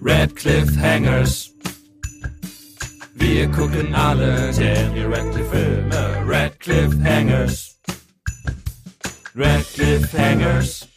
Red 0.00 0.36
Cliffhangers. 0.36 1.52
Wir 3.14 3.48
gucken 3.50 3.92
alle 3.96 4.52
Daniel 4.52 5.12
Radcliffe 5.12 5.50
Filme. 5.50 6.24
Red 6.24 6.60
Cliffhangers. 6.60 7.80
Red 9.34 9.66
Cliffhangers. 9.74 10.88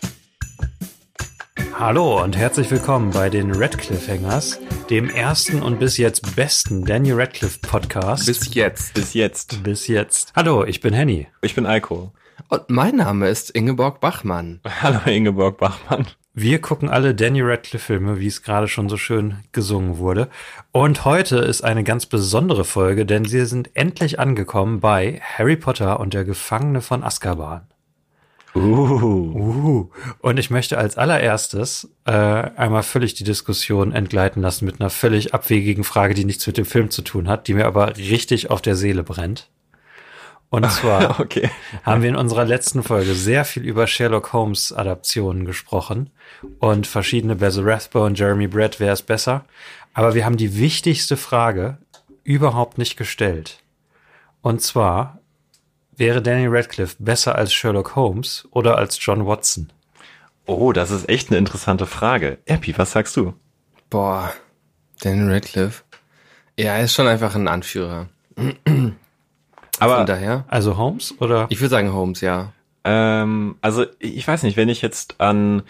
Hallo 1.74 2.22
und 2.24 2.38
herzlich 2.38 2.70
willkommen 2.70 3.10
bei 3.10 3.32
den 3.32 3.52
Red 3.56 3.80
Cliffhangers, 3.80 4.60
dem 4.92 5.10
ersten 5.10 5.64
und 5.64 5.80
bis 5.80 5.98
jetzt 5.98 6.36
besten 6.36 6.86
Daniel 6.86 7.16
Radcliffe 7.16 7.58
Podcast. 7.60 8.28
Bis 8.28 8.54
jetzt. 8.54 8.94
Bis 8.94 9.16
jetzt. 9.16 9.64
bis 9.64 9.88
jetzt. 9.88 10.32
Hallo, 10.36 10.64
ich 10.64 10.80
bin 10.80 10.94
Henny. 10.94 11.28
Ich 11.42 11.56
bin 11.56 11.66
Eiko. 11.66 12.14
Und 12.50 12.70
mein 12.70 12.98
Name 12.98 13.30
ist 13.30 13.50
Ingeborg 13.50 14.00
Bachmann. 14.00 14.60
Hallo 14.82 15.00
Ingeborg 15.06 15.58
Bachmann. 15.58 16.06
Wir 16.34 16.62
gucken 16.62 16.88
alle 16.88 17.14
Daniel 17.14 17.44
Radcliffe 17.44 17.88
Filme, 17.88 18.22
wie 18.22 18.28
es 18.28 18.42
gerade 18.42 18.70
schon 18.70 18.88
so 18.88 18.96
schön 18.96 19.40
gesungen 19.52 19.98
wurde. 19.98 20.30
Und 20.72 21.04
heute 21.04 21.40
ist 21.40 21.62
eine 21.62 21.84
ganz 21.84 22.06
besondere 22.06 22.64
Folge, 22.64 23.06
denn 23.06 23.34
wir 23.34 23.46
sind 23.46 23.70
endlich 23.74 24.18
angekommen 24.18 24.80
bei 24.80 25.20
Harry 25.22 25.58
Potter 25.58 26.00
und 26.00 26.14
der 26.14 26.24
Gefangene 26.24 26.80
von 26.80 27.04
Azkaban. 27.04 27.68
Uh. 28.56 28.60
Uh, 28.60 29.90
und 30.20 30.38
ich 30.38 30.50
möchte 30.50 30.78
als 30.78 30.98
allererstes 30.98 31.90
äh, 32.06 32.12
einmal 32.12 32.84
völlig 32.84 33.14
die 33.14 33.26
Diskussion 33.26 33.92
entgleiten 33.92 34.42
lassen 34.42 34.64
mit 34.66 34.80
einer 34.80 34.90
völlig 34.90 35.34
abwegigen 35.34 35.84
Frage, 35.84 36.14
die 36.14 36.26
nichts 36.26 36.48
mit 36.48 36.58
dem 36.58 36.66
Film 36.66 36.92
zu 36.92 37.02
tun 37.02 37.28
hat, 37.28 37.50
die 37.50 37.54
mir 37.54 37.66
aber 37.66 37.98
richtig 37.98 38.50
auf 38.50 38.62
der 38.62 38.78
Seele 38.78 39.04
brennt. 39.04 39.50
Und 40.52 40.70
zwar 40.72 41.20
Okay. 41.20 41.50
haben 41.84 42.04
wir 42.04 42.10
in 42.10 42.16
unserer 42.16 42.46
letzten 42.46 42.84
Folge 42.84 43.16
sehr 43.16 43.46
viel 43.46 43.64
über 43.64 43.88
Sherlock 43.88 44.34
Holmes 44.34 44.72
Adaptionen 44.72 45.46
gesprochen 45.46 46.12
und 46.60 46.86
verschiedene 46.86 47.36
Basil 47.38 47.64
Rathbone, 47.68 48.16
Jeremy 48.16 48.48
Brett, 48.48 48.80
wer 48.80 48.94
ist 48.94 49.04
besser. 49.08 49.46
Aber 49.94 50.14
wir 50.14 50.26
haben 50.26 50.38
die 50.38 50.58
wichtigste 50.60 51.18
Frage 51.18 51.78
überhaupt 52.24 52.78
nicht 52.78 52.98
gestellt. 52.98 53.64
Und 54.42 54.62
zwar, 54.62 55.20
wäre 55.96 56.22
Daniel 56.22 56.50
Radcliffe 56.52 56.96
besser 57.00 57.36
als 57.36 57.54
Sherlock 57.54 57.96
Holmes 57.96 58.48
oder 58.52 58.78
als 58.78 58.98
John 59.04 59.26
Watson? 59.26 59.72
Oh, 60.46 60.74
das 60.74 60.92
ist 60.92 61.08
echt 61.10 61.30
eine 61.30 61.38
interessante 61.38 61.86
Frage. 61.86 62.40
Epi, 62.46 62.78
was 62.78 62.92
sagst 62.92 63.16
du? 63.16 63.34
Boah, 63.90 64.34
Daniel 65.02 65.32
Radcliffe. 65.32 65.84
Ja, 66.58 66.76
er 66.76 66.84
ist 66.84 66.94
schon 66.94 67.08
einfach 67.08 67.36
ein 67.36 67.48
Anführer. 67.48 68.10
Aber 69.82 69.98
Von 69.98 70.06
daher. 70.06 70.46
Also 70.48 70.78
Holmes 70.78 71.16
oder? 71.20 71.48
Ich 71.50 71.60
würde 71.60 71.70
sagen 71.70 71.92
Holmes, 71.92 72.22
ja. 72.22 72.54
ähm, 72.84 73.56
also 73.62 73.86
ich 73.98 74.28
weiß 74.28 74.44
nicht, 74.44 74.56
wenn 74.56 74.70
ich 74.70 74.84
jetzt 74.84 75.20
an 75.20 75.64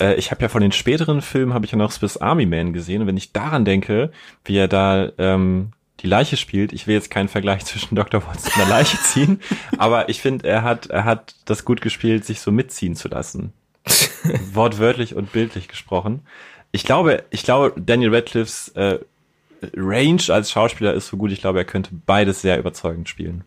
äh, 0.00 0.14
ich 0.14 0.30
habe 0.30 0.40
ja 0.40 0.48
von 0.48 0.62
den 0.62 0.72
späteren 0.72 1.20
Filmen 1.20 1.52
habe 1.52 1.66
ich 1.66 1.72
ja 1.72 1.78
noch 1.78 1.92
Swiss 1.92 2.16
Army 2.16 2.46
Man 2.46 2.72
gesehen 2.72 3.02
und 3.02 3.06
wenn 3.06 3.18
ich 3.18 3.32
daran 3.32 3.66
denke, 3.66 4.12
wie 4.46 4.56
er 4.56 4.66
da 4.66 5.10
ähm, 5.18 5.72
die 6.00 6.06
Leiche 6.06 6.38
spielt, 6.38 6.72
ich 6.72 6.86
will 6.86 6.94
jetzt 6.94 7.10
keinen 7.10 7.28
Vergleich 7.28 7.64
zwischen 7.66 7.96
Dr. 7.96 8.22
Watson 8.26 8.50
und 8.54 8.58
der 8.58 8.68
Leiche 8.68 8.96
ziehen, 8.96 9.40
aber 9.78 10.08
ich 10.08 10.22
finde, 10.22 10.48
er 10.48 10.62
hat 10.62 10.86
er 10.86 11.04
hat 11.04 11.34
das 11.44 11.66
gut 11.66 11.82
gespielt, 11.82 12.24
sich 12.24 12.40
so 12.40 12.50
mitziehen 12.50 12.96
zu 12.96 13.08
lassen. 13.08 13.52
Wortwörtlich 14.54 15.14
und 15.14 15.32
bildlich 15.32 15.68
gesprochen. 15.68 16.22
Ich 16.72 16.84
glaube, 16.84 17.24
ich 17.30 17.42
glaube, 17.42 17.78
Daniel 17.78 18.14
Radcliffes 18.14 18.68
äh, 18.70 19.00
Range 19.76 20.22
als 20.28 20.50
Schauspieler 20.50 20.94
ist 20.94 21.08
so 21.08 21.16
gut, 21.16 21.32
ich 21.32 21.40
glaube, 21.40 21.58
er 21.58 21.64
könnte 21.64 21.90
beides 22.06 22.40
sehr 22.42 22.58
überzeugend 22.58 23.08
spielen. 23.08 23.44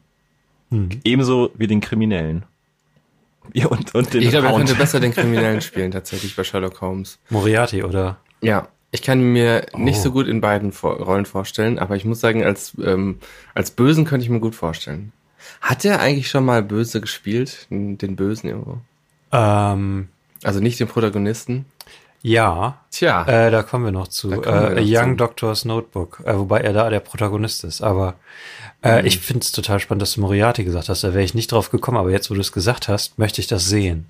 Ebenso 1.04 1.52
wie 1.56 1.68
den 1.68 1.82
Kriminellen. 1.82 2.44
Ja, 3.54 3.68
und, 3.68 3.94
und 3.94 4.14
den 4.14 4.22
Ich 4.22 4.30
glaube, 4.30 4.48
er 4.48 4.56
könnte 4.56 4.74
besser 4.76 5.02
den 5.02 5.14
Kriminellen 5.14 5.60
spielen, 5.70 5.92
tatsächlich 5.92 6.34
bei 6.34 6.46
Sherlock 6.46 6.80
Holmes. 6.80 7.20
Moriarty 7.30 7.84
oder? 7.84 8.18
Ja. 8.42 8.70
Ich 8.92 9.02
kann 9.02 9.22
mir 9.22 9.66
nicht 9.76 9.98
Oh. 10.00 10.04
so 10.04 10.12
gut 10.12 10.28
in 10.28 10.40
beiden 10.40 10.72
Vor 10.72 10.96
Rollen 11.02 11.26
vorstellen, 11.26 11.78
aber 11.78 11.98
ich 11.98 12.06
muss 12.06 12.22
sagen, 12.22 12.44
als, 12.46 12.72
ähm, 12.82 13.20
als 13.54 13.72
Bösen 13.72 14.06
könnte 14.06 14.24
ich 14.24 14.30
mir 14.30 14.40
gut 14.40 14.56
vorstellen. 14.56 15.12
Hat 15.60 15.84
er 15.84 16.00
eigentlich 16.00 16.30
schon 16.30 16.46
mal 16.46 16.64
Böse 16.64 17.02
gespielt? 17.02 17.68
Den 17.70 18.16
Bösen 18.16 18.50
irgendwo? 18.50 18.78
Ähm, 19.34 20.08
Also 20.44 20.62
nicht 20.62 20.80
den 20.80 20.88
Protagonisten? 20.88 21.66
Ja, 22.24 22.80
Tja. 22.90 23.26
äh, 23.28 23.52
da 23.52 23.62
kommen 23.64 23.86
wir 23.86 23.92
noch 23.92 24.08
zu. 24.08 24.32
Wir 24.32 24.38
Äh, 24.48 24.70
noch 24.70 24.78
A 24.78 24.82
Young 24.82 25.12
zu. 25.12 25.16
Doctor's 25.18 25.66
Notebook, 25.66 26.22
äh, 26.26 26.36
wobei 26.38 26.62
er 26.62 26.74
da 26.74 26.90
der 26.90 27.02
Protagonist 27.02 27.64
ist. 27.66 27.82
Aber 27.82 28.16
äh, 28.82 29.02
Mhm. 29.02 29.08
ich 29.08 29.20
finde 29.20 29.42
es 29.42 29.52
total 29.52 29.80
spannend, 29.80 30.02
dass 30.02 30.14
du 30.14 30.22
Moriarty 30.22 30.64
gesagt 30.64 30.90
hast. 30.90 31.04
Da 31.04 31.14
wäre 31.14 31.24
ich 31.24 31.34
nicht 31.36 31.52
drauf 31.52 31.70
gekommen, 31.70 31.98
aber 31.98 32.10
jetzt, 32.12 32.30
wo 32.32 32.34
du 32.34 32.42
es 32.42 32.52
gesagt 32.52 32.88
hast, 32.88 33.20
möchte 33.20 33.40
ich 33.42 33.48
das 33.48 33.66
sehen. 33.68 34.08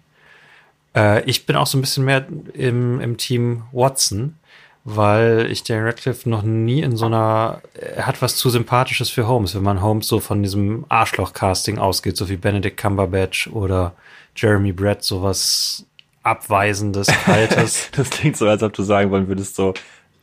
Äh, 0.96 1.24
ich 1.26 1.46
bin 1.46 1.56
auch 1.56 1.68
so 1.68 1.78
ein 1.78 1.82
bisschen 1.82 2.06
mehr 2.06 2.26
im, 2.54 3.02
im 3.02 3.18
Team 3.18 3.64
Watson, 3.72 4.36
weil 4.84 5.48
ich 5.50 5.64
den 5.64 5.82
Radcliffe 5.84 6.30
noch 6.30 6.44
nie 6.44 6.82
in 6.82 6.96
so 6.98 7.06
einer, 7.08 7.62
er 7.74 8.06
hat 8.06 8.22
was 8.22 8.36
zu 8.36 8.50
Sympathisches 8.50 9.10
für 9.10 9.28
Holmes, 9.28 9.56
wenn 9.56 9.64
man 9.64 9.82
Holmes 9.82 10.08
so 10.08 10.20
von 10.20 10.44
diesem 10.44 10.86
Arschloch-Casting 10.90 11.78
ausgeht, 11.80 12.18
so 12.18 12.30
wie 12.30 12.36
Benedict 12.38 12.78
Cumberbatch 12.78 13.48
oder 13.48 13.94
Jeremy 14.36 14.72
Brett, 14.72 15.04
sowas 15.04 15.86
Abweisendes, 16.24 17.08
Kaltes. 17.08 17.90
Das 17.96 18.10
klingt 18.10 18.38
so, 18.38 18.48
als 18.48 18.64
ob 18.64 18.74
du 18.74 18.84
sagen 18.84 19.12
wollen 19.12 19.28
würdest, 19.28 19.56
so 19.56 19.74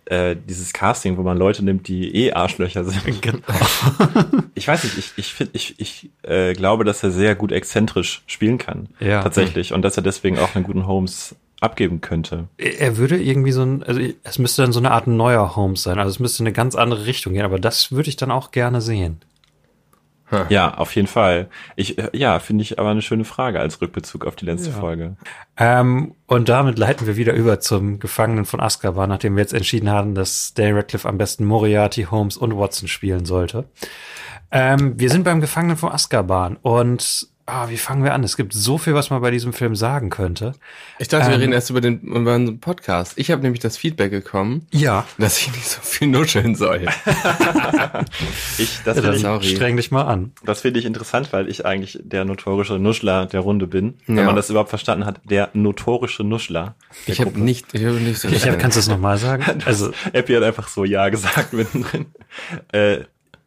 äh, 0.07 0.35
dieses 0.49 0.73
Casting, 0.73 1.17
wo 1.17 1.23
man 1.23 1.39
Leute 1.39 1.65
nimmt, 1.65 1.87
die 1.87 2.15
eh 2.15 2.33
Arschlöcher 2.33 2.85
sind. 2.85 3.01
Genau. 3.23 3.39
Ich 4.55 4.69
weiß 4.69 4.85
nicht, 4.85 4.99
ich, 4.99 5.13
ich, 5.17 5.33
find, 5.33 5.51
ich, 5.55 5.75
ich 5.79 6.11
äh, 6.23 6.53
glaube, 6.53 6.85
dass 6.85 7.03
er 7.03 7.11
sehr 7.11 7.35
gut 7.35 7.51
exzentrisch 7.51 8.23
spielen 8.27 8.59
kann. 8.59 8.89
Ja. 8.99 9.23
Tatsächlich. 9.23 9.73
Und 9.73 9.81
dass 9.83 9.97
er 9.97 10.03
deswegen 10.03 10.39
auch 10.39 10.55
einen 10.55 10.65
guten 10.65 10.87
Holmes 10.87 11.35
abgeben 11.61 12.03
könnte. 12.03 12.49
Er 12.59 12.99
würde 12.99 13.17
irgendwie 13.17 13.53
so 13.53 13.63
ein, 13.63 13.83
also 13.83 14.01
es 14.23 14.39
müsste 14.39 14.63
dann 14.63 14.73
so 14.73 14.81
eine 14.81 14.91
Art 14.91 15.07
neuer 15.07 15.57
Holmes 15.57 15.83
sein. 15.83 15.99
Also 15.99 16.11
es 16.11 16.19
müsste 16.19 16.43
in 16.43 16.49
eine 16.49 16.53
ganz 16.53 16.75
andere 16.75 17.07
Richtung 17.07 17.33
gehen, 17.33 17.45
aber 17.45 17.59
das 17.59 17.93
würde 17.93 18.11
ich 18.11 18.17
dann 18.17 18.31
auch 18.31 18.51
gerne 18.51 18.83
sehen. 18.83 19.21
Ja, 20.49 20.75
auf 20.75 20.95
jeden 20.95 21.09
Fall. 21.09 21.49
Ich, 21.77 21.99
äh, 21.99 22.11
ja, 22.13 22.39
finde 22.39 22.63
ich 22.63 22.79
aber 22.79 22.91
eine 22.91 23.03
schöne 23.03 23.25
Frage 23.25 23.61
als 23.61 23.81
Rückbezug 23.81 24.27
auf 24.27 24.37
die 24.37 24.45
letzte 24.47 24.71
Ja. 24.71 24.77
Folge. 24.77 25.17
Ähm, 25.57 26.15
und 26.27 26.49
damit 26.49 26.79
leiten 26.79 27.07
wir 27.07 27.17
wieder 27.17 27.33
über 27.35 27.61
zum 27.61 27.99
Gefangenen 27.99 28.45
von 28.45 28.61
Azkaban, 28.61 29.09
nachdem 29.09 29.37
wir 29.37 29.43
jetzt 29.43 29.55
entschieden 29.55 29.91
haben, 29.91 30.15
dass 30.15 30.55
Daniel 30.55 30.77
Radcliffe 30.77 31.09
am 31.09 31.19
besten 31.19 31.45
Moriarty, 31.45 32.05
Holmes 32.05 32.37
und 32.37 32.57
Watson 32.57 32.89
spielen 32.89 33.25
sollte. 33.25 33.65
Ähm, 34.53 34.99
wir 34.99 35.11
sind 35.11 35.25
beim 35.25 35.41
Gefangenen 35.41 35.77
von 35.77 35.93
Azkaban 35.93 36.57
und 36.57 37.29
ah, 37.51 37.69
wie 37.69 37.77
fangen 37.77 38.05
wir 38.05 38.15
an? 38.15 38.23
Es 38.25 38.37
gibt 38.37 38.53
so 38.53 38.79
viel, 38.79 38.95
was 38.95 39.11
man 39.11 39.21
bei 39.21 39.31
diesem 39.31 39.53
Film 39.53 39.75
sagen 39.77 40.09
könnte. 40.11 40.55
Ich 40.99 41.09
dachte, 41.09 41.27
wir 41.29 41.35
Ähm, 41.35 41.41
reden 41.41 41.53
erst 41.53 41.71
über 41.71 41.81
den 41.81 42.01
über 42.01 42.35
unseren 42.35 42.61
Podcast. 42.61 43.15
Ich 43.17 43.31
habe 43.31 43.43
nämlich 43.43 43.61
das 43.61 43.77
Feedback 43.77 44.11
bekommen, 44.11 44.67
Ja, 44.71 45.07
dass 45.19 45.39
ich 45.39 45.49
nicht 45.53 45.67
so 45.69 45.81
viel 45.83 46.09
nuscheln 46.09 46.55
soll. 46.55 46.87
Ich, 48.59 48.81
das 48.85 48.99
finde 49.01 49.17
ich, 49.17 49.23
sorry. 49.23 49.45
streng 49.45 49.77
dich 49.77 49.91
mal 49.91 50.03
an. 50.03 50.33
das 50.45 50.61
finde 50.61 50.81
ich 50.81 50.87
interessant, 50.87 51.33
weil 51.33 51.49
ich 51.49 51.65
eigentlich 51.65 51.99
der 52.03 52.25
notorische 52.25 52.79
Nuschler 52.79 53.27
der 53.27 53.41
Runde 53.41 53.67
bin. 53.67 53.95
Wenn 54.07 54.17
Ja. 54.19 54.25
man 54.25 54.37
das 54.37 54.51
überhaupt 54.51 54.69
verstanden 54.71 55.07
hat, 55.07 55.21
der 55.25 55.51
notorische 55.53 56.25
Nuschler. 56.25 56.75
Ich 57.07 57.21
habe 57.21 57.39
nicht, 57.41 57.67
ich 57.75 57.85
habe 57.85 57.97
nicht 57.97 58.21
so 58.21 58.29
Ich 58.29 58.47
hab, 58.49 58.59
kannst 58.59 58.77
du 58.77 58.81
es 58.81 58.89
nochmal 58.89 59.19
sagen? 59.19 59.45
Also, 59.67 59.93
Epi 60.13 60.35
hat 60.35 60.43
einfach 60.43 60.69
so 60.69 60.85
Ja 60.85 61.09
gesagt 61.09 61.53
mittendrin. 61.53 62.07
äh, 62.73 62.99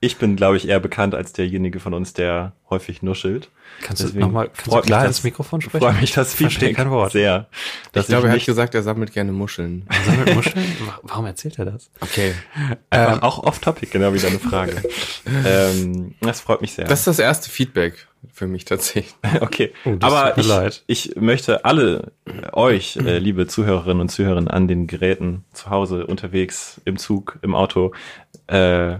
ich 0.04 0.18
bin, 0.18 0.36
glaube 0.36 0.58
ich, 0.58 0.68
eher 0.68 0.80
bekannt 0.80 1.16
als 1.16 1.34
derjenige 1.34 1.80
von 1.80 1.94
uns, 1.94 2.14
der 2.14 2.54
häufig 2.70 3.02
nuschelt. 3.02 3.50
kannst 3.82 4.02
du 4.02 4.06
Deswegen 4.08 4.26
nochmal, 4.26 4.50
du 4.66 4.76
mich 4.76 4.86
klar 4.86 5.02
das- 5.04 5.18
ins 5.18 5.24
Mikrofon 5.24 5.62
sprechen? 5.62 5.84
Freue 5.84 5.94
mich 6.02 6.12
das 6.12 6.34
Feedback 6.34 6.76
kein 6.76 6.90
Wort. 6.90 7.12
sehr. 7.14 7.48
Ich 7.94 8.08
glaube, 8.08 8.28
er 8.28 8.34
hat 8.34 8.46
gesagt, 8.46 8.76
er 8.76 8.84
sammelt 8.84 9.14
gerne 9.14 9.32
Muscheln. 9.32 9.88
Sammelt 10.06 10.36
Muscheln? 10.36 10.66
Wa- 10.86 11.00
Warum 11.04 11.26
erzählt 11.26 11.58
er 11.60 11.66
das? 11.66 11.90
Okay. 12.02 12.34
einfach 12.90 13.22
auch 13.22 13.40
off-topic, 13.44 13.92
genau 13.92 14.14
wie 14.14 14.20
deine 14.20 14.40
Frage. 14.40 14.82
ähm, 15.46 16.16
das 16.22 16.42
freut 16.42 16.62
mich 16.62 16.74
sehr. 16.74 16.86
Das 16.86 17.00
ist 17.00 17.08
das 17.08 17.20
erste 17.20 17.50
Feedback 17.50 18.08
für 18.34 18.48
mich 18.48 18.66
tatsächlich. 18.66 19.14
okay, 19.42 19.74
Oh, 19.86 19.96
aber 20.02 20.38
ich, 20.38 20.48
leid. 20.48 20.84
ich 20.88 21.16
möchte 21.16 21.66
alle 21.66 22.12
äh, 22.26 22.54
euch, 22.54 22.98
äh, 22.98 23.18
liebe 23.20 23.48
Zuhörerinnen 23.48 24.02
und 24.02 24.10
Zuhörer 24.10 24.44
an 24.54 24.68
den 24.68 24.88
Geräten 24.88 25.44
zu 25.54 25.70
Hause, 25.70 26.06
unterwegs, 26.08 26.82
im 26.86 26.98
Zug, 26.98 27.38
im 27.42 27.54
Auto, 27.56 27.92
äh, 28.48 28.98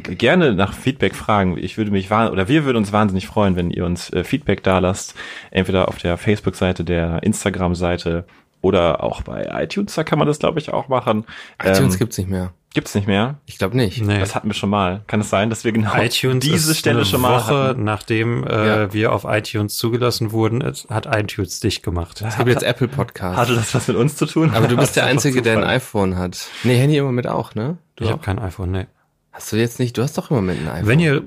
gerne 0.00 0.54
nach 0.54 0.72
Feedback 0.74 1.14
fragen. 1.14 1.56
Ich 1.58 1.76
würde 1.76 1.90
mich 1.90 2.10
oder 2.10 2.48
wir 2.48 2.64
würden 2.64 2.76
uns 2.78 2.92
wahnsinnig 2.92 3.26
freuen, 3.26 3.56
wenn 3.56 3.70
ihr 3.70 3.84
uns 3.84 4.10
äh, 4.12 4.24
Feedback 4.24 4.62
da 4.62 4.78
lasst, 4.78 5.14
entweder 5.50 5.88
auf 5.88 5.98
der 5.98 6.16
Facebook-Seite, 6.16 6.84
der 6.84 7.22
Instagram-Seite 7.22 8.24
oder 8.60 9.02
auch 9.04 9.22
bei 9.22 9.46
iTunes. 9.62 9.94
Da 9.94 10.04
kann 10.04 10.18
man 10.18 10.26
das, 10.28 10.38
glaube 10.38 10.58
ich, 10.58 10.72
auch 10.72 10.88
machen. 10.88 11.24
iTunes 11.62 11.94
ähm, 11.94 11.98
gibt's 11.98 12.16
nicht 12.16 12.30
mehr. 12.30 12.52
gibt's 12.72 12.94
nicht 12.94 13.06
mehr. 13.06 13.34
Ich 13.44 13.58
glaube 13.58 13.76
nicht. 13.76 14.00
Nee. 14.02 14.18
Das 14.18 14.34
hatten 14.34 14.48
wir 14.48 14.54
schon 14.54 14.70
mal. 14.70 15.02
Kann 15.06 15.20
es 15.20 15.28
sein, 15.28 15.50
dass 15.50 15.64
wir 15.64 15.72
genau 15.72 15.94
iTunes 15.96 16.42
diese 16.42 16.70
ist 16.70 16.78
Stelle 16.78 16.98
eine 17.00 17.04
schon 17.04 17.20
mal 17.20 17.36
Woche, 17.40 17.54
hatten? 17.68 17.84
nachdem 17.84 18.46
äh, 18.46 18.66
Ja. 18.66 18.92
wir 18.94 19.12
auf 19.12 19.24
iTunes 19.28 19.76
zugelassen 19.76 20.32
wurden, 20.32 20.62
hat 20.88 21.06
iTunes 21.14 21.60
dicht 21.60 21.82
gemacht. 21.82 22.22
Es 22.26 22.38
gibt 22.38 22.48
jetzt 22.48 22.62
Apple 22.62 22.88
Podcast. 22.88 23.36
Hatte 23.36 23.54
das 23.54 23.74
was 23.74 23.86
mit 23.86 23.98
uns 23.98 24.16
zu 24.16 24.24
tun? 24.24 24.52
Aber 24.54 24.66
du 24.66 24.76
bist 24.78 24.96
der 24.96 25.04
Einzige, 25.04 25.42
der 25.42 25.58
ein 25.58 25.64
iPhone 25.64 26.16
hat. 26.16 26.46
Nee, 26.62 26.78
Handy 26.78 26.96
im 26.96 27.04
Moment 27.04 27.26
auch, 27.26 27.54
ne? 27.54 27.76
Du 27.96 28.04
ich 28.04 28.10
habe 28.10 28.22
kein 28.22 28.38
iPhone, 28.38 28.70
nee. 28.70 28.86
Hast 29.34 29.52
du 29.52 29.56
jetzt 29.56 29.80
nicht, 29.80 29.98
du 29.98 30.02
hast 30.02 30.16
doch 30.16 30.30
im 30.30 30.36
Moment 30.36 30.60
ein 30.60 30.68
iPhone. 30.68 30.86
Wenn 30.86 31.00
ihr 31.00 31.24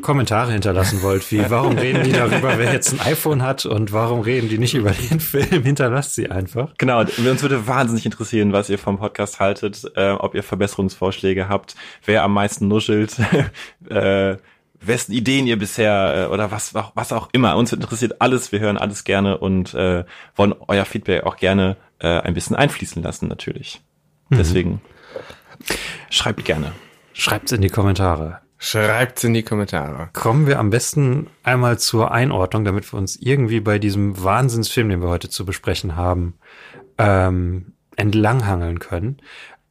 Kommentare 0.00 0.52
hinterlassen 0.52 1.02
wollt, 1.02 1.30
wie 1.30 1.42
warum 1.50 1.76
reden 1.76 2.02
die 2.02 2.12
darüber, 2.12 2.56
wer 2.56 2.72
jetzt 2.72 2.94
ein 2.94 3.00
iPhone 3.00 3.42
hat 3.42 3.66
und 3.66 3.92
warum 3.92 4.20
reden 4.20 4.48
die 4.48 4.56
nicht 4.56 4.74
über 4.74 4.90
den 4.90 5.20
Film, 5.20 5.62
hinterlasst 5.62 6.14
sie 6.14 6.30
einfach. 6.30 6.72
Genau, 6.78 7.00
uns 7.00 7.42
würde 7.42 7.66
wahnsinnig 7.66 8.06
interessieren, 8.06 8.54
was 8.54 8.70
ihr 8.70 8.78
vom 8.78 8.98
Podcast 8.98 9.38
haltet, 9.38 9.84
äh, 9.96 10.12
ob 10.12 10.34
ihr 10.34 10.42
Verbesserungsvorschläge 10.42 11.46
habt, 11.46 11.76
wer 12.06 12.24
am 12.24 12.32
meisten 12.32 12.68
nuschelt, 12.68 13.16
äh, 13.90 14.38
wessen 14.80 15.12
Ideen 15.12 15.46
ihr 15.46 15.58
bisher 15.58 16.28
äh, 16.28 16.32
oder 16.32 16.50
was, 16.50 16.72
was 16.72 17.12
auch 17.12 17.28
immer. 17.32 17.56
Uns 17.56 17.70
interessiert 17.70 18.22
alles, 18.22 18.50
wir 18.50 18.60
hören 18.60 18.78
alles 18.78 19.04
gerne 19.04 19.36
und 19.36 19.74
äh, 19.74 20.04
wollen 20.36 20.54
euer 20.68 20.86
Feedback 20.86 21.24
auch 21.24 21.36
gerne 21.36 21.76
äh, 21.98 22.08
ein 22.08 22.32
bisschen 22.32 22.56
einfließen 22.56 23.02
lassen, 23.02 23.28
natürlich. 23.28 23.82
Mhm. 24.30 24.36
Deswegen 24.38 24.80
schreibt 26.08 26.46
gerne. 26.46 26.72
Schreibt's 27.18 27.50
in 27.50 27.62
die 27.62 27.70
Kommentare. 27.70 28.40
Schreibt's 28.58 29.24
in 29.24 29.32
die 29.32 29.42
Kommentare. 29.42 30.10
Kommen 30.12 30.46
wir 30.46 30.58
am 30.58 30.68
besten 30.68 31.28
einmal 31.42 31.78
zur 31.78 32.10
Einordnung, 32.12 32.64
damit 32.64 32.92
wir 32.92 32.98
uns 32.98 33.16
irgendwie 33.16 33.60
bei 33.60 33.78
diesem 33.78 34.22
Wahnsinnsfilm, 34.22 34.90
den 34.90 35.00
wir 35.00 35.08
heute 35.08 35.30
zu 35.30 35.46
besprechen 35.46 35.96
haben, 35.96 36.34
ähm, 36.98 37.72
entlanghangeln 37.96 38.80
können. 38.80 39.16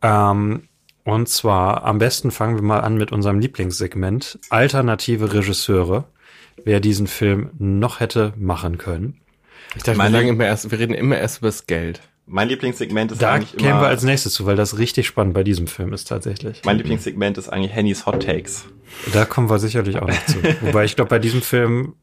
Ähm, 0.01 0.67
und 1.03 1.29
zwar 1.29 1.83
am 1.83 1.99
besten 1.99 2.31
fangen 2.31 2.55
wir 2.55 2.63
mal 2.63 2.79
an 2.79 2.97
mit 2.97 3.11
unserem 3.11 3.39
Lieblingssegment 3.39 4.39
alternative 4.49 5.33
Regisseure, 5.33 6.05
wer 6.63 6.79
diesen 6.79 7.05
Film 7.05 7.51
noch 7.59 7.99
hätte 7.99 8.33
machen 8.37 8.79
können. 8.79 9.21
Ich 9.75 9.83
dachte, 9.83 9.99
wir, 9.99 10.09
sagen 10.09 10.29
immer 10.29 10.45
erst, 10.45 10.71
wir 10.71 10.79
reden 10.79 10.95
immer 10.95 11.17
erst 11.17 11.39
über 11.39 11.49
das 11.49 11.67
Geld. 11.67 12.01
Mein 12.27 12.49
Lieblingssegment 12.49 13.11
ist 13.11 13.21
da 13.21 13.33
eigentlich 13.33 13.53
immer... 13.53 13.61
Da 13.61 13.67
kämen 13.69 13.81
wir 13.81 13.87
als 13.87 14.03
nächstes 14.03 14.33
zu, 14.33 14.45
weil 14.45 14.55
das 14.55 14.77
richtig 14.77 15.05
spannend 15.05 15.33
bei 15.33 15.43
diesem 15.43 15.67
Film 15.67 15.93
ist 15.93 16.07
tatsächlich. 16.07 16.61
Mein 16.65 16.77
Lieblingssegment 16.77 17.37
ist 17.37 17.49
eigentlich 17.49 17.73
Hennys 17.73 18.05
Hot 18.05 18.23
Takes. 18.23 18.65
Da 19.13 19.25
kommen 19.25 19.49
wir 19.49 19.59
sicherlich 19.59 19.97
auch 19.97 20.07
noch 20.07 20.25
zu. 20.25 20.41
Wobei 20.61 20.85
ich 20.85 20.95
glaube, 20.95 21.09
bei 21.09 21.19
diesem 21.19 21.41
Film... 21.41 21.93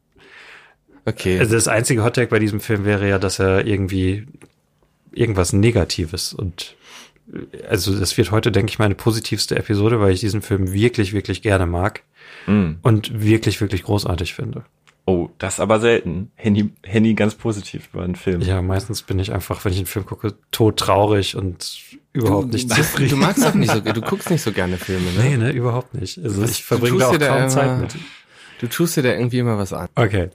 Okay. 1.05 1.37
Also 1.39 1.55
das 1.55 1.67
einzige 1.67 2.03
Hot 2.03 2.15
Take 2.15 2.29
bei 2.29 2.39
diesem 2.39 2.61
Film 2.61 2.85
wäre 2.85 3.09
ja, 3.09 3.19
dass 3.19 3.39
er 3.39 3.65
irgendwie 3.67 4.25
irgendwas 5.11 5.51
Negatives 5.51 6.33
und 6.33 6.75
also 7.69 7.97
das 7.97 8.17
wird 8.17 8.31
heute, 8.31 8.51
denke 8.51 8.69
ich, 8.69 8.79
meine 8.79 8.95
positivste 8.95 9.55
Episode, 9.55 9.99
weil 9.99 10.13
ich 10.13 10.19
diesen 10.19 10.41
Film 10.41 10.73
wirklich, 10.73 11.13
wirklich 11.13 11.41
gerne 11.41 11.65
mag 11.65 12.03
mm. 12.47 12.73
und 12.81 13.21
wirklich, 13.21 13.61
wirklich 13.61 13.83
großartig 13.83 14.33
finde. 14.33 14.65
Oh, 15.05 15.29
das 15.37 15.55
ist 15.55 15.59
aber 15.59 15.81
selten. 15.81 16.31
Henny, 16.35 16.71
Henny 16.81 17.13
ganz 17.13 17.35
positiv 17.35 17.89
über 17.91 18.03
einen 18.03 18.15
Film. 18.15 18.39
Ja, 18.41 18.61
meistens 18.61 19.01
bin 19.01 19.19
ich 19.19 19.33
einfach, 19.33 19.65
wenn 19.65 19.73
ich 19.73 19.79
einen 19.79 19.87
Film 19.87 20.05
gucke, 20.05 20.35
todtraurig 20.51 21.35
und 21.35 21.81
überhaupt 22.13 22.53
du, 22.53 22.53
nicht 22.53 22.69
zufrieden. 22.71 23.09
Du 23.09 23.15
magst 23.17 23.45
auch 23.45 23.53
nicht 23.53 23.71
so, 23.71 23.79
du 23.81 24.01
guckst 24.01 24.29
nicht 24.29 24.41
so 24.41 24.53
gerne 24.53 24.77
Filme, 24.77 25.11
ne? 25.11 25.23
Nee, 25.23 25.37
ne, 25.37 25.51
überhaupt 25.51 25.93
nicht. 25.93 26.19
Also 26.23 26.43
ich 26.43 26.63
verbringe 26.63 26.99
da 26.99 27.07
auch 27.09 27.19
kaum 27.19 27.37
immer, 27.37 27.47
Zeit 27.49 27.81
mit. 27.81 27.95
Du 28.61 28.67
tust 28.67 28.95
dir 28.95 29.03
da 29.03 29.09
irgendwie 29.09 29.39
immer 29.39 29.57
was 29.57 29.73
an. 29.73 29.89
Okay. 29.95 30.29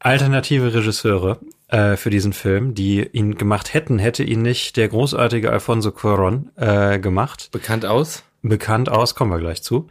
Alternative 0.00 0.74
Regisseure 0.74 1.40
äh, 1.68 1.96
für 1.96 2.10
diesen 2.10 2.34
Film, 2.34 2.74
die 2.74 3.06
ihn 3.06 3.36
gemacht 3.36 3.72
hätten, 3.72 3.98
hätte 3.98 4.22
ihn 4.22 4.42
nicht 4.42 4.76
der 4.76 4.88
großartige 4.88 5.50
Alfonso 5.50 5.90
Cuarón 5.90 6.48
äh, 6.56 6.98
gemacht. 6.98 7.48
Bekannt 7.52 7.86
aus? 7.86 8.22
Bekannt 8.42 8.90
aus, 8.90 9.14
kommen 9.14 9.30
wir 9.30 9.38
gleich 9.38 9.62
zu. 9.62 9.88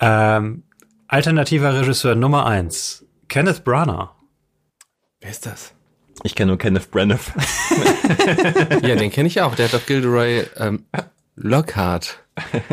Ähm, 0.00 0.62
alternativer 1.08 1.80
Regisseur 1.80 2.14
Nummer 2.14 2.46
eins 2.46 3.03
Kenneth 3.28 3.64
Branagh. 3.64 4.10
Wer 5.20 5.30
ist 5.30 5.46
das? 5.46 5.72
Ich 6.22 6.34
kenne 6.34 6.50
nur 6.52 6.58
Kenneth 6.58 6.90
Branagh. 6.90 7.20
ja, 8.82 8.94
den 8.94 9.10
kenne 9.10 9.28
ich 9.28 9.40
auch. 9.40 9.54
Der 9.54 9.66
hat 9.66 9.74
doch 9.74 9.86
Gilderoy 9.86 10.44
ähm, 10.56 10.84
Lockhart 11.36 12.20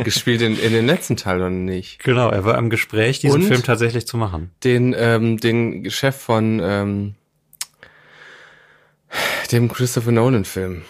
gespielt 0.04 0.42
in, 0.42 0.58
in 0.60 0.72
den 0.74 0.86
letzten 0.86 1.18
Teil 1.18 1.38
oder 1.38 1.50
nicht? 1.50 2.04
Genau, 2.04 2.30
er 2.30 2.46
war 2.46 2.58
im 2.58 2.70
Gespräch, 2.70 3.20
diesen 3.20 3.42
Und 3.42 3.48
Film 3.48 3.64
tatsächlich 3.64 4.08
zu 4.08 4.18
machen. 4.18 4.52
Den, 4.64 4.96
ähm, 4.98 5.38
den 5.38 5.90
Chef 5.90 6.16
von 6.16 6.60
ähm, 6.64 7.16
dem 9.52 9.72
Christopher 9.72 10.12
Nolan-Film. 10.12 10.84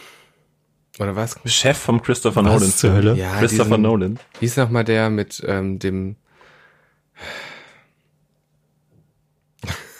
Oder 0.99 1.15
was? 1.15 1.35
Chef 1.45 1.77
vom 1.77 2.01
Christopher 2.01 2.41
Nolan. 2.41 2.69
Zur 2.69 2.93
Hölle? 2.93 3.15
Ja, 3.15 3.39
Christopher 3.39 3.69
diesen, 3.69 3.81
Nolan. 3.81 4.19
Wie 4.39 4.45
ist 4.45 4.57
nochmal 4.57 4.83
der 4.83 5.09
mit 5.09 5.41
ähm, 5.47 5.79
dem 5.79 6.15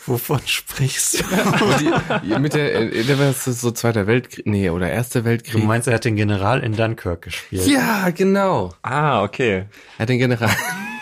Wovon 0.06 0.42
sprichst 0.45 1.19
du? 1.19 1.24
die, 2.24 2.39
mit 2.39 2.53
der, 2.53 2.94
äh, 2.94 3.03
der 3.03 3.19
war 3.19 3.33
so, 3.33 3.71
Zweiter 3.71 4.07
Weltkrieg, 4.07 4.45
nee, 4.48 4.69
oder 4.69 4.89
Erster 4.89 5.25
Weltkrieg. 5.25 5.62
Du 5.62 5.68
meinst, 5.68 5.88
er 5.88 5.95
hat 5.95 6.06
den 6.06 6.15
General 6.15 6.59
in 6.62 6.75
Dunkirk 6.75 7.21
gespielt? 7.24 7.68
Ja, 7.68 8.09
genau. 8.09 8.74
Ah, 8.81 9.24
okay. 9.24 9.65
Er 9.98 10.00
hat 10.00 10.09
den 10.09 10.18
General 10.18 10.50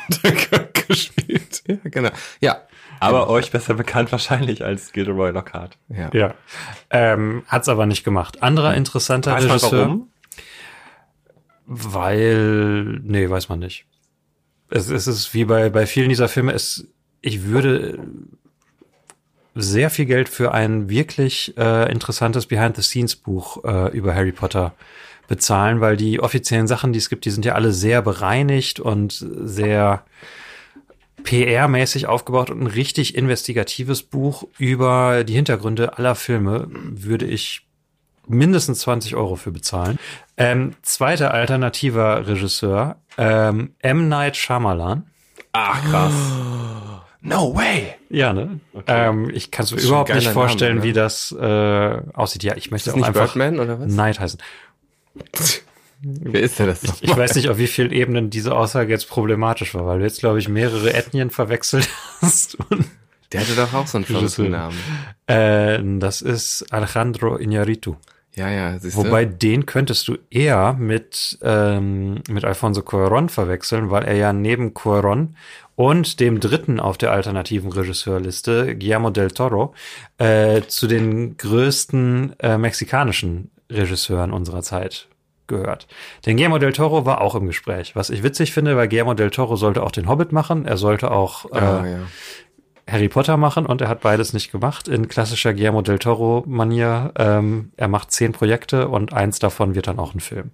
in 0.09 0.17
Dunkirk 0.21 0.87
gespielt. 0.87 1.63
Ja, 1.67 1.77
genau. 1.83 2.09
Ja. 2.41 2.63
Aber 2.99 3.21
genau. 3.21 3.31
euch 3.31 3.51
besser 3.51 3.75
bekannt 3.75 4.11
wahrscheinlich 4.11 4.65
als 4.65 4.91
Gilderoy 4.91 5.31
Lockhart. 5.31 5.77
Ja. 5.87 6.09
ja. 6.13 6.33
Ähm, 6.89 7.43
hat's 7.47 7.69
aber 7.69 7.85
nicht 7.85 8.03
gemacht. 8.03 8.43
Anderer 8.43 8.75
interessanter 8.75 9.33
weiß 9.33 9.45
Regisseur. 9.45 9.85
Warum? 9.85 10.09
Weil, 11.65 12.99
nee, 13.03 13.29
weiß 13.29 13.47
man 13.47 13.59
nicht. 13.59 13.85
Es, 14.69 14.89
es 14.89 15.07
ist 15.07 15.33
wie 15.33 15.45
bei, 15.45 15.69
bei 15.69 15.85
vielen 15.85 16.09
dieser 16.09 16.27
Filme, 16.27 16.51
es, 16.51 16.87
ich 17.21 17.43
würde 17.43 17.99
sehr 19.55 19.89
viel 19.89 20.05
Geld 20.05 20.29
für 20.29 20.53
ein 20.53 20.89
wirklich 20.89 21.57
äh, 21.57 21.91
interessantes 21.91 22.45
Behind-the-Scenes-Buch 22.45 23.63
äh, 23.63 23.97
über 23.97 24.15
Harry 24.15 24.31
Potter 24.31 24.73
bezahlen, 25.27 25.79
weil 25.81 25.97
die 25.97 26.19
offiziellen 26.19 26.67
Sachen, 26.67 26.91
die 26.93 26.99
es 26.99 27.09
gibt, 27.09 27.25
die 27.25 27.31
sind 27.31 27.45
ja 27.45 27.53
alle 27.53 27.71
sehr 27.71 28.01
bereinigt 28.01 28.79
und 28.79 29.25
sehr 29.43 30.03
PR-mäßig 31.23 32.07
aufgebaut 32.07 32.49
und 32.49 32.61
ein 32.61 32.67
richtig 32.67 33.15
investigatives 33.15 34.03
Buch 34.03 34.45
über 34.57 35.23
die 35.23 35.33
Hintergründe 35.33 35.97
aller 35.97 36.15
Filme 36.15 36.67
würde 36.71 37.25
ich 37.25 37.67
mindestens 38.27 38.79
20 38.79 39.15
Euro 39.15 39.35
für 39.35 39.51
bezahlen. 39.51 39.99
Ähm, 40.37 40.75
zweiter 40.81 41.33
alternativer 41.33 42.27
Regisseur, 42.27 42.97
ähm, 43.17 43.73
M. 43.79 44.07
Night 44.07 44.37
Shyamalan. 44.37 45.07
Ach, 45.51 45.83
krass. 45.89 46.13
Oh. 46.13 46.85
No 47.21 47.53
way! 47.53 47.95
Ja, 48.09 48.31
ne? 48.31 48.59
Okay. 48.73 49.09
Ähm, 49.09 49.29
ich 49.33 49.51
kann 49.51 49.65
es 49.65 49.71
mir 49.71 49.81
überhaupt 49.81 50.13
nicht 50.13 50.29
vorstellen, 50.29 50.77
Name, 50.77 50.87
wie 50.87 50.93
das 50.93 51.35
äh, 51.37 52.01
aussieht. 52.13 52.43
Ja, 52.43 52.55
ich 52.55 52.71
möchte 52.71 52.89
ist 52.89 52.93
auch 52.93 52.97
nicht 52.97 53.07
einfach 53.07 53.33
Birdman 53.33 53.59
oder 53.59 53.79
was? 53.79 53.91
Night 53.91 54.19
heißen. 54.19 54.39
Wer 56.01 56.41
ist 56.41 56.57
denn 56.59 56.67
das? 56.67 56.83
Ich, 56.83 57.03
ich, 57.03 57.17
weiß 57.17 57.35
nicht, 57.35 57.49
auf 57.49 57.57
wie 57.57 57.67
vielen 57.67 57.91
Ebenen 57.91 58.29
diese 58.29 58.55
Aussage 58.55 58.89
jetzt 58.89 59.09
problematisch 59.09 59.75
war, 59.75 59.85
weil 59.85 59.99
du 59.99 60.05
jetzt, 60.05 60.19
glaube 60.19 60.39
ich, 60.39 60.47
mehrere 60.47 60.93
Ethnien 60.93 61.29
verwechselt 61.29 61.89
hast. 62.21 62.57
Der 63.33 63.41
hatte 63.41 63.55
doch 63.55 63.73
auch 63.73 63.85
so 63.85 63.97
einen 63.97 64.05
verrückten 64.05 64.51
Namen. 64.51 64.77
Äh, 65.27 65.79
das 65.99 66.21
ist 66.21 66.71
Alejandro 66.71 67.35
Iñárritu. 67.35 67.95
Ja, 68.33 68.49
ja. 68.49 68.79
Siehste? 68.79 68.97
Wobei 68.97 69.25
den 69.25 69.65
könntest 69.65 70.07
du 70.07 70.17
eher 70.29 70.73
mit 70.73 71.37
ähm, 71.41 72.21
mit 72.29 72.45
Alfonso 72.45 72.81
Cuarón 72.81 73.29
verwechseln, 73.29 73.89
weil 73.89 74.05
er 74.05 74.15
ja 74.15 74.31
neben 74.31 74.73
Cuarón 74.73 75.29
und 75.79 76.19
dem 76.19 76.41
dritten 76.41 76.81
auf 76.81 76.97
der 76.97 77.13
alternativen 77.13 77.71
Regisseurliste, 77.71 78.75
Guillermo 78.75 79.11
del 79.11 79.31
Toro, 79.31 79.73
äh, 80.17 80.63
zu 80.63 80.87
den 80.87 81.37
größten 81.37 82.35
äh, 82.39 82.57
mexikanischen 82.57 83.49
Regisseuren 83.71 84.33
unserer 84.33 84.61
Zeit 84.61 85.07
gehört. 85.47 85.87
Denn 86.25 86.35
Guillermo 86.35 86.57
del 86.57 86.73
Toro 86.73 87.05
war 87.05 87.21
auch 87.21 87.33
im 87.33 87.47
Gespräch, 87.47 87.95
was 87.95 88.09
ich 88.09 88.23
witzig 88.23 88.51
finde, 88.51 88.75
weil 88.75 88.89
Guillermo 88.89 89.13
del 89.13 89.31
Toro 89.31 89.55
sollte 89.55 89.81
auch 89.81 89.93
den 89.93 90.09
Hobbit 90.09 90.33
machen, 90.33 90.65
er 90.65 90.75
sollte 90.75 91.11
auch 91.11 91.45
äh, 91.45 91.57
ah, 91.57 91.85
ja. 91.87 91.99
Harry 92.91 93.07
Potter 93.07 93.37
machen 93.37 93.65
und 93.65 93.79
er 93.79 93.87
hat 93.87 94.01
beides 94.01 94.33
nicht 94.33 94.51
gemacht 94.51 94.89
in 94.89 95.07
klassischer 95.07 95.53
Guillermo 95.53 95.81
del 95.81 95.97
Toro-Manier. 95.97 97.13
Ähm, 97.17 97.71
er 97.77 97.87
macht 97.87 98.11
zehn 98.11 98.33
Projekte 98.33 98.89
und 98.89 99.13
eins 99.13 99.39
davon 99.39 99.75
wird 99.75 99.87
dann 99.87 99.99
auch 99.99 100.13
ein 100.13 100.19
Film. 100.19 100.51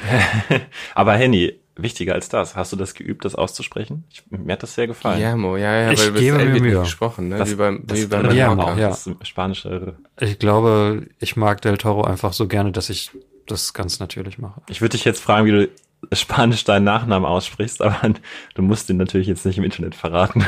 Aber 0.94 1.14
Henny, 1.14 1.58
wichtiger 1.76 2.14
als 2.14 2.28
das. 2.28 2.56
Hast 2.56 2.72
du 2.72 2.76
das 2.76 2.94
geübt, 2.94 3.24
das 3.24 3.34
auszusprechen? 3.34 4.04
Ich, 4.10 4.24
mir 4.30 4.52
hat 4.52 4.62
das 4.62 4.74
sehr 4.74 4.86
gefallen. 4.86 5.16
Guillermo, 5.16 5.56
ja, 5.56 5.74
ja, 5.74 5.92
ich 5.92 6.00
weil 6.00 6.12
gebe 6.12 6.38
mir 6.38 6.60
Mühe. 6.60 6.80
gesprochen, 6.80 7.28
ne? 7.28 7.38
Das, 7.38 7.50
wie 7.50 7.56
beim, 7.56 7.82
das, 7.86 8.00
wie 8.00 8.06
beim 8.06 8.22
Guillermo, 8.28 8.70
ja. 8.74 8.88
Das 8.88 9.10
spanische. 9.22 9.96
Ich 10.20 10.38
glaube, 10.38 11.08
ich 11.18 11.36
mag 11.36 11.60
Del 11.62 11.78
Toro 11.78 12.04
einfach 12.04 12.32
so 12.32 12.46
gerne, 12.46 12.72
dass 12.72 12.90
ich 12.90 13.10
das 13.46 13.74
ganz 13.74 14.00
natürlich 14.00 14.38
mache. 14.38 14.62
Ich 14.68 14.80
würde 14.80 14.92
dich 14.92 15.04
jetzt 15.04 15.20
fragen, 15.20 15.46
wie 15.46 15.52
du 15.52 15.68
Spanisch 16.12 16.64
deinen 16.64 16.84
Nachnamen 16.84 17.26
aussprichst, 17.26 17.80
aber 17.82 17.96
du 18.54 18.62
musst 18.62 18.88
den 18.88 18.96
natürlich 18.96 19.26
jetzt 19.26 19.46
nicht 19.46 19.58
im 19.58 19.64
Internet 19.64 19.94
verraten. 19.94 20.44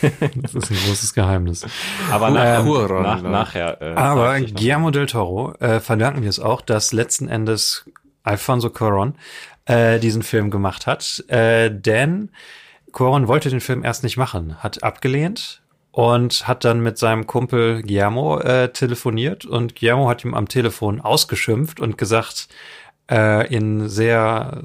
das 0.36 0.54
ist 0.54 0.70
ein 0.70 0.76
großes 0.86 1.14
Geheimnis. 1.14 1.66
Aber 2.10 2.30
nach, 2.30 2.64
ähm, 2.64 3.02
nach, 3.02 3.22
nachher. 3.22 3.82
Äh, 3.82 3.94
aber 3.94 4.40
Guillermo 4.40 4.90
del 4.90 5.06
Toro 5.06 5.52
äh, 5.58 5.80
verdanken 5.80 6.22
wir 6.22 6.28
es 6.28 6.38
auch, 6.38 6.60
dass 6.60 6.92
letzten 6.92 7.28
Endes 7.28 7.84
Alfonso 8.22 8.68
Cuarón 8.68 9.14
äh, 9.70 10.00
diesen 10.00 10.22
Film 10.22 10.50
gemacht 10.50 10.86
hat. 10.86 11.24
Äh, 11.28 11.70
denn 11.70 12.30
Cuarón 12.92 13.28
wollte 13.28 13.50
den 13.50 13.60
Film 13.60 13.84
erst 13.84 14.02
nicht 14.02 14.16
machen, 14.16 14.60
hat 14.62 14.82
abgelehnt 14.82 15.62
und 15.92 16.48
hat 16.48 16.64
dann 16.64 16.80
mit 16.80 16.98
seinem 16.98 17.26
Kumpel 17.26 17.82
Guillermo 17.82 18.40
äh, 18.40 18.72
telefoniert 18.72 19.44
und 19.44 19.76
Guillermo 19.76 20.08
hat 20.08 20.24
ihm 20.24 20.34
am 20.34 20.48
Telefon 20.48 21.00
ausgeschimpft 21.00 21.78
und 21.78 21.98
gesagt, 21.98 22.48
äh, 23.10 23.46
in 23.54 23.88
sehr 23.88 24.60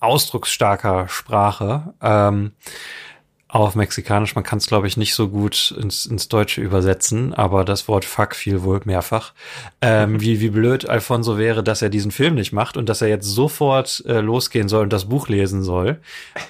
ausdrucksstarker 0.00 1.08
Sprache, 1.08 1.94
ähm, 2.02 2.52
auf 3.48 3.76
Mexikanisch. 3.76 4.34
Man 4.34 4.44
kann 4.44 4.58
es, 4.58 4.66
glaube 4.66 4.86
ich, 4.86 4.96
nicht 4.96 5.14
so 5.14 5.28
gut 5.28 5.74
ins, 5.80 6.06
ins 6.06 6.28
Deutsche 6.28 6.60
übersetzen, 6.60 7.32
aber 7.32 7.64
das 7.64 7.86
Wort 7.86 8.04
Fuck 8.04 8.34
fiel 8.34 8.62
wohl 8.62 8.80
mehrfach. 8.84 9.32
Ähm, 9.80 10.20
wie, 10.20 10.40
wie 10.40 10.50
blöd 10.50 10.88
Alfonso 10.88 11.38
wäre, 11.38 11.62
dass 11.62 11.82
er 11.82 11.88
diesen 11.88 12.10
Film 12.10 12.34
nicht 12.34 12.52
macht 12.52 12.76
und 12.76 12.88
dass 12.88 13.02
er 13.02 13.08
jetzt 13.08 13.26
sofort 13.26 14.02
äh, 14.06 14.20
losgehen 14.20 14.68
soll 14.68 14.84
und 14.84 14.92
das 14.92 15.06
Buch 15.06 15.28
lesen 15.28 15.62
soll 15.62 16.00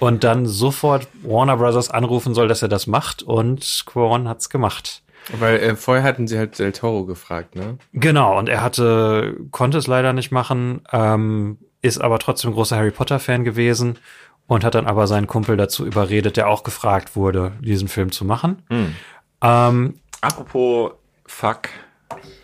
und 0.00 0.24
dann 0.24 0.46
sofort 0.46 1.06
Warner 1.22 1.58
Brothers 1.58 1.90
anrufen 1.90 2.34
soll, 2.34 2.48
dass 2.48 2.62
er 2.62 2.68
das 2.68 2.86
macht 2.86 3.22
und 3.22 3.84
Quaron 3.86 4.28
hat's 4.28 4.48
gemacht. 4.48 5.02
Weil 5.32 5.58
äh, 5.58 5.76
vorher 5.76 6.04
hatten 6.04 6.28
sie 6.28 6.38
halt 6.38 6.58
Del 6.58 6.72
Toro 6.72 7.04
gefragt, 7.04 7.56
ne? 7.56 7.78
Genau, 7.92 8.38
und 8.38 8.48
er 8.48 8.62
hatte, 8.62 9.36
konnte 9.50 9.78
es 9.78 9.88
leider 9.88 10.12
nicht 10.12 10.30
machen, 10.30 10.82
ähm, 10.92 11.58
ist 11.82 12.00
aber 12.00 12.18
trotzdem 12.18 12.52
großer 12.52 12.76
Harry 12.76 12.90
Potter-Fan 12.90 13.44
gewesen 13.44 13.98
und 14.46 14.64
hat 14.64 14.74
dann 14.74 14.86
aber 14.86 15.06
seinen 15.06 15.26
Kumpel 15.26 15.56
dazu 15.56 15.84
überredet, 15.86 16.36
der 16.36 16.48
auch 16.48 16.62
gefragt 16.62 17.16
wurde, 17.16 17.52
diesen 17.60 17.88
Film 17.88 18.12
zu 18.12 18.24
machen. 18.24 18.62
Hm. 18.70 18.94
Ähm, 19.42 19.94
Apropos 20.20 20.92
Fuck, 21.26 21.68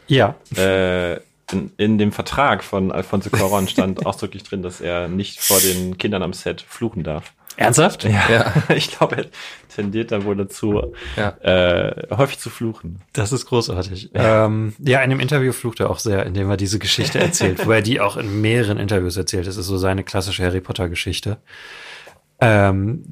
ja, 0.08 0.34
äh, 0.56 1.16
in, 1.52 1.70
in 1.76 1.98
dem 1.98 2.12
Vertrag 2.12 2.64
von 2.64 2.90
Alfonso 2.92 3.30
Cuarón 3.30 3.68
stand 3.68 4.04
ausdrücklich 4.06 4.42
drin, 4.42 4.62
dass 4.62 4.80
er 4.80 5.08
nicht 5.08 5.40
vor 5.40 5.58
den 5.60 5.98
Kindern 5.98 6.22
am 6.22 6.32
Set 6.32 6.60
fluchen 6.62 7.02
darf. 7.04 7.32
ernsthaft? 7.56 8.04
Ja, 8.04 8.22
Ja. 8.30 8.52
ich 8.74 8.90
glaube, 8.96 9.16
er 9.16 9.26
tendiert 9.74 10.10
dann 10.12 10.24
wohl 10.24 10.36
dazu, 10.36 10.94
Ja. 11.16 11.28
äh, 11.42 12.08
häufig 12.16 12.38
zu 12.38 12.50
fluchen. 12.50 13.00
Das 13.12 13.32
ist 13.32 13.46
großartig. 13.46 14.10
Ja. 14.14 14.46
Ähm, 14.46 14.74
ja, 14.78 15.00
in 15.02 15.10
dem 15.10 15.20
Interview 15.20 15.52
flucht 15.52 15.80
er 15.80 15.90
auch 15.90 15.98
sehr, 15.98 16.26
indem 16.26 16.50
er 16.50 16.56
diese 16.56 16.78
Geschichte 16.78 17.18
erzählt, 17.20 17.66
wo 17.66 17.72
er 17.72 17.82
die 17.82 18.00
auch 18.00 18.16
in 18.16 18.40
mehreren 18.40 18.78
Interviews 18.78 19.16
erzählt. 19.16 19.46
Das 19.46 19.56
ist 19.56 19.66
so 19.66 19.76
seine 19.78 20.02
klassische 20.04 20.42
Harry 20.44 20.60
Potter 20.60 20.88
Geschichte. 20.88 21.38
Ähm, 22.42 23.04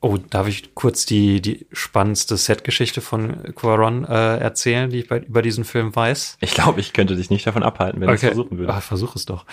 oh, 0.00 0.16
darf 0.16 0.48
ich 0.48 0.74
kurz 0.74 1.06
die, 1.06 1.40
die 1.40 1.66
spannendste 1.72 2.36
Set-Geschichte 2.36 3.00
von 3.00 3.54
Quaron 3.54 4.04
äh, 4.04 4.38
erzählen, 4.38 4.90
die 4.90 5.00
ich 5.00 5.08
bei, 5.08 5.18
über 5.18 5.42
diesen 5.42 5.64
Film 5.64 5.94
weiß? 5.94 6.38
Ich 6.40 6.54
glaube, 6.54 6.80
ich 6.80 6.92
könnte 6.92 7.16
dich 7.16 7.30
nicht 7.30 7.46
davon 7.46 7.62
abhalten, 7.62 8.00
wenn 8.00 8.08
du 8.08 8.14
es 8.14 8.20
versuchen 8.20 8.58
würdest. 8.58 8.76
Ah, 8.76 8.80
versuch 8.80 9.16
es 9.16 9.26
doch. 9.26 9.44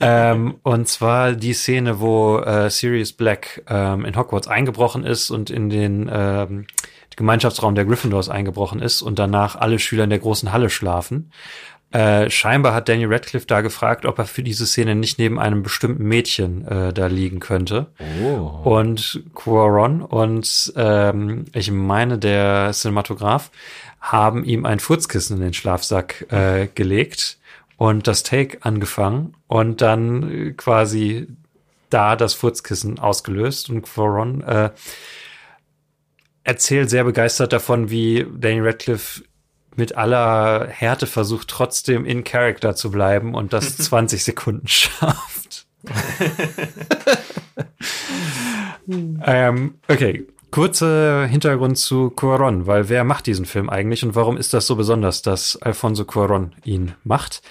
ähm, 0.00 0.56
und 0.62 0.88
zwar 0.88 1.32
die 1.32 1.52
Szene, 1.54 2.00
wo 2.00 2.38
äh, 2.38 2.70
Sirius 2.70 3.12
Black 3.12 3.62
ähm, 3.68 4.04
in 4.04 4.16
Hogwarts 4.16 4.48
eingebrochen 4.48 5.04
ist 5.04 5.30
und 5.30 5.50
in 5.50 5.70
den 5.70 6.10
ähm, 6.12 6.66
Gemeinschaftsraum 7.16 7.74
der 7.74 7.84
Gryffindors 7.84 8.28
eingebrochen 8.28 8.80
ist 8.80 9.02
und 9.02 9.18
danach 9.18 9.56
alle 9.56 9.78
Schüler 9.78 10.04
in 10.04 10.10
der 10.10 10.20
großen 10.20 10.52
Halle 10.52 10.70
schlafen. 10.70 11.32
Äh, 11.92 12.30
scheinbar 12.30 12.72
hat 12.72 12.88
Daniel 12.88 13.12
Radcliffe 13.12 13.46
da 13.46 13.62
gefragt, 13.62 14.06
ob 14.06 14.18
er 14.18 14.26
für 14.26 14.44
diese 14.44 14.64
Szene 14.64 14.94
nicht 14.94 15.18
neben 15.18 15.40
einem 15.40 15.64
bestimmten 15.64 16.04
Mädchen 16.04 16.66
äh, 16.66 16.92
da 16.92 17.06
liegen 17.06 17.40
könnte. 17.40 17.86
Oh. 18.22 18.60
Und 18.62 19.24
Quaron 19.34 20.02
und 20.02 20.72
ähm, 20.76 21.46
ich 21.52 21.72
meine 21.72 22.18
der 22.18 22.70
Cinematograph 22.72 23.50
haben 24.00 24.44
ihm 24.44 24.66
ein 24.66 24.78
Furzkissen 24.78 25.38
in 25.38 25.42
den 25.42 25.54
Schlafsack 25.54 26.26
äh, 26.30 26.68
gelegt 26.72 27.38
und 27.76 28.06
das 28.06 28.22
Take 28.22 28.58
angefangen 28.60 29.34
und 29.48 29.80
dann 29.80 30.30
äh, 30.30 30.52
quasi 30.52 31.26
da 31.88 32.14
das 32.14 32.34
Furzkissen 32.34 33.00
ausgelöst 33.00 33.68
und 33.68 33.82
Quaron 33.82 34.42
äh, 34.42 34.70
erzählt 36.44 36.88
sehr 36.88 37.02
begeistert 37.02 37.52
davon, 37.52 37.90
wie 37.90 38.26
Daniel 38.38 38.66
Radcliffe 38.66 39.22
mit 39.76 39.96
aller 39.96 40.66
Härte 40.68 41.06
versucht, 41.06 41.48
trotzdem 41.48 42.04
in 42.04 42.24
Character 42.24 42.74
zu 42.74 42.90
bleiben 42.90 43.34
und 43.34 43.52
das 43.52 43.76
20 43.78 44.24
Sekunden 44.24 44.68
schafft. 44.68 45.66
ähm, 49.24 49.74
okay, 49.88 50.26
kurzer 50.50 51.26
Hintergrund 51.26 51.78
zu 51.78 52.10
Cuaron, 52.10 52.66
weil 52.66 52.88
wer 52.88 53.04
macht 53.04 53.26
diesen 53.26 53.46
Film 53.46 53.70
eigentlich 53.70 54.04
und 54.04 54.14
warum 54.14 54.36
ist 54.36 54.52
das 54.52 54.66
so 54.66 54.76
besonders, 54.76 55.22
dass 55.22 55.56
Alfonso 55.62 56.04
Cuaron 56.04 56.54
ihn 56.64 56.92
macht? 57.04 57.42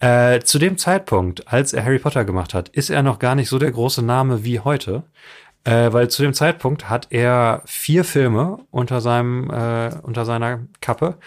Äh, 0.00 0.40
zu 0.40 0.58
dem 0.58 0.78
Zeitpunkt, 0.78 1.52
als 1.52 1.72
er 1.72 1.84
Harry 1.84 1.98
Potter 1.98 2.24
gemacht 2.24 2.54
hat, 2.54 2.70
ist 2.70 2.90
er 2.90 3.02
noch 3.02 3.18
gar 3.18 3.34
nicht 3.34 3.48
so 3.48 3.58
der 3.58 3.70
große 3.70 4.02
Name 4.02 4.44
wie 4.44 4.60
heute. 4.60 5.04
Äh, 5.62 5.92
weil 5.92 6.08
zu 6.08 6.22
dem 6.22 6.32
Zeitpunkt 6.32 6.88
hat 6.88 7.08
er 7.10 7.60
vier 7.66 8.04
Filme 8.04 8.60
unter 8.70 9.02
seinem 9.02 9.50
äh, 9.50 9.90
unter 10.02 10.24
seiner 10.24 10.60
Kappe, 10.80 11.18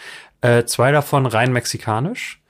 äh, 0.44 0.66
zwei 0.66 0.92
davon 0.92 1.26
rein 1.26 1.52
mexikanisch 1.52 2.42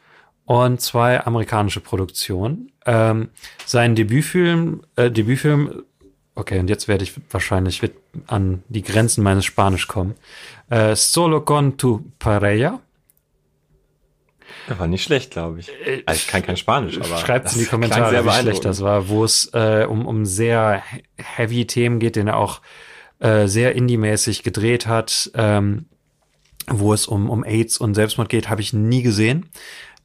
und 0.45 0.81
zwei 0.81 1.23
amerikanische 1.25 1.79
Produktionen. 1.79 2.71
Ähm, 2.85 3.29
sein 3.65 3.95
Debütfilm, 3.95 4.81
äh, 4.97 5.09
Debütfilm, 5.09 5.83
okay, 6.35 6.59
und 6.59 6.69
jetzt 6.69 6.87
werde 6.87 7.03
ich 7.05 7.13
wahrscheinlich 7.29 7.81
wird 7.81 7.95
an 8.27 8.63
die 8.67 8.81
Grenzen 8.81 9.23
meines 9.23 9.45
Spanisch 9.45 9.87
kommen. 9.87 10.15
Äh, 10.69 10.95
Solo 10.95 11.41
con 11.41 11.77
tu 11.77 12.01
pareja. 12.19 12.79
Das 14.67 14.79
war 14.79 14.87
nicht 14.87 15.03
schlecht, 15.03 15.31
glaube 15.31 15.59
ich. 15.59 15.69
Also 16.05 16.19
ich 16.19 16.27
kann 16.27 16.41
kein 16.41 16.57
Spanisch, 16.57 16.97
aber 16.97 17.17
Schreibt 17.17 17.53
in 17.53 17.59
die 17.59 17.65
Kommentare, 17.65 18.25
wie 18.25 18.31
schlecht 18.31 18.65
das 18.65 18.81
war, 18.81 19.07
wo 19.09 19.23
es 19.23 19.49
äh, 19.53 19.85
um, 19.89 20.05
um 20.05 20.25
sehr 20.25 20.81
he- 20.89 21.03
heavy 21.17 21.65
Themen 21.67 21.99
geht, 21.99 22.15
den 22.15 22.27
er 22.27 22.37
auch 22.37 22.61
äh, 23.19 23.47
sehr 23.47 23.75
indie-mäßig 23.75 24.43
gedreht 24.43 24.87
hat, 24.87 25.31
ähm, 25.35 25.85
wo 26.67 26.93
es 26.93 27.07
um, 27.07 27.29
um 27.29 27.43
AIDS 27.43 27.77
und 27.77 27.95
Selbstmord 27.95 28.29
geht, 28.29 28.49
habe 28.49 28.61
ich 28.61 28.73
nie 28.73 29.01
gesehen. 29.01 29.49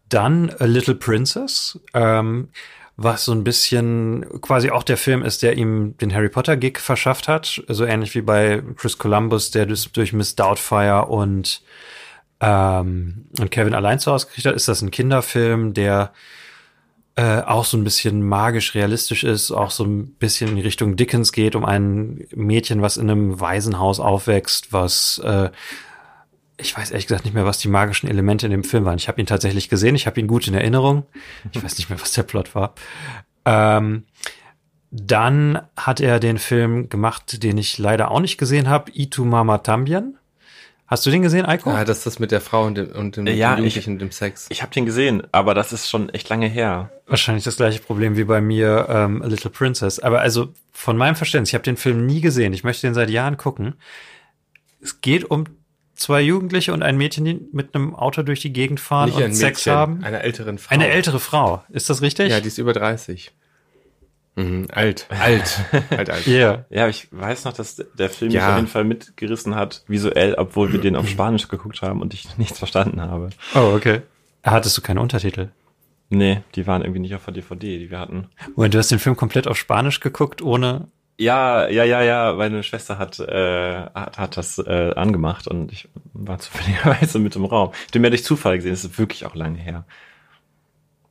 Dann 0.09 0.51
A 0.59 0.65
Little 0.65 0.95
Princess, 0.95 1.79
ähm, 1.95 2.49
was 2.97 3.25
so 3.25 3.33
ein 3.33 3.45
bisschen 3.45 4.27
quasi 4.41 4.71
auch 4.71 4.83
der 4.83 4.97
Film 4.97 5.23
ist, 5.23 5.43
der 5.43 5.57
ihm 5.57 5.97
den 5.99 6.13
Harry 6.13 6.29
Potter 6.29 6.57
Gig 6.57 6.79
verschafft 6.79 7.29
hat, 7.29 7.63
so 7.69 7.85
ähnlich 7.85 8.15
wie 8.15 8.23
bei 8.23 8.63
Chris 8.77 8.99
Columbus, 8.99 9.51
der 9.51 9.67
durch 9.67 10.13
Miss 10.13 10.35
Doubtfire 10.35 11.07
und 11.07 11.63
ähm, 12.41 13.27
und 13.39 13.51
Kevin 13.51 13.75
allein 13.75 13.99
zu 13.99 14.13
Hause 14.13 14.27
gekriegt 14.27 14.47
hat, 14.47 14.55
ist 14.55 14.69
das 14.69 14.83
ein 14.83 14.91
Kinderfilm, 14.91 15.75
der 15.75 16.13
äh, 17.17 17.43
auch 17.43 17.65
so 17.65 17.77
ein 17.77 17.83
bisschen 17.83 18.23
magisch 18.23 18.77
realistisch 18.77 19.25
ist, 19.25 19.51
auch 19.51 19.73
so 19.73 19.85
ein 19.85 20.13
bisschen 20.15 20.51
in 20.51 20.59
Richtung 20.59 20.95
Dickens 20.95 21.33
geht, 21.33 21.57
um 21.57 21.65
ein 21.65 22.29
Mädchen, 22.35 22.81
was 22.81 22.97
in 22.97 23.11
einem 23.11 23.41
Waisenhaus 23.41 23.99
aufwächst, 23.99 24.73
was 24.73 25.19
äh, 25.25 25.51
ich 26.59 26.77
weiß 26.77 26.91
ehrlich 26.91 27.07
gesagt 27.07 27.25
nicht 27.25 27.35
mehr, 27.35 27.47
was 27.47 27.59
die 27.59 27.69
magischen 27.69 28.09
Elemente 28.11 28.47
in 28.47 28.53
dem 28.53 28.65
Film 28.65 28.85
waren. 28.85 28.99
Ich 28.99 29.09
habe 29.09 29.21
ihn 29.21 29.27
tatsächlich 29.27 29.69
gesehen, 29.69 29.95
ich 29.95 30.07
habe 30.07 30.19
ihn 30.21 30.27
gut 30.27 30.47
in 30.49 30.55
Erinnerung. 30.55 31.07
Ich 31.53 31.63
weiß 31.63 31.79
nicht 31.79 31.89
mehr, 31.89 32.01
was 32.01 32.13
der 32.13 32.25
Plot 32.25 32.55
war. 32.55 32.75
Ähm, 33.45 34.05
dann 34.91 35.61
hat 35.77 36.01
er 36.01 36.19
den 36.19 36.39
Film 36.39 36.89
gemacht, 36.89 37.43
den 37.43 37.59
ich 37.59 37.79
leider 37.79 38.11
auch 38.11 38.21
nicht 38.21 38.39
gesehen 38.39 38.69
habe, 38.69 38.91
Itu 38.95 39.25
Mama 39.25 39.59
Tambien. 39.59 40.17
Hast 40.87 41.05
du 41.05 41.11
den 41.11 41.21
gesehen, 41.21 41.45
Eiko? 41.45 41.69
Ah, 41.71 41.85
das 41.85 41.99
ist 41.99 42.07
das 42.07 42.19
mit 42.19 42.31
der 42.31 42.41
Frau 42.41 42.65
und 42.65 42.77
dem, 42.77 42.93
und 42.93 43.17
dem, 43.19 43.27
Ja, 43.27 43.55
dem 43.55 43.67
ich- 43.67 43.75
Jugendlichen 43.75 43.93
und 43.93 43.99
dem 43.99 44.11
Sex. 44.11 44.47
Ich 44.49 44.63
habe 44.63 44.73
den 44.73 44.87
gesehen, 44.87 45.23
aber 45.33 45.53
das 45.53 45.75
ist 45.75 45.91
schon 45.91 46.09
echt 46.09 46.31
lange 46.31 46.49
her. 46.49 46.91
Wahrscheinlich 47.07 47.45
das 47.45 47.57
gleiche 47.59 47.81
Problem 47.81 48.17
wie 48.17 48.25
bei 48.25 48.41
mir 48.41 48.87
ähm, 48.89 49.21
A 49.21 49.27
Little 49.27 49.51
Princess. 49.51 49.99
Aber 49.99 50.23
also 50.23 50.55
von 50.73 50.97
meinem 50.97 51.15
Verständnis, 51.15 51.51
ich 51.51 51.55
habe 51.55 51.65
den 51.65 51.77
Film 51.77 52.07
nie 52.07 52.23
gesehen. 52.23 52.55
Ich 52.55 52.65
möchte 52.65 52.87
den 52.87 52.95
seit 52.95 53.11
Jahren 53.11 53.37
gucken. 53.37 53.75
Es 54.81 55.03
geht 55.03 55.31
um 55.31 55.45
zwei 55.99 56.21
Jugendliche 56.23 56.73
und 56.73 56.83
ein 56.83 56.97
Mädchen, 56.97 57.25
die 57.25 57.41
mit 57.53 57.75
einem 57.75 57.95
Auto 57.95 58.23
durch 58.23 58.41
die 58.41 58.53
Gegend 58.53 58.81
fahren 58.81 59.07
Nicht 59.11 59.17
und 59.17 59.25
ein 59.25 59.35
Sex 59.35 59.61
Mädchen, 59.67 59.73
haben. 59.79 60.05
einer 60.05 60.21
älteren 60.23 60.59
Frau. 60.59 60.75
Eine 60.75 60.89
ältere 60.89 61.21
Frau. 61.21 61.63
Ist 61.71 61.91
das 61.91 62.03
richtig? 62.03 62.31
Ja, 62.31 62.41
die 62.41 62.49
ist 62.49 62.59
über 62.59 62.73
30. 62.73 63.33
Mhm, 64.37 64.69
alt, 64.73 65.07
alt, 65.11 65.61
alt, 65.91 66.11
alt. 66.11 66.27
Yeah. 66.27 66.65
Ja, 66.71 66.89
ich 66.89 67.09
weiß 67.11 67.45
noch, 67.45 67.53
dass 67.53 67.77
der 67.99 68.09
Film 68.11 68.31
Ja. 68.31 68.41
mich 68.43 68.51
auf 68.51 68.57
jeden 68.57 68.69
Fall 68.69 68.85
mitgerissen 68.85 69.55
hat, 69.57 69.83
visuell, 69.89 70.35
obwohl 70.35 70.73
wir 70.73 70.81
den 70.81 70.95
auf 70.97 71.09
Spanisch 71.09 71.49
geguckt 71.49 71.83
haben 71.83 72.01
und 72.01 72.15
ich 72.15 72.27
nichts 72.39 72.59
verstanden 72.59 73.01
habe. 73.01 73.31
Oh, 73.55 73.73
okay. 73.75 74.03
Hattest 74.45 74.77
du 74.79 74.83
keine 74.83 75.01
Untertitel? 75.01 75.49
Nee, 76.11 76.41
die 76.55 76.67
waren 76.67 76.83
irgendwie 76.83 77.01
nicht 77.01 77.15
auf 77.15 77.25
der 77.25 77.35
DVD, 77.35 77.79
die 77.79 77.91
wir 77.91 77.99
hatten. 77.99 78.29
Und 78.55 78.73
du 78.73 78.79
hast 78.79 78.91
den 78.91 78.99
Film 78.99 79.17
komplett 79.17 79.47
auf 79.47 79.59
Spanisch 79.59 80.01
geguckt, 80.01 80.41
ohne. 80.41 80.89
Ja, 81.19 81.69
ja, 81.69 81.83
ja, 81.83 82.03
ja, 82.03 82.33
meine 82.35 82.63
Schwester 82.63 82.97
hat, 82.97 83.19
äh, 83.19 83.75
hat, 83.93 84.19
hat 84.19 84.37
das 84.37 84.59
äh, 84.59 84.93
angemacht 84.95 85.49
und 85.49 85.73
ich 85.73 85.89
war 86.15 86.39
zufälligerweise 86.39 87.19
mit 87.19 87.35
im 87.37 87.45
Raum. 87.45 87.71
Ich 87.73 87.81
habe 87.81 87.93
den 87.93 88.03
mehr 88.03 88.11
durch 88.11 88.25
Zufall 88.25 88.57
gesehen, 88.57 88.71
das 88.71 88.85
ist 88.85 88.99
wirklich 88.99 89.27
auch 89.27 89.35
lange 89.35 89.59
her. 89.59 89.85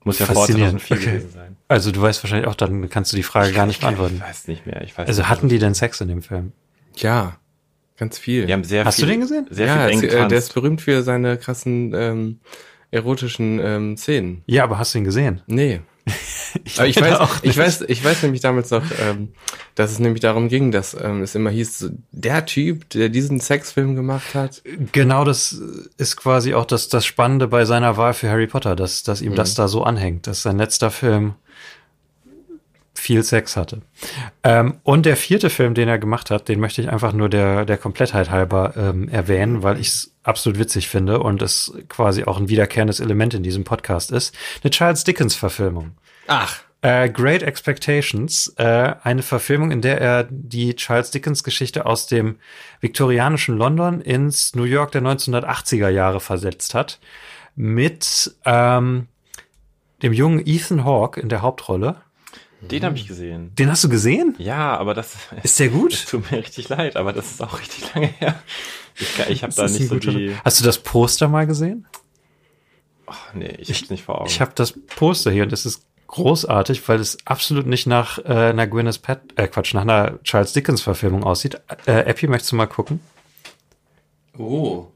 Muss 0.05 0.19
ja 0.19 0.25
vor 0.25 0.35
Faszinierend, 0.35 0.79
2004 0.81 0.97
okay. 0.97 1.05
gewesen 1.17 1.31
sein. 1.33 1.57
Also 1.67 1.91
du 1.91 2.01
weißt 2.01 2.23
wahrscheinlich 2.23 2.47
auch, 2.47 2.55
dann 2.55 2.89
kannst 2.89 3.11
du 3.11 3.17
die 3.17 3.23
Frage 3.23 3.51
gar 3.51 3.65
nicht 3.65 3.77
Ich 3.77 3.81
beantworten. 3.81 4.21
weiß 4.21 4.47
nicht 4.47 4.65
mehr. 4.65 4.81
Ich 4.83 4.97
weiß 4.97 5.05
Also 5.05 5.21
nicht 5.23 5.29
hatten 5.29 5.49
die 5.49 5.59
denn 5.59 5.73
Sex 5.73 5.99
in 5.99 6.07
dem 6.07 6.21
Film? 6.21 6.53
Ja, 6.95 7.35
ganz 7.97 8.17
viel. 8.17 8.45
Die 8.45 8.53
haben 8.53 8.63
sehr 8.63 8.85
Hast 8.85 8.99
du 8.99 9.01
viel, 9.01 9.11
den 9.11 9.19
gesehen? 9.19 9.47
Sehr 9.49 9.67
ja, 9.67 9.87
viel 9.89 10.05
es, 10.05 10.13
äh, 10.13 10.27
der 10.29 10.37
ist 10.37 10.53
berühmt 10.53 10.79
für 10.81 11.03
seine 11.03 11.37
krassen 11.37 11.93
ähm, 11.93 12.39
erotischen 12.91 13.59
ähm, 13.59 13.97
Szenen. 13.97 14.43
Ja, 14.45 14.63
aber 14.63 14.79
hast 14.79 14.93
du 14.93 14.99
ihn 14.99 15.03
gesehen? 15.03 15.41
Nee. 15.47 15.81
Aber 16.77 16.87
ich 16.87 16.99
weiß, 16.99 17.39
ich 17.43 17.57
weiß, 17.57 17.81
ich 17.87 18.03
weiß 18.03 18.23
nämlich 18.23 18.41
damals 18.41 18.71
noch, 18.71 18.83
ähm, 18.99 19.29
dass 19.75 19.91
es 19.91 19.99
nämlich 19.99 20.21
darum 20.21 20.47
ging, 20.47 20.71
dass 20.71 20.95
ähm, 20.99 21.21
es 21.21 21.35
immer 21.35 21.49
hieß, 21.49 21.91
der 22.11 22.45
Typ, 22.45 22.89
der 22.89 23.09
diesen 23.09 23.39
Sexfilm 23.39 23.95
gemacht 23.95 24.33
hat. 24.33 24.61
Genau, 24.91 25.23
das 25.23 25.61
ist 25.97 26.17
quasi 26.17 26.53
auch 26.53 26.65
das, 26.65 26.89
das 26.89 27.05
Spannende 27.05 27.47
bei 27.47 27.65
seiner 27.65 27.97
Wahl 27.97 28.13
für 28.13 28.29
Harry 28.29 28.47
Potter, 28.47 28.75
dass, 28.75 29.03
dass 29.03 29.21
ihm 29.21 29.35
das 29.35 29.55
da 29.55 29.67
so 29.67 29.83
anhängt, 29.83 30.27
dass 30.27 30.41
sein 30.41 30.57
letzter 30.57 30.91
Film 30.91 31.35
viel 33.07 33.23
Sex 33.23 33.55
hatte. 33.55 33.83
Ähm, 34.43 34.81
und 34.83 35.05
der 35.05 35.15
vierte 35.15 35.49
Film, 35.49 35.75
den 35.75 35.87
er 35.87 35.97
gemacht 35.97 36.29
hat, 36.29 36.49
den 36.49 36.59
möchte 36.59 36.81
ich 36.81 36.89
einfach 36.89 37.13
nur 37.13 37.29
der, 37.29 37.63
der 37.63 37.77
Komplettheit 37.77 38.31
halber 38.31 38.73
ähm, 38.75 39.07
erwähnen, 39.07 39.63
weil 39.63 39.79
ich 39.79 39.87
es 39.87 40.13
absolut 40.23 40.59
witzig 40.59 40.89
finde 40.89 41.21
und 41.21 41.41
es 41.41 41.71
quasi 41.87 42.25
auch 42.25 42.37
ein 42.37 42.49
wiederkehrendes 42.49 42.99
Element 42.99 43.33
in 43.33 43.43
diesem 43.43 43.63
Podcast 43.63 44.11
ist. 44.11 44.35
Eine 44.61 44.71
Charles 44.71 45.05
Dickens-Verfilmung. 45.05 45.91
Ach, 46.27 46.59
Äh, 46.81 47.09
Great 47.09 47.43
Expectations, 47.43 48.53
äh, 48.57 48.95
eine 49.01 49.23
Verfilmung, 49.23 49.71
in 49.71 49.81
der 49.81 50.01
er 50.01 50.27
die 50.29 50.75
Charles 50.75 51.09
Dickens 51.09 51.45
Geschichte 51.45 51.85
aus 51.85 52.07
dem 52.07 52.35
viktorianischen 52.81 53.57
London 53.57 54.01
ins 54.01 54.53
New 54.53 54.63
York 54.63 54.91
der 54.91 55.01
1980er 55.01 55.87
Jahre 55.87 56.19
versetzt 56.19 56.73
hat, 56.73 56.99
mit 57.55 58.35
ähm, 58.43 59.07
dem 60.03 60.11
jungen 60.11 60.45
Ethan 60.45 60.83
Hawke 60.83 61.21
in 61.21 61.29
der 61.29 61.41
Hauptrolle. 61.41 61.95
Den 62.61 62.83
habe 62.83 62.95
ich 62.97 63.07
gesehen. 63.07 63.53
Den 63.55 63.69
hast 63.69 63.83
du 63.83 63.89
gesehen? 63.89 64.35
Ja, 64.39 64.77
aber 64.77 64.93
das 64.93 65.15
Ist 65.43 65.59
der 65.59 65.69
gut? 65.69 66.07
tut 66.09 66.31
mir 66.31 66.39
richtig 66.39 66.69
leid, 66.69 66.95
aber 66.95 67.13
das 67.13 67.31
ist 67.31 67.43
auch 67.43 67.59
richtig 67.59 67.93
lange 67.93 68.07
her. 68.07 68.41
Ich, 68.95 69.19
ich 69.29 69.43
habe 69.43 69.53
da 69.53 69.61
Das 69.63 69.73
nicht 69.73 69.89
so 69.89 69.99
die. 69.99 70.35
Hast 70.43 70.59
du 70.59 70.63
das 70.63 70.79
Poster 70.79 71.27
mal 71.27 71.45
gesehen? 71.45 71.85
Ach, 73.05 73.33
nee, 73.35 73.55
ich 73.59 73.69
hab's 73.69 73.89
nicht 73.89 74.03
vor 74.03 74.21
Augen. 74.21 74.29
Ich 74.29 74.41
habe 74.41 74.51
das 74.55 74.73
Poster 74.95 75.31
hier 75.31 75.43
und 75.43 75.53
es 75.53 75.65
ist 75.65 75.83
großartig, 76.07 76.87
weil 76.89 76.99
es 76.99 77.17
absolut 77.25 77.67
nicht 77.67 77.85
nach 77.85 78.17
äh, 78.19 78.23
einer 78.49 78.65
Gwyneth 78.65 79.01
Pat 79.01 79.21
äh, 79.35 79.47
Quatsch, 79.47 79.73
nach 79.73 79.83
einer 79.83 80.19
Charles 80.23 80.53
Dickens 80.53 80.81
Verfilmung 80.81 81.23
aussieht. 81.23 81.61
Äh, 81.85 82.05
Epi, 82.09 82.27
möchtest 82.27 82.53
du 82.53 82.55
mal 82.55 82.65
gucken? 82.65 82.99
oh. 84.37 84.87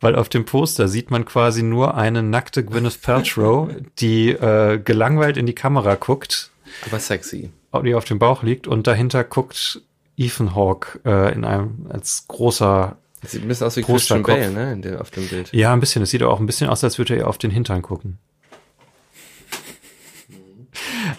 Weil 0.00 0.14
auf 0.14 0.28
dem 0.28 0.44
Poster 0.44 0.86
sieht 0.86 1.10
man 1.10 1.24
quasi 1.24 1.64
nur 1.64 1.96
eine 1.96 2.22
nackte 2.22 2.64
Gwyneth 2.64 3.02
Paltrow, 3.02 3.68
die 3.98 4.30
äh, 4.30 4.78
gelangweilt 4.78 5.36
in 5.36 5.46
die 5.46 5.54
Kamera 5.54 5.96
guckt, 5.96 6.51
Aber 6.86 6.98
sexy. 6.98 7.50
die 7.84 7.94
auf 7.94 8.04
dem 8.04 8.18
Bauch 8.18 8.42
liegt 8.42 8.66
und 8.66 8.86
dahinter 8.86 9.24
guckt 9.24 9.82
Ethan 10.16 10.54
Hawke 10.54 11.00
äh, 11.04 11.32
in 11.32 11.44
einem 11.44 11.86
als 11.88 12.26
großer 12.28 12.96
Das 13.20 13.32
sieht 13.32 13.42
ein 13.42 13.48
bisschen 13.48 13.66
aus 13.66 13.76
wie 13.76 13.82
Christian. 13.82 14.22
Bale, 14.22 14.50
ne, 14.50 14.76
der, 14.78 15.00
auf 15.00 15.10
dem 15.10 15.26
Bild. 15.28 15.52
Ja, 15.52 15.72
ein 15.72 15.80
bisschen. 15.80 16.02
Es 16.02 16.10
sieht 16.10 16.22
auch 16.22 16.40
ein 16.40 16.46
bisschen 16.46 16.68
aus, 16.68 16.84
als 16.84 16.98
würde 16.98 17.16
er 17.16 17.28
auf 17.28 17.38
den 17.38 17.50
Hintern 17.50 17.82
gucken. 17.82 18.18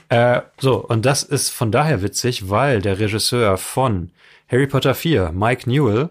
Äh, 0.10 0.42
so, 0.60 0.78
und 0.78 1.06
das 1.06 1.24
ist 1.24 1.50
von 1.50 1.72
daher 1.72 2.02
witzig, 2.02 2.50
weil 2.50 2.82
der 2.82 3.00
Regisseur 3.00 3.58
von 3.58 4.12
Harry 4.48 4.68
Potter 4.68 4.94
4, 4.94 5.32
Mike 5.32 5.70
Newell, 5.70 6.10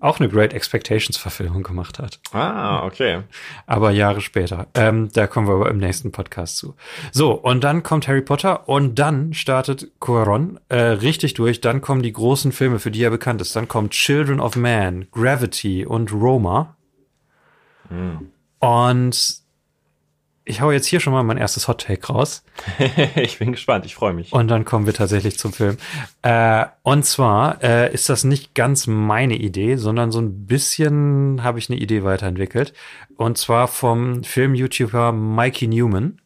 auch 0.00 0.18
eine 0.18 0.28
Great 0.28 0.52
Expectations 0.54 1.16
Verfilmung 1.16 1.62
gemacht 1.62 1.98
hat. 1.98 2.18
ah, 2.32 2.84
okay. 2.84 3.22
Aber 3.66 3.90
Jahre 3.90 4.20
später. 4.20 4.66
Ähm, 4.74 5.10
da 5.12 5.26
kommen 5.26 5.46
wir 5.46 5.54
aber 5.54 5.70
im 5.70 5.78
nächsten 5.78 6.10
Podcast 6.10 6.56
zu. 6.56 6.74
So, 7.12 7.32
und 7.32 7.62
dann 7.62 7.82
kommt 7.82 8.08
Harry 8.08 8.22
Potter 8.22 8.68
und 8.68 8.98
dann 8.98 9.34
startet 9.34 9.92
Cuaron 10.00 10.58
äh, 10.68 10.80
richtig 10.80 11.34
durch. 11.34 11.60
Dann 11.60 11.80
kommen 11.82 12.02
die 12.02 12.12
großen 12.12 12.50
Filme, 12.50 12.78
für 12.78 12.90
die 12.90 13.02
er 13.02 13.10
bekannt 13.10 13.40
ist. 13.42 13.54
Dann 13.54 13.68
kommt 13.68 13.92
Children 13.92 14.40
of 14.40 14.56
Man, 14.56 15.06
Gravity 15.12 15.84
und 15.84 16.12
Roma. 16.12 16.76
Und 18.58 19.40
ich 20.44 20.60
hau 20.60 20.70
jetzt 20.70 20.86
hier 20.86 21.00
schon 21.00 21.12
mal 21.12 21.22
mein 21.22 21.36
erstes 21.36 21.68
Hot 21.68 21.82
Take 21.82 22.06
raus. 22.06 22.42
ich 23.14 23.38
bin 23.38 23.52
gespannt, 23.52 23.86
ich 23.86 23.94
freue 23.94 24.12
mich. 24.12 24.32
Und 24.32 24.48
dann 24.48 24.64
kommen 24.64 24.86
wir 24.86 24.94
tatsächlich 24.94 25.38
zum 25.38 25.52
Film. 25.52 25.76
Äh, 26.22 26.66
und 26.82 27.04
zwar 27.04 27.62
äh, 27.62 27.92
ist 27.92 28.08
das 28.08 28.24
nicht 28.24 28.54
ganz 28.54 28.86
meine 28.86 29.36
Idee, 29.36 29.76
sondern 29.76 30.10
so 30.10 30.20
ein 30.20 30.46
bisschen 30.46 31.42
habe 31.42 31.58
ich 31.58 31.70
eine 31.70 31.78
Idee 31.78 32.04
weiterentwickelt. 32.04 32.72
Und 33.16 33.38
zwar 33.38 33.68
vom 33.68 34.24
Film-YouTuber 34.24 35.12
Mikey 35.12 35.68
Newman, 35.68 36.20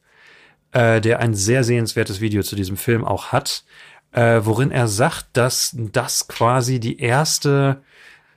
äh, 0.73 1.01
der 1.01 1.19
ein 1.21 1.35
sehr 1.35 1.65
sehenswertes 1.65 2.21
Video 2.21 2.43
zu 2.43 2.57
diesem 2.57 2.77
Film 2.77 3.05
auch 3.05 3.33
hat, 3.33 3.65
äh, 4.13 4.41
worin 4.45 4.71
er 4.71 4.87
sagt, 4.87 5.27
dass 5.33 5.75
das 5.77 6.29
quasi 6.29 6.79
die 6.79 6.99
erste, 7.01 7.83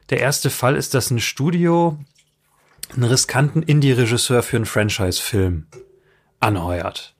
der 0.10 0.19
erste 0.22 0.50
Fall 0.50 0.75
ist, 0.75 0.96
dass 0.96 1.12
ein 1.12 1.19
Studio 1.19 2.00
einen 2.94 3.03
riskanten 3.03 3.63
Indie-Regisseur 3.63 4.44
für 4.44 4.58
einen 4.58 4.65
Franchise-Film 4.65 5.67
anheuert 6.39 7.15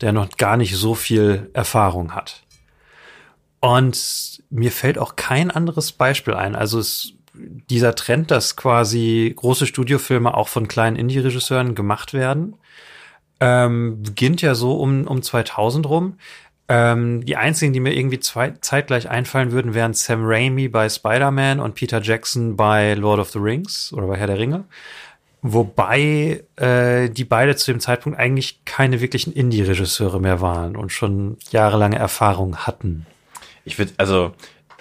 der 0.00 0.12
noch 0.12 0.36
gar 0.36 0.56
nicht 0.56 0.76
so 0.76 0.94
viel 0.94 1.50
Erfahrung 1.52 2.14
hat. 2.14 2.42
Und 3.60 4.42
mir 4.48 4.72
fällt 4.72 4.98
auch 4.98 5.16
kein 5.16 5.50
anderes 5.50 5.92
Beispiel 5.92 6.34
ein. 6.34 6.56
Also 6.56 6.78
es, 6.78 7.12
dieser 7.34 7.94
Trend, 7.94 8.30
dass 8.30 8.56
quasi 8.56 9.32
große 9.36 9.66
Studiofilme 9.66 10.34
auch 10.34 10.48
von 10.48 10.68
kleinen 10.68 10.96
Indie-Regisseuren 10.96 11.74
gemacht 11.74 12.14
werden, 12.14 12.56
ähm, 13.40 14.02
beginnt 14.02 14.42
ja 14.42 14.54
so 14.54 14.76
um, 14.76 15.06
um 15.06 15.22
2000 15.22 15.86
rum. 15.88 16.16
Ähm, 16.68 17.24
die 17.26 17.36
einzigen, 17.36 17.72
die 17.72 17.80
mir 17.80 17.94
irgendwie 17.94 18.20
zwei, 18.20 18.54
zeitgleich 18.60 19.10
einfallen 19.10 19.52
würden, 19.52 19.74
wären 19.74 19.92
Sam 19.92 20.20
Raimi 20.24 20.68
bei 20.68 20.88
Spider-Man 20.88 21.60
und 21.60 21.74
Peter 21.74 22.00
Jackson 22.00 22.56
bei 22.56 22.94
Lord 22.94 23.18
of 23.18 23.30
the 23.30 23.38
Rings 23.38 23.92
oder 23.92 24.06
bei 24.06 24.16
Herr 24.16 24.28
der 24.28 24.38
Ringe. 24.38 24.64
Wobei 25.42 26.44
äh, 26.56 27.08
die 27.08 27.24
beide 27.24 27.56
zu 27.56 27.72
dem 27.72 27.80
Zeitpunkt 27.80 28.18
eigentlich 28.18 28.64
keine 28.64 29.00
wirklichen 29.00 29.32
Indie-Regisseure 29.32 30.20
mehr 30.20 30.40
waren 30.40 30.76
und 30.76 30.92
schon 30.92 31.38
jahrelange 31.50 31.96
Erfahrung 31.96 32.58
hatten. 32.58 33.06
Ich 33.64 33.78
würde, 33.78 33.92
also, 33.96 34.32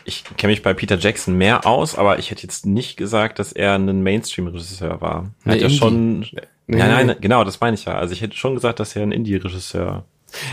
ich 0.04 0.24
kenne 0.38 0.52
mich 0.52 0.62
bei 0.62 0.74
Peter 0.74 0.98
Jackson 0.98 1.38
mehr 1.38 1.66
aus, 1.66 1.96
aber 1.96 2.20
ich 2.20 2.30
hätte 2.32 2.42
jetzt 2.42 2.66
nicht 2.66 2.98
gesagt, 2.98 3.40
dass 3.40 3.54
er 3.54 3.76
ein 3.76 4.04
Mainstream-Regisseur 4.04 5.00
war. 5.00 5.30
Er 5.46 5.54
hat 5.54 5.62
ja 5.62 5.70
schon. 5.70 6.20
Nee, 6.68 6.78
nein, 6.78 7.08
nein, 7.08 7.18
genau, 7.22 7.44
das 7.44 7.62
meine 7.62 7.76
ich 7.76 7.86
ja. 7.86 7.98
Also 7.98 8.14
ich 8.14 8.22
hätte 8.22 8.36
schon 8.36 8.54
gesagt, 8.54 8.80
dass 8.80 8.96
er 8.96 9.04
ein 9.04 9.12
Indie-Regisseur 9.12 10.04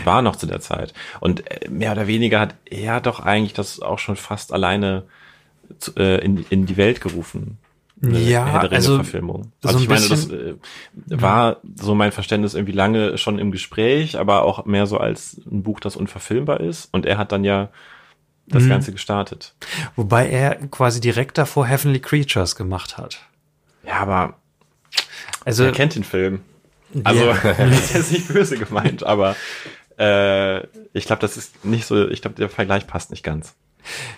war 0.05 0.21
noch 0.21 0.35
zu 0.35 0.47
der 0.47 0.59
Zeit. 0.61 0.93
Und 1.19 1.49
äh, 1.51 1.69
mehr 1.69 1.91
oder 1.91 2.07
weniger 2.07 2.39
hat 2.39 2.55
er 2.65 3.01
doch 3.01 3.19
eigentlich 3.19 3.53
das 3.53 3.81
auch 3.81 3.99
schon 3.99 4.15
fast 4.15 4.53
alleine 4.53 5.03
zu, 5.79 5.95
äh, 5.97 6.23
in, 6.23 6.45
in 6.49 6.65
die 6.65 6.77
Welt 6.77 7.01
gerufen. 7.01 7.57
Eine 8.01 8.19
Ja, 8.19 8.45
also 8.59 8.91
Ringe-Verfilmung. 8.93 9.51
so 9.61 9.69
Also 9.69 9.79
ein 9.79 9.83
ich 9.83 9.89
meine, 9.89 10.07
das 10.07 10.29
äh, 10.29 10.53
war 11.09 11.57
so 11.75 11.95
mein 11.95 12.11
Verständnis 12.11 12.53
irgendwie 12.53 12.73
lange 12.73 13.17
schon 13.17 13.39
im 13.39 13.51
Gespräch, 13.51 14.19
aber 14.19 14.43
auch 14.43 14.65
mehr 14.65 14.85
so 14.85 14.97
als 14.99 15.41
ein 15.51 15.63
Buch, 15.63 15.79
das 15.79 15.95
unverfilmbar 15.95 16.59
ist. 16.59 16.89
Und 16.91 17.05
er 17.05 17.17
hat 17.17 17.31
dann 17.31 17.43
ja 17.43 17.69
das 18.47 18.63
Mhm. 18.63 18.69
Ganze 18.69 18.91
gestartet. 18.91 19.55
Wobei 19.95 20.29
er 20.29 20.55
quasi 20.67 21.01
direkt 21.01 21.37
davor 21.37 21.65
Heavenly 21.65 21.99
Creatures 21.99 22.55
gemacht 22.55 22.97
hat. 22.97 23.19
Ja, 23.85 23.95
aber 23.99 24.35
Also 25.43 25.63
er 25.63 25.71
kennt 25.71 25.95
den 25.95 26.03
Film. 26.03 26.41
Also, 27.03 27.25
Ja. 27.25 27.33
ist 27.69 27.93
jetzt 27.95 28.11
nicht 28.11 28.27
böse 28.27 28.57
gemeint, 28.57 29.03
aber 29.03 29.35
äh, 29.99 30.65
ich 30.93 31.05
glaube, 31.05 31.19
das 31.21 31.35
ist 31.35 31.65
nicht 31.65 31.85
so, 31.85 32.07
ich 32.07 32.21
glaube, 32.21 32.35
der 32.37 32.49
Vergleich 32.49 32.85
passt 32.87 33.11
nicht 33.11 33.23
ganz. 33.23 33.55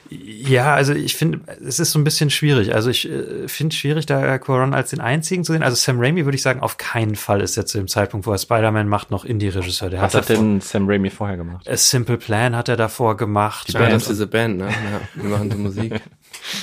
Ja, 0.09 0.73
also 0.73 0.93
ich 0.93 1.15
finde, 1.15 1.41
es 1.65 1.79
ist 1.79 1.91
so 1.91 1.99
ein 1.99 2.03
bisschen 2.03 2.29
schwierig. 2.29 2.73
Also 2.73 2.89
ich 2.89 3.09
äh, 3.09 3.47
finde 3.47 3.75
schwierig, 3.75 4.05
da 4.05 4.37
Quaron 4.39 4.73
als 4.73 4.89
den 4.89 5.01
einzigen 5.01 5.43
zu 5.43 5.53
sehen. 5.53 5.61
Also 5.61 5.75
Sam 5.75 5.99
Raimi 5.99 6.25
würde 6.25 6.35
ich 6.35 6.41
sagen, 6.41 6.61
auf 6.61 6.77
keinen 6.77 7.15
Fall 7.15 7.41
ist 7.41 7.57
er 7.57 7.65
zu 7.65 7.77
dem 7.77 7.87
Zeitpunkt, 7.87 8.25
wo 8.25 8.31
er 8.31 8.37
Spider-Man 8.37 8.87
macht, 8.87 9.11
noch 9.11 9.25
Indie-Regisseur. 9.25 9.91
Was 9.91 10.15
hat 10.15 10.29
hat 10.29 10.29
denn 10.29 10.61
Sam 10.61 10.89
Raimi 10.89 11.09
vorher 11.09 11.37
gemacht? 11.37 11.69
A 11.69 11.77
Simple 11.77 12.17
Plan 12.17 12.55
hat 12.55 12.69
er 12.69 12.77
davor 12.77 13.17
gemacht. 13.17 13.67
Die 13.67 13.73
Band 13.73 13.93
ist 13.93 14.09
diese 14.09 14.27
Band, 14.27 14.57
ne? 14.57 14.69
Ja, 14.69 15.23
wir 15.23 15.29
machen 15.29 15.51
so 15.51 15.57
Musik. 15.57 16.01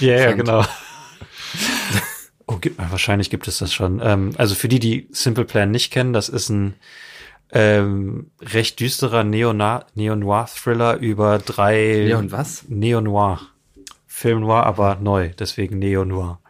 Ja, 0.01 0.15
ja, 0.15 0.29
Sand. 0.29 0.39
genau. 0.39 0.65
oh, 2.47 2.57
gibt, 2.57 2.79
wahrscheinlich 2.79 3.31
gibt 3.31 3.47
es 3.47 3.59
das 3.59 3.73
schon. 3.73 4.01
Ähm, 4.03 4.33
also 4.37 4.55
für 4.55 4.69
die, 4.69 4.79
die 4.81 5.09
Simple 5.13 5.45
Plan 5.45 5.71
nicht 5.71 5.93
kennen, 5.93 6.13
das 6.13 6.29
ist 6.29 6.49
ein 6.49 6.75
ähm, 7.53 8.31
recht 8.41 8.81
düsterer 8.81 9.25
Neo-Noir-Thriller 9.25 10.97
über 10.99 11.39
drei 11.39 12.05
Leon, 12.07 12.33
was? 12.33 12.65
Neo-Noir. 12.69 13.41
Film 14.07 14.41
Noir, 14.41 14.65
aber 14.65 14.97
neu, 15.01 15.31
deswegen 15.39 15.79
Neo-Noir. 15.79 16.41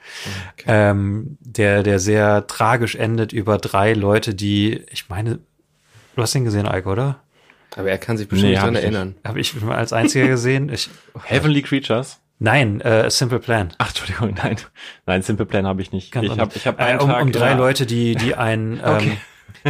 Ähm, 0.66 1.36
der, 1.40 1.82
der 1.82 1.98
sehr 1.98 2.46
tragisch 2.46 2.94
endet 2.94 3.32
über 3.32 3.58
drei 3.58 3.92
Leute, 3.92 4.34
die, 4.36 4.84
ich 4.90 5.08
meine, 5.08 5.40
du 6.14 6.22
hast 6.22 6.32
den 6.34 6.44
gesehen, 6.44 6.68
Eike, 6.68 6.88
oder? 6.88 7.20
Aber 7.76 7.90
er 7.90 7.98
kann 7.98 8.16
sich 8.16 8.28
bestimmt 8.28 8.52
Nee, 8.52 8.70
nicht. 8.70 8.82
erinnern. 8.82 9.16
Habe 9.24 9.40
ich 9.40 9.52
als 9.68 9.92
einziger 9.92 10.28
gesehen? 10.28 10.68
Ich, 10.68 10.88
Heavenly 11.24 11.62
Creatures? 11.62 12.20
nein, 12.38 12.80
äh, 12.82 13.10
Simple 13.10 13.40
Plan. 13.40 13.72
Ach, 13.78 13.88
Entschuldigung, 13.88 14.34
nein. 14.42 14.56
Nein, 15.06 15.22
Simple 15.22 15.46
Plan 15.46 15.66
habe 15.66 15.82
ich 15.82 15.90
nicht. 15.90 16.12
Ganz 16.12 16.26
ich 16.26 16.38
habe 16.38 16.52
ich 16.54 16.66
hab 16.66 16.78
äh, 16.80 16.84
einen 16.84 17.00
um, 17.00 17.10
Tag 17.10 17.22
um 17.22 17.32
drei 17.32 17.50
ja, 17.50 17.56
Leute, 17.56 17.86
die 17.86 18.14
die 18.14 18.34
ein 18.34 18.80
Okay. 18.84 19.08
ähm, 19.10 19.16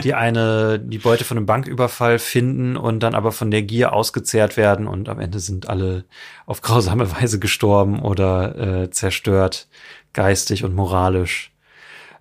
die 0.02 0.14
eine 0.14 0.78
die 0.78 0.98
Beute 0.98 1.24
von 1.24 1.36
einem 1.36 1.46
Banküberfall 1.46 2.18
finden 2.18 2.76
und 2.76 3.00
dann 3.00 3.14
aber 3.14 3.32
von 3.32 3.50
der 3.50 3.62
Gier 3.62 3.92
ausgezehrt 3.92 4.56
werden 4.56 4.86
und 4.86 5.08
am 5.08 5.18
Ende 5.20 5.40
sind 5.40 5.68
alle 5.68 6.04
auf 6.46 6.62
grausame 6.62 7.10
Weise 7.20 7.38
gestorben 7.38 8.00
oder 8.00 8.82
äh, 8.82 8.90
zerstört 8.90 9.68
geistig 10.12 10.64
und 10.64 10.74
moralisch. 10.74 11.52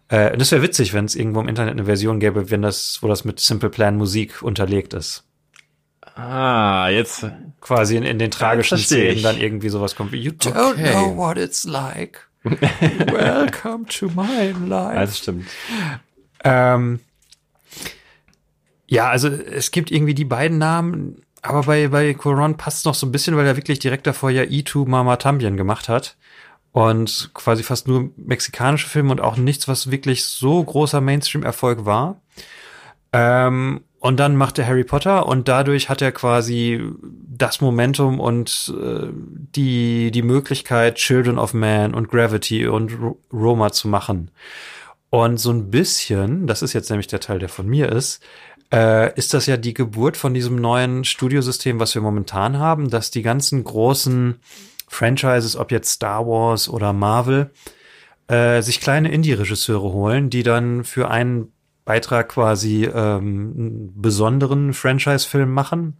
Äh, 0.10 0.32
und 0.34 0.40
das 0.40 0.52
wäre 0.52 0.62
witzig, 0.62 0.94
wenn 0.94 1.06
es 1.06 1.16
irgendwo 1.16 1.40
im 1.40 1.48
Internet 1.48 1.74
eine 1.74 1.86
Version 1.86 2.20
gäbe, 2.20 2.52
wenn 2.52 2.62
das 2.62 3.00
wo 3.02 3.08
das 3.08 3.26
mit 3.26 3.40
Simple 3.40 3.70
Plan 3.70 3.98
Musik 3.98 4.42
unterlegt 4.42 4.94
ist. 4.94 5.24
Ah, 6.16 6.88
jetzt. 6.90 7.26
Quasi 7.60 7.98
in, 7.98 8.04
in 8.04 8.20
den 8.20 8.32
tragischen 8.32 8.78
Szenen 8.78 9.22
dann 9.22 9.38
irgendwie 9.38 9.70
sowas 9.70 9.96
kommt 9.96 10.12
wie 10.14 10.22
You 10.22 10.32
don't 10.32 10.72
Okay. 10.72 10.92
know 10.92 11.18
what 11.18 11.38
it's 11.38 11.66
like. 11.66 12.28
Welcome 12.44 13.86
to 13.88 14.08
my 14.16 14.54
life. 14.68 14.96
Das 15.00 15.18
stimmt. 15.18 15.48
Ähm, 16.44 17.00
ja, 18.88 19.10
also 19.10 19.28
es 19.30 19.72
gibt 19.72 19.92
irgendwie 19.92 20.14
die 20.14 20.26
beiden 20.26 20.58
Namen, 20.58 21.22
aber 21.42 21.64
bei, 21.64 21.88
bei 21.88 22.14
Coron 22.14 22.58
passt 22.58 22.80
es 22.80 22.86
noch 22.86 22.96
so 22.96 23.06
ein 23.06 23.12
bisschen, 23.12 23.36
weil 23.36 23.46
er 23.46 23.56
wirklich 23.58 23.80
direkt 23.80 24.08
davor 24.08 24.30
ja 24.32 24.44
E2 24.44 24.88
Mama 24.88 25.18
Tambien 25.18 25.58
gemacht 25.58 25.90
hat. 25.90 26.18
Und 26.72 27.32
quasi 27.34 27.64
fast 27.64 27.88
nur 27.88 28.10
mexikanische 28.18 28.90
Filme 28.90 29.12
und 29.12 29.22
auch 29.22 29.38
nichts, 29.38 29.68
was 29.68 29.92
wirklich 29.92 30.26
so 30.26 30.62
großer 30.62 31.00
Mainstream-Erfolg 31.00 31.86
war. 31.86 32.22
Ähm, 33.14 33.82
und 34.00 34.20
dann 34.20 34.36
macht 34.36 34.60
er 34.60 34.68
Harry 34.68 34.84
Potter 34.84 35.26
und 35.26 35.48
dadurch 35.48 35.90
hat 35.90 36.02
er 36.02 36.12
quasi 36.12 36.82
das 37.02 37.62
Momentum 37.62 38.20
und 38.20 38.74
äh, 38.80 39.08
die, 39.12 40.12
die 40.12 40.22
Möglichkeit, 40.22 40.96
Children 40.96 41.40
of 41.40 41.54
Man 41.54 41.94
und 41.94 42.10
Gravity 42.10 42.68
und 42.68 42.92
R 42.92 43.16
Roma 43.32 43.72
zu 43.72 43.88
machen. 43.88 44.32
Und 45.10 45.38
so 45.38 45.52
ein 45.52 45.72
bisschen, 45.72 46.46
das 46.46 46.62
ist 46.62 46.74
jetzt 46.74 46.90
nämlich 46.90 47.08
der 47.08 47.22
Teil, 47.22 47.40
der 47.40 47.50
von 47.50 47.68
mir 47.68 47.92
ist, 47.92 48.22
äh, 48.74 49.14
ist 49.18 49.34
das 49.34 49.46
ja 49.46 49.58
die 49.58 49.74
Geburt 49.74 50.18
von 50.18 50.34
diesem 50.34 50.56
neuen 50.56 51.04
Studiosystem, 51.04 51.80
was 51.80 51.96
wir 51.96 52.02
momentan 52.02 52.58
haben, 52.60 52.90
dass 52.90 53.12
die 53.12 53.22
ganzen 53.22 53.64
großen 53.64 54.40
Franchises, 54.88 55.56
ob 55.56 55.72
jetzt 55.72 55.92
Star 55.92 56.26
Wars 56.26 56.70
oder 56.70 56.94
Marvel, 56.94 57.52
äh, 58.28 58.62
sich 58.62 58.82
kleine 58.82 59.12
Indie-Regisseure 59.12 59.92
holen, 59.92 60.30
die 60.30 60.44
dann 60.44 60.84
für 60.84 61.10
einen 61.10 61.52
Beitrag 61.86 62.30
quasi 62.30 62.86
ähm, 62.86 63.54
einen 63.56 64.02
besonderen 64.02 64.74
Franchise-Film 64.74 65.52
machen. 65.52 65.98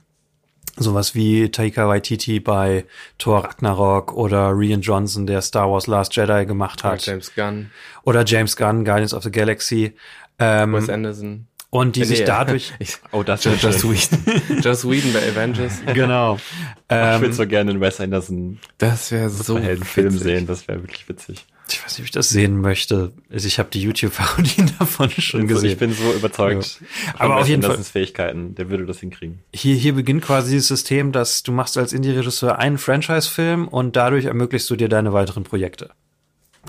Sowas 0.78 1.16
wie 1.16 1.50
Taika 1.52 1.88
Waititi 1.88 2.40
bei 2.40 2.86
Thor 3.18 3.46
Ragnarok 3.46 4.14
oder 4.14 4.58
Rian 4.58 4.82
Johnson, 4.82 5.26
der 5.26 5.42
Star 5.42 5.72
Wars 5.72 5.88
Last 5.88 6.16
Jedi 6.16 6.46
gemacht 6.46 6.84
Oder 6.84 6.94
hat. 6.94 7.06
James 7.06 7.34
Gunn, 7.34 7.72
Oder 8.04 8.26
James 8.26 8.58
Gunn, 8.58 8.84
Guardians 8.84 9.14
of 9.14 9.24
the 9.24 9.32
Galaxy. 9.32 9.94
Ähm, 10.38 10.74
Wes 10.74 10.90
Anderson. 10.90 11.48
Und 11.80 11.96
die 11.96 12.02
Äh, 12.02 12.06
sich 12.06 12.20
nee, 12.20 12.26
dadurch, 12.26 12.74
Ich, 12.80 12.98
Oh, 13.12 13.24
das 13.24 13.46
wäre 13.46 13.58
schön. 13.58 13.92
Whedon. 13.92 14.60
Joss 14.62 14.84
Whedon 14.90 15.14
bei 15.14 15.28
Avengers. 15.30 15.74
genau. 15.94 16.36
Ich 16.36 16.96
würde 16.96 17.26
Ähm, 17.26 17.34
so 17.34 17.48
gerne 17.48 17.72
einen 17.72 17.82
Wes 17.82 18.00
Anderson 18.00 18.60
Das 18.78 19.12
wäre 19.12 19.30
so 19.30 19.44
Superheldenfilm 19.44 20.08
witzig. 20.08 20.22
sehen, 20.24 20.48
das 20.48 20.68
wäre 20.68 20.82
wirklich 20.84 21.08
witzig. 21.10 21.46
ich 21.70 21.84
weiß 21.84 21.94
nicht, 21.94 22.00
ob 22.00 22.06
ich 22.06 22.12
das 22.12 22.30
sehen 22.30 22.62
möchte. 22.62 23.12
Also 23.32 23.48
ich 23.48 23.58
habe 23.60 23.70
die 23.74 23.82
YouTube-Parodien 23.82 24.72
davon 24.80 25.10
schon 25.10 25.42
Also, 25.42 25.56
gesehen. 25.56 25.72
ich 25.72 25.78
bin 25.78 25.94
so 25.94 26.14
überzeugt. 26.14 26.66
von 26.66 26.88
Aber 27.20 27.38
auf 27.38 27.48
jeden 27.48 27.64
Fall- 27.64 27.78
Fähigkeiten, 27.84 28.54
der 28.56 28.70
würde 28.70 28.86
das 28.86 29.00
hinkriegen. 29.00 29.40
hier, 29.54 29.76
hier 29.76 29.94
beginnt 29.94 30.22
quasi 30.24 30.52
dieses 30.52 30.68
System, 30.68 31.12
dass 31.12 31.42
du 31.44 31.52
machst 31.52 31.78
als 31.78 31.92
Indie-Regisseur 31.94 32.60
einen 32.60 32.78
Franchise-Film 32.78 33.68
und 33.68 33.96
dadurch 33.96 34.26
ermöglichst 34.26 34.70
du 34.70 34.76
dir 34.76 34.90
deine 34.90 35.12
weiteren 35.14 35.44
Projekte. 35.44 35.90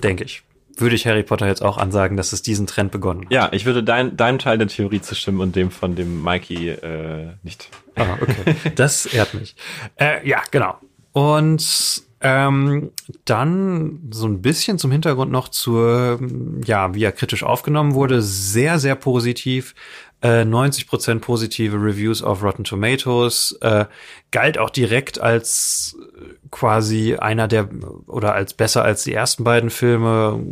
Denke 0.03 0.23
ich. 0.23 0.41
Würde 0.77 0.95
ich 0.95 1.07
Harry 1.07 1.23
Potter 1.23 1.47
jetzt 1.47 1.63
auch 1.63 1.77
ansagen, 1.77 2.17
dass 2.17 2.33
es 2.33 2.41
diesen 2.41 2.67
Trend 2.67 2.91
begonnen 2.91 3.25
hat. 3.25 3.31
Ja, 3.31 3.49
ich 3.51 3.65
würde 3.65 3.83
dein, 3.83 4.15
deinem 4.15 4.39
Teil 4.39 4.57
der 4.57 4.67
Theorie 4.67 5.01
zustimmen 5.01 5.41
und 5.41 5.55
dem 5.55 5.71
von 5.71 5.95
dem 5.95 6.23
Mikey 6.23 6.69
äh, 6.69 7.33
nicht. 7.43 7.69
Ah, 7.95 8.17
okay. 8.21 8.55
Das 8.75 9.07
ehrt 9.07 9.33
mich. 9.33 9.55
Äh, 9.95 10.27
ja, 10.27 10.41
genau. 10.51 10.77
Und 11.13 12.03
ähm, 12.19 12.91
dann 13.25 13.99
so 14.11 14.27
ein 14.27 14.41
bisschen 14.41 14.79
zum 14.79 14.91
Hintergrund 14.91 15.31
noch 15.31 15.49
zur, 15.49 16.19
ja, 16.65 16.93
wie 16.95 17.03
er 17.03 17.11
kritisch 17.11 17.43
aufgenommen 17.43 17.93
wurde. 17.93 18.21
Sehr, 18.21 18.79
sehr 18.79 18.95
positiv. 18.95 19.75
Äh, 20.21 20.41
90% 20.41 21.19
positive 21.19 21.77
Reviews 21.77 22.23
auf 22.23 22.41
Rotten 22.43 22.63
Tomatoes. 22.63 23.57
Äh, 23.61 23.85
galt 24.31 24.57
auch 24.57 24.71
direkt 24.71 25.19
als 25.19 25.95
äh, 25.99 26.33
quasi 26.49 27.15
einer 27.15 27.47
der, 27.47 27.69
oder 28.07 28.33
als 28.33 28.53
besser 28.53 28.83
als 28.83 29.03
die 29.03 29.13
ersten 29.13 29.43
beiden 29.43 29.69
Filme. 29.69 30.43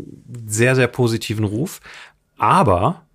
Sehr, 0.45 0.75
sehr 0.75 0.87
positiven 0.87 1.45
Ruf. 1.45 1.81
Aber 2.37 3.05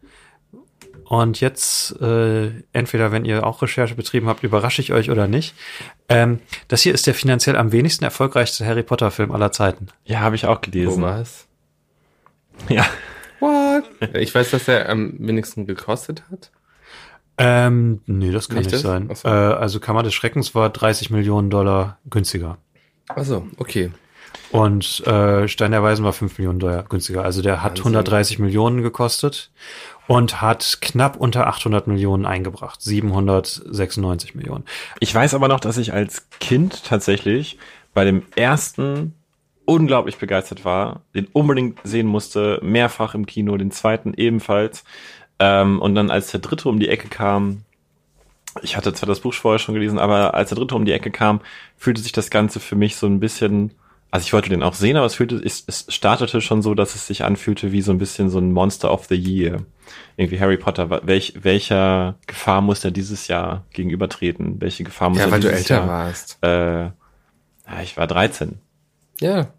und 1.10 1.40
jetzt, 1.40 2.00
äh, 2.00 2.52
entweder 2.72 3.10
wenn 3.10 3.24
ihr 3.24 3.44
auch 3.44 3.62
Recherche 3.62 3.96
betrieben 3.96 4.28
habt, 4.28 4.44
überrasche 4.44 4.80
ich 4.80 4.92
euch 4.92 5.10
oder 5.10 5.26
nicht. 5.26 5.56
Ähm, 6.08 6.38
das 6.68 6.82
hier 6.82 6.94
ist 6.94 7.08
der 7.08 7.14
finanziell 7.14 7.56
am 7.56 7.72
wenigsten 7.72 8.04
erfolgreichste 8.04 8.64
Harry 8.64 8.84
Potter-Film 8.84 9.32
aller 9.32 9.50
Zeiten. 9.50 9.88
Ja, 10.04 10.20
habe 10.20 10.36
ich 10.36 10.46
auch 10.46 10.60
gelesen. 10.60 11.00
Thomas. 11.00 11.48
Ja. 12.68 12.86
What? 13.40 13.84
Ich 14.14 14.34
weiß, 14.34 14.50
dass 14.50 14.68
er 14.68 14.88
am 14.88 15.14
wenigsten 15.18 15.66
gekostet 15.66 16.22
hat. 16.30 16.50
Ähm, 17.38 18.02
nee, 18.06 18.30
das 18.32 18.48
kann 18.48 18.58
Nicht 18.58 18.66
nicht, 18.66 18.74
das? 18.74 18.82
sein. 18.82 19.10
So. 19.14 19.26
Äh, 19.26 19.30
also 19.30 19.80
Kammer 19.80 20.02
des 20.02 20.12
Schreckens 20.12 20.54
war 20.54 20.68
30 20.68 21.10
Millionen 21.10 21.48
Dollar 21.48 21.98
günstiger. 22.08 22.58
Also, 23.08 23.46
okay. 23.56 23.90
Und 24.52 25.06
äh, 25.06 25.48
Stein 25.48 25.70
der 25.70 25.82
Weisen 25.82 26.04
war 26.04 26.12
5 26.12 26.38
Millionen 26.38 26.58
Dollar 26.58 26.82
günstiger. 26.82 27.24
Also 27.24 27.40
der 27.40 27.62
hat 27.62 27.72
Wahnsinn. 27.72 27.96
130 27.96 28.38
Millionen 28.40 28.82
gekostet 28.82 29.50
und 30.06 30.40
hat 30.42 30.78
knapp 30.80 31.16
unter 31.16 31.46
800 31.46 31.86
Millionen 31.86 32.26
eingebracht. 32.26 32.82
796 32.82 34.34
Millionen. 34.34 34.64
Ich 34.98 35.14
weiß 35.14 35.34
aber 35.34 35.48
noch, 35.48 35.60
dass 35.60 35.78
ich 35.78 35.92
als 35.92 36.28
Kind 36.40 36.84
tatsächlich 36.84 37.58
bei 37.94 38.04
dem 38.04 38.22
ersten 38.36 39.14
unglaublich 39.70 40.18
begeistert 40.18 40.64
war, 40.64 41.02
den 41.14 41.26
unbedingt 41.32 41.78
sehen 41.84 42.06
musste, 42.08 42.58
mehrfach 42.62 43.14
im 43.14 43.24
Kino, 43.26 43.56
den 43.56 43.70
zweiten 43.70 44.14
ebenfalls. 44.14 44.84
Ähm, 45.38 45.80
und 45.80 45.94
dann 45.94 46.10
als 46.10 46.32
der 46.32 46.40
dritte 46.40 46.68
um 46.68 46.80
die 46.80 46.88
Ecke 46.88 47.08
kam, 47.08 47.62
ich 48.62 48.76
hatte 48.76 48.92
zwar 48.92 49.06
das 49.06 49.20
Buch 49.20 49.32
vorher 49.32 49.60
schon 49.60 49.74
gelesen, 49.74 49.98
aber 50.00 50.34
als 50.34 50.48
der 50.48 50.58
dritte 50.58 50.74
um 50.74 50.84
die 50.84 50.92
Ecke 50.92 51.10
kam, 51.12 51.40
fühlte 51.76 52.00
sich 52.02 52.12
das 52.12 52.30
Ganze 52.30 52.58
für 52.58 52.74
mich 52.74 52.96
so 52.96 53.06
ein 53.06 53.20
bisschen, 53.20 53.72
also 54.10 54.24
ich 54.24 54.32
wollte 54.32 54.50
den 54.50 54.64
auch 54.64 54.74
sehen, 54.74 54.96
aber 54.96 55.06
es 55.06 55.14
fühlte, 55.14 55.36
es, 55.36 55.62
es 55.68 55.86
startete 55.88 56.40
schon 56.40 56.62
so, 56.62 56.74
dass 56.74 56.96
es 56.96 57.06
sich 57.06 57.22
anfühlte 57.24 57.70
wie 57.70 57.80
so 57.80 57.92
ein 57.92 57.98
bisschen 57.98 58.28
so 58.28 58.38
ein 58.38 58.52
Monster 58.52 58.92
of 58.92 59.06
the 59.06 59.14
Year. 59.14 59.62
Irgendwie 60.16 60.40
Harry 60.40 60.56
Potter, 60.56 60.90
welch, 61.06 61.34
welcher 61.42 62.16
Gefahr 62.26 62.60
muss 62.60 62.84
er 62.84 62.90
dieses 62.90 63.28
Jahr 63.28 63.66
gegenübertreten? 63.72 64.60
Welche 64.60 64.82
Gefahr 64.84 65.10
muss 65.10 65.18
Ja, 65.20 65.26
er 65.26 65.30
weil 65.30 65.40
du 65.40 65.48
dieses 65.48 65.70
älter 65.70 65.74
Jahr? 65.76 65.86
warst. 65.86 66.38
Äh, 66.42 66.86
ja, 66.86 67.82
ich 67.82 67.96
war 67.96 68.08
13. 68.08 68.58
Ja. 69.20 69.52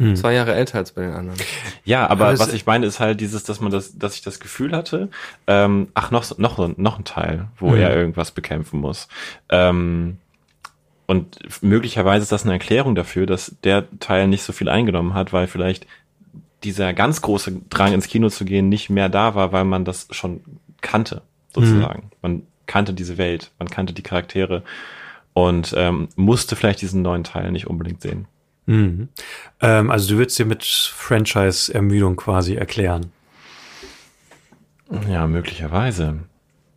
Hm. 0.00 0.16
Zwei 0.16 0.32
Jahre 0.32 0.54
älter 0.54 0.78
als 0.78 0.92
bei 0.92 1.02
den 1.02 1.12
anderen. 1.12 1.38
Ja, 1.84 2.06
aber 2.08 2.28
Aber 2.28 2.38
was 2.38 2.54
ich 2.54 2.64
meine 2.64 2.86
ist 2.86 3.00
halt 3.00 3.20
dieses, 3.20 3.44
dass 3.44 3.60
man 3.60 3.70
das, 3.70 3.98
dass 3.98 4.14
ich 4.14 4.22
das 4.22 4.40
Gefühl 4.40 4.72
hatte, 4.74 5.10
ähm, 5.46 5.88
ach, 5.92 6.10
noch, 6.10 6.38
noch, 6.38 6.76
noch 6.78 6.98
ein 6.98 7.04
Teil, 7.04 7.48
wo 7.58 7.72
Mhm. 7.72 7.76
er 7.76 7.94
irgendwas 7.96 8.30
bekämpfen 8.30 8.80
muss. 8.80 9.08
Ähm, 9.50 10.16
und 11.06 11.38
möglicherweise 11.62 12.22
ist 12.22 12.32
das 12.32 12.44
eine 12.44 12.54
Erklärung 12.54 12.94
dafür, 12.94 13.26
dass 13.26 13.54
der 13.62 13.84
Teil 14.00 14.26
nicht 14.26 14.42
so 14.42 14.52
viel 14.54 14.68
eingenommen 14.70 15.12
hat, 15.12 15.32
weil 15.34 15.46
vielleicht 15.48 15.86
dieser 16.64 16.94
ganz 16.94 17.20
große 17.20 17.60
Drang 17.68 17.92
ins 17.92 18.06
Kino 18.08 18.28
zu 18.30 18.44
gehen 18.46 18.68
nicht 18.70 18.88
mehr 18.90 19.08
da 19.10 19.34
war, 19.34 19.52
weil 19.52 19.64
man 19.64 19.84
das 19.84 20.08
schon 20.12 20.40
kannte, 20.80 21.20
sozusagen. 21.54 22.10
Man 22.22 22.42
kannte 22.66 22.94
diese 22.94 23.18
Welt, 23.18 23.50
man 23.58 23.68
kannte 23.68 23.92
die 23.92 24.02
Charaktere 24.02 24.62
und 25.34 25.74
ähm, 25.76 26.08
musste 26.16 26.56
vielleicht 26.56 26.80
diesen 26.80 27.02
neuen 27.02 27.24
Teil 27.24 27.50
nicht 27.52 27.66
unbedingt 27.66 28.00
sehen. 28.00 28.26
Mhm. 28.70 29.08
Ähm, 29.60 29.90
also 29.90 30.10
du 30.10 30.18
würdest 30.18 30.38
dir 30.38 30.46
mit 30.46 30.62
Franchise-Ermüdung 30.62 32.14
quasi 32.14 32.54
erklären. 32.54 33.10
Ja, 35.08 35.26
möglicherweise. 35.26 36.20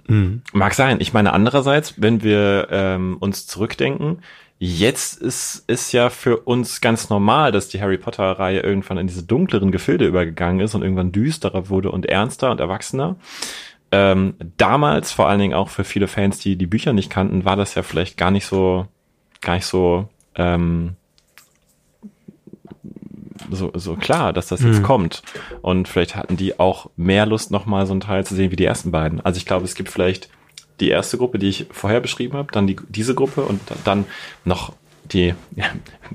Mhm. 0.08 0.42
Mag 0.54 0.74
sein. 0.74 0.98
Ich 1.02 1.14
meine, 1.14 1.34
andererseits, 1.34 2.02
wenn 2.02 2.24
wir 2.24 2.68
ähm, 2.72 3.18
uns 3.20 3.46
zurückdenken, 3.46 4.24
jetzt 4.58 5.22
ist 5.22 5.66
ist 5.68 5.92
ja 5.92 6.10
für 6.10 6.38
uns 6.38 6.82
ganz 6.82 7.12
normal, 7.12 7.52
dass 7.52 7.70
die 7.70 7.80
Harry 7.80 8.00
Potter-Reihe 8.00 8.62
irgendwann 8.62 8.98
in 8.98 9.06
diese 9.06 9.24
dunkleren 9.24 9.72
Gefilde 9.72 10.08
übergegangen 10.08 10.62
ist 10.62 10.74
und 10.74 10.82
irgendwann 10.82 11.12
düsterer 11.12 11.70
wurde 11.70 11.92
und 11.92 12.08
ernster 12.08 12.50
und 12.50 12.60
erwachsener. 12.60 13.18
Ähm, 13.92 14.34
damals, 14.58 15.12
vor 15.12 15.30
allen 15.30 15.40
Dingen 15.40 15.54
auch 15.54 15.70
für 15.70 15.84
viele 15.84 16.08
Fans, 16.08 16.40
die 16.40 16.56
die 16.56 16.66
Bücher 16.66 16.94
nicht 16.94 17.12
kannten, 17.12 17.46
war 17.46 17.56
das 17.56 17.76
ja 17.76 17.84
vielleicht 17.84 18.18
gar 18.18 18.32
nicht 18.32 18.48
so, 18.48 18.88
gar 19.42 19.54
nicht 19.54 19.68
so, 19.68 20.10
ähm, 20.36 20.96
so, 23.54 23.72
so 23.76 23.96
klar, 23.96 24.34
dass 24.34 24.48
das 24.48 24.62
jetzt 24.62 24.80
Mhm. 24.80 24.84
kommt. 24.84 25.22
Und 25.62 25.88
vielleicht 25.88 26.16
hatten 26.16 26.38
die 26.38 26.60
auch 26.60 26.90
mehr 26.96 27.26
Lust, 27.26 27.52
nochmal 27.52 27.86
so 27.86 27.92
einen 27.94 28.02
Teil 28.02 28.26
zu 28.26 28.36
sehen 28.36 28.52
wie 28.52 28.56
die 28.56 28.66
ersten 28.66 28.92
beiden. 28.92 29.22
Also 29.22 29.38
ich 29.38 29.46
glaube, 29.46 29.66
es 29.66 29.76
gibt 29.76 29.90
vielleicht 29.90 30.30
die 30.80 30.90
erste 30.90 31.18
Gruppe, 31.18 31.40
die 31.40 31.50
ich 31.50 31.68
vorher 31.72 32.00
beschrieben 32.02 32.38
habe, 32.38 32.52
dann 32.52 32.68
die, 32.68 32.76
diese 32.90 33.14
Gruppe 33.16 33.44
und 33.44 33.62
dann 33.86 34.06
noch 34.44 34.74
die 35.06 35.34
ja, 35.56 35.66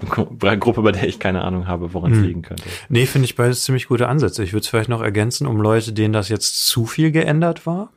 Gruppe, 0.56 0.82
bei 0.82 0.92
der 0.92 1.06
ich 1.06 1.18
keine 1.18 1.42
Ahnung 1.42 1.66
habe, 1.66 1.92
woran 1.94 2.12
es 2.12 2.18
Mhm. 2.18 2.24
liegen 2.24 2.42
könnte. 2.42 2.64
Nee, 2.88 3.06
finde 3.06 3.26
ich 3.26 3.36
beides 3.36 3.64
ziemlich 3.64 3.86
gute 3.88 4.08
Ansätze. 4.08 4.42
Ich 4.42 4.52
würde 4.52 4.62
es 4.64 4.68
vielleicht 4.68 4.88
noch 4.88 5.02
ergänzen, 5.02 5.46
um 5.46 5.60
Leute, 5.60 5.92
denen 5.92 6.12
das 6.12 6.28
jetzt 6.28 6.66
zu 6.66 6.86
viel 6.86 7.12
geändert 7.12 7.66
war. 7.66 7.90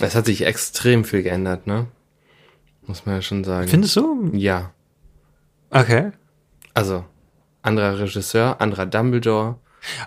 Es 0.00 0.14
hat 0.14 0.26
sich 0.26 0.44
extrem 0.44 1.04
viel 1.04 1.22
geändert, 1.22 1.66
ne? 1.66 1.86
Muss 2.86 3.06
man 3.06 3.14
ja 3.16 3.22
schon 3.22 3.42
sagen. 3.44 3.68
Findest 3.68 3.96
du? 3.96 4.30
Ja. 4.34 4.70
Okay. 5.70 6.12
Also, 6.74 7.04
anderer 7.64 7.98
Regisseur, 7.98 8.60
anderer 8.60 8.86
Dumbledore. 8.86 9.56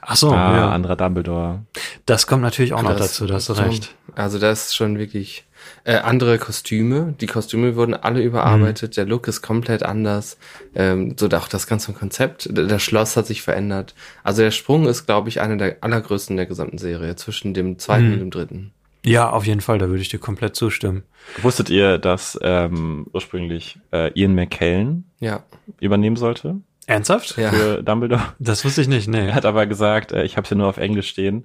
Ach 0.02 0.16
so, 0.16 0.32
ah, 0.32 0.56
ja. 0.58 0.70
anderer 0.72 0.96
Dumbledore. 0.96 1.60
Das 2.08 2.26
kommt 2.26 2.42
natürlich 2.42 2.74
auch 2.74 2.82
noch 2.82 2.92
Das- 2.98 3.00
dazu, 3.18 3.28
da 3.28 3.36
hast 3.36 3.50
du 3.50 3.54
so- 3.54 3.62
recht. 3.62 3.94
Also 4.16 4.40
das 4.40 4.68
ist 4.68 4.76
schon 4.76 4.98
wirklich 4.98 5.44
äh, 5.84 5.96
andere 5.98 6.38
Kostüme. 6.40 7.14
Die 7.20 7.28
Kostüme 7.28 7.76
wurden 7.76 7.94
alle 7.94 8.22
überarbeitet. 8.22 8.96
Der 8.98 9.06
Look 9.06 9.28
ist 9.28 9.42
komplett 9.42 9.84
anders. 9.84 10.38
Ähm, 10.76 11.16
so 11.20 11.28
auch 11.30 11.48
das 11.48 11.68
ganze 11.68 11.92
Konzept. 11.94 12.50
Das 12.52 12.82
Schloss 12.82 13.18
hat 13.18 13.28
sich 13.28 13.42
verändert. 13.42 13.94
Also 14.24 14.42
der 14.44 14.52
Sprung 14.52 14.88
ist, 14.88 15.06
glaube 15.06 15.30
ich, 15.30 15.42
einer 15.42 15.58
der 15.58 15.78
allergrößten 15.82 16.38
der 16.38 16.46
gesamten 16.46 16.78
Serie 16.78 17.16
zwischen 17.18 17.54
dem 17.54 17.80
zweiten 17.80 18.08
Mhm. 18.08 18.14
und 18.14 18.20
dem 18.20 18.32
dritten. 18.32 18.72
Ja, 19.06 19.30
auf 19.30 19.46
jeden 19.46 19.62
Fall, 19.62 19.78
da 19.78 19.88
würde 19.90 20.02
ich 20.02 20.10
dir 20.10 20.20
komplett 20.20 20.56
zustimmen. 20.56 21.04
Wusstet 21.42 21.70
ihr, 21.70 21.98
dass 21.98 22.38
ähm, 22.42 23.08
ursprünglich 23.14 23.78
äh, 23.94 24.12
Ian 24.20 24.36
McKellen 24.36 25.06
Ja. 25.20 25.44
übernehmen 25.80 26.16
sollte 26.16 26.56
Ernsthaft? 26.88 27.38
Ja. 27.38 27.52
für 27.52 27.84
Dumbledore? 27.84 28.34
Das 28.40 28.64
wusste 28.66 28.82
ich 28.82 28.88
nicht, 28.88 29.08
nee. 29.08 29.28
Er 29.28 29.36
hat 29.36 29.46
aber 29.46 29.68
gesagt, 29.68 30.14
äh, 30.14 30.24
ich 30.24 30.38
habe 30.38 30.44
es 30.44 30.50
hier 30.50 30.58
nur 30.58 30.68
auf 30.68 30.78
Englisch 30.78 31.10
stehen. 31.10 31.44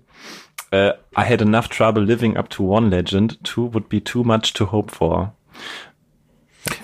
Äh, 0.70 0.90
I 1.16 1.24
had 1.28 1.42
enough 1.42 1.68
trouble 1.68 2.02
living 2.02 2.36
up 2.36 2.48
to 2.50 2.64
one 2.64 2.88
legend. 2.88 3.42
Two 3.44 3.74
would 3.74 3.88
be 3.88 4.02
too 4.02 4.22
much 4.22 4.54
to 4.54 4.70
hope 4.70 4.94
for. 4.94 5.34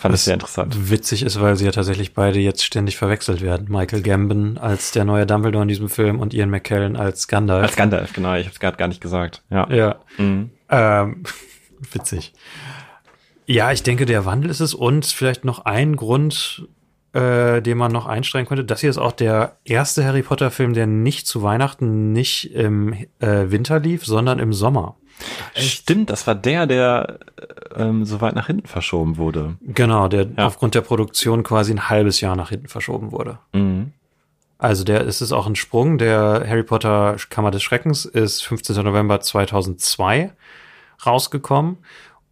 Fand 0.01 0.13
Was 0.13 0.23
ich 0.23 0.25
sehr 0.25 0.35
interessant. 0.35 0.91
Witzig 0.91 1.23
ist, 1.23 1.41
weil 1.41 1.57
sie 1.57 1.65
ja 1.65 1.71
tatsächlich 1.71 2.15
beide 2.15 2.41
jetzt 2.41 2.65
ständig 2.65 2.97
verwechselt 2.97 3.43
werden. 3.43 3.69
Michael 3.71 4.03
Gambon 4.03 4.59
als 4.59 4.91
der 4.91 5.05
neue 5.05 5.25
Dumbledore 5.25 5.63
in 5.63 5.69
diesem 5.69 5.89
Film 5.89 6.19
und 6.19 6.35
Ian 6.35 6.51
McKellen 6.51 6.97
als 6.97 7.29
Gandalf. 7.29 7.63
Als 7.63 7.77
Gandalf, 7.77 8.13
genau. 8.13 8.35
Ich 8.35 8.47
habe 8.47 8.55
es 8.55 8.61
gerade 8.61 8.77
gar 8.77 8.89
nicht 8.89 9.01
gesagt. 9.01 9.45
Ja. 9.51 9.73
ja. 9.73 9.97
Mhm. 10.17 10.51
Ähm, 10.69 11.23
witzig. 11.93 12.33
Ja, 13.47 13.71
ich 13.71 13.85
denke, 13.85 14.05
der 14.05 14.27
Wandel 14.27 14.51
ist 14.51 14.61
es 14.61 14.75
und 14.75 15.07
vielleicht 15.07 15.45
noch 15.45 15.65
ein 15.65 15.95
Grund, 15.95 16.67
äh, 17.13 17.61
den 17.63 17.79
man 17.79 17.91
noch 17.93 18.07
einstrengen 18.07 18.47
könnte. 18.47 18.65
Das 18.65 18.81
hier 18.81 18.91
ist 18.91 18.99
auch 18.99 19.13
der 19.13 19.57
erste 19.65 20.05
Harry 20.05 20.23
Potter 20.23 20.51
Film, 20.51 20.75
der 20.75 20.87
nicht 20.87 21.27
zu 21.27 21.43
Weihnachten, 21.43 22.13
nicht 22.13 22.53
im 22.55 22.93
äh, 23.21 23.51
Winter 23.51 23.81
lief, 23.81 24.05
sondern 24.05 24.39
im 24.39 24.53
Sommer. 24.53 24.97
Stimmt, 25.57 26.11
das 26.11 26.27
war 26.29 26.35
der, 26.37 26.67
der 26.67 27.19
äh, 27.75 27.83
ähm, 27.83 28.05
so 28.05 28.21
weit 28.21 28.35
nach 28.37 28.47
hinten 28.47 28.69
verschoben 28.69 29.17
wurde. 29.17 29.57
Genau, 29.63 30.07
der 30.09 30.27
Ja. 30.37 30.47
aufgrund 30.47 30.75
der 30.75 30.83
Produktion 30.83 31.43
quasi 31.43 31.73
ein 31.73 31.89
halbes 31.89 32.21
Jahr 32.21 32.37
nach 32.37 32.51
hinten 32.51 32.69
verschoben 32.69 33.11
wurde. 33.11 33.39
Mhm. 33.53 33.93
Also 34.59 34.85
der 34.85 35.03
ist 35.03 35.21
es 35.21 35.33
auch 35.33 35.47
ein 35.47 35.57
Sprung. 35.57 35.99
Der 35.99 36.45
Harry 36.47 36.63
Potter 36.65 37.17
Kammer 37.31 37.51
des 37.51 37.63
Schreckens 37.63 38.05
ist 38.05 38.43
15. 38.45 38.77
November 38.85 39.21
2002 39.21 40.33
rausgekommen 41.05 41.79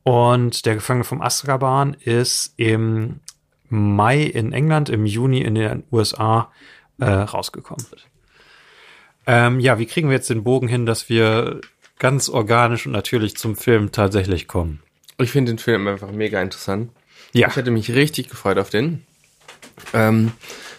und 0.03 0.67
der 0.67 0.75
Gefangene 0.75 1.05
vom 1.05 1.23
Azkaban 1.23 1.95
ist 1.95 2.55
im 2.57 3.21
Mai 3.69 4.23
in 4.23 4.53
England, 4.53 4.89
im 4.89 5.07
Juni 5.07 5.41
in 5.43 5.55
den 5.55 5.85
USA 5.93 6.51
äh, 6.99 7.05
rausgekommen. 7.07 7.85
Ähm, 9.27 9.61
ja, 9.61 9.79
wie 9.79 9.87
kriegen 9.87 10.09
wir 10.09 10.15
jetzt 10.17 10.31
den 10.31 10.45
Bogen 10.45 10.69
hin, 10.69 10.87
dass 10.87 11.09
wir 11.09 11.61
ganz 11.99 12.29
organisch 12.29 12.87
und 12.87 12.93
natürlich 12.93 13.37
zum 13.37 13.57
Film 13.57 13.93
tatsächlich 13.93 14.47
kommen? 14.47 14.81
Ich 15.19 15.31
finde 15.31 15.53
den 15.53 15.59
Film 15.59 15.89
einfach 15.89 16.13
mega 16.13 16.41
interessant. 16.41 16.91
Ja, 17.33 17.49
Ich 17.49 17.57
hätte 17.57 17.71
mich 17.71 17.93
richtig 17.93 18.29
gefreut 18.29 18.59
auf 18.59 18.71
den. 18.71 19.05
Ähm, 19.93 20.33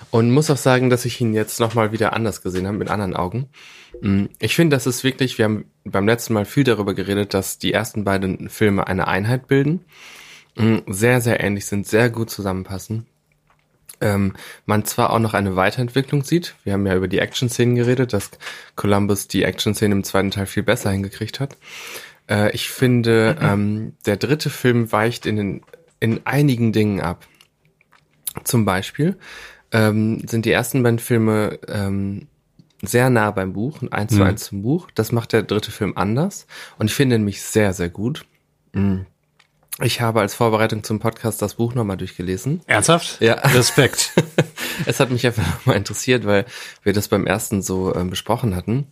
und 0.09 0.31
muss 0.31 0.49
auch 0.49 0.57
sagen, 0.57 0.89
dass 0.89 1.05
ich 1.05 1.19
ihn 1.19 1.33
jetzt 1.33 1.59
nochmal 1.59 1.91
wieder 1.91 2.13
anders 2.13 2.41
gesehen 2.41 2.65
habe, 2.67 2.77
mit 2.77 2.89
anderen 2.89 3.15
Augen. 3.15 3.49
Mm, 4.01 4.25
Ich 4.39 4.55
finde, 4.55 4.75
das 4.75 4.87
ist 4.87 5.03
wirklich, 5.03 5.37
wir 5.37 5.45
haben 5.45 5.65
beim 5.83 6.07
letzten 6.07 6.33
Mal 6.33 6.45
viel 6.45 6.63
darüber 6.63 6.93
geredet, 6.93 7.33
dass 7.33 7.57
die 7.57 7.73
ersten 7.73 8.03
beiden 8.05 8.49
Filme 8.49 8.87
eine 8.87 9.07
Einheit 9.07 9.47
bilden, 9.47 9.83
sehr, 10.87 11.21
sehr 11.21 11.39
ähnlich 11.41 11.65
sind, 11.65 11.87
sehr 11.87 12.09
gut 12.09 12.29
zusammenpassen. 12.29 13.05
Ähm, 13.99 14.35
man 14.65 14.85
zwar 14.85 15.11
auch 15.11 15.19
noch 15.19 15.33
eine 15.33 15.55
Weiterentwicklung 15.55 16.23
sieht, 16.23 16.55
wir 16.63 16.73
haben 16.73 16.85
ja 16.85 16.95
über 16.95 17.07
die 17.07 17.17
Action-Szenen 17.19 17.75
geredet, 17.75 18.13
dass 18.13 18.29
Columbus 18.75 19.27
die 19.27 19.43
Action-Szenen 19.43 19.99
im 19.99 20.03
zweiten 20.03 20.29
Teil 20.29 20.45
viel 20.45 20.61
besser 20.63 20.91
hingekriegt 20.91 21.39
hat. 21.39 21.57
Äh, 22.29 22.51
ich 22.51 22.69
finde, 22.69 23.37
ähm, 23.41 23.93
der 24.05 24.17
dritte 24.17 24.51
Film 24.51 24.91
weicht 24.91 25.25
in, 25.25 25.35
den, 25.35 25.61
in 25.99 26.21
einigen 26.25 26.73
Dingen 26.73 27.01
ab. 27.01 27.25
Zum 28.43 28.65
Beispiel 28.65 29.17
ähm, 29.71 30.21
sind 30.27 30.45
die 30.45 30.51
ersten 30.51 30.83
beiden 30.83 30.99
Filme 30.99 31.59
ähm, 31.67 32.27
sehr 32.83 33.09
nah 33.09 33.31
beim 33.31 33.53
Buch 33.53 33.81
eins 33.89 34.11
zu 34.11 34.19
Mhm. 34.19 34.23
eins 34.23 34.45
zum 34.45 34.61
Buch. 34.61 34.89
Das 34.93 35.11
macht 35.11 35.33
der 35.33 35.41
dritte 35.41 35.71
Film 35.71 35.93
anders 35.95 36.45
und 36.77 36.85
ich 36.85 36.93
finde 36.93 37.15
ihn 37.15 37.21
nämlich 37.21 37.41
sehr, 37.41 37.73
sehr 37.73 37.89
gut. 37.89 38.25
Mm. 38.73 38.99
Ich 39.79 40.01
habe 40.01 40.21
als 40.21 40.33
Vorbereitung 40.33 40.83
zum 40.83 40.99
Podcast 40.99 41.41
das 41.41 41.55
Buch 41.55 41.75
nochmal 41.75 41.97
durchgelesen. 41.97 42.61
ernsthaft? 42.65 43.21
Ja. 43.21 43.33
Respekt. 43.35 44.13
Es 44.85 44.99
hat 44.99 45.09
mich 45.09 45.25
einfach 45.25 45.65
mal 45.65 45.73
interessiert, 45.73 46.25
weil 46.25 46.45
wir 46.83 46.93
das 46.93 47.07
beim 47.07 47.25
ersten 47.25 47.63
so 47.63 47.95
ähm, 47.95 48.11
besprochen 48.11 48.55
hatten. 48.55 48.85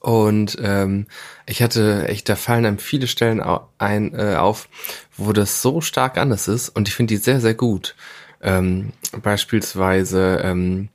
Und 0.00 0.58
ähm, 0.60 1.06
ich 1.46 1.62
hatte 1.62 2.08
echt, 2.08 2.28
da 2.28 2.34
fallen 2.34 2.66
einem 2.66 2.78
viele 2.78 3.06
Stellen 3.06 3.40
ein, 3.78 4.12
äh, 4.14 4.34
auf, 4.34 4.68
wo 5.16 5.32
das 5.32 5.62
so 5.62 5.80
stark 5.80 6.18
anders 6.18 6.48
ist 6.48 6.70
und 6.70 6.88
ich 6.88 6.94
finde 6.94 7.14
die 7.14 7.20
sehr, 7.20 7.40
sehr 7.40 7.54
gut. 7.54 7.94
Ähm, 8.42 8.92
beispielsweise, 9.22 10.40
ähm, 10.42 10.88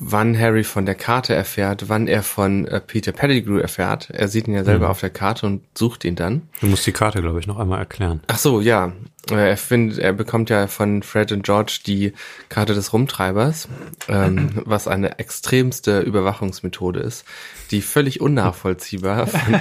wann 0.00 0.38
Harry 0.38 0.64
von 0.64 0.86
der 0.86 0.94
Karte 0.94 1.34
erfährt, 1.34 1.88
wann 1.88 2.08
er 2.08 2.22
von 2.22 2.66
äh, 2.66 2.80
Peter 2.80 3.12
Pettigrew 3.12 3.58
erfährt. 3.58 4.08
Er 4.10 4.28
sieht 4.28 4.48
ihn 4.48 4.54
ja 4.54 4.64
selber 4.64 4.90
auf 4.90 5.00
der 5.00 5.10
Karte 5.10 5.46
und 5.46 5.62
sucht 5.76 6.04
ihn 6.04 6.16
dann. 6.16 6.42
Du 6.60 6.66
musst 6.66 6.86
die 6.86 6.92
Karte, 6.92 7.20
glaube 7.20 7.38
ich, 7.40 7.46
noch 7.46 7.58
einmal 7.58 7.78
erklären. 7.78 8.20
Ach 8.26 8.38
so, 8.38 8.60
ja. 8.60 8.92
Äh, 9.30 9.50
Er 9.50 9.56
findet, 9.56 9.98
er 9.98 10.12
bekommt 10.12 10.50
ja 10.50 10.66
von 10.66 11.02
Fred 11.02 11.32
und 11.32 11.44
George 11.44 11.80
die 11.86 12.12
Karte 12.48 12.74
des 12.74 12.92
Rumtreibers, 12.92 13.68
ähm, 14.08 14.50
was 14.64 14.88
eine 14.88 15.18
extremste 15.18 16.00
Überwachungsmethode 16.00 17.00
ist, 17.00 17.24
die 17.70 17.80
völlig 17.82 18.20
unnachvollziehbar 18.20 19.26
von 19.26 19.60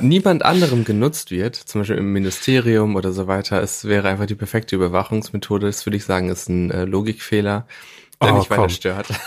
niemand 0.00 0.44
anderem 0.44 0.84
genutzt 0.84 1.30
wird, 1.30 1.56
zum 1.56 1.82
Beispiel 1.82 1.96
im 1.98 2.12
Ministerium 2.12 2.96
oder 2.96 3.12
so 3.12 3.26
weiter. 3.26 3.62
Es 3.62 3.84
wäre 3.84 4.08
einfach 4.08 4.26
die 4.26 4.34
perfekte 4.34 4.76
Überwachungsmethode. 4.76 5.66
Das 5.66 5.84
würde 5.86 5.96
ich 5.96 6.04
sagen, 6.04 6.28
ist 6.30 6.48
ein 6.48 6.70
äh, 6.70 6.84
Logikfehler, 6.84 7.66
der 8.22 8.34
Oh, 8.34 8.38
nicht 8.38 8.50
weiter 8.50 8.62
komm. 8.62 8.68
stört. 8.70 9.08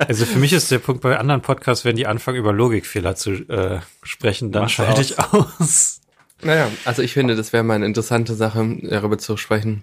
Also 0.00 0.26
für 0.26 0.38
mich 0.38 0.52
ist 0.52 0.70
der 0.70 0.78
Punkt 0.78 1.00
bei 1.02 1.18
anderen 1.18 1.40
Podcasts, 1.42 1.84
wenn 1.84 1.96
die 1.96 2.06
anfangen 2.06 2.38
über 2.38 2.52
Logikfehler 2.52 3.16
zu 3.16 3.32
äh, 3.48 3.80
sprechen, 4.04 4.52
dann 4.52 4.68
schalte 4.68 5.00
ich 5.00 5.18
aus. 5.18 6.00
Naja, 6.40 6.70
also 6.84 7.02
ich 7.02 7.14
finde, 7.14 7.34
das 7.34 7.52
wäre 7.52 7.64
mal 7.64 7.74
eine 7.74 7.86
interessante 7.86 8.34
Sache, 8.34 8.78
darüber 8.82 9.18
zu 9.18 9.36
sprechen, 9.36 9.82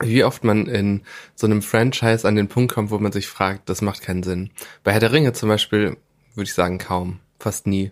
wie 0.00 0.24
oft 0.24 0.44
man 0.44 0.66
in 0.66 1.02
so 1.34 1.46
einem 1.46 1.60
Franchise 1.60 2.26
an 2.26 2.36
den 2.36 2.48
Punkt 2.48 2.72
kommt, 2.72 2.90
wo 2.90 2.98
man 2.98 3.12
sich 3.12 3.26
fragt, 3.26 3.68
das 3.68 3.82
macht 3.82 4.00
keinen 4.00 4.22
Sinn. 4.22 4.50
Bei 4.82 4.92
Herr 4.92 5.00
der 5.00 5.12
Ringe 5.12 5.34
zum 5.34 5.50
Beispiel 5.50 5.98
würde 6.34 6.48
ich 6.48 6.54
sagen 6.54 6.78
kaum, 6.78 7.20
fast 7.38 7.66
nie. 7.66 7.90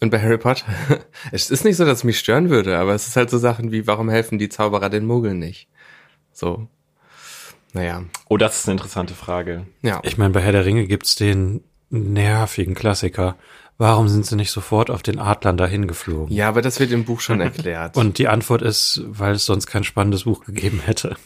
Und 0.00 0.10
bei 0.10 0.20
Harry 0.20 0.36
Potter, 0.36 0.66
es 1.32 1.50
ist 1.50 1.64
nicht 1.64 1.76
so, 1.76 1.86
dass 1.86 1.98
es 1.98 2.04
mich 2.04 2.18
stören 2.18 2.50
würde, 2.50 2.76
aber 2.76 2.94
es 2.94 3.08
ist 3.08 3.16
halt 3.16 3.30
so 3.30 3.38
Sachen 3.38 3.72
wie, 3.72 3.86
warum 3.86 4.10
helfen 4.10 4.38
die 4.38 4.50
Zauberer 4.50 4.90
den 4.90 5.06
Muggeln 5.06 5.38
nicht? 5.38 5.68
So. 6.32 6.68
Naja, 7.76 8.04
Oh, 8.28 8.36
das 8.38 8.60
ist 8.60 8.66
eine 8.68 8.72
interessante 8.76 9.14
Frage. 9.14 9.66
ja. 9.82 10.00
Ich 10.02 10.16
meine, 10.18 10.30
bei 10.32 10.40
Herr 10.40 10.52
der 10.52 10.64
Ringe 10.64 10.86
gibt's 10.86 11.14
den 11.14 11.62
nervigen 11.90 12.74
Klassiker. 12.74 13.36
Warum 13.78 14.08
sind 14.08 14.24
sie 14.24 14.36
nicht 14.36 14.50
sofort 14.50 14.88
auf 14.90 15.02
den 15.02 15.18
Adlern 15.18 15.58
dahin 15.58 15.86
geflogen? 15.86 16.34
Ja, 16.34 16.48
aber 16.48 16.62
das 16.62 16.80
wird 16.80 16.90
im 16.92 17.04
Buch 17.04 17.20
schon 17.20 17.42
erklärt. 17.42 17.96
Und 17.98 18.16
die 18.16 18.28
Antwort 18.28 18.62
ist, 18.62 19.02
weil 19.06 19.34
es 19.34 19.44
sonst 19.44 19.66
kein 19.66 19.84
spannendes 19.84 20.24
Buch 20.24 20.44
gegeben 20.46 20.80
hätte. 20.84 21.16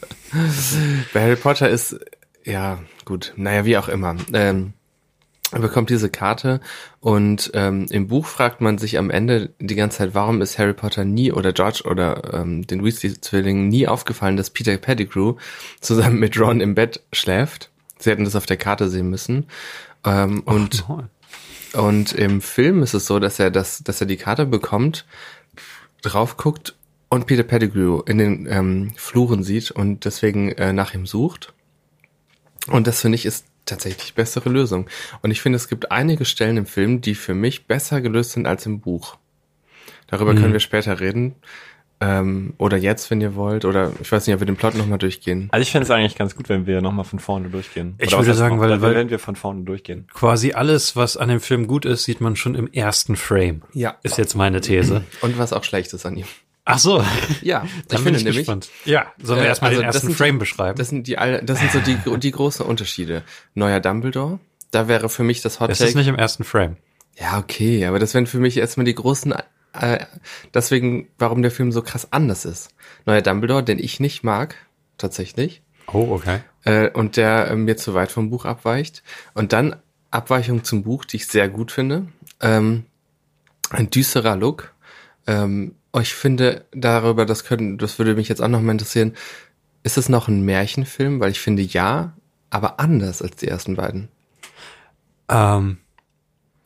Bei 1.14 1.22
Harry 1.22 1.36
Potter 1.36 1.68
ist, 1.70 1.98
ja, 2.44 2.80
gut, 3.04 3.32
naja, 3.36 3.64
wie 3.64 3.76
auch 3.78 3.88
immer. 3.88 4.16
Ähm, 4.32 4.72
bekommt 5.50 5.90
diese 5.90 6.10
Karte 6.10 6.60
und 7.00 7.50
ähm, 7.54 7.86
im 7.90 8.06
Buch 8.06 8.26
fragt 8.26 8.60
man 8.60 8.78
sich 8.78 8.98
am 8.98 9.10
Ende 9.10 9.52
die 9.58 9.74
ganze 9.74 9.98
Zeit, 9.98 10.14
warum 10.14 10.42
ist 10.42 10.58
Harry 10.58 10.74
Potter 10.74 11.04
nie 11.04 11.32
oder 11.32 11.52
George 11.52 11.82
oder 11.84 12.34
ähm, 12.34 12.66
den 12.66 12.84
Weasley-Zwillingen 12.84 13.68
nie 13.68 13.88
aufgefallen, 13.88 14.36
dass 14.36 14.50
Peter 14.50 14.76
Pettigrew 14.76 15.34
zusammen 15.80 16.18
mit 16.20 16.38
Ron 16.38 16.60
im 16.60 16.74
Bett 16.74 17.02
schläft. 17.12 17.70
Sie 17.98 18.10
hätten 18.10 18.24
das 18.24 18.36
auf 18.36 18.46
der 18.46 18.56
Karte 18.56 18.88
sehen 18.88 19.10
müssen. 19.10 19.46
Ähm, 20.04 20.42
und 20.44 20.84
und 21.72 22.12
im 22.12 22.40
Film 22.40 22.82
ist 22.82 22.94
es 22.94 23.06
so, 23.06 23.18
dass 23.18 23.38
er 23.38 23.50
das, 23.50 23.82
dass 23.82 24.00
er 24.00 24.06
die 24.06 24.16
Karte 24.16 24.46
bekommt, 24.46 25.06
drauf 26.02 26.36
guckt 26.36 26.74
und 27.08 27.26
Peter 27.26 27.42
Pettigrew 27.42 28.02
in 28.06 28.18
den 28.18 28.46
ähm, 28.50 28.92
Fluren 28.96 29.42
sieht 29.42 29.70
und 29.70 30.04
deswegen 30.04 30.52
äh, 30.52 30.72
nach 30.72 30.94
ihm 30.94 31.06
sucht. 31.06 31.52
Und 32.68 32.86
das 32.86 33.00
finde 33.00 33.16
ich 33.16 33.26
ist 33.26 33.46
tatsächlich 33.70 34.14
bessere 34.14 34.48
Lösung. 34.50 34.87
Und 35.22 35.30
ich 35.30 35.40
finde, 35.40 35.56
es 35.56 35.68
gibt 35.68 35.90
einige 35.90 36.24
Stellen 36.24 36.56
im 36.59 36.66
Film, 36.66 37.00
die 37.00 37.14
für 37.14 37.35
mich 37.35 37.66
besser 37.66 38.00
gelöst 38.00 38.33
sind 38.33 38.46
als 38.46 38.66
im 38.66 38.80
Buch. 38.80 39.16
Darüber 40.09 40.35
können 40.35 40.52
wir 40.52 40.61
später 40.61 41.00
reden. 41.00 41.35
Ähm, 42.02 42.54
oder 42.56 42.78
jetzt, 42.78 43.11
wenn 43.11 43.20
ihr 43.20 43.35
wollt. 43.35 43.66
Oder 43.66 43.92
ich 44.00 44.11
weiß 44.11 44.26
nicht, 44.26 44.33
ob 44.35 44.40
wir 44.40 44.46
den 44.46 44.56
Plot 44.56 44.74
nochmal 44.74 44.96
durchgehen. 44.98 45.48
Also 45.52 45.61
ich 45.62 45.70
fände 45.70 45.85
es 45.85 45.90
eigentlich 45.90 46.16
ganz 46.16 46.35
gut, 46.35 46.48
wenn 46.48 46.66
wir 46.66 46.80
nochmal 46.80 47.04
von 47.04 47.18
vorne 47.18 47.50
durchgehen. 47.50 47.94
Ich 47.98 48.09
Oder 48.09 48.24
würde 48.24 48.35
sagen, 48.38 48.56
noch? 48.56 48.62
weil- 48.62 48.70
Dann 48.70 48.80
weil- 48.80 48.94
wenn 48.94 49.11
wir 49.11 49.18
von 49.18 49.37
vorne 49.37 49.64
durchgehen. 49.64 50.06
Quasi 50.14 50.52
alles, 50.52 50.96
was 50.96 51.18
an 51.18 51.28
dem 51.28 51.40
Film 51.40 51.66
gut 51.66 51.85
ist, 51.85 52.04
sieht 52.04 52.22
man 52.22 52.37
schon 52.37 52.54
im 52.54 52.68
ersten 52.72 53.16
Frame. 53.16 53.62
Ja. 53.74 53.96
Ist 54.02 54.16
jetzt 54.16 54.35
meine 54.35 54.62
These. 54.62 55.04
Und 55.20 55.38
was 55.38 55.52
auch 55.52 55.62
schlecht 55.62 55.92
ist 55.92 56.06
an 56.06 56.16
ihm. 56.16 56.26
Ach 56.64 56.78
so. 56.78 57.04
Ja, 57.42 57.66
Dann 57.88 58.04
bin 58.04 58.14
ich 58.14 58.24
gespannt. 58.24 58.68
Ja, 58.84 59.06
sollen 59.22 59.40
wir 59.40 59.44
Äh, 59.46 59.48
erstmal 59.48 59.70
also 59.70 59.80
den 59.82 59.86
das 59.86 59.94
ersten 59.96 60.08
sind- 60.08 60.16
Frame 60.16 60.38
beschreiben? 60.38 60.78
Das 60.78 60.88
sind 60.88 61.06
die, 61.06 61.14
das 61.14 61.58
sind 61.58 61.72
so 61.72 61.80
die, 61.80 61.96
die 62.20 62.30
großen 62.30 62.64
Unterschiede. 62.64 63.22
Neuer 63.54 63.80
Dumbledore. 63.80 64.38
Da 64.70 64.86
wäre 64.86 65.08
für 65.08 65.24
mich 65.24 65.40
das 65.42 65.58
Hot 65.58 65.70
Das 65.70 65.78
Take. 65.78 65.90
ist 65.90 65.96
nicht 65.96 66.06
im 66.08 66.14
ersten 66.16 66.44
Frame. 66.44 66.76
Ja, 67.18 67.38
okay, 67.38 67.84
aber 67.86 67.98
das 67.98 68.14
wären 68.14 68.26
für 68.26 68.38
mich 68.38 68.56
erstmal 68.56 68.84
die 68.84 68.94
großen, 68.94 69.34
äh, 69.72 70.04
deswegen, 70.54 71.08
warum 71.18 71.42
der 71.42 71.50
Film 71.50 71.72
so 71.72 71.82
krass 71.82 72.12
anders 72.12 72.44
ist. 72.44 72.70
Neuer 73.04 73.20
Dumbledore, 73.22 73.64
den 73.64 73.78
ich 73.78 73.98
nicht 73.98 74.22
mag, 74.22 74.54
tatsächlich, 74.96 75.62
Oh, 75.92 76.12
okay. 76.12 76.40
äh, 76.64 76.88
und 76.90 77.16
der 77.16 77.48
äh, 77.50 77.56
mir 77.56 77.76
zu 77.76 77.94
weit 77.94 78.12
vom 78.12 78.30
Buch 78.30 78.44
abweicht. 78.44 79.02
Und 79.34 79.52
dann 79.52 79.76
Abweichung 80.12 80.62
zum 80.62 80.82
Buch, 80.84 81.04
die 81.04 81.16
ich 81.16 81.26
sehr 81.26 81.48
gut 81.48 81.72
finde. 81.72 82.06
Ähm, 82.40 82.84
ein 83.70 83.90
düsterer 83.90 84.36
Look, 84.36 84.72
Ähm, 85.26 85.74
oh, 85.92 86.00
ich 86.00 86.14
finde 86.14 86.64
darüber, 86.72 87.26
das 87.26 87.44
können, 87.44 87.79
das 87.79 87.98
würde 87.98 88.14
mich 88.14 88.29
jetzt 88.29 88.42
auch 88.42 88.48
noch 88.48 88.61
mal 88.61 88.72
interessieren. 88.72 89.14
Ist 89.83 89.98
es 89.98 90.09
noch 90.09 90.29
ein 90.29 90.42
Märchenfilm? 90.42 91.20
Weil 91.20 91.31
ich 91.31 91.40
finde 91.40 91.62
ja, 91.62 92.14
aber 92.50 92.81
anders 92.81 93.22
als 93.22 93.37
die 93.37 93.48
ersten 93.48 93.76
beiden. 93.76 94.09
Ähm, 95.29 95.79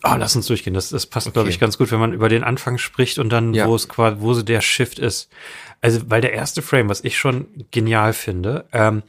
oh, 0.02 0.14
lass 0.18 0.36
uns 0.36 0.46
durchgehen. 0.46 0.74
Das, 0.74 0.88
das 0.90 1.06
passt, 1.06 1.26
okay. 1.26 1.34
glaube 1.34 1.50
ich, 1.50 1.60
ganz 1.60 1.78
gut, 1.78 1.90
wenn 1.90 2.00
man 2.00 2.12
über 2.12 2.28
den 2.28 2.44
Anfang 2.44 2.78
spricht 2.78 3.18
und 3.18 3.30
dann, 3.30 3.54
ja. 3.54 3.66
wo 3.66 3.74
es 3.74 3.88
quasi, 3.88 4.16
wo 4.20 4.34
so 4.34 4.42
der 4.42 4.60
Shift 4.60 4.98
ist. 4.98 5.30
Also, 5.80 6.10
weil 6.10 6.20
der 6.20 6.32
erste 6.32 6.62
Frame, 6.62 6.88
was 6.88 7.04
ich 7.04 7.18
schon 7.18 7.46
genial 7.70 8.12
finde, 8.12 8.66
ähm, 8.72 9.02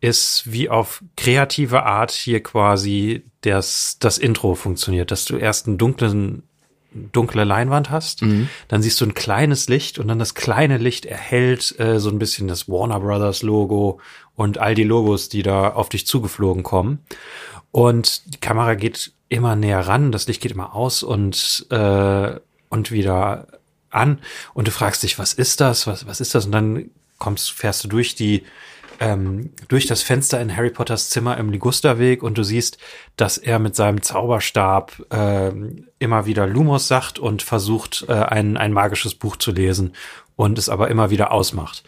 ist 0.00 0.50
wie 0.50 0.70
auf 0.70 1.02
kreative 1.16 1.82
Art 1.84 2.10
hier 2.10 2.42
quasi 2.42 3.24
das, 3.42 3.98
das 3.98 4.16
Intro 4.16 4.54
funktioniert, 4.54 5.10
dass 5.10 5.26
du 5.26 5.36
erst 5.36 5.66
einen 5.66 5.76
dunklen 5.76 6.44
dunkle 6.92 7.44
Leinwand 7.44 7.90
hast, 7.90 8.22
mhm. 8.22 8.48
dann 8.68 8.82
siehst 8.82 9.00
du 9.00 9.06
ein 9.06 9.14
kleines 9.14 9.68
Licht 9.68 9.98
und 9.98 10.08
dann 10.08 10.18
das 10.18 10.34
kleine 10.34 10.78
Licht 10.78 11.06
erhält 11.06 11.78
äh, 11.78 12.00
so 12.00 12.10
ein 12.10 12.18
bisschen 12.18 12.48
das 12.48 12.68
Warner 12.68 13.00
Brothers 13.00 13.42
Logo 13.42 14.00
und 14.34 14.58
all 14.58 14.74
die 14.74 14.84
Logos, 14.84 15.28
die 15.28 15.42
da 15.42 15.68
auf 15.68 15.88
dich 15.88 16.06
zugeflogen 16.06 16.62
kommen. 16.62 17.00
Und 17.72 18.22
die 18.34 18.40
Kamera 18.40 18.74
geht 18.74 19.12
immer 19.28 19.54
näher 19.54 19.86
ran, 19.86 20.12
das 20.12 20.26
Licht 20.26 20.40
geht 20.40 20.52
immer 20.52 20.74
aus 20.74 21.02
und, 21.02 21.66
äh, 21.70 22.40
und 22.68 22.90
wieder 22.90 23.46
an. 23.90 24.18
Und 24.54 24.66
du 24.66 24.72
fragst 24.72 25.02
dich, 25.02 25.18
was 25.18 25.32
ist 25.32 25.60
das? 25.60 25.86
Was, 25.86 26.06
was 26.06 26.20
ist 26.20 26.34
das? 26.34 26.46
Und 26.46 26.52
dann 26.52 26.90
kommst, 27.18 27.52
fährst 27.52 27.84
du 27.84 27.88
durch 27.88 28.14
die, 28.14 28.44
ähm, 29.00 29.50
durch 29.68 29.86
das 29.86 30.02
Fenster 30.02 30.40
in 30.40 30.54
Harry 30.54 30.70
Potters 30.70 31.08
Zimmer 31.08 31.38
im 31.38 31.50
Ligusterweg 31.50 32.22
und 32.22 32.36
du 32.36 32.44
siehst, 32.44 32.78
dass 33.16 33.38
er 33.38 33.58
mit 33.58 33.74
seinem 33.74 34.02
Zauberstab 34.02 34.92
äh, 35.10 35.50
immer 35.98 36.26
wieder 36.26 36.46
Lumos 36.46 36.86
sagt 36.86 37.18
und 37.18 37.42
versucht, 37.42 38.04
äh, 38.08 38.12
ein, 38.12 38.58
ein 38.58 38.72
magisches 38.72 39.14
Buch 39.14 39.36
zu 39.36 39.52
lesen 39.52 39.94
und 40.36 40.58
es 40.58 40.68
aber 40.68 40.88
immer 40.88 41.10
wieder 41.10 41.32
ausmacht. 41.32 41.82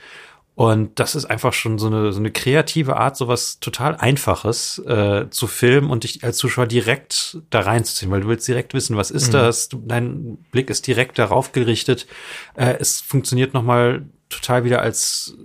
Und 0.55 0.99
das 1.01 1.15
ist 1.15 1.25
einfach 1.25 1.53
schon 1.55 1.79
so 1.79 1.87
eine, 1.87 2.13
so 2.13 2.19
eine 2.19 2.31
kreative 2.31 2.97
Art, 2.97 3.17
sowas 3.17 3.59
total 3.59 3.97
Einfaches 3.97 4.79
äh, 4.81 5.29
zu 5.31 5.47
filmen 5.47 5.91
und 5.91 6.05
dich 6.05 6.25
als 6.25 6.37
Zuschauer 6.37 6.67
direkt 6.67 7.39
da 7.51 7.61
reinzuziehen, 7.61 8.11
weil 8.11 8.21
du 8.21 8.29
willst 8.29 8.49
direkt 8.49 8.75
wissen, 8.75 8.97
was 8.97 9.11
ist 9.11 9.29
mhm. 9.29 9.33
das? 9.33 9.69
Du, 9.69 9.83
dein 9.85 10.37
Blick 10.51 10.69
ist 10.69 10.87
direkt 10.87 11.19
darauf 11.19 11.53
gerichtet. 11.53 12.07
Äh, 12.55 12.77
es 12.81 13.01
funktioniert 13.01 13.55
nochmal 13.55 14.05
total 14.29 14.65
wieder 14.65 14.83
als 14.83 15.37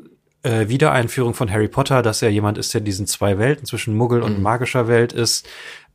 äh, 0.47 0.69
Wiedereinführung 0.69 1.33
von 1.33 1.51
Harry 1.51 1.67
Potter, 1.67 2.01
dass 2.01 2.21
er 2.21 2.29
jemand 2.29 2.57
ist, 2.57 2.73
der 2.73 2.81
diesen 2.81 3.05
zwei 3.05 3.37
Welten 3.37 3.65
zwischen 3.65 3.95
Muggel 3.95 4.21
und 4.21 4.37
mhm. 4.37 4.43
magischer 4.43 4.87
Welt 4.87 5.13
ist, 5.13 5.47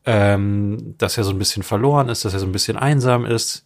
ähm, 0.05 0.95
dass 0.99 1.17
er 1.17 1.25
so 1.25 1.31
ein 1.31 1.38
bisschen 1.38 1.62
verloren 1.62 2.09
ist, 2.09 2.25
dass 2.25 2.35
er 2.35 2.41
so 2.41 2.47
ein 2.47 2.53
bisschen 2.53 2.77
einsam 2.77 3.25
ist. 3.25 3.65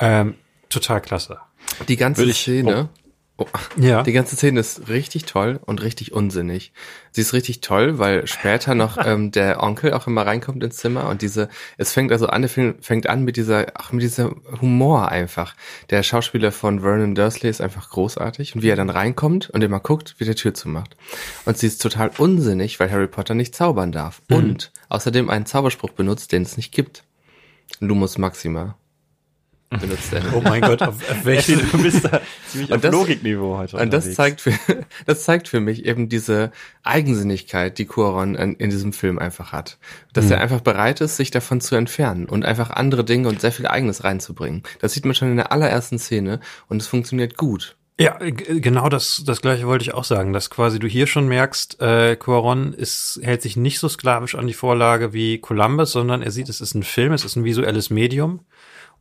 Ähm, 0.00 0.34
total 0.68 1.00
klasse. 1.00 1.38
Die 1.86 1.96
ganze 1.96 2.24
ich, 2.24 2.40
Szene. 2.40 2.90
Oh 2.92 3.07
Oh, 3.40 3.46
ja. 3.76 4.02
Die 4.02 4.10
ganze 4.10 4.34
Szene 4.34 4.58
ist 4.58 4.88
richtig 4.88 5.24
toll 5.24 5.60
und 5.64 5.80
richtig 5.80 6.12
unsinnig. 6.12 6.72
Sie 7.12 7.20
ist 7.20 7.32
richtig 7.32 7.60
toll, 7.60 8.00
weil 8.00 8.26
später 8.26 8.74
noch 8.74 8.98
ähm, 9.04 9.30
der 9.30 9.62
Onkel 9.62 9.92
auch 9.92 10.08
immer 10.08 10.26
reinkommt 10.26 10.64
ins 10.64 10.78
Zimmer 10.78 11.08
und 11.08 11.22
diese, 11.22 11.48
es 11.76 11.92
fängt 11.92 12.10
also 12.10 12.26
an, 12.26 12.42
der 12.42 12.48
Film 12.48 12.74
fängt 12.80 13.08
an 13.08 13.22
mit 13.22 13.36
dieser, 13.36 13.66
ach, 13.74 13.92
mit 13.92 14.02
dieser 14.02 14.34
Humor 14.60 15.12
einfach. 15.12 15.54
Der 15.90 16.02
Schauspieler 16.02 16.50
von 16.50 16.80
Vernon 16.80 17.14
Dursley 17.14 17.48
ist 17.48 17.60
einfach 17.60 17.90
großartig 17.90 18.56
und 18.56 18.62
wie 18.62 18.70
er 18.70 18.76
dann 18.76 18.90
reinkommt 18.90 19.50
und 19.50 19.62
immer 19.62 19.78
guckt, 19.78 20.16
wie 20.18 20.24
der 20.24 20.34
Tür 20.34 20.52
zumacht. 20.52 20.96
Und 21.44 21.56
sie 21.56 21.68
ist 21.68 21.80
total 21.80 22.10
unsinnig, 22.18 22.80
weil 22.80 22.90
Harry 22.90 23.06
Potter 23.06 23.34
nicht 23.34 23.54
zaubern 23.54 23.92
darf 23.92 24.20
mhm. 24.26 24.36
und 24.36 24.72
außerdem 24.88 25.30
einen 25.30 25.46
Zauberspruch 25.46 25.90
benutzt, 25.90 26.32
den 26.32 26.42
es 26.42 26.56
nicht 26.56 26.72
gibt. 26.72 27.04
Lumus 27.78 28.18
Maxima 28.18 28.76
benutzt 29.70 30.12
er. 30.12 30.22
Oh 30.34 30.40
mein 30.40 30.62
Gott, 30.62 30.82
auf, 30.82 30.96
auf 31.10 31.24
welchen, 31.24 31.58
du 31.72 31.82
bist 31.82 32.04
da 32.04 32.20
ziemlich 32.46 32.70
und 32.70 32.84
auf 32.84 32.92
Logikniveau 32.92 33.58
heute 33.58 33.76
Und 33.76 33.92
das 33.92 34.14
zeigt, 34.14 34.40
für, 34.40 34.52
das 35.06 35.24
zeigt 35.24 35.48
für 35.48 35.60
mich 35.60 35.84
eben 35.84 36.08
diese 36.08 36.50
Eigensinnigkeit, 36.82 37.78
die 37.78 37.86
Cuaron 37.86 38.34
in, 38.34 38.54
in 38.56 38.70
diesem 38.70 38.92
Film 38.92 39.18
einfach 39.18 39.52
hat. 39.52 39.78
Dass 40.12 40.26
mhm. 40.26 40.32
er 40.32 40.40
einfach 40.40 40.60
bereit 40.60 41.00
ist, 41.00 41.16
sich 41.16 41.30
davon 41.30 41.60
zu 41.60 41.74
entfernen 41.76 42.26
und 42.26 42.44
einfach 42.44 42.70
andere 42.70 43.04
Dinge 43.04 43.28
und 43.28 43.40
sehr 43.40 43.52
viel 43.52 43.66
Eigenes 43.66 44.04
reinzubringen. 44.04 44.62
Das 44.80 44.92
sieht 44.92 45.04
man 45.04 45.14
schon 45.14 45.30
in 45.30 45.36
der 45.36 45.52
allerersten 45.52 45.98
Szene 45.98 46.40
und 46.68 46.80
es 46.80 46.88
funktioniert 46.88 47.36
gut. 47.36 47.76
Ja, 48.00 48.16
genau 48.20 48.88
das, 48.88 49.24
das 49.26 49.40
gleiche 49.42 49.66
wollte 49.66 49.82
ich 49.82 49.92
auch 49.92 50.04
sagen, 50.04 50.32
dass 50.32 50.50
quasi 50.50 50.78
du 50.78 50.86
hier 50.86 51.08
schon 51.08 51.26
merkst, 51.26 51.82
äh, 51.82 52.14
Cuaron 52.14 52.72
ist, 52.72 53.18
hält 53.24 53.42
sich 53.42 53.56
nicht 53.56 53.80
so 53.80 53.88
sklavisch 53.88 54.36
an 54.36 54.46
die 54.46 54.54
Vorlage 54.54 55.12
wie 55.12 55.38
Columbus, 55.38 55.90
sondern 55.90 56.22
er 56.22 56.30
sieht, 56.30 56.48
es 56.48 56.60
ist 56.60 56.74
ein 56.74 56.84
Film, 56.84 57.12
es 57.12 57.24
ist 57.24 57.34
ein 57.34 57.42
visuelles 57.42 57.90
Medium 57.90 58.44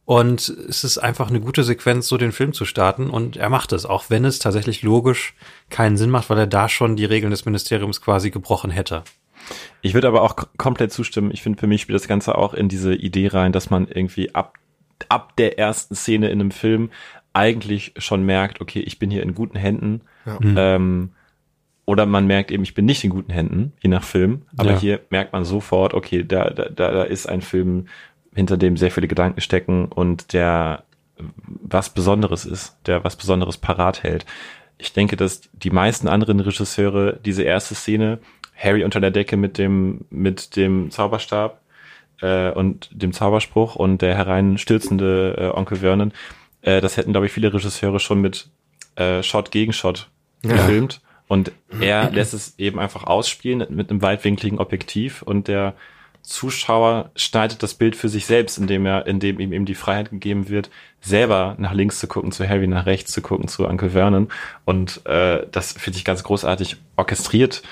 und 0.07 0.47
es 0.47 0.85
ist 0.85 0.99
einfach 0.99 1.29
eine 1.29 1.41
gute 1.41 1.65
Sequenz, 1.65 2.07
so 2.07 2.15
den 2.15 2.31
Film 2.31 2.53
zu 2.53 2.63
starten. 2.63 3.09
Und 3.09 3.35
er 3.35 3.49
macht 3.49 3.73
es, 3.73 3.85
auch 3.85 4.05
wenn 4.09 4.23
es 4.23 4.39
tatsächlich 4.39 4.81
logisch 4.81 5.35
keinen 5.69 5.97
Sinn 5.97 6.11
macht, 6.11 6.29
weil 6.29 6.37
er 6.37 6.47
da 6.47 6.69
schon 6.69 6.95
die 6.95 7.03
Regeln 7.03 7.29
des 7.29 7.43
Ministeriums 7.43 7.99
quasi 7.99 8.31
gebrochen 8.31 8.71
hätte. 8.71 9.03
Ich 9.81 9.95
würde 9.95 10.07
aber 10.07 10.21
auch 10.21 10.37
komplett 10.57 10.93
zustimmen. 10.93 11.29
Ich 11.33 11.41
finde, 11.43 11.59
für 11.59 11.67
mich 11.67 11.81
spielt 11.81 11.97
das 11.99 12.07
Ganze 12.07 12.37
auch 12.37 12.53
in 12.53 12.69
diese 12.69 12.95
Idee 12.95 13.27
rein, 13.27 13.51
dass 13.51 13.69
man 13.69 13.85
irgendwie 13.85 14.33
ab, 14.33 14.53
ab 15.09 15.35
der 15.35 15.59
ersten 15.59 15.93
Szene 15.93 16.29
in 16.29 16.39
einem 16.39 16.51
Film 16.51 16.89
eigentlich 17.33 17.93
schon 17.97 18.23
merkt, 18.23 18.61
okay, 18.61 18.79
ich 18.79 18.99
bin 18.99 19.11
hier 19.11 19.23
in 19.23 19.35
guten 19.35 19.57
Händen. 19.57 20.03
Ja. 20.25 20.37
Mhm. 20.39 20.55
Ähm, 20.57 21.09
oder 21.83 22.05
man 22.05 22.27
merkt 22.27 22.51
eben, 22.51 22.63
ich 22.63 22.75
bin 22.75 22.85
nicht 22.85 23.03
in 23.03 23.09
guten 23.09 23.33
Händen, 23.33 23.73
je 23.81 23.89
nach 23.89 24.05
Film. 24.05 24.43
Aber 24.55 24.71
ja. 24.71 24.79
hier 24.79 25.01
merkt 25.09 25.33
man 25.33 25.43
sofort, 25.43 25.93
okay, 25.93 26.23
da, 26.23 26.49
da, 26.49 26.69
da 26.69 27.03
ist 27.03 27.27
ein 27.27 27.41
Film, 27.41 27.87
hinter 28.37 28.55
dem 28.55 28.77
sehr 28.77 28.91
viele 28.91 29.07
Gedanken 29.07 29.41
stecken 29.41 29.85
und 29.85 30.31
der 30.31 30.83
was 31.17 31.89
Besonderes 31.89 32.45
ist, 32.45 32.77
der 32.85 33.03
was 33.03 33.15
Besonderes 33.15 33.57
parat 33.57 34.03
hält. 34.03 34.27
Ich 34.77 34.93
denke, 34.93 35.17
dass 35.17 35.41
die 35.53 35.71
meisten 35.71 36.07
anderen 36.07 36.39
Regisseure 36.39 37.19
diese 37.25 37.41
erste 37.41 37.73
Szene, 37.73 38.19
Harry 38.55 38.83
unter 38.83 39.01
der 39.01 39.09
Decke 39.09 39.37
mit 39.37 39.57
dem, 39.57 40.05
mit 40.11 40.55
dem 40.55 40.91
Zauberstab 40.91 41.59
äh, 42.21 42.51
und 42.51 42.89
dem 42.91 43.11
Zauberspruch 43.11 43.75
und 43.75 44.03
der 44.03 44.15
hereinstürzende 44.15 45.35
äh, 45.39 45.57
Onkel 45.57 45.79
Vernon, 45.79 46.13
äh, 46.61 46.79
das 46.79 46.95
hätten, 46.95 47.13
glaube 47.13 47.25
ich, 47.25 47.31
viele 47.31 47.51
Regisseure 47.51 47.99
schon 47.99 48.21
mit 48.21 48.49
äh, 48.95 49.23
Shot 49.23 49.49
gegen 49.49 49.73
Shot 49.73 50.09
ja. 50.43 50.51
gefilmt. 50.51 51.01
Und 51.27 51.51
er 51.81 52.09
lässt 52.11 52.33
es 52.33 52.57
eben 52.57 52.79
einfach 52.79 53.03
ausspielen 53.03 53.65
mit 53.69 53.89
einem 53.89 54.01
weitwinkligen 54.01 54.59
Objektiv 54.59 55.23
und 55.23 55.49
der 55.49 55.73
Zuschauer 56.27 57.11
schneidet 57.15 57.63
das 57.63 57.73
Bild 57.73 57.95
für 57.95 58.09
sich 58.09 58.25
selbst, 58.25 58.57
indem 58.57 58.85
er, 58.85 59.07
indem 59.07 59.39
ihm 59.39 59.53
eben 59.53 59.65
die 59.65 59.75
Freiheit 59.75 60.11
gegeben 60.11 60.49
wird, 60.49 60.69
selber 60.99 61.55
nach 61.57 61.71
links 61.71 61.99
zu 61.99 62.07
gucken, 62.07 62.33
zu 62.33 62.47
Harry, 62.47 62.67
nach 62.67 62.85
rechts 62.85 63.13
zu 63.13 63.21
gucken, 63.21 63.47
zu 63.47 63.65
Uncle 63.65 63.91
Vernon. 63.91 64.27
Und 64.65 65.05
äh, 65.05 65.47
das 65.49 65.71
finde 65.71 65.99
ich 65.99 66.03
ganz 66.03 66.23
großartig 66.23 66.75
orchestriert 66.97 67.63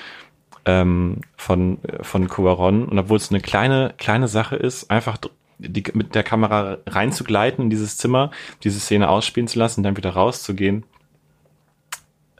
ähm, 0.64 1.20
von 1.36 1.78
von 2.00 2.28
Cuaron. 2.28 2.86
Und 2.86 2.98
obwohl 2.98 3.18
es 3.18 3.30
eine 3.30 3.42
kleine 3.42 3.92
kleine 3.98 4.26
Sache 4.26 4.56
ist, 4.56 4.90
einfach 4.90 5.18
die, 5.58 5.84
mit 5.92 6.14
der 6.14 6.22
Kamera 6.22 6.78
reinzugleiten 6.86 7.64
in 7.64 7.70
dieses 7.70 7.98
Zimmer, 7.98 8.30
diese 8.64 8.80
Szene 8.80 9.10
ausspielen 9.10 9.48
zu 9.48 9.58
lassen, 9.58 9.82
dann 9.82 9.98
wieder 9.98 10.10
rauszugehen. 10.10 10.84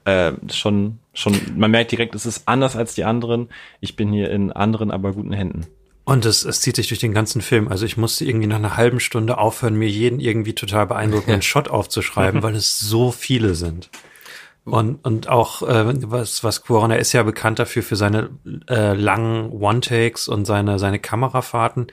Äh, 0.06 0.32
schon, 0.50 0.98
schon, 1.12 1.38
man 1.56 1.70
merkt 1.70 1.92
direkt, 1.92 2.14
es 2.14 2.24
ist 2.24 2.48
anders 2.48 2.74
als 2.74 2.94
die 2.94 3.04
anderen. 3.04 3.50
Ich 3.80 3.96
bin 3.96 4.12
hier 4.12 4.30
in 4.30 4.50
anderen, 4.50 4.90
aber 4.90 5.12
guten 5.12 5.32
Händen. 5.32 5.66
Und 6.08 6.24
es, 6.24 6.44
es 6.44 6.60
zieht 6.60 6.76
sich 6.76 6.86
durch 6.86 7.00
den 7.00 7.12
ganzen 7.12 7.40
Film. 7.42 7.66
Also 7.66 7.84
ich 7.84 7.96
musste 7.96 8.24
irgendwie 8.24 8.46
nach 8.46 8.56
einer 8.56 8.76
halben 8.76 9.00
Stunde 9.00 9.38
aufhören, 9.38 9.74
mir 9.74 9.88
jeden 9.88 10.20
irgendwie 10.20 10.54
total 10.54 10.86
beeindruckenden 10.86 11.42
Shot 11.42 11.68
aufzuschreiben, 11.68 12.42
weil 12.44 12.54
es 12.54 12.78
so 12.78 13.10
viele 13.10 13.56
sind. 13.56 13.90
Und, 14.64 15.04
und 15.04 15.28
auch, 15.28 15.62
äh, 15.62 16.10
was, 16.10 16.44
was 16.44 16.62
Cuaron, 16.62 16.92
er 16.92 17.00
ist 17.00 17.12
ja 17.12 17.24
bekannt 17.24 17.58
dafür, 17.58 17.82
für 17.82 17.96
seine 17.96 18.30
äh, 18.68 18.94
langen 18.94 19.50
One-Takes 19.50 20.28
und 20.28 20.44
seine, 20.44 20.78
seine 20.78 21.00
Kamerafahrten. 21.00 21.88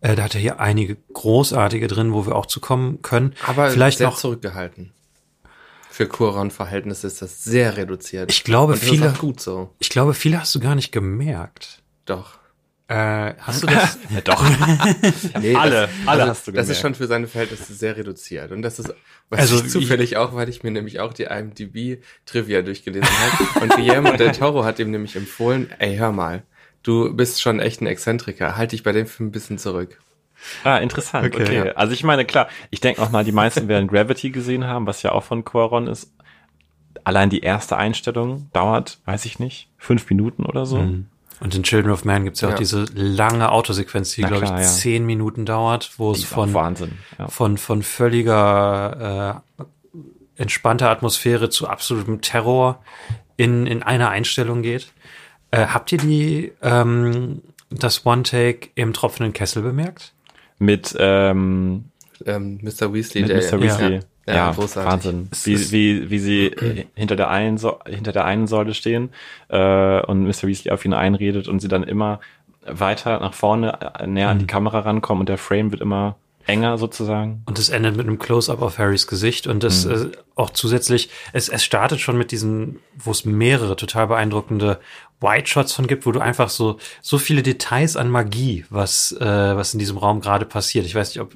Äh, 0.00 0.14
da 0.14 0.22
hat 0.22 0.36
er 0.36 0.40
hier 0.40 0.60
einige 0.60 0.96
großartige 1.12 1.88
drin, 1.88 2.12
wo 2.12 2.24
wir 2.24 2.36
auch 2.36 2.46
zu 2.46 2.60
kommen 2.60 3.02
können. 3.02 3.34
Aber 3.48 3.68
vielleicht 3.70 3.98
sehr 3.98 4.06
noch 4.06 4.16
zurückgehalten. 4.16 4.92
Für 5.90 6.06
Cuaron-Verhältnisse 6.06 7.08
ist 7.08 7.20
das 7.20 7.42
sehr 7.42 7.76
reduziert. 7.76 8.30
Ich 8.30 8.44
glaube, 8.44 8.76
viele, 8.76 9.12
gut 9.18 9.40
so. 9.40 9.70
Ich 9.80 9.90
glaube, 9.90 10.14
viele 10.14 10.38
hast 10.38 10.54
du 10.54 10.60
gar 10.60 10.76
nicht 10.76 10.92
gemerkt. 10.92 11.82
Doch. 12.04 12.38
Äh, 12.88 13.34
hast 13.38 13.64
du 13.64 13.66
das? 13.66 13.98
ja, 14.10 14.20
doch. 14.20 14.42
nee, 15.40 15.56
alle, 15.56 15.70
das, 15.72 15.90
alle 16.06 16.22
also, 16.22 16.30
hast 16.30 16.46
du 16.46 16.52
gemerkt. 16.52 16.70
Das 16.70 16.76
ist 16.76 16.80
schon 16.80 16.94
für 16.94 17.06
seine 17.06 17.26
Verhältnisse 17.26 17.74
sehr 17.74 17.96
reduziert. 17.96 18.52
Und 18.52 18.62
das 18.62 18.78
ist, 18.78 18.94
was 19.28 19.40
also 19.40 19.64
ich 19.64 19.70
zufällig 19.70 20.12
ich, 20.12 20.16
auch, 20.16 20.34
weil 20.34 20.48
ich 20.48 20.62
mir 20.62 20.70
nämlich 20.70 21.00
auch 21.00 21.12
die 21.12 21.24
IMDb-Trivia 21.24 22.62
durchgelesen 22.62 23.08
habe. 23.08 23.64
Und 23.64 23.74
Guillermo 23.74 24.12
del 24.12 24.32
Toro 24.32 24.64
hat 24.64 24.78
ihm 24.78 24.92
nämlich 24.92 25.16
empfohlen, 25.16 25.68
ey, 25.78 25.96
hör 25.96 26.12
mal, 26.12 26.44
du 26.84 27.12
bist 27.12 27.42
schon 27.42 27.58
echt 27.58 27.80
ein 27.80 27.86
Exzentriker, 27.86 28.56
halt 28.56 28.70
dich 28.70 28.84
bei 28.84 28.92
dem 28.92 29.06
Film 29.06 29.28
ein 29.28 29.32
bisschen 29.32 29.58
zurück. 29.58 29.98
Ah, 30.62 30.78
interessant. 30.78 31.26
Okay. 31.26 31.42
okay. 31.42 31.72
Also 31.74 31.92
ich 31.92 32.04
meine, 32.04 32.24
klar, 32.24 32.48
ich 32.70 32.80
denke 32.80 33.02
auch 33.02 33.10
mal, 33.10 33.24
die 33.24 33.32
meisten 33.32 33.66
werden 33.66 33.88
Gravity 33.88 34.30
gesehen 34.30 34.64
haben, 34.64 34.86
was 34.86 35.02
ja 35.02 35.10
auch 35.10 35.24
von 35.24 35.44
Quaron 35.44 35.88
ist. 35.88 36.12
Allein 37.02 37.30
die 37.30 37.40
erste 37.40 37.76
Einstellung 37.76 38.48
dauert, 38.52 38.98
weiß 39.06 39.24
ich 39.24 39.38
nicht, 39.38 39.70
fünf 39.78 40.08
Minuten 40.08 40.44
oder 40.44 40.66
so. 40.66 40.78
Mhm. 40.78 41.06
Und 41.40 41.54
in 41.54 41.62
Children 41.62 41.92
of 41.92 42.04
Man 42.04 42.24
gibt 42.24 42.36
es 42.36 42.40
ja 42.40 42.48
auch 42.48 42.52
ja. 42.52 42.58
diese 42.58 42.86
lange 42.94 43.52
Autosequenz, 43.52 44.12
die, 44.12 44.22
glaube 44.22 44.44
ich, 44.44 44.66
zehn 44.66 45.04
Minuten 45.04 45.44
dauert, 45.44 45.92
wo 45.98 46.12
es 46.12 46.24
von. 46.24 46.52
Ja. 47.18 47.28
von, 47.28 47.58
von 47.58 47.82
völliger 47.82 49.42
äh, 49.58 49.64
entspannter 50.36 50.90
Atmosphäre 50.90 51.50
zu 51.50 51.68
absolutem 51.68 52.20
Terror 52.20 52.82
in, 53.36 53.66
in 53.66 53.82
einer 53.82 54.08
Einstellung 54.08 54.62
geht. 54.62 54.92
Äh, 55.50 55.66
habt 55.66 55.92
ihr 55.92 55.98
die 55.98 56.52
ähm, 56.62 57.42
das 57.70 58.06
One-Take 58.06 58.70
im 58.74 58.92
tropfenden 58.92 59.32
Kessel 59.32 59.62
bemerkt? 59.62 60.12
Mit, 60.58 60.96
ähm, 60.98 61.86
Ähm, 62.24 62.58
Mr. 62.62 62.94
Weasley, 62.94 63.22
mit 63.22 63.30
der 63.30 63.42
Mr. 63.42 63.60
Weasley. 63.60 64.00
Ja, 64.26 64.34
Ja, 64.34 64.50
großartig. 64.52 64.92
Wahnsinn. 64.92 65.28
Wie, 65.44 65.70
wie, 65.72 66.10
wie 66.10 66.18
sie 66.18 66.50
hinter 66.94 67.16
der 67.16 67.30
einen 67.30 67.58
so 67.58 67.78
hinter 67.86 68.12
der 68.12 68.24
einen 68.24 68.46
Säule 68.46 68.74
stehen 68.74 69.10
äh, 69.48 70.00
und 70.02 70.24
Mr. 70.24 70.44
Weasley 70.48 70.72
auf 70.72 70.84
ihn 70.84 70.94
einredet 70.94 71.46
und 71.48 71.60
sie 71.60 71.68
dann 71.68 71.82
immer 71.84 72.20
weiter 72.66 73.20
nach 73.20 73.34
vorne 73.34 73.78
äh, 73.98 74.06
näher 74.06 74.26
Mhm. 74.26 74.30
an 74.32 74.38
die 74.40 74.46
Kamera 74.46 74.80
rankommen 74.80 75.20
und 75.20 75.28
der 75.28 75.38
Frame 75.38 75.70
wird 75.70 75.80
immer 75.80 76.16
enger 76.46 76.78
sozusagen. 76.78 77.42
Und 77.46 77.58
es 77.58 77.68
endet 77.70 77.96
mit 77.96 78.06
einem 78.06 78.18
Close-up 78.20 78.62
auf 78.62 78.78
Harrys 78.78 79.06
Gesicht 79.08 79.46
und 79.48 79.62
das 79.64 79.84
äh, 79.84 80.10
auch 80.36 80.50
zusätzlich, 80.50 81.08
es, 81.32 81.48
es 81.48 81.64
startet 81.64 81.98
schon 82.00 82.16
mit 82.16 82.30
diesen, 82.30 82.78
wo 82.96 83.10
es 83.10 83.24
mehrere 83.24 83.74
total 83.74 84.06
beeindruckende 84.06 84.78
White 85.20 85.48
Shots 85.48 85.72
von 85.72 85.86
gibt, 85.88 86.06
wo 86.06 86.12
du 86.12 86.20
einfach 86.20 86.48
so 86.50 86.78
so 87.02 87.18
viele 87.18 87.42
Details 87.42 87.96
an 87.96 88.10
Magie, 88.10 88.64
was 88.70 89.10
äh, 89.20 89.24
was 89.56 89.72
in 89.74 89.80
diesem 89.80 89.96
Raum 89.96 90.20
gerade 90.20 90.44
passiert. 90.46 90.86
Ich 90.86 90.94
weiß 90.94 91.08
nicht, 91.14 91.20
ob 91.20 91.34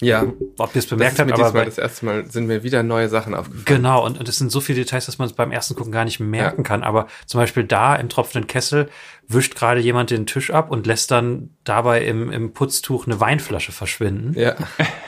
Ja, 0.00 0.26
ob 0.56 0.74
ihr 0.74 0.78
es 0.78 0.86
bemerkt 0.86 1.18
habt, 1.18 1.32
aber 1.32 1.52
bei, 1.52 1.64
das 1.64 1.78
erste 1.78 2.06
Mal 2.06 2.30
sind 2.30 2.46
mir 2.46 2.62
wieder 2.62 2.82
neue 2.82 3.08
Sachen 3.08 3.34
aufgefallen. 3.34 3.64
Genau, 3.66 4.04
und, 4.04 4.18
und 4.18 4.28
es 4.28 4.36
sind 4.36 4.50
so 4.50 4.60
viele 4.60 4.80
Details, 4.80 5.06
dass 5.06 5.18
man 5.18 5.28
es 5.28 5.34
beim 5.34 5.52
ersten 5.52 5.74
Gucken 5.74 5.92
gar 5.92 6.04
nicht 6.04 6.20
merken 6.20 6.62
kann. 6.62 6.82
Aber 6.82 7.06
zum 7.26 7.38
Beispiel 7.38 7.64
da 7.64 7.96
im 7.96 8.08
tropfenden 8.08 8.46
Kessel 8.46 8.88
wischt 9.28 9.54
gerade 9.54 9.80
jemand 9.80 10.10
den 10.10 10.26
Tisch 10.26 10.50
ab 10.50 10.70
und 10.70 10.86
lässt 10.86 11.10
dann 11.10 11.50
dabei 11.64 12.04
im, 12.04 12.32
im 12.32 12.52
Putztuch 12.52 13.06
eine 13.06 13.20
Weinflasche 13.20 13.72
verschwinden. 13.72 14.38
Ja, 14.38 14.56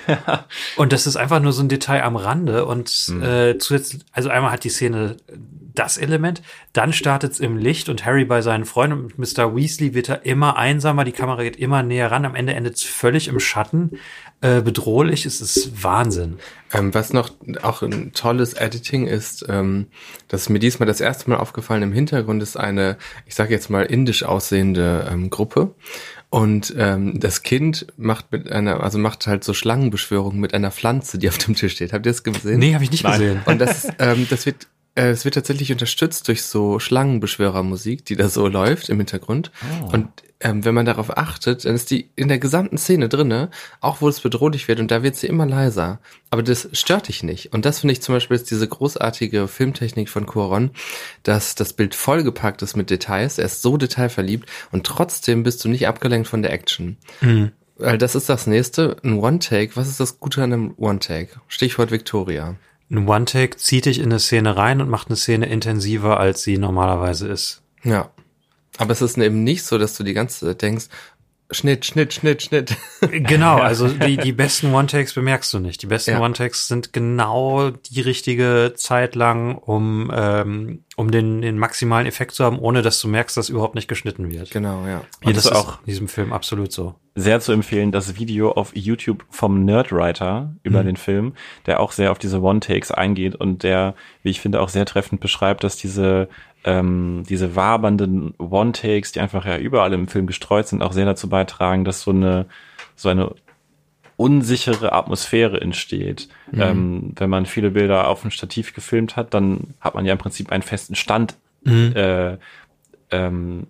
Und 0.77 0.93
das 0.93 1.07
ist 1.07 1.17
einfach 1.17 1.41
nur 1.41 1.53
so 1.53 1.63
ein 1.63 1.69
Detail 1.69 2.03
am 2.03 2.17
Rande. 2.17 2.65
Und 2.67 2.89
äh, 3.23 3.59
zusätzlich, 3.59 4.03
also 4.13 4.29
einmal 4.29 4.53
hat 4.53 4.65
die 4.65 4.71
Szene 4.71 5.17
das 5.75 5.97
Element, 5.97 6.43
dann 6.73 6.93
startet 6.93 7.33
es 7.33 7.41
im 7.41 7.57
Licht 7.57 7.89
und 7.89 8.05
Harry 8.05 8.25
bei 8.25 8.43
seinen 8.43 8.67
Freunden 8.67 9.05
und 9.05 9.19
Mr. 9.19 9.57
Weasley 9.57 9.95
wird 9.95 10.11
er 10.11 10.27
immer 10.27 10.57
einsamer, 10.57 11.05
die 11.05 11.13
Kamera 11.13 11.43
geht 11.43 11.57
immer 11.57 11.83
näher 11.83 12.11
ran, 12.11 12.27
am 12.27 12.35
Ende 12.35 12.53
endet 12.53 12.77
es 12.77 12.83
völlig 12.83 13.29
im 13.29 13.41
Schatten, 13.41 13.99
äh, 14.43 14.61
bedrohlich, 14.61 15.25
es 15.25 15.41
ist 15.41 15.83
Wahnsinn. 15.83 16.39
Ähm, 16.73 16.93
was 16.93 17.13
noch 17.13 17.31
auch 17.63 17.83
ein 17.83 18.13
tolles 18.13 18.55
Editing 18.55 19.07
ist, 19.07 19.47
ähm, 19.49 19.87
das 20.27 20.43
ist 20.43 20.49
mir 20.49 20.59
diesmal 20.59 20.87
das 20.87 21.01
erste 21.01 21.31
Mal 21.31 21.37
aufgefallen, 21.37 21.83
im 21.83 21.93
Hintergrund 21.93 22.43
ist 22.43 22.57
eine, 22.57 22.99
ich 23.25 23.37
sage 23.37 23.55
jetzt 23.55 23.71
mal, 23.71 23.85
indisch 23.85 24.25
aussehende 24.25 25.09
ähm, 25.11 25.31
Gruppe. 25.31 25.75
Und 26.29 26.75
ähm, 26.77 27.21
das 27.21 27.43
Kind 27.43 27.87
macht 27.97 28.33
mit 28.33 28.51
einer, 28.51 28.83
also 28.83 28.99
macht 28.99 29.27
halt 29.27 29.45
so 29.45 29.55
Schlangenbeschwörungen 29.55 30.41
mit 30.41 30.55
einer 30.55 30.73
Pflanze, 30.73 31.19
die 31.19 31.29
auf 31.29 31.39
dem 31.39 31.55
Tisch 31.55 31.75
steht. 31.75 31.93
Habt 31.93 32.05
ihr 32.05 32.13
das 32.13 32.25
gesehen? 32.25 32.59
Nee, 32.59 32.75
habe 32.75 32.83
ich 32.83 32.91
nicht 32.91 33.05
Nein. 33.05 33.21
gesehen. 33.21 33.43
Und 33.45 33.61
das, 33.61 33.87
ähm, 34.01 34.27
das 34.29 34.45
wird, 34.47 34.67
äh, 34.97 35.11
es 35.11 35.25
wird 35.25 35.37
tatsächlich 35.37 35.71
unterstützt 35.71 36.27
durch 36.27 36.43
so 36.43 36.81
Schlangenbeschwörermusik, 36.81 38.05
die 38.07 38.17
da 38.17 38.29
so 38.29 38.49
läuft 38.49 38.89
im 38.89 38.99
Hintergrund. 38.99 39.53
Und 39.93 40.09
ähm, 40.43 40.65
wenn 40.65 40.75
man 40.75 40.87
darauf 40.87 41.17
achtet, 41.17 41.65
dann 41.65 41.75
ist 41.75 41.91
die 41.91 42.11
in 42.17 42.29
der 42.29 42.39
gesamten 42.39 42.77
Szene 42.77 43.09
drinne, 43.09 43.51
auch 43.81 44.01
wo 44.01 44.09
es 44.09 44.21
bedrohlich 44.21 44.69
wird, 44.69 44.81
und 44.81 44.91
da 44.91 45.03
wird 45.03 45.17
sie 45.17 45.29
immer 45.29 45.47
leiser. 45.47 46.01
Aber 46.31 46.43
das 46.43 46.69
stört 46.73 47.09
dich 47.09 47.23
nicht. 47.23 47.53
Und 47.53 47.65
das 47.65 47.81
finde 47.81 47.93
ich 47.93 48.03
zum 48.03 48.15
Beispiel 48.15 48.35
ist 48.35 48.51
diese 48.51 48.67
großartige 48.67 49.49
Filmtechnik 49.49 50.09
von 50.09 50.27
Cuaron, 50.27 50.71
dass 51.23 51.55
das 51.55 51.73
Bild 51.73 51.95
vollgepackt 51.95 52.63
ist 52.63 52.77
mit 52.77 52.91
Details. 52.91 53.39
Er 53.39 53.47
ist 53.47 53.63
so 53.63 53.77
detailverliebt 53.77 54.49
und 54.73 54.85
trotzdem 54.85 55.43
bist 55.43 55.65
du 55.65 55.69
nicht 55.69 55.87
abgelenkt 55.87 56.29
von 56.29 56.43
der 56.43 56.53
Action. 56.53 56.97
Weil 57.77 57.99
das 57.99 58.15
ist 58.15 58.29
das 58.29 58.47
nächste, 58.47 58.97
ein 59.03 59.19
One-Take. 59.19 59.77
Was 59.77 59.89
ist 59.89 60.01
das 60.01 60.21
Gute 60.21 60.43
an 60.43 60.53
einem 60.53 60.75
One-Take? 60.77 61.41
Stichwort 61.49 61.91
Victoria. 61.91 62.57
Ein 62.91 63.09
One-Take 63.09 63.57
zieht 63.57 63.87
dich 63.87 63.99
in 63.99 64.07
eine 64.07 64.19
Szene 64.19 64.57
rein 64.57 64.81
und 64.81 64.91
macht 64.91 65.09
eine 65.09 65.17
Szene 65.17 65.47
intensiver, 65.47 66.21
als 66.21 66.43
sie 66.43 66.59
normalerweise 66.59 67.29
ist. 67.29 67.63
Ja. 67.83 68.11
Aber 68.79 68.93
es 68.93 69.03
ist 69.03 69.19
eben 69.19 69.45
nicht 69.45 69.65
so, 69.65 69.79
dass 69.79 69.97
du 69.97 70.03
die 70.05 70.15
ganze 70.15 70.47
Zeit 70.47 70.63
denkst, 70.63 70.87
Schnitt, 71.55 71.85
Schnitt, 71.85 72.15
Schnitt, 72.15 72.41
Schnitt. 72.43 72.77
Genau, 73.11 73.57
also 73.59 73.87
die, 73.87 74.17
die 74.17 74.33
besten 74.33 74.73
One-Takes 74.73 75.13
bemerkst 75.13 75.53
du 75.53 75.59
nicht. 75.59 75.83
Die 75.83 75.87
besten 75.87 76.13
Ja. 76.13 76.21
One-Takes 76.21 76.67
sind 76.67 76.95
genau 76.95 77.69
die 77.71 78.01
richtige 78.01 78.73
Zeit 78.75 79.15
lang, 79.17 79.57
um, 79.59 80.11
ähm, 80.15 80.85
um 80.97 81.11
den, 81.11 81.43
den 81.43 81.59
maximalen 81.59 82.07
Effekt 82.07 82.33
zu 82.33 82.45
haben, 82.45 82.59
ohne 82.59 82.81
dass 82.81 82.99
du 83.03 83.09
merkst, 83.09 83.37
dass 83.37 83.51
überhaupt 83.51 83.75
nicht 83.75 83.87
geschnitten 83.89 84.31
wird. 84.31 84.51
genau, 84.51 84.87
ja. 84.87 85.03
Hier, 85.21 85.29
Und 85.29 85.37
das 85.37 85.45
das 85.45 85.53
ist 85.53 85.59
auch- 85.59 85.79
in 85.81 85.87
diesem 85.87 86.09
Film 86.09 86.33
absolut 86.33 86.73
so. 86.73 86.95
sehr 87.17 87.41
zu 87.41 87.53
empfehlen, 87.53 87.93
das 87.93 88.17
Video 88.17 88.53
auf 88.53 88.75
YouTube 88.75 89.23
vom 89.29 89.67
Nerdwriter 89.67 90.55
über 90.63 90.83
den 90.85 90.97
Film, 90.97 91.35
der 91.67 91.81
auch 91.81 91.93
sehr 91.93 92.13
auf 92.13 92.19
diese 92.19 92.41
One-Takes 92.41 92.93
eingeht 92.93 93.35
und 93.35 93.63
der, 93.63 93.95
wie 94.23 94.31
ich 94.31 94.41
finde, 94.41 94.59
auch 94.63 94.71
sehr 94.71 94.87
treffend 94.87 95.21
beschreibt, 95.21 95.65
dass 95.65 95.77
diese 95.77 96.31
ähm, 96.65 97.25
diese 97.29 97.57
wabernden 97.57 98.35
One-Takes, 98.39 99.13
die 99.13 99.21
einfach 99.21 99.45
ja 99.45 99.59
überall 99.59 99.93
im 99.93 100.09
Film 100.09 100.27
gestreut 100.27 100.69
sind, 100.69 100.83
auch 100.83 100.93
sehr 100.93 101.07
dazu 101.07 101.29
beitragen, 101.29 101.85
dass 101.85 102.03
so 102.03 102.11
eine 102.11 102.47
so 102.95 103.09
eine 103.09 103.35
unsichere 104.17 104.93
Atmosphäre 104.93 105.61
entsteht. 105.61 106.29
Ähm, 106.53 107.13
wenn 107.17 107.31
man 107.31 107.47
viele 107.47 107.71
Bilder 107.71 108.09
auf 108.09 108.21
dem 108.23 108.31
Stativ 108.31 108.75
gefilmt 108.75 109.17
hat, 109.17 109.35
dann 109.35 109.75
hat 109.81 109.95
man 109.95 110.05
ja 110.05 110.13
im 110.13 110.19
Prinzip 110.19 110.53
einen 110.53 110.63
festen 110.63 110.95
Stand 110.95 111.37
äh, 111.97 112.37
ähm, 113.11 113.67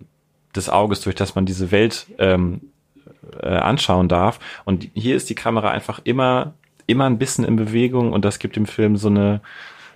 des 0.55 0.69
Auges, 0.69 1.01
durch 1.01 1.15
das 1.15 1.35
man 1.35 1.45
diese 1.45 1.71
Welt 1.71 2.07
ähm, 2.19 2.61
äh, 3.41 3.47
anschauen 3.47 4.07
darf. 4.07 4.39
Und 4.65 4.89
hier 4.93 5.15
ist 5.15 5.29
die 5.29 5.35
Kamera 5.35 5.71
einfach 5.71 6.01
immer, 6.03 6.53
immer 6.87 7.05
ein 7.05 7.17
bisschen 7.17 7.45
in 7.45 7.55
Bewegung 7.55 8.13
und 8.13 8.25
das 8.25 8.39
gibt 8.39 8.55
dem 8.55 8.65
Film 8.65 8.97
so 8.97 9.07
eine, 9.07 9.41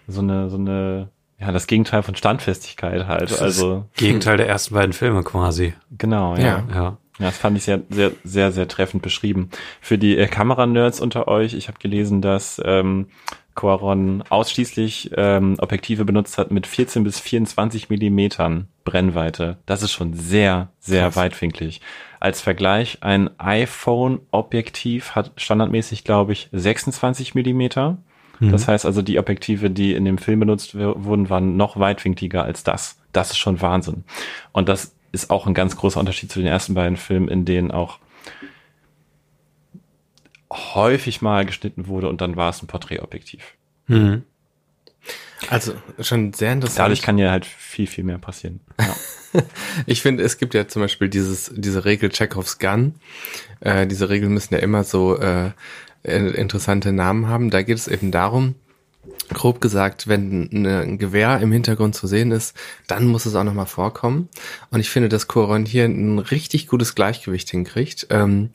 so 0.07 0.21
eine, 0.21 0.49
so 0.49 0.57
eine, 0.57 1.09
ja, 1.39 1.51
das 1.51 1.67
Gegenteil 1.67 2.03
von 2.03 2.15
Standfestigkeit 2.15 3.07
halt. 3.07 3.29
Das 3.31 3.41
Also, 3.41 3.85
Gegenteil 3.95 4.37
der 4.37 4.47
ersten 4.47 4.73
beiden 4.73 4.93
Filme 4.93 5.23
quasi. 5.23 5.73
genau, 5.97 6.35
ja. 6.35 6.41
Ja. 6.43 6.63
Ja. 6.73 6.97
Ja, 7.19 7.25
das 7.25 7.37
fand 7.39 7.57
ich 7.57 7.63
sehr, 7.63 7.81
sehr, 7.89 8.11
sehr, 8.23 8.51
sehr 8.51 8.67
treffend 8.67 9.01
beschrieben. 9.01 9.49
Für 9.81 9.97
die 9.97 10.15
äh, 10.17 10.27
Kameranerds 10.27 10.99
unter 10.99 11.27
euch, 11.27 11.55
ich 11.55 11.67
habe 11.67 11.79
gelesen, 11.79 12.21
dass 12.21 12.61
ähm, 12.63 13.07
Quaron 13.55 14.23
ausschließlich 14.29 15.09
ähm, 15.17 15.55
Objektive 15.57 16.05
benutzt 16.05 16.37
hat 16.37 16.51
mit 16.51 16.67
14 16.67 17.03
bis 17.03 17.19
24 17.19 17.89
Millimetern 17.89 18.67
Brennweite. 18.83 19.57
Das 19.65 19.81
ist 19.81 19.93
schon 19.93 20.13
sehr, 20.13 20.69
sehr 20.79 21.05
Krass. 21.05 21.15
weitwinklig. 21.15 21.81
Als 22.19 22.39
Vergleich, 22.41 22.99
ein 23.01 23.31
iPhone-Objektiv 23.39 25.15
hat 25.15 25.31
standardmäßig, 25.37 26.03
glaube 26.03 26.33
ich, 26.33 26.49
26 26.51 27.35
Millimeter. 27.35 27.97
Das 28.39 28.67
heißt 28.67 28.85
also, 28.85 29.01
die 29.01 29.19
Objektive, 29.19 29.69
die 29.69 29.93
in 29.93 30.05
dem 30.05 30.17
Film 30.17 30.39
benutzt 30.39 30.75
wurden, 30.75 31.29
waren 31.29 31.57
noch 31.57 31.79
weitwinkliger 31.79 32.43
als 32.43 32.63
das. 32.63 32.97
Das 33.11 33.31
ist 33.31 33.37
schon 33.37 33.61
Wahnsinn. 33.61 34.03
Und 34.51 34.69
das 34.69 34.93
ist 35.11 35.29
auch 35.29 35.47
ein 35.47 35.53
ganz 35.53 35.75
großer 35.75 35.99
Unterschied 35.99 36.31
zu 36.31 36.39
den 36.39 36.47
ersten 36.47 36.73
beiden 36.73 36.97
Filmen, 36.97 37.27
in 37.29 37.45
denen 37.45 37.71
auch 37.71 37.99
häufig 40.51 41.21
mal 41.21 41.45
geschnitten 41.45 41.87
wurde 41.87 42.09
und 42.09 42.21
dann 42.21 42.35
war 42.35 42.49
es 42.49 42.61
ein 42.61 42.67
Porträtobjektiv. 42.67 43.55
Mhm. 43.87 44.23
Also 45.49 45.73
schon 45.99 46.33
sehr 46.33 46.53
interessant. 46.53 46.79
Dadurch 46.79 47.01
kann 47.01 47.17
ja 47.17 47.31
halt 47.31 47.45
viel, 47.45 47.87
viel 47.87 48.03
mehr 48.03 48.17
passieren. 48.17 48.59
Ja. 48.79 48.95
Ich 49.85 50.01
finde, 50.01 50.23
es 50.23 50.37
gibt 50.37 50.53
ja 50.53 50.69
zum 50.69 50.81
Beispiel 50.81 51.09
dieses, 51.09 51.51
diese 51.53 51.83
Regel 51.83 52.09
Chekhovs 52.09 52.59
Gun. 52.59 52.95
Äh, 53.59 53.85
diese 53.85 54.09
Regeln 54.09 54.33
müssen 54.33 54.53
ja 54.53 54.61
immer 54.61 54.85
so 54.85 55.19
äh, 55.19 55.51
interessante 56.07 56.91
Namen 56.91 57.27
haben. 57.27 57.49
Da 57.49 57.61
geht 57.61 57.77
es 57.77 57.87
eben 57.87 58.11
darum, 58.11 58.55
grob 59.33 59.61
gesagt, 59.61 60.07
wenn 60.07 60.49
ein 60.51 60.97
Gewehr 60.97 61.39
im 61.39 61.51
Hintergrund 61.51 61.95
zu 61.95 62.07
sehen 62.07 62.31
ist, 62.31 62.55
dann 62.87 63.07
muss 63.07 63.25
es 63.25 63.35
auch 63.35 63.43
nochmal 63.43 63.65
vorkommen. 63.65 64.29
Und 64.71 64.79
ich 64.79 64.89
finde, 64.89 65.09
dass 65.09 65.27
Coron 65.27 65.65
hier 65.65 65.85
ein 65.85 66.19
richtig 66.19 66.67
gutes 66.67 66.95
Gleichgewicht 66.95 67.49
hinkriegt. 67.49 68.07
Ähm, 68.09 68.49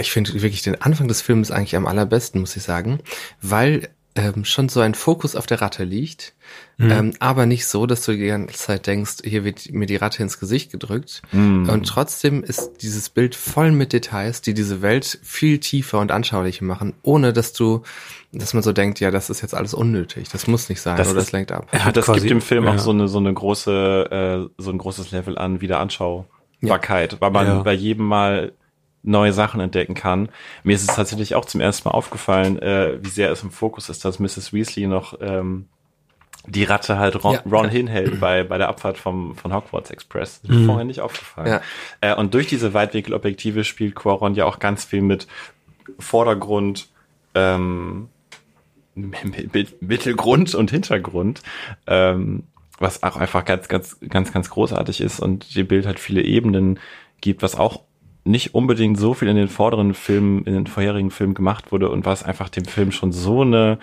ich 0.00 0.12
finde 0.12 0.32
wirklich 0.34 0.62
den 0.62 0.80
Anfang 0.80 1.08
des 1.08 1.22
Films 1.22 1.50
eigentlich 1.50 1.76
am 1.76 1.86
allerbesten, 1.86 2.40
muss 2.40 2.56
ich 2.56 2.62
sagen, 2.62 3.00
weil 3.40 3.88
ähm, 4.14 4.44
schon 4.44 4.68
so 4.68 4.80
ein 4.80 4.94
Fokus 4.94 5.36
auf 5.36 5.46
der 5.46 5.62
Ratte 5.62 5.84
liegt, 5.84 6.34
ähm, 6.78 7.14
aber 7.20 7.46
nicht 7.46 7.66
so, 7.66 7.86
dass 7.86 8.04
du 8.04 8.12
die 8.12 8.26
ganze 8.26 8.54
Zeit 8.58 8.86
denkst, 8.86 9.18
hier 9.24 9.44
wird 9.44 9.72
mir 9.72 9.86
die 9.86 9.96
Ratte 9.96 10.22
ins 10.22 10.38
Gesicht 10.40 10.70
gedrückt. 10.72 11.22
Und 11.32 11.84
trotzdem 11.86 12.42
ist 12.42 12.72
dieses 12.82 13.08
Bild 13.08 13.34
voll 13.36 13.70
mit 13.70 13.92
Details, 13.92 14.42
die 14.42 14.52
diese 14.52 14.82
Welt 14.82 15.18
viel 15.22 15.58
tiefer 15.60 15.98
und 16.00 16.10
anschaulicher 16.10 16.64
machen, 16.64 16.92
ohne 17.02 17.32
dass 17.32 17.52
du, 17.52 17.82
dass 18.32 18.52
man 18.52 18.62
so 18.62 18.72
denkt, 18.72 19.00
ja, 19.00 19.10
das 19.10 19.30
ist 19.30 19.40
jetzt 19.42 19.54
alles 19.54 19.72
unnötig, 19.74 20.28
das 20.30 20.46
muss 20.46 20.68
nicht 20.68 20.80
sein 20.80 20.96
Das 20.96 21.08
oder 21.08 21.20
ist- 21.20 21.26
das 21.28 21.32
lenkt 21.32 21.52
ab. 21.52 21.68
Hat 21.72 21.96
das 21.96 22.04
quasi- 22.06 22.20
gibt 22.20 22.30
dem 22.32 22.40
Film 22.42 22.64
ja. 22.64 22.74
auch 22.74 22.78
so 22.78 22.90
eine, 22.90 23.08
so 23.08 23.18
eine 23.18 23.32
große, 23.32 24.50
äh, 24.58 24.60
so 24.62 24.70
ein 24.70 24.78
großes 24.78 25.10
Level 25.12 25.38
an 25.38 25.60
Wiederanschaubarkeit, 25.60 27.20
weil 27.20 27.30
man 27.30 27.46
Ja. 27.46 27.62
bei 27.62 27.72
jedem 27.72 28.06
Mal 28.06 28.52
neue 29.02 29.32
Sachen 29.32 29.60
entdecken 29.60 29.94
kann. 29.94 30.28
Mir 30.62 30.74
ist 30.74 30.88
es 30.88 30.94
tatsächlich 30.94 31.34
auch 31.34 31.44
zum 31.44 31.60
ersten 31.60 31.88
Mal 31.88 31.94
aufgefallen, 31.94 32.60
äh, 32.60 32.98
wie 33.02 33.08
sehr 33.08 33.30
es 33.30 33.42
im 33.42 33.50
Fokus 33.50 33.88
ist, 33.88 34.04
dass 34.04 34.18
Mrs. 34.18 34.52
Weasley 34.52 34.86
noch 34.86 35.14
ähm, 35.20 35.66
die 36.46 36.64
Ratte 36.64 36.98
halt 36.98 37.22
Ron, 37.22 37.34
Ja. 37.34 37.42
Ron 37.50 37.68
hinhält 37.68 38.20
bei, 38.20 38.44
bei 38.44 38.58
der 38.58 38.68
Abfahrt 38.68 38.98
vom, 38.98 39.34
von 39.36 39.52
Hogwarts 39.52 39.90
Express. 39.90 40.40
Das 40.42 40.50
ist 40.50 40.56
mir 40.56 40.66
vorher 40.66 40.84
nicht 40.84 41.00
aufgefallen. 41.00 41.48
Ja. 41.48 41.60
Äh, 42.00 42.14
und 42.14 42.34
durch 42.34 42.46
diese 42.46 42.74
Weitwinkelobjektive 42.74 43.64
spielt 43.64 43.94
Quaron 43.94 44.34
ja 44.34 44.44
auch 44.44 44.58
ganz 44.58 44.84
viel 44.84 45.02
mit 45.02 45.26
Vordergrund, 45.98 46.88
ähm, 47.34 48.08
Mittelgrund 48.94 50.54
und 50.54 50.70
Hintergrund, 50.70 51.42
ähm, 51.86 52.44
was 52.78 53.02
auch 53.02 53.16
einfach 53.16 53.44
ganz, 53.44 53.68
ganz, 53.68 53.96
ganz, 54.08 54.32
ganz 54.32 54.50
großartig 54.50 55.00
ist 55.00 55.18
und 55.18 55.56
dem 55.56 55.66
Bild 55.66 55.86
halt 55.86 55.98
viele 55.98 56.22
Ebenen 56.22 56.78
gibt, 57.20 57.42
was 57.42 57.56
auch 57.56 57.80
nicht 58.24 58.54
unbedingt 58.54 58.98
so 58.98 59.14
viel 59.14 59.28
in 59.28 59.36
den 59.36 59.48
vorderen 59.48 59.94
Filmen, 59.94 60.44
in 60.44 60.54
den 60.54 60.66
vorherigen 60.66 61.10
Filmen 61.10 61.34
gemacht 61.34 61.72
wurde 61.72 61.88
und 61.88 62.04
was 62.04 62.22
einfach 62.22 62.48
dem 62.48 62.64
Film 62.64 62.92
schon 62.92 63.12
so 63.12 63.42
eine, 63.42 63.78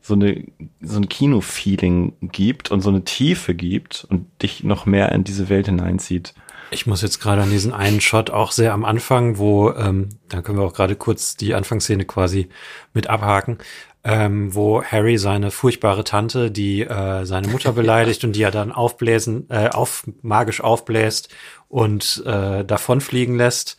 so 0.00 0.14
eine, 0.14 0.44
so 0.80 0.98
ein 0.98 1.08
Kino-Feeling 1.08 2.14
gibt 2.22 2.70
und 2.70 2.80
so 2.80 2.90
eine 2.90 3.04
Tiefe 3.04 3.54
gibt 3.54 4.06
und 4.08 4.26
dich 4.42 4.64
noch 4.64 4.86
mehr 4.86 5.12
in 5.12 5.24
diese 5.24 5.48
Welt 5.48 5.66
hineinzieht. 5.66 6.34
Ich 6.72 6.86
muss 6.86 7.02
jetzt 7.02 7.20
gerade 7.20 7.42
an 7.42 7.50
diesen 7.50 7.72
einen 7.72 8.00
Shot 8.00 8.30
auch 8.30 8.52
sehr 8.52 8.72
am 8.72 8.84
Anfang, 8.84 9.38
wo, 9.38 9.72
ähm, 9.72 10.10
da 10.28 10.40
können 10.40 10.58
wir 10.58 10.64
auch 10.64 10.72
gerade 10.72 10.94
kurz 10.94 11.36
die 11.36 11.54
Anfangsszene 11.54 12.04
quasi 12.04 12.48
mit 12.94 13.08
abhaken, 13.08 13.58
ähm, 14.04 14.54
wo 14.54 14.82
Harry 14.82 15.18
seine 15.18 15.50
furchtbare 15.50 16.04
Tante, 16.04 16.52
die 16.52 16.82
äh, 16.82 17.24
seine 17.26 17.48
Mutter 17.48 17.72
beleidigt 17.74 18.22
und 18.22 18.36
die 18.36 18.42
er 18.42 18.52
dann 18.52 18.70
aufbläsen, 18.70 19.46
äh, 19.50 19.68
auf, 19.68 20.04
magisch 20.22 20.60
aufbläst 20.60 21.28
und 21.70 22.22
äh, 22.26 22.64
davonfliegen 22.64 23.36
lässt, 23.36 23.78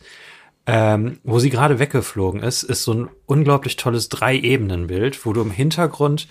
ähm, 0.66 1.20
wo 1.22 1.38
sie 1.38 1.50
gerade 1.50 1.78
weggeflogen 1.78 2.42
ist, 2.42 2.62
ist 2.62 2.84
so 2.84 2.94
ein 2.94 3.08
unglaublich 3.26 3.76
tolles 3.76 4.08
Drei-Ebenen-Bild, 4.08 5.24
wo 5.26 5.32
du 5.32 5.42
im 5.42 5.50
Hintergrund 5.50 6.26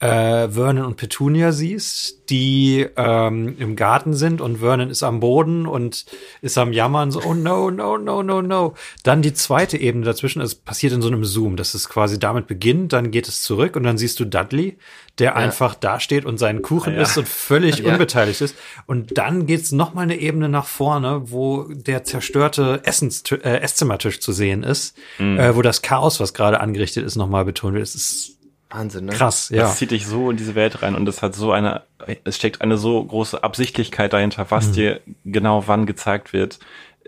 äh, 0.00 0.48
Vernon 0.48 0.86
und 0.86 0.96
Petunia 0.96 1.52
siehst, 1.52 2.30
die 2.30 2.86
ähm, 2.96 3.56
im 3.58 3.76
Garten 3.76 4.14
sind 4.14 4.40
und 4.40 4.58
Vernon 4.58 4.88
ist 4.88 5.02
am 5.02 5.20
Boden 5.20 5.66
und 5.66 6.06
ist 6.40 6.56
am 6.56 6.72
Jammern, 6.72 7.10
so, 7.10 7.22
oh 7.22 7.34
no, 7.34 7.70
no, 7.70 7.98
no, 7.98 8.22
no, 8.22 8.40
no. 8.40 8.74
Dann 9.02 9.20
die 9.20 9.34
zweite 9.34 9.76
Ebene 9.76 10.06
dazwischen, 10.06 10.40
es 10.40 10.54
passiert 10.54 10.94
in 10.94 11.02
so 11.02 11.08
einem 11.08 11.24
Zoom, 11.24 11.56
dass 11.56 11.74
es 11.74 11.90
quasi 11.90 12.18
damit 12.18 12.46
beginnt, 12.46 12.94
dann 12.94 13.10
geht 13.10 13.28
es 13.28 13.42
zurück 13.42 13.76
und 13.76 13.82
dann 13.82 13.98
siehst 13.98 14.18
du 14.20 14.24
Dudley, 14.24 14.78
der 15.18 15.32
ja. 15.32 15.36
einfach 15.36 15.74
dasteht 15.74 16.24
und 16.24 16.38
seinen 16.38 16.62
Kuchen 16.62 16.94
ja. 16.94 17.02
isst 17.02 17.18
und 17.18 17.28
völlig 17.28 17.78
ja. 17.80 17.92
unbeteiligt 17.92 18.40
ist. 18.40 18.56
Und 18.86 19.18
dann 19.18 19.44
geht's 19.44 19.70
noch 19.70 19.92
mal 19.92 20.02
eine 20.02 20.16
Ebene 20.16 20.48
nach 20.48 20.66
vorne, 20.66 21.30
wo 21.30 21.64
der 21.64 22.04
zerstörte 22.04 22.80
Essens 22.84 23.22
äh, 23.32 23.60
Esszimmertisch 23.60 24.20
zu 24.20 24.32
sehen 24.32 24.62
ist, 24.62 24.96
mhm. 25.18 25.38
äh, 25.38 25.54
wo 25.54 25.60
das 25.60 25.82
Chaos, 25.82 26.20
was 26.20 26.32
gerade 26.32 26.60
angerichtet 26.60 27.04
ist, 27.04 27.16
noch 27.16 27.28
mal 27.28 27.44
betont 27.44 27.74
wird. 27.74 27.82
Es 27.82 27.94
ist 27.94 28.39
Wahnsinn, 28.70 29.06
ne? 29.06 29.12
Krass, 29.12 29.48
ja. 29.50 29.62
Das 29.62 29.76
zieht 29.76 29.90
dich 29.90 30.06
so 30.06 30.30
in 30.30 30.36
diese 30.36 30.54
Welt 30.54 30.82
rein 30.82 30.94
und 30.94 31.08
es 31.08 31.22
hat 31.22 31.34
so 31.34 31.52
eine, 31.52 31.82
es 32.24 32.36
steckt 32.36 32.62
eine 32.62 32.76
so 32.76 33.02
große 33.04 33.42
Absichtlichkeit 33.42 34.12
dahinter, 34.12 34.46
was 34.50 34.68
mhm. 34.68 34.72
dir 34.72 35.00
genau 35.24 35.64
wann 35.66 35.86
gezeigt 35.86 36.32
wird, 36.32 36.60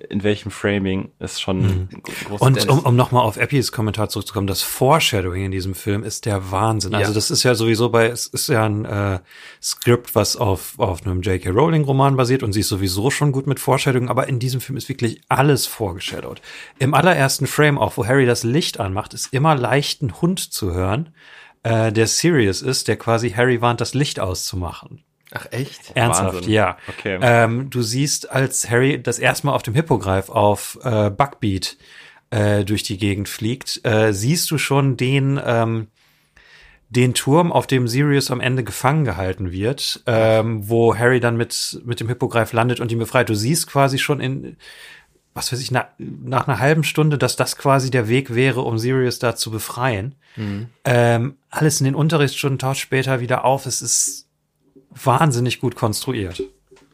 in 0.08 0.22
welchem 0.22 0.50
Framing 0.50 1.12
ist 1.18 1.40
schon 1.40 1.60
mhm. 1.60 1.88
Und 2.38 2.68
um, 2.68 2.80
um 2.80 2.96
nochmal 2.96 3.22
auf 3.24 3.36
Eppis 3.36 3.72
Kommentar 3.72 4.08
zurückzukommen, 4.08 4.46
das 4.46 4.62
Foreshadowing 4.62 5.44
in 5.44 5.50
diesem 5.52 5.74
Film 5.74 6.02
ist 6.02 6.24
der 6.26 6.50
Wahnsinn. 6.50 6.94
Also 6.94 7.10
ja. 7.10 7.14
das 7.14 7.30
ist 7.30 7.42
ja 7.42 7.54
sowieso 7.54 7.90
bei, 7.90 8.08
es 8.08 8.26
ist 8.26 8.48
ja 8.48 8.64
ein 8.64 8.84
äh, 8.84 9.20
Skript, 9.62 10.14
was 10.14 10.36
auf, 10.36 10.78
auf 10.78 11.06
einem 11.06 11.20
J.K. 11.22 11.50
Rowling 11.50 11.84
Roman 11.84 12.16
basiert 12.16 12.42
und 12.42 12.52
sie 12.52 12.60
ist 12.60 12.68
sowieso 12.68 13.10
schon 13.10 13.32
gut 13.32 13.46
mit 13.46 13.60
Foreshadowing, 13.60 14.08
aber 14.08 14.28
in 14.28 14.38
diesem 14.38 14.60
Film 14.60 14.76
ist 14.76 14.88
wirklich 14.88 15.20
alles 15.28 15.66
vorgeshadowed. 15.66 16.40
Im 16.78 16.94
allerersten 16.94 17.46
Frame 17.46 17.78
auch, 17.78 17.96
wo 17.96 18.06
Harry 18.06 18.26
das 18.26 18.42
Licht 18.42 18.80
anmacht, 18.80 19.14
ist 19.14 19.32
immer 19.32 19.54
leicht 19.54 20.02
ein 20.02 20.20
Hund 20.20 20.40
zu 20.40 20.72
hören 20.72 21.10
äh, 21.62 21.92
der 21.92 22.06
Sirius 22.06 22.62
ist, 22.62 22.88
der 22.88 22.96
quasi 22.96 23.30
Harry 23.30 23.60
warnt, 23.60 23.80
das 23.80 23.94
Licht 23.94 24.20
auszumachen. 24.20 25.04
Ach 25.34 25.46
echt? 25.50 25.92
Ernsthaft, 25.94 26.34
Wahnsinn. 26.34 26.52
ja. 26.52 26.76
Okay. 26.88 27.18
Ähm, 27.22 27.70
du 27.70 27.82
siehst, 27.82 28.30
als 28.30 28.68
Harry 28.68 29.02
das 29.02 29.18
erste 29.18 29.46
Mal 29.46 29.54
auf 29.54 29.62
dem 29.62 29.74
Hippogreif 29.74 30.28
auf 30.28 30.78
äh, 30.82 31.10
Buckbeat 31.10 31.78
äh, 32.30 32.64
durch 32.64 32.82
die 32.82 32.98
Gegend 32.98 33.28
fliegt, 33.28 33.80
äh, 33.84 34.12
siehst 34.12 34.50
du 34.50 34.58
schon 34.58 34.96
den 34.96 35.40
ähm, 35.44 35.88
den 36.90 37.14
Turm, 37.14 37.52
auf 37.52 37.66
dem 37.66 37.88
Sirius 37.88 38.30
am 38.30 38.40
Ende 38.40 38.64
gefangen 38.64 39.06
gehalten 39.06 39.50
wird, 39.50 40.02
ähm, 40.06 40.68
wo 40.68 40.94
Harry 40.94 41.20
dann 41.20 41.38
mit 41.38 41.80
mit 41.86 42.00
dem 42.00 42.08
Hippogreif 42.08 42.52
landet 42.52 42.80
und 42.80 42.92
ihn 42.92 42.98
befreit. 42.98 43.30
Du 43.30 43.34
siehst 43.34 43.66
quasi 43.66 43.98
schon 43.98 44.20
in 44.20 44.58
was 45.34 45.52
weiß 45.52 45.60
ich, 45.60 45.70
na, 45.70 45.88
nach 45.98 46.46
einer 46.46 46.58
halben 46.58 46.84
Stunde, 46.84 47.18
dass 47.18 47.36
das 47.36 47.56
quasi 47.56 47.90
der 47.90 48.08
Weg 48.08 48.34
wäre, 48.34 48.62
um 48.62 48.78
Sirius 48.78 49.18
da 49.18 49.34
zu 49.34 49.50
befreien. 49.50 50.14
Mhm. 50.36 50.66
Ähm, 50.84 51.36
alles 51.50 51.80
in 51.80 51.84
den 51.84 51.94
Unterrichtsstunden 51.94 52.58
taucht 52.58 52.78
später 52.78 53.20
wieder 53.20 53.44
auf. 53.44 53.66
Es 53.66 53.80
ist 53.80 54.28
wahnsinnig 54.90 55.60
gut 55.60 55.74
konstruiert. 55.74 56.42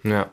Ja. 0.04 0.30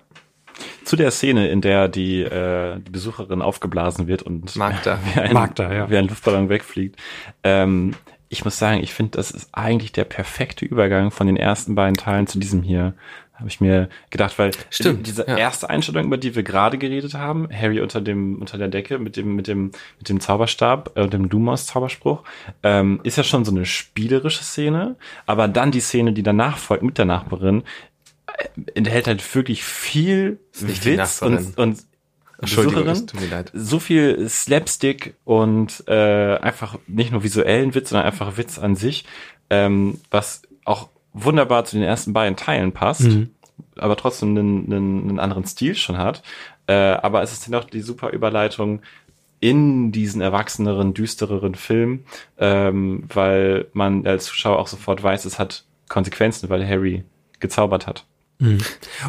Zu 0.83 0.95
der 0.95 1.11
Szene, 1.11 1.49
in 1.49 1.61
der 1.61 1.87
die, 1.87 2.21
äh, 2.21 2.79
die 2.79 2.91
Besucherin 2.91 3.41
aufgeblasen 3.41 4.07
wird 4.07 4.21
und 4.21 4.55
Magda. 4.55 4.99
wie, 5.13 5.19
ein, 5.19 5.33
Magda, 5.33 5.73
ja. 5.73 5.89
wie 5.89 5.97
ein 5.97 6.07
Luftballon 6.07 6.47
wegfliegt. 6.49 6.99
Ähm, 7.43 7.95
ich 8.29 8.45
muss 8.45 8.57
sagen, 8.57 8.81
ich 8.81 8.93
finde, 8.93 9.17
das 9.17 9.31
ist 9.31 9.49
eigentlich 9.53 9.91
der 9.91 10.03
perfekte 10.03 10.65
Übergang 10.65 11.11
von 11.11 11.27
den 11.27 11.37
ersten 11.37 11.75
beiden 11.75 11.95
Teilen 11.95 12.27
zu 12.27 12.39
diesem 12.39 12.61
hier 12.63 12.93
habe 13.35 13.49
ich 13.49 13.59
mir 13.59 13.89
gedacht, 14.09 14.37
weil 14.39 14.51
Stimmt, 14.69 15.07
diese 15.07 15.27
ja. 15.27 15.37
erste 15.37 15.69
Einstellung, 15.69 16.05
über 16.05 16.17
die 16.17 16.35
wir 16.35 16.43
gerade 16.43 16.77
geredet 16.77 17.13
haben, 17.13 17.49
Harry 17.51 17.81
unter 17.81 18.01
dem 18.01 18.39
unter 18.39 18.57
der 18.57 18.69
Decke 18.69 18.97
mit 18.97 19.17
dem 19.17 19.35
mit 19.35 19.47
dem 19.47 19.71
mit 19.97 20.09
dem 20.09 20.19
Zauberstab 20.19 20.97
äh, 20.97 21.07
dem 21.07 21.25
Lumos 21.25 21.65
Zauberspruch, 21.65 22.23
ähm, 22.63 23.01
ist 23.03 23.17
ja 23.17 23.23
schon 23.23 23.43
so 23.43 23.51
eine 23.51 23.65
spielerische 23.65 24.43
Szene, 24.43 24.95
aber 25.25 25.47
dann 25.47 25.71
die 25.71 25.81
Szene, 25.81 26.13
die 26.13 26.23
danach 26.23 26.57
folgt 26.57 26.83
mit 26.83 26.97
der 26.97 27.05
Nachbarin, 27.05 27.63
äh, 28.27 28.47
enthält 28.73 29.07
halt 29.07 29.35
wirklich 29.35 29.63
viel 29.63 30.39
Witz 30.53 31.21
und, 31.21 31.57
und 31.57 31.83
Besucherin, 32.39 33.07
so 33.53 33.79
viel 33.79 34.27
Slapstick 34.29 35.15
und 35.23 35.83
äh, 35.87 36.37
einfach 36.37 36.77
nicht 36.87 37.11
nur 37.11 37.23
visuellen 37.23 37.73
Witz, 37.75 37.89
sondern 37.89 38.05
einfach 38.05 38.37
Witz 38.37 38.59
an 38.59 38.75
sich, 38.75 39.05
ähm, 39.49 39.99
was 40.11 40.41
auch 40.65 40.89
wunderbar 41.15 41.65
zu 41.65 41.77
den 41.77 41.85
ersten 41.85 42.13
beiden 42.13 42.35
Teilen 42.35 42.71
passt, 42.73 43.01
mhm. 43.01 43.31
aber 43.77 43.95
trotzdem 43.95 44.29
einen, 44.29 44.71
einen, 44.71 45.09
einen 45.09 45.19
anderen 45.19 45.45
Stil 45.45 45.75
schon 45.75 45.97
hat. 45.97 46.21
Äh, 46.67 46.73
aber 46.73 47.23
es 47.23 47.31
ist 47.31 47.47
dennoch 47.47 47.65
die 47.65 47.81
super 47.81 48.09
Überleitung 48.09 48.81
in 49.39 49.91
diesen 49.91 50.21
erwachseneren, 50.21 50.93
düstereren 50.93 51.55
Film, 51.55 52.03
ähm, 52.37 53.03
weil 53.13 53.67
man 53.73 54.05
als 54.05 54.25
Zuschauer 54.25 54.59
auch 54.59 54.67
sofort 54.67 55.03
weiß, 55.03 55.25
es 55.25 55.39
hat 55.39 55.65
Konsequenzen, 55.87 56.49
weil 56.49 56.67
Harry 56.67 57.03
gezaubert 57.39 57.85
hat. 57.85 58.05
Mhm. 58.39 58.59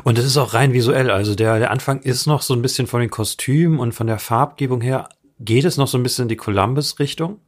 Und 0.05 0.19
es 0.19 0.25
ist 0.25 0.37
auch 0.37 0.55
rein 0.55 0.73
visuell. 0.73 1.11
Also 1.11 1.35
der, 1.35 1.59
der 1.59 1.71
Anfang 1.71 2.01
ist 2.01 2.27
noch 2.27 2.43
so 2.43 2.55
ein 2.55 2.63
bisschen 2.63 2.87
von 2.87 3.01
den 3.01 3.11
Kostümen 3.11 3.79
und 3.79 3.93
von 3.93 4.07
der 4.07 4.19
Farbgebung 4.19 4.81
her 4.81 5.09
geht 5.41 5.65
es 5.65 5.77
noch 5.77 5.89
so 5.89 5.99
ein 5.99 6.03
bisschen 6.03 6.25
in 6.25 6.29
die 6.29 6.37
Columbus-Richtung. 6.37 7.41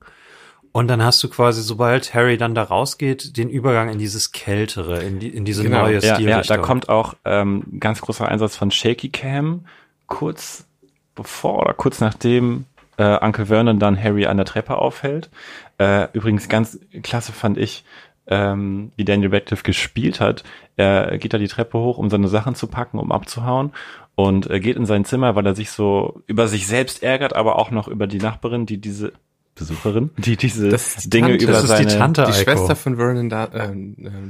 Und 0.79 0.87
dann 0.87 1.03
hast 1.03 1.21
du 1.25 1.29
quasi, 1.29 1.61
sobald 1.61 2.15
Harry 2.15 2.37
dann 2.37 2.55
da 2.55 2.63
rausgeht, 2.63 3.37
den 3.37 3.51
Übergang 3.51 3.89
in 3.89 3.99
dieses 3.99 4.31
Kältere, 4.31 5.03
in, 5.03 5.19
die, 5.19 5.27
in 5.27 5.45
diese 5.45 5.65
genau. 5.65 5.81
neue 5.81 5.95
ja, 5.95 6.15
Stilrichtung. 6.15 6.29
Ja, 6.29 6.43
da 6.43 6.57
kommt 6.59 6.89
auch 6.89 7.15
ähm, 7.25 7.65
ganz 7.81 8.01
großer 8.01 8.29
Einsatz 8.29 8.55
von 8.55 8.71
Shaky 8.71 9.09
Cam 9.09 9.65
kurz 10.07 10.69
bevor 11.17 11.63
oder 11.63 11.75
kurz 11.75 12.01
nachdem 12.01 12.67
äh, 12.97 13.19
Uncle 13.19 13.47
Vernon 13.47 13.81
dann 13.81 14.01
Harry 14.01 14.27
an 14.27 14.37
der 14.37 14.47
Treppe 14.47 14.79
aufhält. 14.79 15.31
Äh, 15.79 16.07
übrigens 16.13 16.49
ganz 16.49 16.79
klasse 17.03 17.33
fand 17.33 17.59
ich, 17.59 17.85
ähm, 18.29 18.93
wie 18.95 19.05
Daniel 19.05 19.35
Radcliffe 19.35 19.65
gespielt 19.65 20.21
hat. 20.21 20.45
Er 20.77 21.19
geht 21.19 21.35
da 21.35 21.39
die 21.39 21.49
Treppe 21.49 21.77
hoch, 21.81 21.99
um 21.99 22.09
seine 22.09 22.29
Sachen 22.29 22.55
zu 22.55 22.69
packen, 22.69 23.01
um 23.01 23.11
abzuhauen 23.11 23.73
und 24.15 24.49
äh, 24.49 24.61
geht 24.61 24.77
in 24.77 24.87
sein 24.87 25.05
Zimmer, 25.05 25.35
weil 25.35 25.45
er 25.45 25.57
sich 25.57 25.73
so 25.73 26.23
über 26.29 26.47
sich 26.47 26.69
selbst 26.69 27.03
ärgert, 27.03 27.35
aber 27.35 27.59
auch 27.59 27.73
noch 27.73 27.89
über 27.89 28.07
die 28.07 28.19
Nachbarin, 28.19 28.65
die 28.65 28.81
diese 28.81 29.13
Besucherin, 29.59 30.11
die 30.17 30.37
diese 30.37 30.69
die 30.69 31.11
Dinge 31.11 31.29
Tante. 31.29 31.45
über 31.45 31.53
das 31.53 31.65
ist 31.65 31.69
seine 31.69 31.87
die, 31.87 31.97
Tante, 31.97 32.25
die 32.27 32.33
Schwester 32.33 32.77
von 32.77 32.97
Vernon 32.97 33.29
da, 33.29 33.45
äh, 33.47 33.73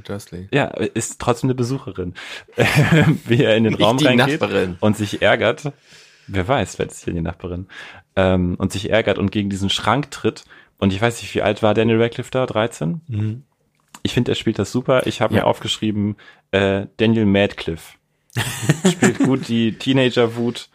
Dursley. 0.05 0.49
Ja, 0.53 0.67
ist 0.67 1.21
trotzdem 1.21 1.49
eine 1.49 1.55
Besucherin. 1.55 2.15
Wie 3.27 3.43
er 3.43 3.57
in 3.57 3.65
den 3.65 3.75
Raum 3.75 3.99
reingeht 3.99 4.41
Nachbarin. 4.41 4.77
und 4.81 4.97
sich 4.97 5.23
ärgert. 5.23 5.73
Wer 6.27 6.47
weiß, 6.47 6.79
wer 6.79 6.87
ist 6.87 7.05
hier 7.05 7.15
die 7.15 7.21
Nachbarin? 7.21 7.67
Ähm, 8.17 8.57
und 8.59 8.73
sich 8.73 8.91
ärgert 8.91 9.19
und 9.19 9.31
gegen 9.31 9.51
diesen 9.51 9.71
Schrank 9.71 10.11
tritt. 10.11 10.45
Und 10.79 10.93
ich 10.93 11.01
weiß 11.01 11.23
nicht, 11.23 11.35
wie 11.35 11.43
alt 11.43 11.63
war 11.63 11.75
Daniel 11.75 12.01
Radcliffe 12.01 12.31
da? 12.31 12.47
13? 12.47 13.01
Mhm. 13.09 13.43
Ich 14.03 14.15
finde, 14.15 14.33
er 14.33 14.37
spielt 14.37 14.59
das 14.59 14.71
super. 14.71 15.07
Ich 15.07 15.21
habe 15.21 15.35
ja. 15.35 15.41
mir 15.41 15.47
aufgeschrieben, 15.47 16.17
äh, 16.51 16.87
Daniel 16.99 17.27
Madcliffe. 17.27 17.95
spielt 18.91 19.19
gut 19.19 19.49
die 19.49 19.73
Teenager-Wut 19.73 20.69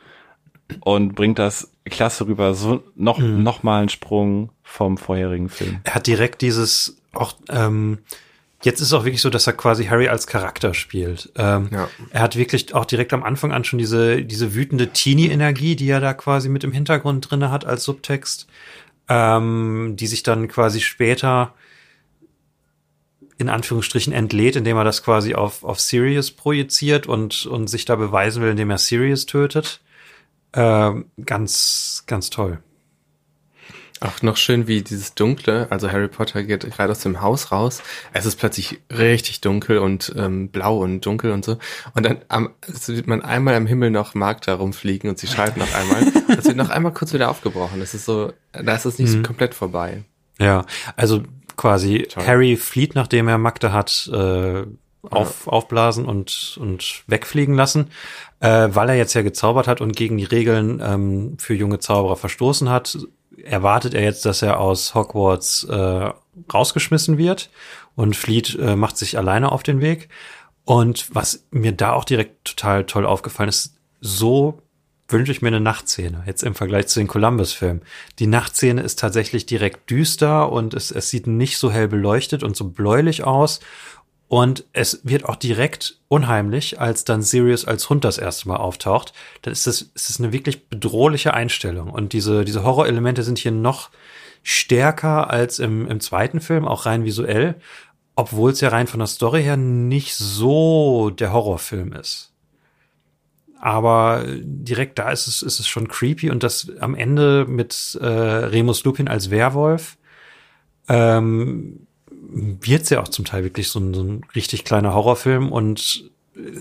und 0.82 1.16
bringt 1.16 1.39
das 1.39 1.72
klasse 1.86 2.28
rüber. 2.28 2.53
So 2.53 2.84
noch, 2.95 3.20
mhm. 3.20 3.43
noch 3.43 3.64
mal 3.64 3.80
einen 3.80 3.89
Sprung 3.89 4.49
vom 4.64 4.97
vorherigen 4.97 5.49
Film. 5.49 5.80
Er 5.84 5.95
hat 5.95 6.07
direkt 6.07 6.41
dieses 6.41 6.97
auch, 7.14 7.34
ähm, 7.49 7.99
jetzt 8.64 8.80
ist 8.80 8.88
es 8.88 8.93
auch 8.93 9.05
wirklich 9.05 9.22
so, 9.22 9.30
dass 9.30 9.47
er 9.47 9.53
quasi 9.53 9.86
Harry 9.86 10.07
als 10.07 10.28
Charakter 10.28 10.74
spielt. 10.74 11.32
Ähm, 11.36 11.70
ja. 11.72 11.89
Er 12.11 12.22
hat 12.22 12.36
wirklich 12.36 12.74
auch 12.74 12.86
direkt 12.86 13.14
am 13.14 13.24
Anfang 13.24 13.51
an 13.51 13.64
schon 13.64 13.80
diese, 13.80 14.24
diese 14.24 14.55
wütende 14.55 14.89
Teenie-Energie, 14.89 15.76
die 15.76 15.89
er 15.89 15.99
da 15.99 16.14
quasi 16.14 16.49
mit 16.49 16.64
im 16.64 16.72
Hintergrund 16.72 17.30
drinne 17.30 17.51
hat 17.51 17.66
als 17.66 17.84
Subtext, 17.84 18.47
ähm, 19.09 19.95
die 19.97 20.07
sich 20.07 20.24
dann 20.24 20.47
quasi 20.47 20.82
später 20.82 21.53
in 23.38 23.49
Anführungsstrichen 23.49 24.14
entlädt, 24.14 24.55
indem 24.55 24.78
er 24.78 24.84
das 24.84 25.03
quasi 25.03 25.36
auf, 25.36 25.64
auf 25.64 25.80
Sirius 25.80 26.32
projiziert 26.32 27.07
und, 27.07 27.45
und 27.45 27.68
sich 27.68 27.86
da 27.86 27.95
beweisen 27.95 28.41
will, 28.41 28.51
indem 28.51 28.70
er 28.70 28.78
Sirius 28.78 29.26
tötet. 29.26 29.82
Ähm, 30.54 31.06
ganz, 31.26 32.04
ganz 32.08 32.30
toll. 32.30 32.60
Auch 34.04 34.22
noch 34.22 34.36
schön, 34.36 34.68
wie 34.68 34.82
dieses 34.82 35.16
Dunkle, 35.16 35.68
also 35.70 35.89
Harry 35.89 36.10
Potter 36.10 36.43
geht 36.43 36.70
gerade 36.70 36.91
aus 36.91 36.99
dem 36.99 37.22
Haus 37.22 37.54
raus. 37.54 37.82
Es 38.12 38.26
ist 38.26 38.36
plötzlich 38.36 38.82
richtig 38.91 39.39
dunkel 39.39 39.78
und 39.78 40.14
ähm, 40.18 40.49
blau 40.49 40.80
und 40.80 41.06
dunkel 41.06 41.32
und 41.32 41.45
so. 41.45 41.58
Und 41.93 42.06
dann 42.06 42.18
am, 42.28 42.49
sieht 42.68 43.08
man 43.08 43.22
einmal 43.22 43.56
am 43.56 43.66
Himmel 43.66 43.91
noch 43.91 44.14
Magda 44.14 44.56
rumfliegen 44.56 45.10
und 45.10 45.20
sie 45.20 45.28
schalten 45.34 45.62
noch 45.62 45.74
einmal. 45.74 46.12
Das 46.28 46.45
wird 46.45 46.58
noch 46.58 46.70
einmal 46.70 46.91
kurz 46.91 47.14
wieder 47.14 47.30
aufgebrochen. 47.30 47.80
Das 47.80 47.93
ist 47.93 48.04
so, 48.04 48.34
da 48.51 48.76
ist 48.76 48.86
es 48.86 48.99
nicht 48.99 49.10
so 49.10 49.22
komplett 49.22 49.54
vorbei. 49.54 50.04
Ja, 50.38 50.66
also 50.97 51.24
quasi 51.56 52.08
Toll. 52.10 52.26
Harry 52.26 52.58
flieht, 52.58 52.95
nachdem 52.95 53.30
er 53.30 53.38
Magda 53.38 53.72
hat 53.72 54.10
äh, 54.12 54.64
auf, 55.10 55.47
aufblasen 55.47 56.06
und, 56.06 56.58
und 56.62 57.04
wegfliegen 57.08 57.56
lassen, 57.56 57.89
äh, 58.39 58.70
weil 58.72 58.89
er 58.89 58.95
jetzt 58.95 59.14
ja 59.14 59.22
gezaubert 59.22 59.68
hat 59.68 59.82
und 59.82 59.95
gegen 59.95 60.18
die 60.18 60.24
Regeln 60.24 60.82
ähm, 60.84 61.38
für 61.39 61.54
junge 61.54 61.80
Zauberer 61.80 62.16
verstoßen 62.16 62.70
hat, 62.70 62.97
erwartet 63.43 63.93
er 63.93 64.04
jetzt, 64.04 64.26
dass 64.26 64.41
er 64.41 64.60
aus 64.60 64.95
Hogwarts 64.95 65.66
äh, 65.66 66.10
rausgeschmissen 66.54 67.18
wird 67.18 67.49
und 67.95 68.16
flieht, 68.16 68.58
äh, 68.60 68.76
macht 68.76 68.97
sich 68.97 69.18
alleine 69.18 69.51
auf 69.51 69.64
den 69.64 69.82
Weg. 69.82 70.10
Und 70.66 71.14
was 71.14 71.45
mir 71.51 71.74
da 71.74 71.93
auch 71.93 72.06
direkt 72.06 72.45
total 72.45 72.86
toll 72.86 73.06
aufgefallen 73.06 73.49
ist, 73.49 73.76
so 73.99 74.60
wünsche 75.10 75.32
ich 75.32 75.41
mir 75.41 75.49
eine 75.49 75.60
Nachtszene, 75.60 76.24
jetzt 76.26 76.43
im 76.43 76.56
Vergleich 76.56 76.88
zu 76.88 76.99
den 76.99 77.08
Columbus-Filmen. 77.08 77.82
Die 78.20 78.28
Nachtszene 78.28 78.82
ist 78.82 78.99
tatsächlich 78.99 79.45
direkt 79.45 79.89
düster 79.89 80.51
und 80.51 80.74
es, 80.74 80.91
es 80.91 81.10
sieht 81.10 81.28
nicht 81.28 81.58
so 81.58 81.72
hell 81.72 81.88
beleuchtet 81.88 82.43
und 82.43 82.56
so 82.56 82.70
bläulich 82.70 83.24
aus. 83.24 83.60
Und 84.34 84.65
es 84.73 85.01
wird 85.03 85.25
auch 85.25 85.36
direkt 85.36 85.99
unheimlich, 86.07 86.81
als 86.81 87.05
dann 87.05 87.21
Sirius 87.21 87.65
als 87.65 87.88
Hund 87.91 88.03
das 88.03 88.17
erste 88.17 88.47
Mal 88.47 88.55
auftaucht. 88.55 89.13
Dann 89.43 89.51
ist 89.51 89.67
es, 89.67 89.84
ist 89.93 90.09
es 90.09 90.19
eine 90.19 90.34
wirklich 90.34 90.69
bedrohliche 90.69 91.36
Einstellung. 91.36 91.91
Und 91.91 92.13
diese, 92.13 92.43
diese 92.43 92.63
Horrorelemente 92.63 93.21
sind 93.21 93.38
hier 93.38 93.51
noch 93.51 93.91
stärker 94.41 95.29
als 95.29 95.59
im, 95.59 95.88
im 95.88 95.99
zweiten 95.99 96.41
Film, 96.41 96.67
auch 96.67 96.88
rein 96.88 97.05
visuell, 97.05 97.61
obwohl 98.15 98.49
es 98.49 98.59
ja 98.59 98.69
rein 98.69 98.88
von 98.88 99.01
der 99.01 99.07
Story 99.07 99.43
her 99.43 99.55
nicht 99.55 100.15
so 100.15 101.11
der 101.11 101.31
Horrorfilm 101.31 101.93
ist. 101.93 102.34
Aber 103.61 104.25
direkt 104.27 104.97
da 104.97 105.11
ist 105.11 105.27
es, 105.27 105.43
ist 105.43 105.59
es 105.59 105.67
schon 105.67 105.88
creepy 105.88 106.31
und 106.31 106.41
das 106.41 106.71
am 106.79 106.95
Ende 106.95 107.45
mit 107.47 107.99
äh, 108.01 108.07
Remus 108.07 108.84
Lupin 108.84 109.07
als 109.07 109.29
Werwolf 109.29 109.99
ähm, 110.89 111.86
wird's 112.34 112.89
ja 112.89 113.01
auch 113.01 113.07
zum 113.07 113.25
Teil 113.25 113.43
wirklich 113.43 113.69
so 113.69 113.79
ein, 113.79 113.93
so 113.93 114.03
ein 114.03 114.21
richtig 114.36 114.63
kleiner 114.65 114.93
Horrorfilm 114.93 115.51
und 115.51 116.09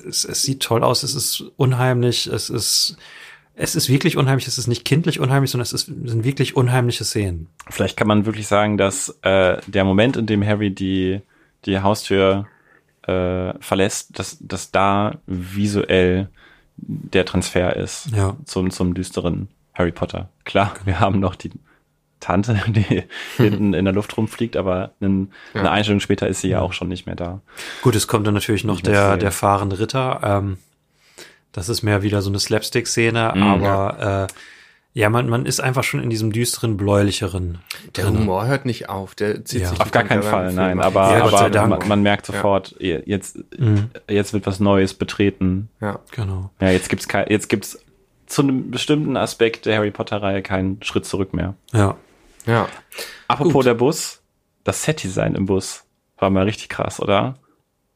es, 0.06 0.24
es 0.24 0.42
sieht 0.42 0.60
toll 0.62 0.84
aus, 0.84 1.02
es 1.02 1.14
ist 1.14 1.44
unheimlich, 1.56 2.26
es 2.26 2.50
ist 2.50 2.96
es 3.54 3.74
ist 3.74 3.90
wirklich 3.90 4.16
unheimlich, 4.16 4.46
es 4.46 4.56
ist 4.56 4.66
nicht 4.66 4.84
kindlich 4.84 5.20
unheimlich, 5.20 5.50
sondern 5.50 5.64
es 5.64 5.74
ist, 5.74 5.86
sind 5.86 6.24
wirklich 6.24 6.56
unheimliche 6.56 7.04
Szenen. 7.04 7.48
Vielleicht 7.68 7.98
kann 7.98 8.06
man 8.08 8.24
wirklich 8.24 8.46
sagen, 8.46 8.78
dass 8.78 9.18
äh, 9.22 9.58
der 9.66 9.84
Moment, 9.84 10.16
in 10.16 10.26
dem 10.26 10.44
Harry 10.44 10.70
die, 10.70 11.20
die 11.66 11.78
Haustür 11.78 12.46
äh, 13.06 13.52
verlässt, 13.60 14.18
dass, 14.18 14.38
dass 14.40 14.70
da 14.70 15.18
visuell 15.26 16.30
der 16.78 17.26
Transfer 17.26 17.76
ist 17.76 18.08
Ja. 18.16 18.36
zum, 18.46 18.70
zum 18.70 18.94
düsteren 18.94 19.48
Harry 19.74 19.92
Potter. 19.92 20.30
Klar, 20.44 20.74
wir 20.86 20.98
haben 20.98 21.20
noch 21.20 21.34
die 21.34 21.50
Tante, 22.22 22.58
die 22.68 23.02
hinten 23.36 23.74
in 23.74 23.84
der 23.84 23.92
Luft 23.92 24.16
rumfliegt, 24.16 24.56
aber 24.56 24.92
einen, 25.00 25.32
eine 25.54 25.64
Ja. 25.64 25.70
Einstellung 25.72 26.00
später 26.00 26.26
ist 26.28 26.40
sie 26.40 26.48
ja 26.48 26.60
auch 26.60 26.72
schon 26.72 26.88
nicht 26.88 27.04
mehr 27.06 27.16
da. 27.16 27.40
Gut, 27.82 27.94
es 27.96 28.06
kommt 28.06 28.26
dann 28.26 28.34
natürlich 28.34 28.64
noch 28.64 28.80
der, 28.80 29.10
viel. 29.10 29.18
der 29.18 29.32
fahrende 29.32 29.78
Ritter. 29.78 30.20
Ähm, 30.24 30.58
das 31.52 31.68
ist 31.68 31.82
mehr 31.82 32.02
wieder 32.02 32.22
so 32.22 32.30
eine 32.30 32.38
Slapstick-Szene, 32.38 33.32
Mhm. 33.34 33.42
aber 33.42 34.26
äh, 34.30 34.32
ja, 34.94 35.08
man, 35.08 35.26
man 35.28 35.46
ist 35.46 35.58
einfach 35.60 35.84
schon 35.84 36.02
in 36.02 36.10
diesem 36.10 36.32
düsteren, 36.32 36.76
bläulicheren. 36.76 37.58
Der 37.96 38.04
drinne. 38.04 38.18
Humor 38.20 38.46
hört 38.46 38.66
nicht 38.66 38.88
auf. 38.90 39.14
Der 39.14 39.42
zieht 39.44 39.62
Ja. 39.62 39.68
sich 39.70 39.80
Auf 39.80 39.90
gar 39.90 40.04
keinen 40.04 40.22
Fall, 40.22 40.46
Film 40.46 40.56
nein, 40.56 40.80
aber, 40.80 41.16
Ja, 41.16 41.24
aber 41.24 41.66
man, 41.66 41.88
man 41.88 42.02
merkt 42.02 42.26
sofort, 42.26 42.74
jetzt, 42.78 43.38
Mhm, 43.58 43.88
jetzt 44.08 44.32
wird 44.34 44.46
was 44.46 44.60
Neues 44.60 44.92
betreten. 44.94 45.70
Ja. 45.80 45.98
genau. 46.10 46.50
Ja, 46.60 46.68
jetzt 46.70 46.88
gibt's 46.90 47.08
kein, 47.08 47.26
jetzt 47.30 47.48
gibt's 47.48 47.78
zu 48.26 48.42
einem 48.42 48.70
bestimmten 48.70 49.16
Aspekt 49.16 49.64
der 49.66 49.76
Harry 49.76 49.90
Potter 49.90 50.22
Reihe 50.22 50.42
keinen 50.42 50.82
Schritt 50.82 51.04
zurück 51.06 51.32
mehr. 51.34 51.54
Ja. 51.72 51.96
Ja. 52.46 52.68
Apropos 53.28 53.52
Gut. 53.52 53.66
der 53.66 53.74
Bus, 53.74 54.22
das 54.64 54.82
Set-Design 54.82 55.34
im 55.34 55.46
Bus 55.46 55.84
war 56.18 56.30
mal 56.30 56.44
richtig 56.44 56.68
krass, 56.68 57.00
oder? 57.00 57.38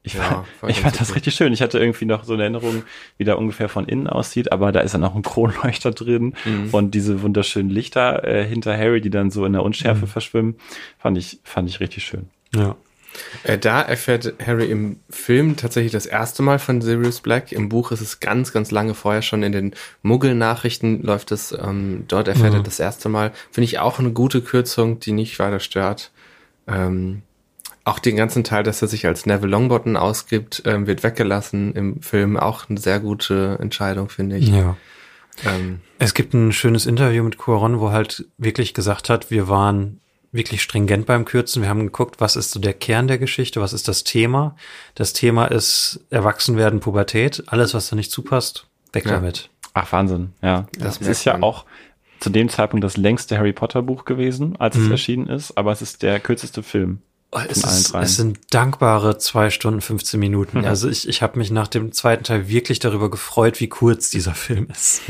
Ich, 0.03 0.15
Ja, 0.15 0.45
fand, 0.61 0.71
ich 0.71 0.81
fand 0.81 0.95
das 1.01 1.09
okay. 1.11 1.15
richtig 1.19 1.35
schön. 1.35 1.53
Ich 1.53 1.63
hatte 1.63 1.79
irgendwie 1.81 2.05
noch 2.05 2.23
so 2.25 2.35
eine 2.35 2.43
Erinnerung, 2.45 2.85
wie 3.19 3.25
der 3.25 3.39
ungefähr 3.39 3.69
von 3.69 3.87
innen 3.87 4.07
aussieht, 4.07 4.53
aber 4.53 4.71
da 4.73 4.81
ist 4.81 4.95
dann 4.95 5.03
auch 5.05 5.15
ein 5.17 5.23
Kronleuchter 5.23 5.91
drin 5.91 6.35
Mhm. 6.45 6.69
und 6.73 6.93
diese 6.95 7.23
wunderschönen 7.23 7.71
Lichter 7.71 8.23
äh, 8.25 8.45
hinter 8.45 8.77
Harry, 8.77 9.01
die 9.01 9.11
dann 9.11 9.31
so 9.31 9.45
in 9.45 9.53
der 9.53 9.63
Unschärfe 9.65 10.03
Mhm. 10.07 10.11
verschwimmen, 10.11 10.57
fand 10.99 11.19
ich, 11.19 11.41
fand 11.45 11.69
ich 11.69 11.81
richtig 11.81 12.05
schön. 12.05 12.29
Ja. 12.55 12.77
Äh, 13.45 13.59
da 13.59 13.81
erfährt 13.81 14.35
Harry 14.45 14.67
im 14.67 14.99
Film 15.09 15.57
tatsächlich 15.57 15.93
das 15.93 16.07
erste 16.07 16.43
Mal 16.43 16.59
von 16.59 16.83
Sirius 16.83 17.21
Black. 17.21 17.53
Im 17.53 17.69
Buch 17.69 17.91
ist 17.93 18.01
es 18.01 18.21
ganz, 18.21 18.53
ganz 18.53 18.71
lange 18.71 18.95
vorher 18.95 19.23
schon. 19.23 19.43
In 19.43 19.53
den 19.53 19.75
Muggel-Nachrichten 20.03 21.03
läuft 21.03 21.33
es, 21.33 21.53
ähm, 21.53 22.05
dort 22.09 22.29
erfährt 22.29 22.53
Mhm. 22.53 22.59
er 22.61 22.63
das 22.63 22.81
erste 22.81 23.09
Mal. 23.09 23.33
Finde 23.51 23.67
ich 23.67 23.79
auch 23.79 23.99
eine 23.99 24.11
gute 24.13 24.43
Kürzung, 24.43 25.01
die 25.01 25.13
nicht 25.13 25.39
weiter 25.39 25.61
stört. 25.61 26.11
Ähm, 26.69 27.23
auch 27.85 27.99
den 28.01 28.17
ganzen 28.17 28.43
Teil, 28.43 28.65
dass 28.65 28.83
er 28.83 28.89
sich 28.89 29.07
als 29.07 29.27
Neville 29.27 29.51
Longbottom 29.53 29.97
ausgibt, 29.97 30.63
ähm, 30.67 30.87
wird 30.89 31.03
weggelassen 31.05 31.73
im 31.75 32.03
Film. 32.03 32.37
Auch 32.37 32.69
eine 32.69 32.81
sehr 32.81 32.99
gute 33.01 33.57
Entscheidung, 33.61 34.09
finde 34.09 34.37
ich. 34.39 34.49
Ja. 34.49 34.77
Ähm, 35.45 35.81
Es 35.99 36.13
gibt 36.15 36.35
ein 36.35 36.53
schönes 36.53 36.87
Interview 36.87 37.23
mit 37.23 37.39
Cuaron, 37.39 37.79
wo 37.79 37.93
halt 37.93 38.27
wirklich 38.39 38.75
gesagt 38.75 39.09
hat, 39.09 39.31
wir 39.31 39.49
waren 39.49 40.01
wirklich 40.33 40.63
stringent 40.63 41.07
beim 41.07 41.25
Kürzen. 41.25 41.63
Wir 41.63 41.69
haben 41.69 41.81
geguckt, 41.87 42.21
was 42.21 42.37
ist 42.37 42.51
so 42.51 42.61
der 42.61 42.75
Kern 42.75 43.09
der 43.09 43.19
Geschichte, 43.19 43.61
was 43.61 43.73
ist 43.73 43.89
das 43.89 44.05
Thema. 44.05 44.57
Das 44.95 45.13
Thema 45.13 45.47
ist 45.47 46.01
Erwachsenwerden, 46.11 46.81
Pubertät. 46.81 47.45
Alles, 47.47 47.75
was 47.75 47.89
da 47.89 47.97
nicht 47.97 48.11
zupasst, 48.11 48.67
weg 48.93 49.07
Ja. 49.07 49.13
damit. 49.13 49.51
Ach, 49.75 49.91
Wahnsinn, 49.93 50.33
ja. 50.43 50.67
Das 50.79 50.99
Das, 50.99 51.09
ist 51.09 51.25
ja 51.25 51.43
auch 51.43 51.65
zu 52.21 52.31
dem 52.31 52.49
Zeitpunkt 52.49 52.83
das 52.83 52.97
längste 52.97 53.37
Harry 53.39 53.53
Potter 53.53 53.83
Buch 53.83 54.05
gewesen, 54.07 54.57
als 54.59 54.77
es 54.77 54.83
Mhm. 54.85 54.91
erschienen 54.93 55.27
ist, 55.29 55.57
aber 55.59 55.73
es 55.73 55.83
ist 55.83 56.03
der 56.03 56.19
kürzeste 56.21 56.63
Film. 56.63 57.03
Oh, 57.33 57.41
Es, 57.49 57.59
ist, 57.59 57.95
es 57.95 58.17
sind 58.17 58.39
dankbare 58.55 59.19
zwei 59.19 59.51
Stunden, 59.51 59.81
15 59.81 60.19
Minuten. 60.19 60.65
Also 60.65 60.89
ich, 60.89 61.09
ich 61.09 61.23
habe 61.23 61.39
mich 61.39 61.51
nach 61.51 61.69
dem 61.69 61.93
zweiten 61.93 62.23
Teil 62.25 62.49
wirklich 62.49 62.79
darüber 62.79 63.11
gefreut, 63.11 63.61
wie 63.61 63.69
kurz 63.69 64.09
dieser 64.11 64.33
Film 64.35 64.69
ist. 64.71 65.03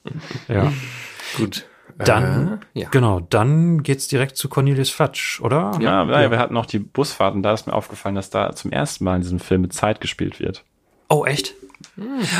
ja. 0.48 0.70
gut. 1.36 1.64
Dann, 2.04 2.60
Äh, 2.74 2.80
ja. 2.80 2.88
genau, 2.90 3.20
dann 3.20 3.82
geht's 3.82 4.08
direkt 4.08 4.36
zu 4.36 4.48
Cornelius 4.48 4.90
Fudge, 4.90 5.38
oder? 5.42 5.72
Ja, 5.80 6.04
ja, 6.04 6.30
wir 6.30 6.38
hatten 6.38 6.56
auch 6.56 6.66
die 6.66 6.78
Busfahrten, 6.78 7.42
da 7.42 7.52
ist 7.52 7.66
mir 7.66 7.72
aufgefallen, 7.74 8.14
dass 8.14 8.30
da 8.30 8.54
zum 8.54 8.72
ersten 8.72 9.04
Mal 9.04 9.16
in 9.16 9.22
diesem 9.22 9.38
Film 9.40 9.62
mit 9.62 9.72
Zeit 9.72 10.00
gespielt 10.00 10.40
wird. 10.40 10.64
Oh, 11.08 11.24
echt? 11.24 11.54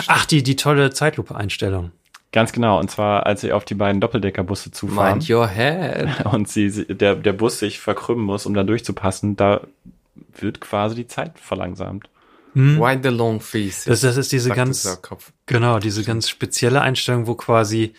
Ach, 0.07 0.25
die, 0.27 0.43
die 0.43 0.57
tolle 0.57 0.91
Zeitlupe-Einstellung. 0.91 1.93
Ganz 2.33 2.53
genau, 2.53 2.79
und 2.79 2.91
zwar 2.91 3.27
als 3.27 3.41
sie 3.41 3.53
auf 3.53 3.65
die 3.65 3.75
beiden 3.75 4.01
Doppeldeckerbusse 4.01 4.71
zufahren 4.71 5.19
Mind 5.19 5.29
your 5.31 5.49
head. 5.49 6.25
und 6.33 6.49
sie, 6.49 6.71
sie- 6.71 6.85
der, 6.87 7.17
der 7.17 7.33
Bus 7.33 7.59
sich 7.59 7.81
verkrümmen 7.81 8.25
muss, 8.25 8.47
um 8.47 8.55
da 8.55 8.63
durchzupassen, 8.63 9.35
da 9.37 9.63
wird 10.39 10.61
quasi 10.61 10.95
die 10.95 11.07
Zeit 11.09 11.39
verlangsamt. 11.41 12.09
Why 12.55 12.99
the 13.01 13.11
long 13.11 13.41
face? 13.41 13.85
Das, 13.85 14.01
das 14.01 14.17
ist 14.17 14.33
diese 14.33 14.51
ganz, 14.51 15.01
genau, 15.47 15.79
diese 15.79 16.03
ganz 16.03 16.29
spezielle 16.29 16.81
Einstellung, 16.81 17.29
wo 17.29 17.35
quasi 17.37 17.95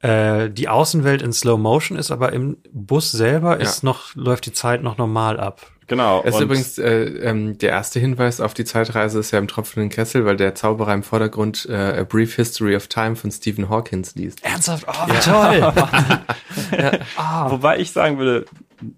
äh, 0.00 0.48
die 0.50 0.68
Außenwelt 0.68 1.22
in 1.22 1.32
Slow 1.32 1.58
Motion 1.58 1.98
ist, 1.98 2.10
aber 2.10 2.32
im 2.32 2.56
Bus 2.72 3.12
selber 3.12 3.56
Ja. 3.58 3.62
ist 3.62 3.82
noch, 3.82 4.14
läuft 4.14 4.46
die 4.46 4.52
Zeit 4.52 4.82
noch 4.82 4.96
normal 4.98 5.38
ab. 5.38 5.60
Genau. 5.86 6.22
Es 6.24 6.36
ist 6.36 6.40
übrigens 6.40 6.78
äh, 6.78 7.02
ähm, 7.02 7.58
der 7.58 7.70
erste 7.70 7.98
Hinweis 7.98 8.40
auf 8.40 8.54
die 8.54 8.64
Zeitreise 8.64 9.18
ist 9.18 9.32
ja 9.32 9.40
im 9.40 9.48
tropfenden 9.48 9.90
Kessel, 9.90 10.24
weil 10.24 10.36
der 10.36 10.54
Zauberer 10.54 10.94
im 10.94 11.02
Vordergrund 11.02 11.66
äh, 11.68 11.74
A 12.00 12.04
Brief 12.04 12.36
History 12.36 12.76
of 12.76 12.86
Time 12.86 13.16
von 13.16 13.32
Stephen 13.32 13.68
Hawkins 13.68 14.14
liest. 14.14 14.44
Ernsthaft? 14.44 14.86
Oh, 14.86 15.08
wie 15.08 15.18
toll! 15.18 17.00
Wobei 17.50 17.78
ich 17.80 17.90
sagen 17.90 18.18
würde, 18.18 18.44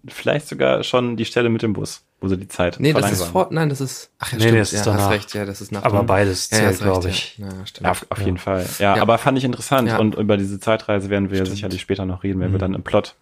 vielleicht 0.07 0.49
sogar 0.49 0.83
schon 0.85 1.17
die 1.17 1.25
Stelle 1.25 1.49
mit 1.49 1.63
dem 1.63 1.73
Bus, 1.73 2.05
wo 2.23 2.29
sie 2.29 2.37
die 2.39 2.49
Zeit 2.49 2.79
Nee, 2.81 2.93
das 2.95 3.13
ist 3.13 3.25
vor, 3.25 3.49
nein, 3.51 3.69
das 3.69 3.81
ist, 3.81 4.11
ach 4.19 4.33
ja, 4.33 4.39
Nee, 4.39 4.41
stimmt, 4.43 4.53
nee, 4.55 4.59
das 4.61 4.73
ist 4.73 4.79
ja, 4.87 4.93
danach. 4.93 5.03
hast 5.07 5.11
recht, 5.11 5.35
ja, 5.35 5.45
das 5.45 5.61
ist 5.61 5.73
nach 5.73 5.83
aber 5.83 6.03
beides 6.05 6.49
ja, 6.51 6.57
zählt, 6.59 6.71
recht, 6.71 6.81
glaube 6.83 7.09
ich. 7.11 7.39
Ja, 7.39 7.47
ja, 7.47 7.67
stimmt. 7.67 7.85
Ja, 7.85 7.91
auf, 7.91 8.07
auf 8.09 8.19
Ja. 8.21 8.25
jeden 8.25 8.39
Fall. 8.39 8.67
Ja, 8.79 8.97
Ja. 8.97 9.03
aber 9.03 9.19
fand 9.19 9.37
ich 9.37 9.45
interessant. 9.45 9.89
Ja. 9.89 9.99
Und 9.99 10.15
über 10.15 10.37
diese 10.39 10.59
Zeitreise 10.61 11.11
werden 11.11 11.31
wir 11.31 11.37
Stimmt. 11.39 11.51
sicherlich 11.51 11.81
später 11.83 12.07
noch 12.07 12.23
reden, 12.23 12.41
wenn 12.41 12.49
Mhm. 12.49 12.53
wir 12.55 12.59
dann 12.61 12.75
im 12.75 12.83
Plot 12.83 13.15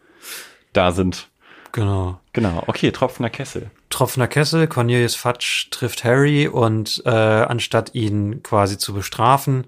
da 0.73 0.93
sind. 0.93 1.29
Genau. 1.73 2.21
Genau. 2.33 2.63
Okay, 2.67 2.91
tropfender 2.91 3.31
Kessel. 3.31 3.71
Tropfender 3.91 4.27
Kessel, 4.29 4.67
Cornelius 4.67 5.15
Fudge 5.15 5.67
trifft 5.71 6.05
Harry 6.05 6.49
und 6.49 7.03
äh, 7.07 7.11
anstatt 7.11 7.95
ihn 7.95 8.43
quasi 8.43 8.77
zu 8.77 8.93
bestrafen, 8.93 9.67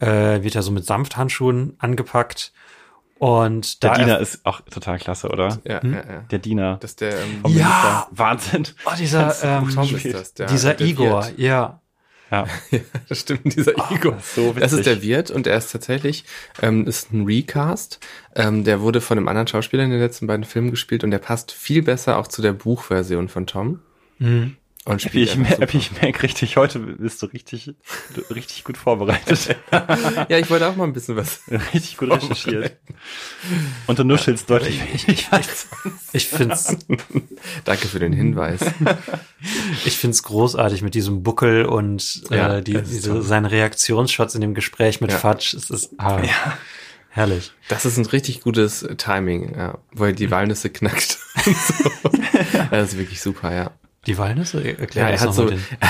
äh, 0.00 0.42
wird 0.42 0.54
er 0.56 0.62
so 0.62 0.70
mit 0.72 0.84
Samthandschuhen 0.86 1.76
angepackt. 1.78 2.52
Und 3.22 3.84
Der 3.84 3.92
Diener 3.94 4.18
ist 4.18 4.44
auch 4.44 4.62
total 4.62 4.98
klasse, 4.98 5.28
oder? 5.28 5.60
Ja, 5.62 5.80
Hm? 5.80 5.94
ja, 5.94 5.98
ja. 6.00 6.20
Der 6.32 6.40
Diener. 6.40 6.78
Das 6.80 6.90
ist 6.90 7.02
der, 7.02 7.12
ähm, 7.22 7.40
Ja! 7.46 8.08
Wahnsinn. 8.10 8.64
Oh, 8.84 8.90
dieser, 8.98 9.32
ähm, 9.44 9.72
das, 10.12 10.34
der, 10.34 10.48
dieser 10.48 10.74
der 10.74 10.84
Igor, 10.88 11.24
Wirt. 11.26 11.38
ja. 11.38 11.80
Ja. 12.32 12.46
Ja, 12.72 12.80
das 13.08 13.20
stimmt, 13.20 13.54
dieser 13.56 13.74
Igor. 13.92 14.14
das 14.14 14.26
ist 14.26 14.34
so 14.34 14.52
das 14.54 14.72
ist 14.72 14.86
der 14.86 15.02
Wirt 15.02 15.30
und 15.30 15.46
er 15.46 15.56
ist 15.56 15.70
tatsächlich, 15.70 16.24
ähm, 16.62 16.84
ist 16.88 17.12
ein 17.12 17.24
Recast. 17.24 18.00
Ähm, 18.34 18.64
der 18.64 18.80
wurde 18.80 19.00
von 19.00 19.18
einem 19.18 19.28
anderen 19.28 19.46
Schauspieler 19.46 19.84
in 19.84 19.90
den 19.90 20.00
letzten 20.00 20.26
beiden 20.26 20.42
Filmen 20.44 20.72
gespielt 20.72 21.04
und 21.04 21.12
der 21.12 21.18
passt 21.20 21.52
viel 21.52 21.82
besser 21.82 22.18
auch 22.18 22.26
zu 22.26 22.42
der 22.42 22.54
Buchversion 22.54 23.28
von 23.28 23.46
Tom. 23.46 23.78
Mhm. 24.18 24.56
Und 24.84 25.00
spielt 25.00 25.28
ich, 25.28 25.38
einfach 25.38 25.42
mer 25.42 25.50
super. 25.50 25.62
Epi, 25.62 25.78
ich 25.78 26.02
merke 26.02 26.22
richtig, 26.24 26.56
heute 26.56 26.80
bist 26.80 27.22
du 27.22 27.26
richtig, 27.26 27.72
richtig 28.30 28.64
gut 28.64 28.76
vorbereitet. 28.76 29.56
Ja, 30.28 30.38
ich 30.38 30.50
wollte 30.50 30.66
auch 30.66 30.76
mal 30.76 30.84
ein 30.84 30.92
bisschen 30.92 31.16
was. 31.16 31.42
richtig 31.72 31.96
gut 31.96 32.10
recherchiert. 32.10 32.76
Und 33.86 33.98
du 33.98 34.04
nuschelst 34.04 34.48
deutlich. 34.48 34.80
Ich 35.06 35.30
weiß. 35.30 35.66
Ich 36.12 36.26
find's, 36.26 36.76
Danke 37.64 37.88
für 37.88 37.98
den 37.98 38.12
Hinweis. 38.12 38.60
ich 39.84 39.96
find's 39.96 40.22
großartig 40.22 40.82
mit 40.82 40.94
diesem 40.94 41.22
Buckel 41.22 41.64
und 41.64 42.22
Ja, 42.30 42.56
äh, 42.56 42.62
die, 42.62 42.80
diese, 42.82 43.22
seine 43.22 43.50
Reaktionsshots 43.50 44.34
in 44.34 44.40
dem 44.40 44.54
Gespräch 44.54 45.00
mit 45.00 45.10
Ja. 45.10 45.18
Fatsch. 45.18 45.54
Es 45.54 45.70
ist 45.70 45.90
ah, 45.98 46.22
herrlich. 47.08 47.52
Das 47.68 47.84
ist 47.84 47.98
ein 47.98 48.06
richtig 48.06 48.40
gutes 48.40 48.82
äh, 48.82 48.96
Timing, 48.96 49.54
ja, 49.56 49.78
wo 49.92 50.06
er 50.06 50.12
die 50.12 50.30
Walnüsse 50.30 50.70
knackt. 50.70 51.18
und 51.46 51.56
so. 51.56 52.10
Das 52.70 52.92
ist 52.92 52.98
wirklich 52.98 53.20
super, 53.20 53.54
ja. 53.54 53.70
Die 54.06 54.18
Walnüsse? 54.18 54.64
Erklär 54.78 55.04
Ja, 55.04 55.10
er 55.10 55.20
hat 55.20 55.34
so, 55.34 55.48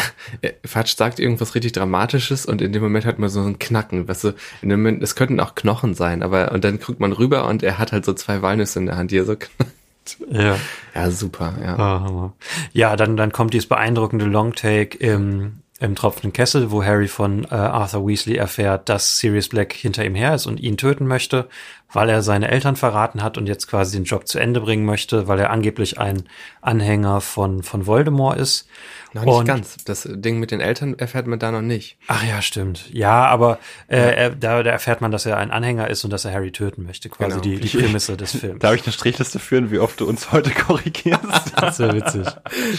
Fatsch 0.65 0.97
sagt 0.97 1.19
irgendwas 1.19 1.55
richtig 1.55 1.73
Dramatisches 1.73 2.45
und 2.45 2.61
in 2.61 2.73
dem 2.73 2.83
Moment 2.83 3.07
hat 3.07 3.19
man 3.19 3.31
so 3.31 3.41
ein 3.41 3.59
Knacken, 3.59 4.07
weißt 4.07 4.25
du, 4.25 4.29
in 4.61 4.69
dem 4.69 4.81
Moment, 4.81 5.03
es 5.03 5.15
könnten 5.15 5.41
auch 5.41 5.55
Knochen 5.55 5.95
sein, 5.95 6.23
aber, 6.23 6.53
und 6.53 6.63
dann 6.63 6.79
guckt 6.79 7.01
man 7.01 7.13
rüber 7.13 7.47
und 7.47 7.63
er 7.63 7.79
hat 7.79 7.93
halt 7.93 8.05
so 8.05 8.13
zwei 8.13 8.43
Walnüsse 8.43 8.79
in 8.81 8.87
der 8.87 8.97
Hand, 8.97 9.11
die 9.11 9.17
er 9.17 9.25
so 9.25 9.37
knackt. 9.37 10.19
Ja. 10.31 10.59
Ja, 10.95 11.11
super, 11.11 11.55
ja. 11.63 11.79
Hammer. 11.79 12.35
Ja, 12.73 12.97
dann, 12.97 13.17
dann 13.17 13.33
kommt 13.33 13.55
dieses 13.55 13.69
beeindruckende 13.69 14.27
Longtake 14.27 14.99
im, 14.99 15.62
im 15.83 15.95
tropfenden 15.97 16.33
Kessel, 16.33 16.71
wo 16.71 16.85
Harry 16.85 17.09
von 17.09 17.45
äh, 17.45 17.55
Arthur 17.55 18.07
Weasley 18.07 18.37
erfährt, 18.37 18.89
dass 18.89 19.19
Sirius 19.19 19.49
Black 19.49 19.73
hinter 19.73 20.05
ihm 20.05 20.15
her 20.15 20.35
ist 20.35 20.47
und 20.47 20.61
ihn 20.61 20.77
töten 20.77 21.07
möchte, 21.07 21.49
weil 21.93 22.09
er 22.09 22.23
seine 22.23 22.49
Eltern 22.49 22.77
verraten 22.77 23.23
hat 23.23 23.37
und 23.37 23.49
jetzt 23.49 23.67
quasi 23.67 23.97
den 23.97 24.05
Job 24.05 24.29
zu 24.29 24.39
Ende 24.39 24.61
bringen 24.61 24.85
möchte, 24.85 25.29
weil 25.29 25.41
er 25.41 25.51
angeblich 25.51 25.99
ein 25.99 26.25
Anhänger 26.61 27.21
von, 27.21 27.63
von 27.63 27.87
Voldemort 27.87 28.39
ist. 28.39 28.69
Noch 29.15 29.25
nicht 29.25 29.35
und- 29.35 29.45
ganz. 29.47 29.77
Das 29.85 30.09
Ding 30.11 30.39
mit 30.39 30.51
den 30.51 30.61
Eltern 30.61 30.99
erfährt 30.99 31.27
man 31.27 31.39
da 31.39 31.51
noch 31.53 31.61
nicht. 31.61 31.99
Ach 32.09 32.25
ja, 32.25 32.41
stimmt. 32.41 32.89
Ja, 32.93 33.27
aber 33.27 33.59
äh, 33.89 33.97
Er, 33.99 34.31
da, 34.31 34.63
da 34.63 34.71
erfährt 34.71 35.01
man, 35.01 35.11
dass 35.11 35.27
er 35.27 35.37
ein 35.37 35.51
Anhänger 35.51 35.89
ist 35.91 36.03
und 36.05 36.11
dass 36.13 36.25
er 36.25 36.33
Harry 36.33 36.51
töten 36.53 36.85
möchte. 36.85 37.09
Quasi 37.11 37.31
Genau. 37.31 37.43
die, 37.43 37.61
die 37.61 37.77
Prämisse 37.79 38.17
des 38.17 38.37
Films. 38.37 38.61
Darf 38.61 38.75
ich 38.75 38.85
eine 38.85 38.93
Strichliste 38.93 39.39
führen, 39.39 39.71
wie 39.71 39.79
oft 39.79 40.01
du 40.01 40.07
uns 40.09 40.33
heute 40.33 40.51
korrigierst? 40.67 41.23
Das 41.57 41.79
ist 41.79 41.87
ja 41.87 41.95
witzig. 41.95 42.27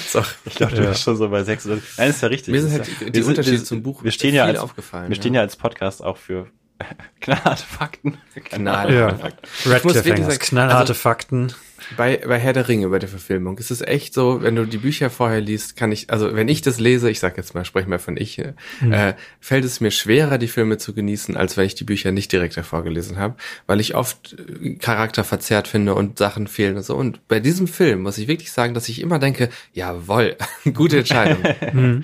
So. 0.08 0.24
Ich 0.46 0.56
glaube, 0.56 0.74
du 0.76 0.84
Ja. 0.84 0.90
bist 0.90 1.04
schon 1.04 1.16
so 1.18 1.30
bei 1.30 1.44
sechs 1.44 1.66
oder. 1.66 1.78
Nein, 1.98 2.10
ist 2.10 2.22
ja 2.22 2.28
richtig. 2.30 2.52
Mir 2.54 2.62
sind 2.62 2.72
halt 2.72 2.88
die- 2.88 2.92
die 2.92 3.06
wir 3.06 3.24
sind- 3.24 3.30
Unterschiede 3.30 3.58
wir- 3.60 3.64
zum 3.66 3.84
Buch 3.84 4.04
Wir 4.04 4.12
stehen 4.12 4.34
ja 4.36 4.46
als, 4.46 4.60
aufgefallen, 4.60 5.10
Wir 5.10 5.16
stehen 5.16 5.34
ja. 5.34 5.40
ja 5.42 5.44
als 5.46 5.56
Podcast 5.56 6.04
auch 6.04 6.18
für 6.18 6.48
knallharte 7.22 7.64
Fakten. 7.64 8.18
Knallharte 8.44 8.94
Ja. 8.94 9.10
Fakten. 9.16 9.40
Ich 9.44 9.66
muss 9.66 9.74
Radcliffe 9.74 9.96
wirklich 10.06 10.14
Hangers, 10.26 10.34
sagen, 10.36 10.40
knallharte 10.48 10.80
also- 10.80 10.94
Fakten. 10.96 11.54
Bei, 11.98 12.18
bei 12.18 12.40
Herr 12.40 12.54
der 12.54 12.68
Ringe, 12.68 12.90
bei 12.90 13.00
der 13.00 13.10
Verfilmung, 13.10 13.58
ist 13.58 13.72
es 13.72 13.82
echt 13.82 14.14
so, 14.14 14.42
wenn 14.42 14.56
du 14.56 14.66
die 14.66 14.78
Bücher 14.78 15.10
vorher 15.10 15.42
liest, 15.42 15.76
kann 15.76 15.92
ich, 15.92 16.10
also 16.10 16.36
wenn 16.36 16.48
ich 16.48 16.62
das 16.62 16.80
lese, 16.80 17.10
ich 17.10 17.20
sag 17.20 17.38
jetzt 17.38 17.54
mal, 17.54 17.66
sprech 17.66 17.88
mal 17.88 18.00
von 18.00 18.18
ich, 18.18 18.40
äh, 18.40 18.54
äh, 18.90 19.14
fällt 19.40 19.66
es 19.66 19.80
mir 19.82 19.92
schwerer, 19.92 20.38
die 20.38 20.48
Filme 20.48 20.78
zu 20.78 20.94
genießen, 20.94 21.38
als 21.38 21.58
wenn 21.58 21.66
ich 21.66 21.76
die 21.76 21.84
Bücher 21.84 22.12
nicht 22.12 22.32
direkt 22.32 22.58
davor 22.58 22.84
gelesen 22.84 23.18
habe, 23.18 23.36
weil 23.68 23.80
ich 23.80 23.96
oft 23.96 24.36
äh, 24.62 24.76
Charakter 24.76 25.24
verzerrt 25.24 25.68
finde 25.68 25.96
und 25.96 26.18
Sachen 26.18 26.48
fehlen 26.48 26.78
und 26.78 26.84
so. 26.84 26.96
Und 26.96 27.28
bei 27.28 27.40
diesem 27.40 27.68
Film 27.68 28.02
muss 28.02 28.18
ich 28.18 28.28
wirklich 28.28 28.52
sagen, 28.52 28.74
dass 28.74 28.90
ich 28.90 29.02
immer 29.02 29.20
denke, 29.20 29.50
jawohl, 29.74 30.36
gute 30.74 31.00
Entscheidung. 31.00 32.04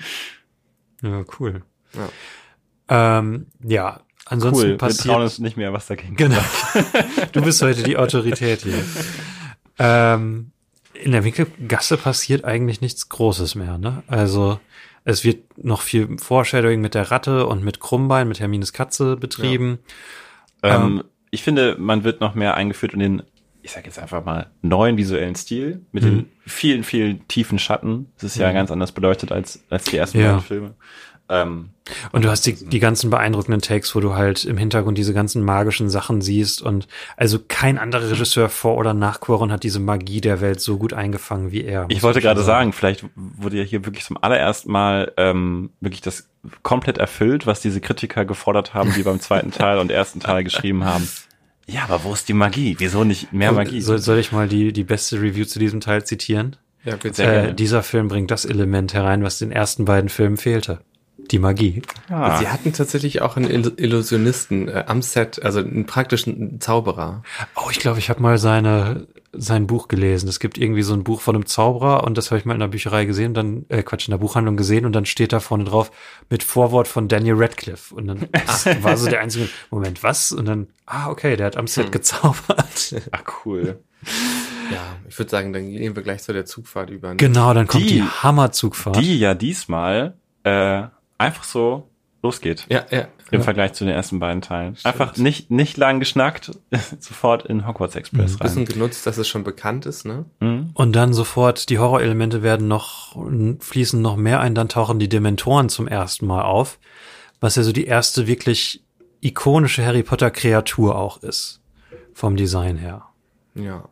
Ja, 1.02 1.24
cool. 1.38 1.62
Ähm, 2.88 3.46
ja, 3.64 4.00
ansonsten 4.26 4.62
Cool, 4.62 4.70
wir 4.72 4.78
trauen 4.78 4.88
passiert. 4.90 5.16
uns 5.16 5.38
nicht 5.38 5.56
mehr 5.56 5.72
was 5.72 5.86
dagegen. 5.86 6.16
Genau. 6.16 6.42
du 7.32 7.42
bist 7.42 7.62
heute 7.62 7.82
die 7.82 7.96
Autorität 7.96 8.62
hier. 8.62 8.84
Ähm, 9.80 10.52
in 10.92 11.12
der 11.12 11.24
Winkelgasse 11.24 11.96
passiert 11.96 12.44
eigentlich 12.44 12.80
nichts 12.82 13.08
Großes 13.08 13.54
mehr, 13.54 13.78
ne? 13.78 14.02
Also 14.06 14.60
es 15.04 15.24
wird 15.24 15.56
noch 15.56 15.80
viel 15.80 16.18
Foreshadowing 16.18 16.80
mit 16.80 16.94
der 16.94 17.10
Ratte 17.10 17.46
und 17.46 17.64
mit 17.64 17.80
Krummbein, 17.80 18.28
mit 18.28 18.38
Hermines 18.38 18.74
Katze 18.74 19.16
betrieben. 19.16 19.78
Ähm, 20.62 21.02
ich 21.30 21.42
finde, 21.42 21.76
man 21.78 22.04
wird 22.04 22.20
noch 22.20 22.34
mehr 22.34 22.54
eingeführt 22.54 22.92
in 22.92 22.98
den, 23.00 23.22
ich 23.62 23.72
sag 23.72 23.86
jetzt 23.86 23.98
einfach 23.98 24.22
mal, 24.24 24.50
neuen 24.60 24.98
visuellen 24.98 25.34
Stil 25.36 25.80
mit 25.92 26.04
den 26.04 26.28
vielen, 26.46 26.84
vielen 26.84 27.26
tiefen 27.28 27.58
Schatten. 27.58 28.12
Es 28.18 28.24
ist 28.24 28.36
ja 28.36 28.52
ganz 28.52 28.70
anders 28.70 28.92
beleuchtet 28.92 29.32
als, 29.32 29.64
als 29.70 29.84
die 29.84 29.96
ersten 29.96 30.18
Ja. 30.20 30.32
beiden 30.32 30.42
Filme. 30.42 30.74
Ähm, 31.30 31.70
Und 32.12 32.24
du 32.24 32.28
hast 32.28 32.44
die, 32.44 32.54
die 32.54 32.80
ganzen 32.80 33.08
beeindruckenden 33.08 33.62
Takes, 33.62 33.94
wo 33.94 34.00
du 34.00 34.14
halt 34.14 34.44
im 34.44 34.56
Hintergrund 34.56 34.98
diese 34.98 35.14
ganzen 35.14 35.44
magischen 35.44 35.88
Sachen 35.88 36.20
siehst. 36.20 36.60
Und 36.60 36.88
also 37.16 37.38
kein 37.46 37.78
anderer 37.78 38.10
Regisseur 38.10 38.48
vor 38.48 38.76
oder 38.76 38.94
nach 38.94 39.20
Quaron 39.20 39.52
hat 39.52 39.62
diese 39.62 39.80
Magie 39.80 40.20
der 40.20 40.40
Welt 40.40 40.60
so 40.60 40.76
gut 40.76 40.92
eingefangen 40.92 41.52
wie 41.52 41.62
er. 41.62 41.86
ich 41.88 42.02
wollte 42.02 42.20
gerade 42.20 42.42
sagen, 42.42 42.72
vielleicht 42.72 43.04
wurde 43.14 43.58
ja 43.58 43.62
hier 43.62 43.84
wirklich 43.86 44.04
zum 44.04 44.18
allerersten 44.20 44.72
Mal 44.72 45.12
ähm, 45.16 45.70
wirklich 45.80 46.00
das 46.00 46.28
komplett 46.62 46.98
erfüllt, 46.98 47.46
was 47.46 47.60
diese 47.60 47.80
Kritiker 47.80 48.24
gefordert 48.24 48.74
haben, 48.74 48.92
die 48.94 49.02
beim 49.02 49.20
zweiten 49.20 49.52
Teil 49.52 49.78
und 49.78 49.90
ersten 49.90 50.20
Teil 50.20 50.42
geschrieben 50.42 50.84
haben. 50.84 51.08
Ja, 51.66 51.84
aber 51.84 52.02
wo 52.02 52.12
ist 52.12 52.28
die 52.28 52.32
Magie? 52.32 52.74
Wieso 52.78 53.04
nicht 53.04 53.32
mehr 53.32 53.52
Magie? 53.52 53.80
Soll, 53.80 53.98
soll 53.98 54.18
ich 54.18 54.32
mal 54.32 54.48
die, 54.48 54.72
die 54.72 54.82
beste 54.82 55.22
Review 55.22 55.44
zu 55.44 55.60
diesem 55.60 55.80
Teil 55.80 56.04
zitieren? 56.04 56.56
Ja, 56.84 56.96
bitte. 56.96 57.14
Sehr 57.14 57.30
gerne. 57.30 57.48
Äh, 57.50 57.54
dieser 57.54 57.82
Film 57.82 58.08
bringt 58.08 58.30
das 58.30 58.44
Element 58.44 58.94
herein, 58.94 59.22
was 59.22 59.38
den 59.38 59.52
ersten 59.52 59.84
beiden 59.84 60.08
Filmen 60.08 60.36
fehlte. 60.36 60.80
Die 61.30 61.38
Magie. 61.38 61.82
Ah. 62.08 62.38
Sie 62.38 62.48
hatten 62.48 62.72
tatsächlich 62.72 63.22
auch 63.22 63.36
einen 63.36 63.48
Ill- 63.48 63.74
Illusionisten 63.76 64.68
äh, 64.68 64.84
am 64.86 65.00
Set, 65.02 65.42
also 65.44 65.60
einen 65.60 65.86
praktischen 65.86 66.60
Zauberer. 66.60 67.22
Oh, 67.54 67.68
ich 67.70 67.78
glaube, 67.78 67.98
ich 68.00 68.10
habe 68.10 68.20
mal 68.20 68.36
seine, 68.38 69.06
sein 69.32 69.66
Buch 69.68 69.86
gelesen. 69.86 70.28
Es 70.28 70.40
gibt 70.40 70.58
irgendwie 70.58 70.82
so 70.82 70.92
ein 70.92 71.04
Buch 71.04 71.20
von 71.20 71.36
einem 71.36 71.46
Zauberer 71.46 72.02
und 72.04 72.18
das 72.18 72.30
habe 72.32 72.38
ich 72.40 72.44
mal 72.44 72.54
in 72.54 72.60
der 72.60 72.66
Bücherei 72.68 73.04
gesehen, 73.04 73.32
dann, 73.32 73.64
äh, 73.68 73.82
Quatsch, 73.84 74.08
in 74.08 74.10
der 74.12 74.18
Buchhandlung 74.18 74.56
gesehen 74.56 74.84
und 74.86 74.92
dann 74.92 75.06
steht 75.06 75.32
da 75.32 75.38
vorne 75.40 75.64
drauf 75.64 75.92
mit 76.30 76.42
Vorwort 76.42 76.88
von 76.88 77.06
Daniel 77.06 77.34
Radcliffe. 77.36 77.94
Und 77.94 78.08
dann 78.08 78.26
das 78.46 78.66
war 78.82 78.96
so 78.96 79.08
der 79.08 79.20
einzige, 79.20 79.48
Moment, 79.70 80.02
was? 80.02 80.32
Und 80.32 80.46
dann, 80.46 80.66
ah, 80.86 81.08
okay, 81.10 81.36
der 81.36 81.46
hat 81.46 81.56
am 81.56 81.68
Set 81.68 81.92
gezaubert. 81.92 82.94
Ach 83.12 83.22
cool. 83.44 83.78
Ja, 84.72 84.78
ich 85.08 85.18
würde 85.18 85.30
sagen, 85.30 85.52
dann 85.52 85.68
gehen 85.70 85.94
wir 85.94 86.02
gleich 86.02 86.22
zu 86.22 86.32
der 86.32 86.44
Zugfahrt 86.46 86.90
über. 86.90 87.10
ne? 87.10 87.16
Genau, 87.16 87.52
dann 87.54 87.66
kommt 87.66 87.84
die, 87.84 88.00
Die- 88.00 88.02
Hammerzugfahrt. 88.02 88.96
Die 88.96 89.18
ja 89.18 89.34
diesmal 89.34 90.14
äh, 90.42 90.84
einfach 91.20 91.44
so 91.44 91.88
losgeht. 92.22 92.66
Ja, 92.68 92.84
ja. 92.90 93.08
Im 93.30 93.42
Vergleich 93.42 93.74
zu 93.74 93.84
den 93.84 93.94
ersten 93.94 94.18
beiden 94.18 94.42
Teilen. 94.42 94.76
Einfach 94.82 95.16
nicht, 95.16 95.50
nicht 95.50 95.76
lang 95.76 96.00
geschnackt, 96.00 96.50
sofort 96.98 97.46
in 97.46 97.66
Hogwarts 97.66 97.94
Express 97.94 98.36
Bisschen 98.36 98.64
rein. 98.64 98.64
genutzt, 98.64 99.06
dass 99.06 99.18
es 99.18 99.28
schon 99.28 99.44
bekannt 99.44 99.86
ist, 99.86 100.04
ne? 100.04 100.24
Mhm. 100.40 100.70
Und 100.74 100.96
dann 100.96 101.14
sofort, 101.14 101.68
die 101.70 101.78
Horrorelemente 101.78 102.42
werden 102.42 102.66
noch, 102.66 103.16
fließen 103.60 104.02
noch 104.02 104.16
mehr 104.16 104.40
ein, 104.40 104.56
dann 104.56 104.68
tauchen 104.68 104.98
die 104.98 105.08
Dementoren 105.08 105.68
zum 105.68 105.86
ersten 105.86 106.26
Mal 106.26 106.42
auf, 106.42 106.80
was 107.40 107.54
ja 107.54 107.62
so 107.62 107.72
die 107.72 107.84
erste 107.84 108.26
wirklich 108.26 108.82
ikonische 109.20 109.84
Harry 109.84 110.02
Potter 110.02 110.30
Kreatur 110.30 110.96
auch 110.96 111.22
ist. 111.22 111.60
Vom 112.12 112.36
Design 112.36 112.76
her. 112.76 113.04
Ja. 113.54 113.84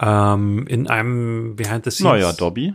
Ähm, 0.00 0.66
in 0.66 0.88
einem 0.88 1.56
Behind 1.56 1.84
the 1.84 1.90
Scenes. 1.90 2.12
Naja, 2.12 2.32
Dobby. 2.32 2.74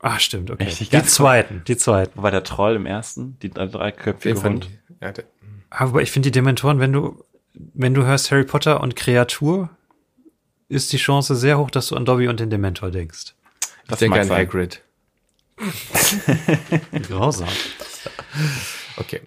Ah, 0.00 0.18
stimmt, 0.18 0.50
okay. 0.50 0.64
Richtig 0.64 0.90
die 0.90 1.02
zweiten, 1.02 1.62
die 1.66 1.76
zweiten. 1.76 2.12
Wo 2.16 2.22
war 2.22 2.30
der 2.30 2.44
Troll 2.44 2.76
im 2.76 2.86
ersten? 2.86 3.36
Die 3.40 3.50
dreiköpfige. 3.50 4.42
Hund. 4.42 4.68
Ja, 5.00 5.12
der, 5.12 5.24
Aber 5.70 6.02
ich 6.02 6.10
finde 6.10 6.28
die 6.28 6.32
Dementoren, 6.32 6.78
wenn 6.78 6.92
du, 6.92 7.24
wenn 7.52 7.94
du 7.94 8.04
hörst 8.04 8.30
Harry 8.30 8.44
Potter 8.44 8.80
und 8.80 8.94
Kreatur, 8.94 9.70
ist 10.68 10.92
die 10.92 10.98
Chance 10.98 11.34
sehr 11.34 11.58
hoch, 11.58 11.70
dass 11.70 11.88
du 11.88 11.96
an 11.96 12.04
Dobby 12.04 12.28
und 12.28 12.38
den 12.38 12.50
Dementor 12.50 12.90
denkst. 12.90 13.34
ich 13.60 13.88
Das 13.88 13.98
denke 13.98 14.20
an 14.20 14.28
sein. 14.28 14.38
Hagrid. 14.46 14.82
Grausam. 17.08 17.48
Okay. 18.96 19.22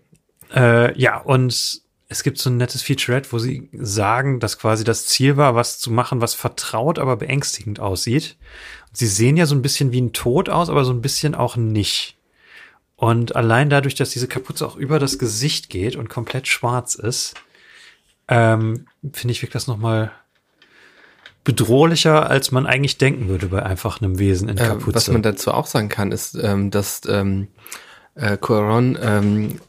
Äh, 0.54 0.98
ja, 0.98 1.18
und 1.18 1.82
es 2.08 2.24
gibt 2.24 2.38
so 2.38 2.50
ein 2.50 2.58
nettes 2.58 2.82
Featurette, 2.82 3.32
wo 3.32 3.40
sie 3.40 3.70
sagen, 3.74 4.40
dass 4.40 4.60
quasi 4.60 4.84
das 4.84 5.06
Ziel 5.06 5.38
war, 5.38 5.56
was 5.56 5.80
zu 5.80 5.92
machen, 5.92 6.22
was 6.22 6.34
vertraut, 6.34 7.00
aber 7.00 7.16
beängstigend 7.18 7.80
aussieht. 7.80 8.38
Sie 8.94 9.08
sehen 9.08 9.38
ja 9.38 9.46
so 9.46 9.56
ein 9.56 9.62
bisschen 9.62 9.92
wie 9.92 10.02
ein 10.02 10.14
Tod 10.14 10.50
aus, 10.50 10.70
aber 10.70 10.84
so 10.86 10.92
ein 10.92 11.02
bisschen 11.02 11.36
auch 11.36 11.56
nicht. 11.56 12.18
Und 12.96 13.36
allein 13.36 13.70
dadurch, 13.70 13.96
dass 13.96 14.12
diese 14.12 14.28
Kapuze 14.28 14.66
auch 14.68 14.76
über 14.76 15.00
das 15.00 15.18
Gesicht 15.18 15.70
geht 15.70 15.96
und 15.96 16.10
komplett 16.10 16.48
schwarz 16.48 16.96
ist, 16.96 17.34
ähm, 18.28 18.88
finde 19.14 19.32
ich, 19.32 19.42
wirkt 19.42 19.56
das 19.56 19.68
nochmal 19.68 20.12
bedrohlicher, 21.44 22.30
als 22.30 22.52
man 22.52 22.68
eigentlich 22.68 22.98
denken 23.00 23.28
würde 23.28 23.48
bei 23.48 23.64
einfach 23.64 24.02
einem 24.02 24.20
Wesen 24.20 24.48
in 24.50 24.58
Äh, 24.58 24.68
Kapuze. 24.68 24.94
was 24.96 25.08
man 25.08 25.24
dazu 25.24 25.52
auch 25.52 25.66
sagen 25.66 25.90
kann, 25.90 26.12
ist, 26.12 26.36
ähm, 26.36 26.70
dass 26.70 27.02
ähm, 27.08 27.48
äh, 28.16 28.38
Cuaron 28.38 28.98
ähm, 29.02 29.60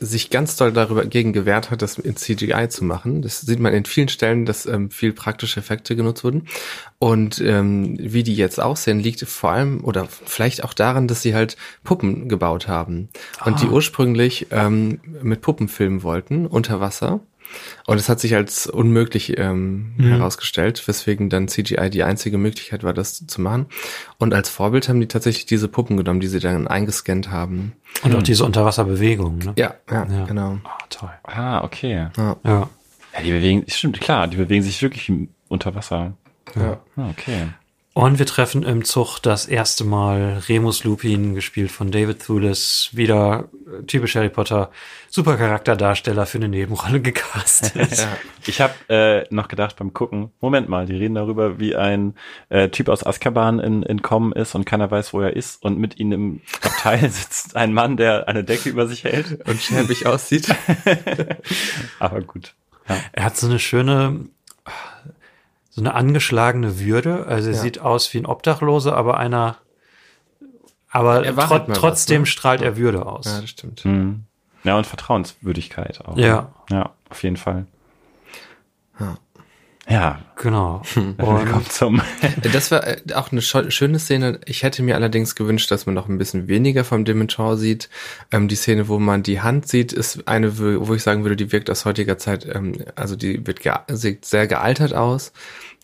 sich 0.00 0.30
ganz 0.30 0.56
doll 0.56 0.72
darüber 0.72 1.04
gegen 1.04 1.32
gewehrt 1.32 1.70
hat, 1.70 1.82
das 1.82 1.98
in 1.98 2.16
CGI 2.16 2.68
zu 2.68 2.84
machen. 2.84 3.22
Das 3.22 3.40
sieht 3.40 3.60
man 3.60 3.74
in 3.74 3.84
vielen 3.84 4.08
Stellen, 4.08 4.44
dass 4.44 4.66
ähm, 4.66 4.90
viel 4.90 5.12
praktische 5.12 5.60
Effekte 5.60 5.96
genutzt 5.96 6.24
wurden. 6.24 6.48
Und 6.98 7.40
ähm, 7.40 7.96
wie 8.00 8.22
die 8.22 8.34
jetzt 8.34 8.60
aussehen, 8.60 9.00
liegt 9.00 9.20
vor 9.22 9.50
allem 9.50 9.84
oder 9.84 10.06
vielleicht 10.06 10.64
auch 10.64 10.74
daran, 10.74 11.08
dass 11.08 11.22
sie 11.22 11.34
halt 11.34 11.56
Puppen 11.84 12.28
gebaut 12.28 12.68
haben. 12.68 13.08
Und 13.44 13.62
die 13.62 13.68
ursprünglich 13.68 14.46
ähm, 14.50 15.00
mit 15.22 15.40
Puppen 15.40 15.68
filmen 15.68 16.02
wollten, 16.02 16.46
unter 16.46 16.80
Wasser. 16.80 17.20
Und 17.86 17.98
es 17.98 18.08
hat 18.08 18.20
sich 18.20 18.34
als 18.34 18.66
unmöglich 18.66 19.38
ähm, 19.38 19.94
herausgestellt, 19.98 20.86
weswegen 20.86 21.30
dann 21.30 21.48
CGI 21.48 21.88
die 21.90 22.02
einzige 22.02 22.36
Möglichkeit 22.38 22.84
war, 22.84 22.92
das 22.92 23.26
zu 23.26 23.40
machen. 23.40 23.66
Und 24.18 24.34
als 24.34 24.48
Vorbild 24.48 24.88
haben 24.88 25.00
die 25.00 25.08
tatsächlich 25.08 25.46
diese 25.46 25.68
Puppen 25.68 25.96
genommen, 25.96 26.20
die 26.20 26.26
sie 26.26 26.40
dann 26.40 26.68
eingescannt 26.68 27.30
haben. 27.30 27.72
Und 28.02 28.14
auch 28.14 28.22
diese 28.22 28.44
Unterwasserbewegung, 28.44 29.38
ne? 29.38 29.52
Ja, 29.56 29.74
ja, 29.90 30.06
Ja. 30.06 30.24
genau. 30.26 30.58
Ah, 30.64 30.78
toll. 30.90 31.10
Ah, 31.24 31.64
okay. 31.64 32.08
Ja. 32.16 32.36
Ja, 32.44 32.68
die 33.24 33.30
bewegen, 33.32 33.64
stimmt, 33.68 34.00
klar, 34.00 34.28
die 34.28 34.36
bewegen 34.36 34.62
sich 34.62 34.80
wirklich 34.82 35.10
unter 35.48 35.74
Wasser. 35.74 36.12
Ja. 36.54 36.80
Ah, 36.96 37.10
okay. 37.10 37.48
Und 37.98 38.20
wir 38.20 38.26
treffen 38.26 38.62
im 38.62 38.84
Zug 38.84 39.18
das 39.18 39.46
erste 39.46 39.82
Mal 39.82 40.40
Remus 40.48 40.84
Lupin, 40.84 41.34
gespielt 41.34 41.72
von 41.72 41.90
David 41.90 42.20
Thewlis, 42.24 42.90
wieder 42.92 43.48
äh, 43.66 43.82
typisch 43.86 44.14
Harry 44.14 44.28
Potter, 44.28 44.70
super 45.10 45.36
Charakterdarsteller 45.36 46.24
für 46.24 46.38
eine 46.38 46.48
Nebenrolle 46.48 47.00
gecastet. 47.00 48.06
Ich 48.46 48.60
habe 48.60 48.72
äh, 48.88 49.26
noch 49.34 49.48
gedacht 49.48 49.74
beim 49.76 49.92
Gucken, 49.92 50.30
Moment 50.40 50.68
mal, 50.68 50.86
die 50.86 50.94
reden 50.94 51.16
darüber, 51.16 51.58
wie 51.58 51.74
ein 51.74 52.14
äh, 52.50 52.68
Typ 52.68 52.88
aus 52.88 53.04
Azkaban 53.04 53.58
in, 53.58 53.82
entkommen 53.82 54.32
ist 54.32 54.54
und 54.54 54.64
keiner 54.64 54.88
weiß, 54.88 55.12
wo 55.12 55.20
er 55.20 55.34
ist 55.34 55.60
und 55.64 55.76
mit 55.76 55.98
ihnen 55.98 56.12
im 56.12 56.40
Abteil 56.62 57.00
sitzt 57.10 57.56
ein 57.56 57.74
Mann, 57.74 57.96
der 57.96 58.28
eine 58.28 58.44
Decke 58.44 58.68
über 58.68 58.86
sich 58.86 59.02
hält. 59.02 59.44
Und 59.48 59.60
schäbig 59.60 60.06
aussieht. 60.06 60.46
Aber 61.98 62.20
gut. 62.20 62.54
Ja. 62.88 62.96
Er 63.10 63.24
hat 63.24 63.36
so 63.36 63.48
eine 63.48 63.58
schöne, 63.58 64.28
so 65.78 65.82
eine 65.84 65.94
angeschlagene 65.94 66.78
Würde. 66.80 67.26
Also 67.26 67.48
er 67.50 67.54
Ja. 67.56 67.60
sieht 67.62 67.78
aus 67.80 68.12
wie 68.12 68.18
ein 68.18 68.26
Obdachloser, 68.26 68.96
aber 68.96 69.16
einer, 69.18 69.56
aber 70.90 71.24
Er 71.24 71.34
trot- 71.34 71.50
halt 71.50 71.68
mal 71.68 71.74
was, 71.74 71.78
trotzdem 71.80 72.22
ne? 72.22 72.26
strahlt 72.26 72.62
er 72.62 72.76
Würde 72.76 73.06
aus. 73.06 73.26
Ja, 73.26 73.40
das 73.40 73.50
stimmt. 73.50 73.80
Hm. 73.84 74.24
Ja, 74.64 74.76
und 74.76 74.86
Vertrauenswürdigkeit 74.86 76.00
auch. 76.04 76.16
Ja. 76.16 76.50
Ja, 76.70 76.90
auf 77.10 77.22
jeden 77.22 77.36
Fall. 77.36 77.66
Ja. 79.88 80.20
Genau. 80.36 80.82
und 80.94 81.18
Und 81.18 81.46
kommt 81.50 81.72
zum. 81.72 82.00
Das 82.52 82.70
war 82.70 82.86
äh, 82.86 82.98
auch 83.14 83.32
eine 83.32 83.42
schöne 83.42 83.98
Szene. 83.98 84.40
Ich 84.44 84.62
hätte 84.62 84.82
mir 84.82 84.94
allerdings 84.94 85.34
gewünscht, 85.34 85.70
dass 85.70 85.86
man 85.86 85.94
noch 85.94 86.08
ein 86.08 86.18
bisschen 86.18 86.46
weniger 86.46 86.84
vom 86.84 87.04
Dementor 87.04 87.56
sieht. 87.56 87.88
Ähm, 88.30 88.48
die 88.48 88.54
Szene, 88.54 88.88
wo 88.88 88.98
man 88.98 89.22
die 89.22 89.40
Hand 89.40 89.66
sieht, 89.66 89.92
ist 89.92 90.28
eine, 90.28 90.58
wo 90.58 90.94
ich 90.94 91.02
sagen 91.02 91.24
würde, 91.24 91.36
die 91.36 91.50
wirkt 91.52 91.70
aus 91.70 91.84
heutiger 91.84 92.18
Zeit, 92.18 92.46
ähm, 92.46 92.84
also 92.94 93.16
die 93.16 93.46
wird 93.46 93.60
ge 93.60 93.72
sieht 93.88 94.24
sehr 94.24 94.46
gealtert 94.46 94.94
aus. 94.94 95.32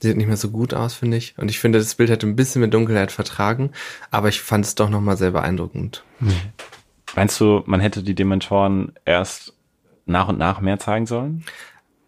Die 0.02 0.08
sieht 0.08 0.16
nicht 0.16 0.28
mehr 0.28 0.36
so 0.36 0.50
gut 0.50 0.74
aus, 0.74 0.94
finde 0.94 1.16
ich. 1.16 1.34
Und 1.38 1.50
ich 1.50 1.58
finde, 1.58 1.78
das 1.78 1.94
Bild 1.94 2.10
hätte 2.10 2.26
ein 2.26 2.36
bisschen 2.36 2.60
mit 2.60 2.74
Dunkelheit 2.74 3.10
vertragen, 3.10 3.70
aber 4.10 4.28
ich 4.28 4.40
fand 4.40 4.64
es 4.64 4.74
doch 4.74 4.90
nochmal 4.90 5.16
sehr 5.16 5.30
beeindruckend. 5.30 6.04
Meinst 7.16 7.40
du, 7.40 7.62
man 7.66 7.80
hätte 7.80 8.02
die 8.02 8.14
Dementoren 8.14 8.92
erst 9.04 9.54
nach 10.06 10.28
und 10.28 10.38
nach 10.38 10.60
mehr 10.60 10.78
zeigen 10.78 11.06
sollen? 11.06 11.44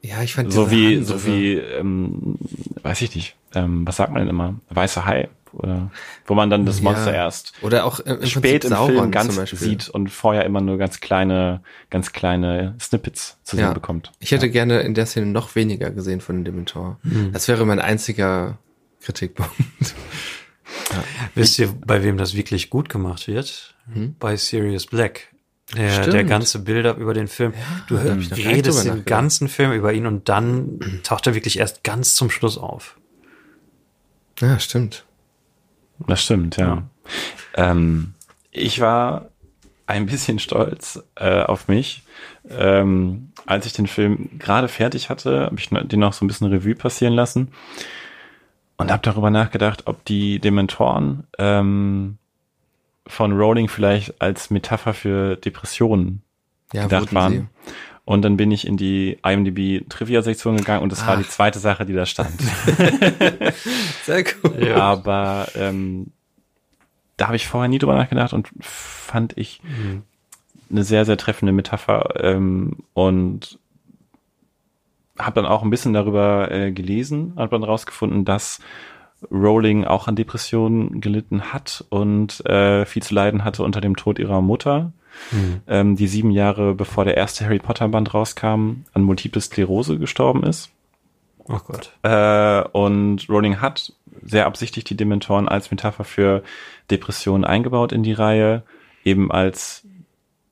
Ja, 0.06 0.22
ich 0.22 0.34
fand 0.34 0.52
So 0.52 0.70
wie, 0.70 0.96
Hand, 0.96 1.06
so 1.06 1.26
wie, 1.26 1.54
ähm, 1.54 2.36
weiß 2.82 3.00
ich 3.02 3.14
nicht, 3.14 3.36
ähm, 3.54 3.86
was 3.86 3.96
sagt 3.96 4.12
man 4.12 4.20
denn 4.22 4.28
immer? 4.30 4.54
Weißer 4.70 5.04
Hai? 5.04 5.28
Oder 5.52 5.90
wo 6.26 6.34
man 6.34 6.50
dann 6.50 6.66
das 6.66 6.78
Ja. 6.78 6.84
Monster 6.84 7.14
erst 7.14 7.54
Oder 7.62 7.86
auch 7.86 7.98
im 8.00 8.26
spät 8.26 8.64
im 8.64 8.70
Sauron 8.70 8.94
Film 8.96 9.10
ganz 9.10 9.50
sieht 9.52 9.88
und 9.88 10.08
vorher 10.10 10.44
immer 10.44 10.60
nur 10.60 10.76
ganz 10.76 11.00
kleine, 11.00 11.62
ganz 11.88 12.12
kleine 12.12 12.74
Snippets 12.78 13.38
zu 13.42 13.56
sehen 13.56 13.64
Ja. 13.66 13.72
bekommt. 13.72 14.12
Ich 14.18 14.32
hätte 14.32 14.50
gerne 14.50 14.80
in 14.80 14.92
der 14.92 15.06
Szene 15.06 15.26
noch 15.26 15.54
weniger 15.54 15.90
gesehen 15.90 16.20
von 16.20 16.36
dem 16.36 16.44
Dementor. 16.44 16.98
Mhm. 17.04 17.32
Das 17.32 17.48
wäre 17.48 17.64
mein 17.64 17.78
einziger 17.80 18.58
Kritikpunkt. 19.00 19.54
wisst 21.34 21.58
ihr, 21.58 21.72
bei 21.86 22.02
wem 22.02 22.18
das 22.18 22.34
wirklich 22.34 22.68
gut 22.68 22.88
gemacht 22.88 23.26
wird? 23.28 23.74
Bei 24.18 24.36
Sirius 24.36 24.86
Black. 24.86 25.28
Der, 25.74 25.90
Stimmt. 25.90 26.12
der 26.12 26.24
ganze 26.24 26.60
Build-up 26.60 26.98
über 26.98 27.12
den 27.12 27.26
Film. 27.26 27.52
du 27.88 27.96
gar 27.96 28.14
nicht 28.14 28.36
redest 28.36 28.84
den 28.84 29.04
ganzen 29.04 29.48
Film 29.48 29.72
über 29.72 29.92
ihn 29.92 30.06
und 30.06 30.28
dann 30.28 31.00
taucht 31.02 31.26
er 31.26 31.34
wirklich 31.34 31.58
erst 31.58 31.82
ganz 31.82 32.14
zum 32.14 32.30
Schluss 32.30 32.56
auf. 32.56 32.96
Ja, 34.38 34.60
stimmt. 34.60 35.04
Das 36.06 36.22
stimmt, 36.22 36.56
ja. 36.56 36.84
Ähm, 37.54 38.14
ich 38.52 38.80
war 38.80 39.30
ein 39.86 40.06
bisschen 40.06 40.38
stolz 40.38 41.02
äh, 41.16 41.42
auf 41.42 41.68
mich. 41.68 42.02
Ähm, 42.48 43.32
als 43.46 43.66
ich 43.66 43.72
den 43.72 43.86
Film 43.86 44.38
gerade 44.38 44.68
fertig 44.68 45.10
hatte, 45.10 45.46
habe 45.46 45.56
ich 45.58 45.68
den 45.68 46.00
noch 46.00 46.12
so 46.12 46.24
ein 46.24 46.28
bisschen 46.28 46.48
Revue 46.48 46.74
passieren 46.74 47.14
lassen 47.14 47.52
und 48.76 48.90
habe 48.90 49.02
darüber 49.02 49.30
nachgedacht, 49.30 49.86
ob 49.86 50.04
die 50.04 50.38
Dementoren 50.38 51.24
ähm, 51.38 52.18
von 53.06 53.32
Rowling 53.32 53.68
vielleicht 53.68 54.20
als 54.20 54.50
Metapher 54.50 54.94
für 54.94 55.36
Depressionen 55.36 56.22
Ja, 56.72 56.84
gedacht 56.84 57.14
waren. 57.14 57.32
sie. 57.32 57.46
Und 58.04 58.22
dann 58.22 58.36
bin 58.36 58.52
ich 58.52 58.66
in 58.66 58.76
die 58.76 59.18
IMDb 59.24 59.84
Trivia-Sektion 59.88 60.56
gegangen 60.56 60.82
und 60.84 60.92
das 60.92 61.04
war 61.06 61.14
Ah. 61.14 61.16
die 61.16 61.28
zweite 61.28 61.58
Sache, 61.58 61.84
die 61.84 61.92
da 61.92 62.06
stand. 62.06 62.40
Sehr 64.04 64.24
cool. 64.44 64.72
Aber 64.72 65.48
ähm, 65.56 66.12
da 67.16 67.26
habe 67.26 67.36
ich 67.36 67.48
vorher 67.48 67.68
nie 67.68 67.78
drüber 67.78 67.94
nachgedacht 67.96 68.32
und 68.32 68.48
fand 68.60 69.36
ich 69.36 69.60
eine 70.70 70.84
sehr, 70.84 71.04
sehr 71.04 71.16
treffende 71.16 71.52
Metapher 71.52 72.14
ähm, 72.22 72.76
und 72.92 73.58
habe 75.18 75.40
dann 75.40 75.46
auch 75.50 75.62
ein 75.62 75.70
bisschen 75.70 75.92
darüber 75.92 76.50
äh, 76.50 76.72
gelesen, 76.72 77.32
habe 77.36 77.50
dann 77.56 77.64
rausgefunden, 77.64 78.24
dass 78.24 78.60
Rowling 79.30 79.84
auch 79.84 80.08
an 80.08 80.16
Depressionen 80.16 81.00
gelitten 81.00 81.52
hat 81.52 81.84
und 81.88 82.44
äh, 82.46 82.84
viel 82.84 83.02
zu 83.02 83.14
leiden 83.14 83.44
hatte 83.44 83.62
unter 83.62 83.80
dem 83.80 83.96
Tod 83.96 84.18
ihrer 84.18 84.42
Mutter, 84.42 84.92
ähm, 85.66 85.96
die 85.96 86.08
sieben 86.08 86.30
Jahre 86.30 86.74
bevor 86.74 87.04
der 87.04 87.16
erste 87.16 87.44
Harry 87.44 87.58
Potter 87.58 87.88
Band 87.88 88.12
rauskam, 88.12 88.84
an 88.92 89.02
Multiple 89.02 89.40
Sklerose 89.40 89.98
gestorben 89.98 90.42
ist. 90.42 90.70
Oh 91.48 91.60
Gott. 91.66 91.92
Äh, 92.02 92.62
und 92.76 93.28
Rowling 93.28 93.60
hat 93.60 93.92
sehr 94.22 94.46
absichtlich 94.46 94.84
die 94.84 94.96
Dementoren 94.96 95.48
als 95.48 95.70
Metapher 95.70 96.04
für 96.04 96.42
Depressionen 96.90 97.44
eingebaut 97.44 97.92
in 97.92 98.02
die 98.02 98.12
Reihe, 98.12 98.64
eben 99.04 99.30
als 99.30 99.86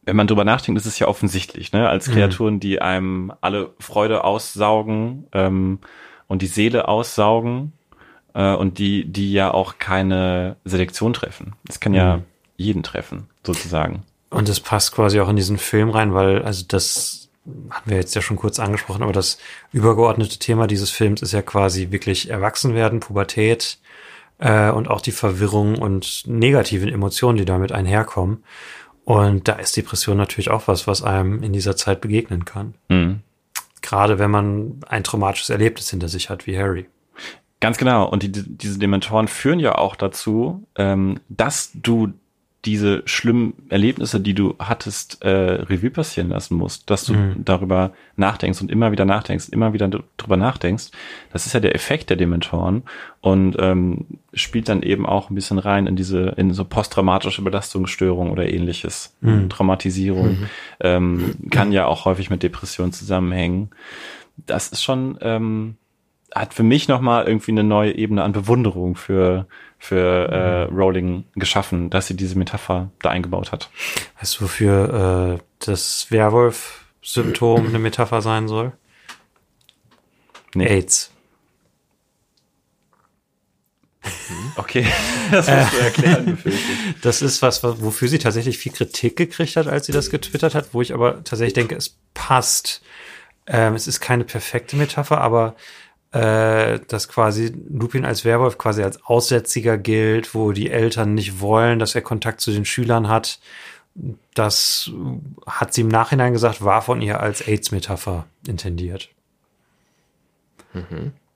wenn 0.07 0.17
man 0.17 0.27
drüber 0.27 0.45
nachdenkt, 0.45 0.79
ist 0.79 0.87
es 0.87 0.99
ja 0.99 1.09
offensichtlich, 1.09 1.73
ne? 1.73 1.89
Als 1.89 2.11
Kreaturen, 2.11 2.61
die 2.61 2.83
einem 2.83 3.33
alle 3.41 3.71
Freude 3.79 4.23
aussaugen 4.23 5.27
ähm, 5.33 5.79
und 6.27 6.43
die 6.43 6.47
Seele 6.47 6.89
aussaugen 6.89 7.73
äh, 8.35 8.55
und 8.55 8.79
die, 8.79 9.05
die 9.05 9.33
ja 9.33 9.53
auch 9.53 9.79
keine 9.79 10.57
Selektion 10.65 11.13
treffen. 11.13 11.55
Das 11.65 11.81
kann 11.81 11.95
ja 11.95 12.21
jeden 12.57 12.83
treffen, 12.83 13.29
sozusagen. 13.45 14.03
Und 14.31 14.49
es 14.49 14.61
passt 14.61 14.93
quasi 14.93 15.21
auch 15.21 15.29
in 15.29 15.37
diesen 15.37 15.59
Film 15.59 15.91
rein, 15.91 16.15
weil, 16.15 16.43
also 16.43 16.65
das 16.67 17.29
haben 17.71 17.91
wir 17.91 17.97
jetzt 17.97 18.15
ja 18.15 18.23
schon 18.23 18.37
kurz 18.37 18.59
angesprochen, 18.59 19.03
aber 19.03 19.13
das 19.13 19.39
übergeordnete 19.73 20.39
Thema 20.39 20.67
dieses 20.67 20.91
Films 20.91 21.23
ist 21.23 21.33
ja 21.33 21.43
quasi 21.43 21.91
wirklich 21.91 22.31
Erwachsenwerden, 22.31 23.01
Pubertät 23.01 23.79
äh, 24.39 24.71
und 24.71 24.89
auch 24.89 25.01
die 25.01 25.13
Verwirrung 25.13 25.79
und 25.79 26.23
negativen 26.27 26.89
Emotionen, 26.89 27.39
die 27.39 27.45
damit 27.45 27.73
einherkommen. 27.73 28.45
Und 29.05 29.49
da 29.49 29.55
ist 29.55 29.77
Depression 29.77 30.17
natürlich 30.17 30.51
auch 30.51 30.67
was, 30.67 30.87
was 30.87 31.03
einem 31.03 31.43
in 31.43 31.53
dieser 31.53 31.77
Zeit 31.77 32.01
begegnen 32.01 32.45
kann. 32.45 32.75
Mhm. 32.89 33.21
Gerade 33.83 34.19
wenn 34.19 34.31
man 34.31 34.81
ein 34.89 35.05
traumatisches 35.05 35.51
Erlebnis 35.51 35.91
hinter 35.91 36.09
sich 36.09 36.31
hat, 36.31 36.47
wie 36.47 36.59
Harry. 36.59 36.87
Ganz 37.65 37.79
genau. 37.79 38.07
Und 38.07 38.23
die, 38.23 38.31
diese 38.31 38.79
Dementoren 38.79 39.27
führen 39.27 39.59
ja 39.59 39.79
auch 39.79 39.97
dazu, 39.97 40.67
ähm, 40.77 41.21
dass 41.31 41.71
du 41.73 42.13
diese 42.67 43.01
schlimmen 43.07 43.55
Erlebnisse, 43.71 44.21
die 44.21 44.35
du 44.35 44.55
hattest, 44.59 45.25
äh, 45.25 45.31
Revue 45.31 45.89
passieren 45.89 46.29
lassen 46.29 46.57
musst, 46.57 46.91
dass 46.91 47.07
du 47.07 47.15
darüber 47.39 47.93
nachdenkst 48.17 48.61
und 48.61 48.71
immer 48.71 48.93
wieder 48.93 49.07
nachdenkst, 49.07 49.49
immer 49.49 49.73
wieder 49.73 49.89
drüber 50.19 50.37
nachdenkst. 50.37 50.91
Das 51.33 51.47
ist 51.47 51.55
ja 51.55 51.61
der 51.61 51.75
Effekt 51.75 52.11
der 52.11 52.19
Dementoren 52.19 52.83
und 53.23 53.57
ähm, 53.59 54.19
spielt 54.35 54.69
dann 54.69 54.83
eben 54.83 55.07
auch 55.07 55.31
ein 55.31 55.35
bisschen 55.35 55.59
rein 55.59 55.87
in 55.87 55.97
diese, 55.97 56.35
in 56.37 56.53
so 56.53 56.67
posttraumatische 56.67 57.41
Belastungsstörung 57.41 58.31
oder 58.31 58.47
ähnliches. 58.47 59.17
Traumatisierung 59.49 60.37
ähm, 60.81 61.35
kann 61.51 61.73
ja 61.73 61.87
auch 61.87 62.05
häufig 62.05 62.29
mit 62.29 62.43
Depressionen 62.43 62.93
zusammenhängen. 62.93 63.71
Das 64.37 64.69
ist 64.69 64.83
schon, 64.83 65.17
ähm, 65.23 65.77
hat 66.35 66.53
für 66.55 66.63
mich 66.65 66.89
nochmal 66.89 67.27
irgendwie 67.27 67.53
eine 67.53 67.65
neue 67.65 67.93
Ebene 67.97 68.23
an 68.23 68.33
Bewunderung 68.33 68.97
für, 68.97 69.47
für 69.79 70.29
äh, 70.29 70.63
Rowling 70.75 71.25
geschaffen, 71.37 71.91
dass 71.91 72.07
sie 72.09 72.17
diese 72.17 72.37
Metapher 72.37 72.91
da 73.03 73.11
eingebaut 73.11 73.53
hat. 73.53 73.71
Weißt 74.21 74.41
du, 74.41 74.45
wofür 74.45 75.39
äh, 75.41 75.45
das 75.65 76.11
Werwolf-Symptom 76.11 77.67
eine 77.69 77.79
Metapher 77.79 78.21
sein 78.21 78.49
soll? 78.49 78.73
Nee. 80.55 80.67
AIDS. 80.67 81.11
Okay, 84.57 84.87
das 85.31 85.49
musst 85.49 85.73
du 85.73 85.79
erklären. 85.79 86.39
Das 87.03 87.23
ist 87.23 87.43
was, 87.43 87.63
was- 87.63 87.81
wofür 87.83 88.09
sie 88.09 88.19
tatsächlich 88.19 88.59
viel 88.59 88.73
Kritik 88.73 89.17
gekriegt 89.17 89.57
hat, 89.57 89.67
als 89.67 89.87
sie 89.87 89.93
das 89.93 90.11
getwittert 90.11 90.55
hat, 90.55 90.69
wo 90.73 90.83
ich 90.83 90.93
aber 90.95 91.25
tatsächlich 91.25 91.55
denke, 91.55 91.75
es 91.75 91.97
passt. 92.13 92.83
Ähm, 93.47 93.75
es 93.75 93.87
ist 93.87 94.01
keine 94.01 94.25
perfekte 94.25 94.77
Metapher, 94.77 95.21
aber 95.21 95.55
äh, 96.15 96.79
dass 96.87 97.09
quasi 97.09 97.53
Lupin 97.69 98.05
als 98.05 98.25
Werwolf 98.25 98.57
quasi 98.57 98.85
als 98.85 99.05
Aussätziger 99.05 99.77
gilt, 99.77 100.33
wo 100.35 100.53
die 100.53 100.71
Eltern 100.71 101.15
nicht 101.15 101.41
wollen, 101.41 101.81
dass 101.81 101.97
er 101.97 102.03
Kontakt 102.03 102.41
zu 102.41 102.53
den 102.53 102.65
Schülern 102.65 103.09
hat. 103.09 103.41
Das 104.33 104.93
hat 105.47 105.75
sie 105.75 105.81
im 105.81 105.89
Nachhinein 105.89 106.33
gesagt, 106.33 106.65
war 106.65 106.83
von 106.83 107.03
ihr 107.03 107.21
als 107.21 107.41
AIDS-Metapher 107.47 108.27
intendiert. 108.47 109.11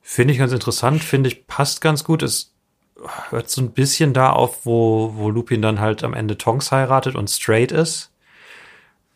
Finde 0.00 0.32
ich 0.32 0.38
ganz 0.38 0.52
interessant, 0.52 1.02
finde 1.02 1.28
ich 1.28 1.46
passt 1.48 1.80
ganz 1.80 2.04
gut. 2.04 2.22
Es 2.22 2.52
hört 3.30 3.50
so 3.50 3.60
ein 3.60 3.72
bisschen 3.72 4.12
da 4.12 4.30
auf, 4.30 4.64
wo, 4.64 5.12
wo 5.16 5.28
Lupin 5.28 5.60
dann 5.60 5.80
halt 5.80 6.04
am 6.04 6.14
Ende 6.14 6.38
Tonks 6.38 6.70
heiratet 6.70 7.16
und 7.16 7.28
straight 7.30 7.72
ist. 7.72 8.10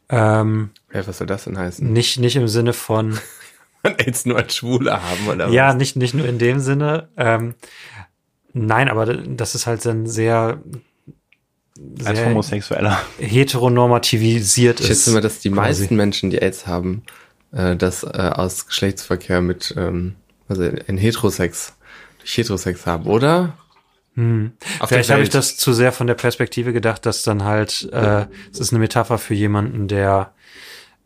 Ähm, 0.09 0.71
Ja, 0.93 1.07
was 1.07 1.19
soll 1.19 1.27
das 1.27 1.45
denn 1.45 1.57
heißen? 1.59 1.93
nicht, 1.93 2.19
nicht 2.19 2.37
im 2.37 2.49
Sinne 2.49 2.73
von, 2.73 3.19
Man 3.83 3.97
jetzt 4.07 4.27
nur 4.27 4.37
als 4.37 4.57
Schwule 4.57 4.93
haben 4.93 5.29
oder 5.29 5.49
ja, 5.49 5.75
nicht, 5.75 5.97
nicht 5.97 6.15
nur 6.15 6.27
in 6.27 6.39
dem 6.39 6.61
Sinne. 6.61 7.09
Ähm, 7.17 7.55
nein, 8.53 8.89
aber 8.89 9.07
das 9.07 9.55
ist 9.55 9.67
halt 9.67 9.85
dann 9.85 10.07
sehr, 10.07 10.63
Als 12.05 12.19
sehr 12.19 12.29
Homosexueller. 12.29 13.01
heteronormativisiert 13.19 14.81
Ich 14.81 14.87
schätze 14.87 15.11
ist. 15.11 15.15
mal, 15.15 15.21
dass 15.21 15.41
die 15.41 15.51
quasi. 15.51 15.81
meisten 15.83 15.97
Menschen, 15.97 16.31
die 16.31 16.41
AIDS 16.41 16.67
haben, 16.67 17.03
äh, 17.53 17.77
das 17.77 18.05
äh, 18.05 18.09
aus 18.09 18.67
Geschlechtsverkehr 18.67 19.41
mit, 19.41 19.75
ähm, 19.77 20.15
also 20.49 20.63
in 20.65 20.97
Heterosex, 20.99 21.75
durch 22.19 22.37
Heterosex 22.37 22.87
haben, 22.87 23.07
oder? 23.07 23.57
Hm. 24.15 24.53
Vielleicht 24.87 25.11
habe 25.11 25.23
ich 25.23 25.31
das 25.31 25.57
zu 25.57 25.73
sehr 25.73 25.91
von 25.91 26.07
der 26.07 26.15
Perspektive 26.15 26.73
gedacht, 26.75 27.07
dass 27.07 27.23
dann 27.23 27.45
halt, 27.45 27.89
äh, 27.93 28.27
es 28.53 28.61
ist 28.61 28.71
eine 28.71 28.79
Metapher 28.79 29.17
für 29.17 29.33
jemanden, 29.35 29.89
der 29.89 30.35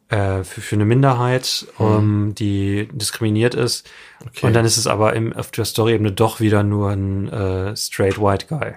äh, 0.08 0.44
für, 0.44 0.60
für 0.60 0.76
eine 0.76 0.84
Minderheit, 0.84 1.66
um, 1.78 2.34
die 2.34 2.88
diskriminiert 2.92 3.54
ist. 3.54 3.86
Hm. 4.18 4.28
Okay. 4.28 4.46
Und 4.46 4.52
dann 4.54 4.64
ist 4.64 4.76
es 4.76 4.86
aber 4.86 5.14
im, 5.14 5.32
auf 5.32 5.50
der 5.50 5.64
Story-Ebene 5.64 6.12
doch 6.12 6.40
wieder 6.40 6.62
nur 6.62 6.90
ein 6.90 7.28
äh, 7.28 7.76
straight 7.76 8.18
white 8.18 8.46
guy. 8.48 8.74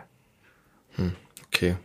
Okay. 1.51 1.75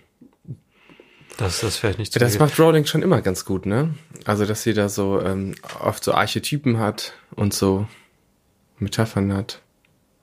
Das 1.37 1.61
das 1.61 1.77
vielleicht 1.77 1.99
nicht 1.99 2.13
so 2.13 2.21
Das 2.21 2.39
macht 2.39 2.59
Rowling 2.61 2.87
schon 2.87 3.03
immer 3.03 3.21
ganz 3.21 3.45
gut, 3.45 3.67
ne? 3.67 3.95
Also, 4.25 4.47
dass 4.47 4.63
sie 4.63 4.73
da 4.73 4.89
so 4.89 5.21
ähm, 5.21 5.55
oft 5.81 6.05
so 6.05 6.13
Archetypen 6.13 6.79
hat 6.79 7.13
und 7.35 7.53
so 7.53 7.87
Metaphern 8.79 9.33
hat. 9.33 9.61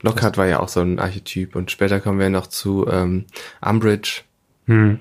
Lockhart 0.02 0.38
war 0.38 0.48
ja 0.48 0.60
auch 0.62 0.70
so 0.70 0.80
ein 0.80 1.00
Archetyp 1.00 1.56
und 1.56 1.70
später 1.70 2.00
kommen 2.00 2.20
wir 2.20 2.30
noch 2.30 2.48
zu 2.48 2.88
ähm, 2.88 3.26
Umbridge. 3.62 4.22
Hm. 4.66 5.00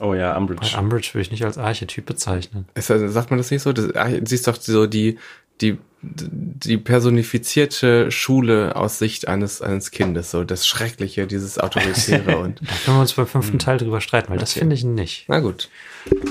Oh 0.00 0.14
ja, 0.14 0.36
Umbridge. 0.36 0.76
Umbridge 0.78 1.10
würde 1.14 1.22
ich 1.22 1.30
nicht 1.30 1.44
als 1.44 1.58
Archetyp 1.58 2.06
bezeichnen. 2.06 2.66
Ist, 2.74 2.90
das- 2.90 3.12
sagt 3.12 3.30
man 3.30 3.38
das 3.38 3.50
nicht 3.50 3.62
so? 3.62 3.72
Das, 3.72 3.86
sie 4.24 4.34
ist 4.34 4.46
doch 4.46 4.56
so 4.60 4.86
die, 4.86 5.18
die, 5.60 5.78
die 6.02 6.78
personifizierte 6.78 8.10
Schule 8.10 8.74
aus 8.76 8.98
Sicht 8.98 9.28
eines, 9.28 9.62
eines 9.62 9.90
Kindes, 9.92 10.30
so 10.30 10.42
das 10.44 10.66
Schreckliche, 10.66 11.26
dieses 11.26 11.58
Autoritäre 11.58 12.38
und, 12.38 12.60
Da 12.68 12.74
können 12.84 12.96
wir 12.96 13.00
uns 13.02 13.12
beim 13.12 13.26
fünften 13.26 13.58
Teil 13.58 13.78
drüber 13.78 14.00
streiten, 14.00 14.30
weil 14.30 14.38
das 14.38 14.50
Okay. 14.52 14.60
finde 14.60 14.74
ich 14.74 14.84
nicht. 14.84 15.24
na 15.28 15.40
gut. 15.40 15.68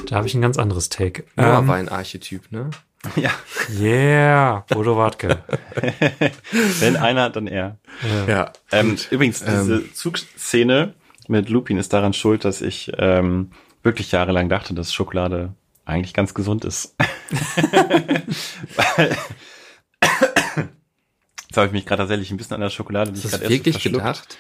Da 0.08 0.18
habe 0.18 0.28
ich 0.28 0.34
ein 0.34 0.42
ganz 0.42 0.58
anderes 0.58 0.90
Take. 0.90 1.24
Noah 1.38 1.60
Ähm, 1.60 1.68
war 1.68 1.76
ein 1.76 1.90
Archetyp, 1.90 2.52
ne? 2.52 2.70
Ja, 3.16 3.32
yeah, 3.80 4.64
Bodo 4.70 4.96
Wartke. 4.96 5.40
wenn 6.80 6.96
einer, 6.98 7.30
dann 7.32 7.48
er. 7.48 7.78
Ja. 8.28 8.52
Ähm, 8.72 8.96
übrigens, 9.10 9.40
diese 9.44 9.92
Zugszene 9.94 10.94
mit 11.32 11.50
Lupin 11.50 11.78
ist 11.78 11.94
daran 11.94 12.14
schuld, 12.14 12.46
dass 12.46 12.62
ich 12.62 12.92
ähm, 12.98 13.52
wirklich 13.84 14.12
jahrelang 14.12 14.50
dachte, 14.50 14.74
dass 14.74 14.94
Schokolade 14.94 15.54
eigentlich 15.86 16.14
ganz 16.14 16.34
gesund 16.34 16.64
ist. 16.66 16.96
Weil 18.76 19.16
Jetzt 21.48 21.58
habe 21.58 21.68
ich 21.68 21.74
mich 21.74 21.86
gerade 21.86 22.04
tatsächlich 22.04 22.32
ein 22.32 22.38
bisschen 22.38 22.56
an 22.56 22.62
der 22.62 22.70
Schokolade, 22.70 23.12
die 23.12 23.18
ich 23.20 23.26
Hast 23.26 23.32
gerade 23.32 23.46
du 23.48 23.54
erst 23.54 23.66
wirklich 23.66 23.84
gedacht? 23.84 24.38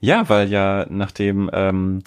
Ja, 0.00 0.28
weil 0.30 0.48
ja 0.48 0.86
nachdem 0.88 1.50
ähm, 1.52 2.02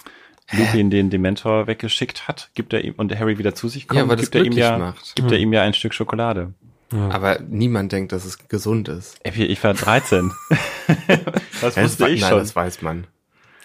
Lupin 0.52 0.90
den 0.90 1.08
Dementor 1.10 1.68
weggeschickt 1.68 2.26
hat, 2.26 2.50
gibt 2.54 2.72
er 2.72 2.82
ihm 2.84 2.94
und 2.96 3.16
Harry 3.16 3.38
wieder 3.38 3.54
zu 3.54 3.68
sich 3.68 3.86
kommt, 3.86 4.00
Ja, 4.00 4.08
weil 4.08 4.16
das 4.16 4.30
gibt 4.32 4.34
er 4.34 4.44
ihm 4.44 4.52
ja 4.58 4.78
macht. 4.78 5.14
gibt 5.14 5.30
er 5.30 5.38
ihm 5.38 5.52
ja 5.52 5.62
ein 5.62 5.72
Stück 5.74 5.94
Schokolade. 5.94 6.52
Aber 6.90 7.38
niemand 7.48 7.92
denkt, 7.92 8.12
dass 8.12 8.24
es 8.24 8.46
gesund 8.48 8.88
ist. 8.88 9.18
Ich 9.24 9.62
war 9.64 9.74
13. 9.74 10.32
das 11.60 11.74
Ja, 11.76 11.82
wusste 11.82 12.04
das, 12.04 12.12
ich 12.12 12.20
nein, 12.20 12.30
schon. 12.30 12.38
das 12.38 12.54
weiß 12.54 12.82
man. 12.82 13.06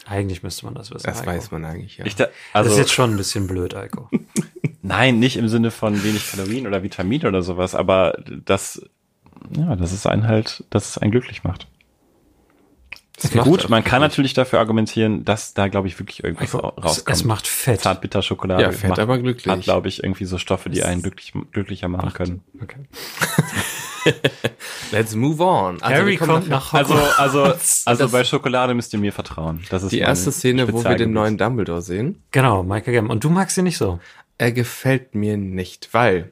Eigentlich 0.09 0.41
müsste 0.43 0.65
man 0.65 0.73
das 0.75 0.89
wissen. 0.91 1.05
Das 1.05 1.19
Heiko. 1.21 1.29
weiß 1.31 1.51
man 1.51 1.65
eigentlich, 1.65 1.97
ja. 1.97 2.05
Ich 2.05 2.15
da, 2.15 2.25
Das 2.25 2.33
also 2.53 2.71
ist 2.71 2.77
jetzt 2.77 2.93
schon 2.93 3.11
ein 3.11 3.17
bisschen 3.17 3.45
blöd, 3.47 3.75
Eiko. 3.75 4.09
Nein, 4.81 5.19
nicht 5.19 5.37
im 5.37 5.47
Sinne 5.49 5.69
von 5.71 6.03
wenig 6.03 6.31
Kalorien 6.31 6.65
oder 6.65 6.81
Vitamine 6.83 7.27
oder 7.27 7.41
sowas, 7.43 7.75
aber 7.75 8.17
das, 8.45 8.81
ja, 9.55 9.75
das 9.75 9.91
ist 9.93 10.07
einen 10.07 10.27
halt, 10.27 10.63
dass 10.71 10.89
es 10.89 10.97
einen 10.97 11.11
glücklich 11.11 11.43
macht. 11.43 11.67
Das 13.21 13.35
macht 13.35 13.47
Gut, 13.47 13.69
man 13.69 13.83
kann 13.83 13.99
natürlich 14.01 14.33
dafür 14.33 14.59
argumentieren, 14.59 15.25
dass 15.25 15.53
da, 15.53 15.67
glaube 15.67 15.89
ich, 15.89 15.99
wirklich 15.99 16.23
irgendwas 16.23 16.55
Eiko, 16.55 16.73
es, 16.77 16.83
rauskommt. 16.85 17.17
es 17.17 17.23
macht 17.25 17.47
fett. 17.47 17.81
Zartbitterschokolade 17.81 18.63
Ja, 18.63 18.71
fett, 18.71 18.91
macht, 18.91 18.99
aber 18.99 19.17
glücklich. 19.17 19.53
hat, 19.53 19.61
glaube 19.61 19.89
ich, 19.89 20.01
irgendwie 20.03 20.23
so 20.25 20.37
Stoffe, 20.37 20.69
die 20.69 20.83
einen 20.83 21.01
glücklich, 21.01 21.33
glücklicher 21.51 21.89
machen 21.89 22.13
können. 22.13 22.41
Okay. 22.61 22.77
Let's 24.91 25.15
move 25.15 25.41
on. 25.43 25.81
Also, 25.81 25.95
Harry 26.01 26.17
kommt 26.17 26.49
nach- 26.49 26.71
nach 26.71 26.73
Also, 26.73 26.93
Hogwarts. 26.95 27.19
also, 27.19 27.41
also 27.43 28.03
Das- 28.03 28.11
bei 28.11 28.23
Schokolade 28.23 28.73
müsst 28.73 28.93
ihr 28.93 28.99
mir 28.99 29.13
vertrauen. 29.13 29.63
Das 29.69 29.83
ist 29.83 29.91
Die 29.91 29.99
erste 29.99 30.31
Szene, 30.31 30.71
wo 30.71 30.83
wir 30.83 30.95
den 30.95 31.11
neuen 31.11 31.37
Dumbledore 31.37 31.81
sehen, 31.81 32.21
Genau, 32.31 32.63
Michael 32.63 32.93
Gambon. 32.93 33.11
Und 33.11 33.23
du 33.23 33.29
magst 33.29 33.57
ihn 33.57 33.63
nicht 33.65 33.77
so. 33.77 33.99
er 34.37 34.51
gefällt 34.53 35.15
mir 35.15 35.35
nicht, 35.37 35.89
weil 35.91 36.31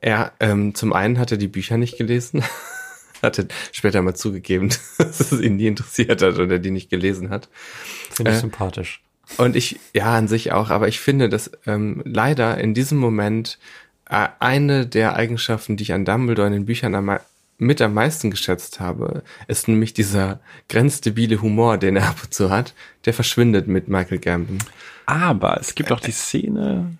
er 0.00 0.32
ähm, 0.40 0.74
zum 0.74 0.92
einen 0.92 1.18
hat 1.18 1.32
er 1.32 1.38
die 1.38 1.48
Bücher 1.48 1.78
nicht 1.78 1.96
gelesen, 1.96 2.42
hatte 3.22 3.48
später 3.72 4.02
mal 4.02 4.14
zugegeben, 4.14 4.68
dass 4.98 5.32
es 5.32 5.40
ihn 5.40 5.56
nie 5.56 5.66
interessiert 5.66 6.20
hat 6.22 6.38
oder 6.38 6.58
die 6.58 6.70
nicht 6.70 6.90
gelesen 6.90 7.30
hat. 7.30 7.48
Finde 8.10 8.32
ich 8.32 8.36
Äh, 8.36 8.40
sympathisch. 8.40 9.00
Und 9.38 9.56
ich, 9.56 9.80
ja, 9.94 10.14
an 10.14 10.28
sich 10.28 10.52
auch, 10.52 10.70
aber 10.70 10.86
ich 10.86 11.00
finde, 11.00 11.28
dass 11.28 11.50
ähm, 11.66 12.00
leider 12.04 12.58
in 12.58 12.74
diesem 12.74 12.98
Moment 12.98 13.58
eine 14.06 14.86
der 14.86 15.16
Eigenschaften, 15.16 15.76
die 15.76 15.84
ich 15.84 15.92
an 15.92 16.04
Dumbledore 16.04 16.46
in 16.46 16.52
den 16.52 16.66
Büchern 16.66 16.94
am, 16.94 17.18
mit 17.58 17.80
am 17.82 17.94
meisten 17.94 18.30
geschätzt 18.30 18.80
habe, 18.80 19.22
ist 19.48 19.68
nämlich 19.68 19.94
dieser 19.94 20.40
grenzdebile 20.68 21.42
Humor, 21.42 21.78
den 21.78 21.96
er 21.96 22.08
ab 22.08 22.16
und 22.22 22.34
zu 22.34 22.50
hat, 22.50 22.74
der 23.04 23.14
verschwindet 23.14 23.66
mit 23.66 23.88
Michael 23.88 24.18
Gambon. 24.18 24.58
Aber 25.06 25.58
es 25.60 25.74
gibt 25.74 25.92
auch 25.92 26.00
die 26.00 26.12
Szene 26.12 26.96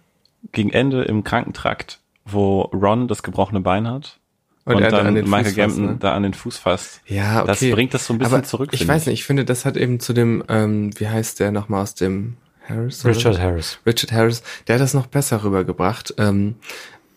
gegen 0.53 0.71
Ende 0.71 1.03
im 1.03 1.25
Krankentrakt, 1.25 1.99
wo 2.25 2.63
Ron 2.63 3.09
das 3.09 3.23
gebrochene 3.23 3.61
Bein 3.61 3.89
hat 3.89 4.19
und, 4.65 4.83
er 4.83 4.91
dann 4.91 5.07
an 5.07 5.15
den 5.15 5.29
Michael 5.29 5.45
Fuß 5.45 5.55
fasst, 5.55 5.77
Gambon 5.77 5.87
ne? 5.87 5.97
da 5.99 6.15
an 6.15 6.23
den 6.23 6.35
Fuß 6.35 6.59
fasst. 6.59 7.01
Ja, 7.07 7.43
okay. 7.43 7.47
Das 7.47 7.61
bringt 7.61 7.95
das 7.95 8.07
so 8.07 8.15
ein 8.15 8.19
bisschen 8.19 8.35
aber 8.35 8.43
zurück. 8.43 8.71
Ich 8.73 8.81
finde 8.81 8.95
weiß 8.95 9.07
nicht, 9.07 9.21
ich 9.21 9.25
finde, 9.25 9.45
das 9.45 9.65
hat 9.65 9.77
eben 9.77 10.01
zu 10.01 10.13
dem, 10.13 10.43
ähm, 10.49 10.91
wie 10.99 11.09
heißt 11.09 11.41
der 11.41 11.53
nochmal 11.53 11.83
aus 11.83 11.95
dem 11.95 12.37
Harris? 12.69 13.05
oder? 13.05 13.15
Richard 13.15 13.39
Harris. 13.39 13.79
Richard 13.87 14.13
Harris, 14.13 14.43
der 14.67 14.75
hat 14.75 14.83
das 14.83 14.95
noch 14.95 15.07
besser 15.07 15.45
rübergebracht. 15.45 16.15
Ähm, 16.19 16.57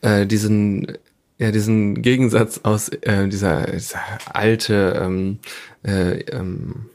äh, 0.02 0.26
diesen, 0.26 0.98
ja, 1.38 1.52
diesen 1.52 2.02
Gegensatz 2.02 2.60
aus 2.64 2.90
äh, 2.90 3.28
dieser, 3.28 3.72
dieser 3.72 4.00
alte 4.32 5.00
ähm, 5.02 5.40
äh, 5.84 6.20
ähm, 6.32 6.90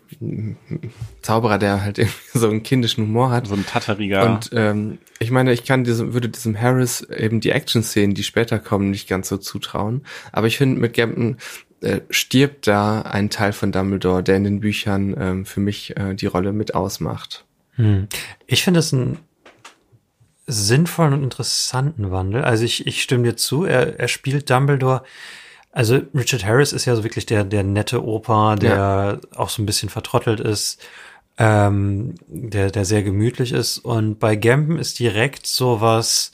Zauberer, 1.23 1.59
der 1.59 1.83
halt 1.83 1.99
irgendwie 1.99 2.39
so 2.39 2.49
einen 2.49 2.63
kindischen 2.63 3.05
Humor 3.05 3.31
hat. 3.31 3.47
So 3.47 3.55
ein 3.55 3.67
tatteriger. 3.67 4.25
Und 4.25 4.51
ähm, 4.53 4.99
ich 5.19 5.31
meine, 5.31 5.53
ich 5.53 5.65
kann 5.65 5.85
diesem, 5.85 6.13
würde 6.13 6.29
diesem 6.29 6.61
Harris 6.61 7.03
eben 7.03 7.41
die 7.41 7.51
Action-Szenen, 7.51 8.15
die 8.15 8.25
später 8.25 8.59
kommen, 8.59 8.91
nicht 8.91 9.09
ganz 9.09 9.29
so 9.29 9.37
zutrauen. 9.37 10.03
Aber 10.33 10.47
ich 10.47 10.59
finde, 10.59 10.81
mit 10.81 10.95
Gambon 10.95 11.39
äh, 11.81 12.01
stirbt 12.11 12.67
da 12.67 13.03
ein 13.03 13.31
Teil 13.31 13.53
von 13.53 13.73
Dumbledore, 13.73 14.23
der 14.23 14.37
in 14.37 14.45
den 14.45 14.61
Büchern 14.61 15.15
ähm, 15.19 15.47
für 15.47 15.61
mich 15.61 15.97
äh, 15.97 16.15
die 16.15 16.27
Rolle 16.27 16.53
mit 16.53 16.75
ausmacht. 16.75 17.45
Hm. 17.77 18.09
Ich 18.47 18.65
finde 18.65 18.81
es 18.81 18.93
einen 18.93 19.19
sinnvollen 20.47 21.15
und 21.15 21.23
interessanten 21.23 22.11
Wandel. 22.11 22.45
Also 22.45 22.65
ich, 22.65 22.87
ich 22.87 23.03
stimme 23.03 23.25
dir 23.25 23.37
zu, 23.37 23.65
er, 23.65 23.99
er 23.99 24.09
spielt 24.09 24.51
Dumbledore. 24.51 25.03
Also 25.73 26.01
Richard 26.15 26.45
Harris 26.45 26.73
ist 26.73 26.85
ja 26.85 26.95
so 26.95 27.03
wirklich 27.03 27.27
der, 27.27 27.45
der 27.45 27.65
nette 27.65 28.05
Opa, 28.05 28.55
der 28.57 29.21
auch 29.35 29.49
so 29.49 29.61
ein 29.63 29.67
bisschen 29.67 29.89
vertrottelt 29.89 30.39
ist, 30.41 30.81
ähm, 31.39 32.15
der, 32.29 32.71
der 32.71 32.85
sehr 32.85 33.03
gemütlich 33.03 33.53
ist. 33.53 33.79
Und 33.79 34.21
bei 34.21 34.37
Gambon 34.37 34.79
ist 34.79 34.99
direkt 35.01 35.47
so 35.49 35.81
was 35.81 36.31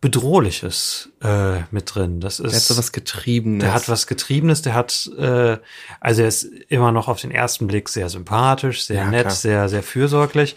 Bedrohliches 0.00 1.10
äh, 1.22 1.60
mit 1.70 1.94
drin. 1.94 2.18
Das 2.18 2.40
ist 2.40 2.50
Der 2.50 2.56
hat 2.56 2.62
so 2.66 2.76
was 2.76 2.90
Getriebenes. 2.90 3.62
der 3.62 3.72
hat 3.74 3.88
was 3.88 4.08
Getriebenes, 4.08 4.60
der 4.62 4.74
hat, 4.74 5.08
äh, 5.16 5.58
also 6.00 6.22
er 6.22 6.28
ist 6.28 6.42
immer 6.68 6.90
noch 6.90 7.06
auf 7.06 7.20
den 7.20 7.30
ersten 7.30 7.68
Blick 7.68 7.88
sehr 7.88 8.08
sympathisch, 8.08 8.84
sehr 8.84 8.96
Ja, 9.04 9.10
nett, 9.10 9.20
klar. 9.22 9.34
sehr, 9.34 9.68
sehr 9.68 9.84
fürsorglich. 9.84 10.56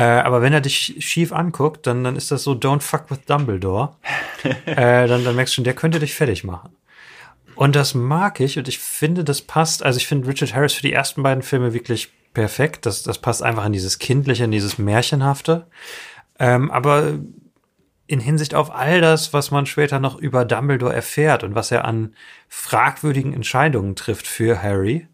Äh, 0.00 0.22
aber 0.22 0.40
wenn 0.40 0.54
er 0.54 0.62
dich 0.62 0.96
schief 1.00 1.30
anguckt, 1.30 1.86
dann, 1.86 2.02
dann 2.02 2.16
ist 2.16 2.30
das 2.30 2.42
so, 2.42 2.52
don't 2.52 2.80
fuck 2.80 3.10
with 3.10 3.20
Dumbledore. 3.26 3.96
äh, 4.64 5.06
dann, 5.06 5.24
dann 5.24 5.36
merkst 5.36 5.52
du 5.52 5.56
schon, 5.56 5.64
der 5.64 5.74
könnte 5.74 5.98
dich 5.98 6.14
fertig 6.14 6.42
machen. 6.42 6.74
Und 7.54 7.76
das 7.76 7.92
mag 7.92 8.40
ich 8.40 8.56
und 8.56 8.66
ich 8.66 8.78
finde, 8.78 9.24
das 9.24 9.42
passt. 9.42 9.82
Also 9.82 9.98
ich 9.98 10.06
finde 10.06 10.26
Richard 10.26 10.54
Harris 10.54 10.72
für 10.72 10.80
die 10.80 10.94
ersten 10.94 11.22
beiden 11.22 11.42
Filme 11.42 11.74
wirklich 11.74 12.10
perfekt. 12.32 12.86
Das, 12.86 13.02
das 13.02 13.18
passt 13.18 13.42
einfach 13.42 13.66
in 13.66 13.74
dieses 13.74 13.98
Kindliche, 13.98 14.44
in 14.44 14.52
dieses 14.52 14.78
Märchenhafte. 14.78 15.66
Ähm, 16.38 16.70
aber 16.70 17.18
in 18.06 18.20
Hinsicht 18.20 18.54
auf 18.54 18.74
all 18.74 19.02
das, 19.02 19.34
was 19.34 19.50
man 19.50 19.66
später 19.66 20.00
noch 20.00 20.16
über 20.18 20.46
Dumbledore 20.46 20.94
erfährt 20.94 21.44
und 21.44 21.54
was 21.54 21.70
er 21.70 21.84
an 21.84 22.14
fragwürdigen 22.48 23.34
Entscheidungen 23.34 23.96
trifft 23.96 24.26
für 24.26 24.62
Harry, 24.62 25.08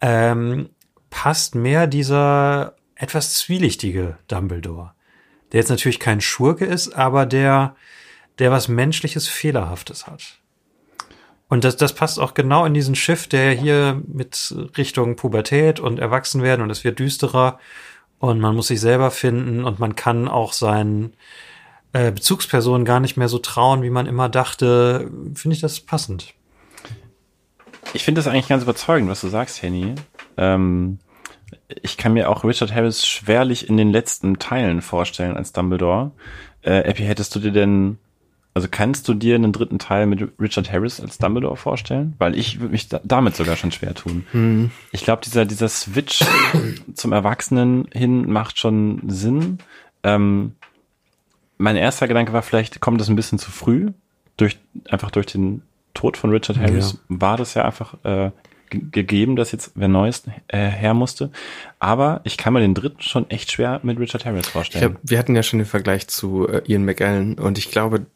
ähm, 0.00 0.70
passt 1.08 1.54
mehr 1.54 1.86
dieser 1.86 2.74
etwas 2.94 3.34
zwielichtige 3.34 4.18
Dumbledore. 4.28 4.92
Der 5.52 5.60
jetzt 5.60 5.68
natürlich 5.68 6.00
kein 6.00 6.20
Schurke 6.20 6.64
ist, 6.64 6.94
aber 6.94 7.26
der, 7.26 7.76
der 8.38 8.50
was 8.50 8.68
menschliches, 8.68 9.28
fehlerhaftes 9.28 10.06
hat. 10.06 10.38
Und 11.48 11.64
das, 11.64 11.76
das 11.76 11.94
passt 11.94 12.18
auch 12.18 12.32
genau 12.32 12.64
in 12.64 12.72
diesen 12.72 12.94
Schiff, 12.94 13.26
der 13.26 13.52
hier 13.52 14.00
mit 14.06 14.54
Richtung 14.78 15.16
Pubertät 15.16 15.80
und 15.80 15.98
Erwachsenwerden 15.98 16.62
und 16.62 16.70
es 16.70 16.82
wird 16.82 16.98
düsterer 16.98 17.58
und 18.18 18.40
man 18.40 18.54
muss 18.54 18.68
sich 18.68 18.80
selber 18.80 19.10
finden 19.10 19.64
und 19.64 19.78
man 19.78 19.94
kann 19.94 20.28
auch 20.28 20.54
seinen 20.54 21.12
äh, 21.92 22.10
Bezugspersonen 22.10 22.86
gar 22.86 23.00
nicht 23.00 23.18
mehr 23.18 23.28
so 23.28 23.38
trauen, 23.38 23.82
wie 23.82 23.90
man 23.90 24.06
immer 24.06 24.30
dachte. 24.30 25.10
Finde 25.34 25.54
ich 25.54 25.60
das 25.60 25.80
passend. 25.80 26.32
Ich 27.92 28.04
finde 28.04 28.20
das 28.20 28.28
eigentlich 28.28 28.48
ganz 28.48 28.62
überzeugend, 28.62 29.10
was 29.10 29.20
du 29.20 29.28
sagst, 29.28 29.60
Henny. 29.60 29.94
Ähm, 30.38 30.98
ich 31.82 31.96
kann 31.96 32.12
mir 32.12 32.28
auch 32.28 32.44
Richard 32.44 32.74
Harris 32.74 33.06
schwerlich 33.06 33.68
in 33.68 33.76
den 33.76 33.90
letzten 33.90 34.38
Teilen 34.38 34.82
vorstellen 34.82 35.36
als 35.36 35.52
Dumbledore. 35.52 36.10
Äh, 36.62 36.80
Epi, 36.88 37.04
hättest 37.04 37.34
du 37.34 37.40
dir 37.40 37.52
denn 37.52 37.98
also 38.54 38.68
kannst 38.70 39.08
du 39.08 39.14
dir 39.14 39.34
einen 39.34 39.52
dritten 39.52 39.78
Teil 39.78 40.06
mit 40.06 40.28
Richard 40.38 40.70
Harris 40.70 41.00
als 41.00 41.16
Dumbledore 41.16 41.56
vorstellen? 41.56 42.14
Weil 42.18 42.36
ich 42.36 42.60
würde 42.60 42.72
mich 42.72 42.88
da, 42.88 43.00
damit 43.02 43.34
sogar 43.34 43.56
schon 43.56 43.72
schwer 43.72 43.94
tun. 43.94 44.26
Hm. 44.32 44.70
Ich 44.90 45.04
glaube, 45.04 45.22
dieser, 45.24 45.46
dieser 45.46 45.68
Switch 45.68 46.22
zum 46.94 47.12
Erwachsenen 47.12 47.88
hin 47.92 48.30
macht 48.30 48.58
schon 48.58 49.08
Sinn. 49.08 49.58
Ähm, 50.02 50.52
mein 51.56 51.76
erster 51.76 52.08
Gedanke 52.08 52.32
war, 52.34 52.42
vielleicht 52.42 52.80
kommt 52.80 53.00
das 53.00 53.08
ein 53.08 53.16
bisschen 53.16 53.38
zu 53.38 53.50
früh. 53.50 53.92
Durch, 54.36 54.58
einfach 54.88 55.10
durch 55.10 55.26
den 55.26 55.62
Tod 55.94 56.16
von 56.16 56.30
Richard 56.30 56.58
Harris 56.58 56.92
ja. 56.92 56.98
war 57.08 57.36
das 57.36 57.54
ja 57.54 57.64
einfach 57.64 57.94
äh, 58.04 58.32
gegeben, 58.72 59.36
dass 59.36 59.52
jetzt 59.52 59.72
wer 59.74 59.88
Neues 59.88 60.24
äh, 60.48 60.68
her 60.68 60.94
musste. 60.94 61.30
Aber 61.78 62.20
ich 62.24 62.36
kann 62.36 62.52
mir 62.52 62.60
den 62.60 62.74
dritten 62.74 63.02
schon 63.02 63.28
echt 63.30 63.52
schwer 63.52 63.80
mit 63.82 63.98
Richard 63.98 64.24
Harris 64.24 64.48
vorstellen. 64.48 64.94
Hab, 64.94 65.00
wir 65.02 65.18
hatten 65.18 65.36
ja 65.36 65.42
schon 65.42 65.58
den 65.58 65.66
Vergleich 65.66 66.08
zu 66.08 66.48
äh, 66.48 66.62
Ian 66.66 66.84
McAllen 66.84 67.38
und 67.38 67.58
ich 67.58 67.70
glaube, 67.70 68.06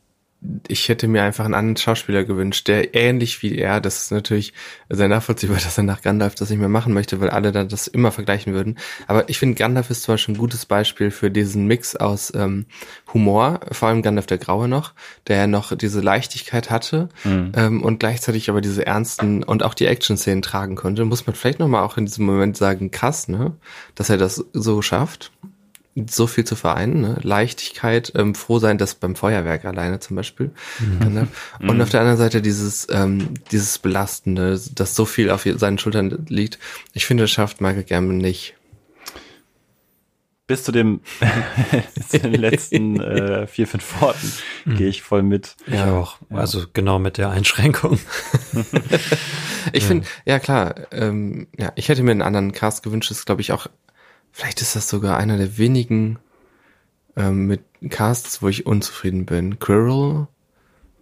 ich 0.69 0.89
hätte 0.89 1.09
mir 1.09 1.23
einfach 1.23 1.45
einen 1.45 1.55
anderen 1.55 1.77
Schauspieler 1.77 2.25
gewünscht, 2.25 2.69
der 2.69 2.95
ähnlich 2.95 3.43
wie 3.43 3.57
er, 3.57 3.81
das 3.81 4.03
ist 4.03 4.13
natürlich 4.13 4.53
sehr 4.89 5.09
nachvollziehbar, 5.09 5.57
dass 5.63 5.79
er 5.79 5.85
nach 5.85 6.03
Gandalf 6.03 6.35
das 6.35 6.51
nicht 6.51 6.59
mehr 6.59 6.69
machen 6.69 6.93
möchte, 6.93 7.21
weil 7.21 7.31
alle 7.31 7.53
dann 7.53 7.69
das 7.69 7.87
immer 7.87 8.13
vergleichen 8.13 8.53
würden. 8.53 8.79
Aber 9.07 9.29
ich 9.29 9.39
finde, 9.39 9.55
Gandalf 9.55 9.91
ist 9.91 10.03
zum 10.03 10.15
Beispiel 10.15 10.35
ein 10.35 10.39
gutes 10.39 10.67
Beispiel 10.67 11.11
für 11.11 11.31
diesen 11.31 11.67
Mix 11.67 11.97
aus 11.97 12.33
ähm, 12.35 12.67
Humor, 13.13 13.61
vor 13.73 13.89
allem 13.89 14.03
Gandalf 14.03 14.27
der 14.27 14.39
Graue 14.39 14.69
noch, 14.69 14.93
der 15.27 15.37
ja 15.37 15.47
noch 15.47 15.77
diese 15.77 16.01
Leichtigkeit 16.01 16.71
hatte 16.71 17.09
mhm. 17.25 17.53
ähm, 17.55 17.83
und 17.83 17.99
gleichzeitig 17.99 18.51
aber 18.51 18.61
diese 18.61 18.87
ernsten 18.87 19.43
und 19.43 19.63
auch 19.63 19.75
die 19.75 19.87
Action-Szenen 19.87 20.43
tragen 20.43 20.77
konnte. 20.77 21.05
Muss 21.05 21.27
man 21.27 21.35
vielleicht 21.35 21.59
nochmal 21.59 21.83
auch 21.83 21.97
in 21.97 22.07
diesem 22.07 22.27
Moment 22.27 22.57
sagen, 22.57 22.91
krass, 22.91 23.29
ne, 23.29 23.57
dass 23.95 24.11
er 24.11 24.19
das 24.19 24.45
so 24.53 24.83
schafft 24.83 25.33
so 26.09 26.27
viel 26.27 26.45
zu 26.45 26.57
vereinen. 26.57 27.01
Ne? 27.01 27.19
Leichtigkeit, 27.23 28.13
ähm, 28.15 28.35
froh 28.35 28.59
sein, 28.59 28.79
dass 28.79 28.95
beim 28.95 29.17
Feuerwerk 29.17 29.65
alleine 29.65 29.99
zum 29.99 30.17
Beispiel. 30.17 30.51
Mhm. 30.79 31.13
Ne? 31.13 31.29
Und 31.61 31.77
mhm. 31.77 31.81
auf 31.81 31.89
der 31.89 32.01
anderen 32.01 32.19
Seite 32.19 32.43
dieses, 32.43 32.87
ähm, 32.91 33.35
dieses 33.51 33.79
Belastende, 33.79 34.61
dass 34.75 34.95
so 34.95 35.05
viel 35.07 35.31
auf 35.31 35.47
seinen 35.57 35.79
Schultern 35.79 36.27
liegt. 36.29 36.59
Ich 36.93 37.07
finde, 37.07 37.25
das 37.25 37.31
schafft 37.31 37.61
Michael 37.61 37.85
Gambon 37.85 38.19
nicht. 38.19 38.55
Bis 40.47 40.63
zu 40.63 40.71
dem 40.71 41.01
bis 41.95 42.09
zu 42.09 42.21
den 42.21 42.35
letzten 42.35 43.01
äh, 43.01 43.47
vier, 43.49 43.67
fünf 43.67 44.01
Worten 44.01 44.33
mhm. 44.65 44.77
gehe 44.77 44.89
ich 44.89 45.03
voll 45.03 45.23
mit. 45.23 45.57
Ich 45.67 45.75
ja, 45.75 45.93
auch. 45.93 46.19
Ja. 46.31 46.37
Also 46.37 46.65
genau 46.73 46.99
mit 46.99 47.19
der 47.19 47.31
Einschränkung. 47.31 47.99
ich 49.73 49.83
ja. 49.83 49.89
finde, 49.89 50.07
ja 50.25 50.39
klar, 50.39 50.75
ähm, 50.93 51.49
ja, 51.59 51.73
ich 51.75 51.89
hätte 51.89 52.05
mir 52.05 52.13
einen 52.13 52.23
anderen 52.23 52.53
Cast 52.53 52.85
gewünscht, 52.85 53.11
das 53.11 53.19
ist 53.19 53.27
glaube 53.27 53.41
ich 53.41 53.51
auch 53.51 53.67
Vielleicht 54.37 54.61
ist 54.61 54.77
das 54.77 54.87
sogar 54.91 55.17
einer 55.17 55.39
der 55.39 55.57
wenigen 55.57 56.19
ähm, 57.17 57.47
mit 57.47 57.63
Casts, 57.89 58.43
wo 58.43 58.49
ich 58.49 58.67
unzufrieden 58.67 59.25
bin. 59.25 59.59
Quirrell 59.59 60.27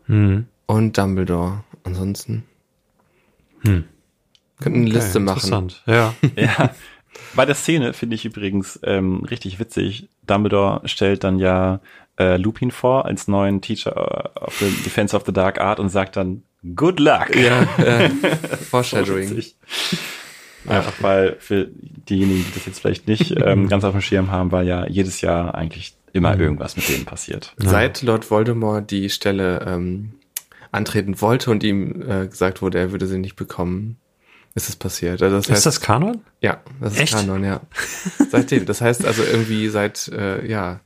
hm. 0.05 0.47
und 0.66 0.97
Dumbledore. 0.97 1.64
Ansonsten. 1.82 2.45
Hm. 3.62 3.87
Könnten 4.61 4.82
eine 4.82 4.89
okay, 4.89 4.99
Liste 4.99 5.18
machen. 5.18 5.39
Interessant, 5.39 5.82
ja. 5.87 6.14
ja. 6.37 6.70
Bei 7.35 7.45
der 7.45 7.57
Szene 7.57 7.93
finde 7.93 8.14
ich 8.14 8.24
übrigens 8.24 8.78
ähm, 8.85 9.24
richtig 9.24 9.59
witzig. 9.59 10.09
Dumbledore 10.24 10.87
stellt 10.87 11.24
dann 11.24 11.41
ja 11.41 11.80
äh, 12.16 12.37
Lupin 12.37 12.70
vor 12.70 13.05
als 13.05 13.26
neuen 13.26 13.61
Teacher 13.61 14.30
äh, 14.37 14.45
of 14.45 14.57
the 14.61 14.70
Defense 14.85 15.16
of 15.16 15.24
the 15.26 15.32
Dark 15.32 15.61
Art 15.61 15.80
und 15.80 15.89
sagt 15.89 16.14
dann 16.14 16.45
Good 16.76 17.01
luck. 17.01 17.35
Ja, 17.35 17.66
ja. 17.85 18.11
Foreshadowing. 18.70 19.43
Einfach 20.66 21.02
weil 21.02 21.36
für 21.38 21.68
diejenigen, 22.08 22.44
die 22.44 22.54
das 22.54 22.66
jetzt 22.66 22.80
vielleicht 22.80 23.06
nicht 23.06 23.34
ähm, 23.44 23.68
ganz 23.68 23.84
auf 23.84 23.92
dem 23.92 24.00
Schirm 24.00 24.30
haben, 24.30 24.52
weil 24.52 24.66
ja 24.66 24.86
jedes 24.88 25.20
Jahr 25.20 25.54
eigentlich 25.54 25.94
immer 26.12 26.34
mhm. 26.34 26.40
irgendwas 26.40 26.76
mit 26.76 26.88
denen 26.88 27.04
passiert. 27.04 27.54
Seit 27.56 28.02
Lord 28.02 28.30
Voldemort 28.30 28.90
die 28.90 29.10
Stelle 29.10 29.64
ähm, 29.66 30.14
antreten 30.72 31.20
wollte 31.20 31.50
und 31.50 31.62
ihm 31.62 32.02
äh, 32.02 32.26
gesagt 32.28 32.62
wurde, 32.62 32.78
er 32.78 32.92
würde 32.92 33.06
sie 33.06 33.18
nicht 33.18 33.36
bekommen, 33.36 33.98
ist 34.54 34.68
es 34.68 34.76
passiert. 34.76 35.22
Also 35.22 35.36
das 35.36 35.48
heißt, 35.48 35.58
ist 35.58 35.66
das 35.66 35.80
Kanon? 35.80 36.22
Ja, 36.40 36.62
das 36.80 36.94
ist 36.94 37.00
Echt? 37.00 37.14
Kanon, 37.14 37.44
ja. 37.44 37.60
Seitdem. 38.30 38.66
Das 38.66 38.80
heißt 38.80 39.04
also 39.04 39.22
irgendwie 39.24 39.68
seit, 39.68 40.08
äh, 40.08 40.46
ja. 40.46 40.80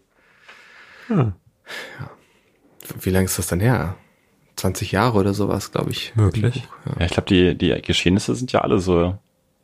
Hm. 1.08 1.32
ja. 2.00 2.10
Wie 3.00 3.10
lange 3.10 3.26
ist 3.26 3.38
das 3.38 3.46
dann 3.46 3.60
her? 3.60 3.96
20 4.56 4.92
Jahre 4.92 5.18
oder 5.18 5.34
sowas, 5.34 5.70
glaube 5.70 5.90
ich. 5.90 6.16
Möglich. 6.16 6.66
Ja, 6.86 6.92
ja 7.00 7.06
ich 7.06 7.12
glaube, 7.12 7.28
die, 7.28 7.56
die 7.56 7.80
Geschehnisse 7.82 8.34
sind 8.34 8.52
ja 8.52 8.62
alle 8.62 8.80
so 8.80 9.18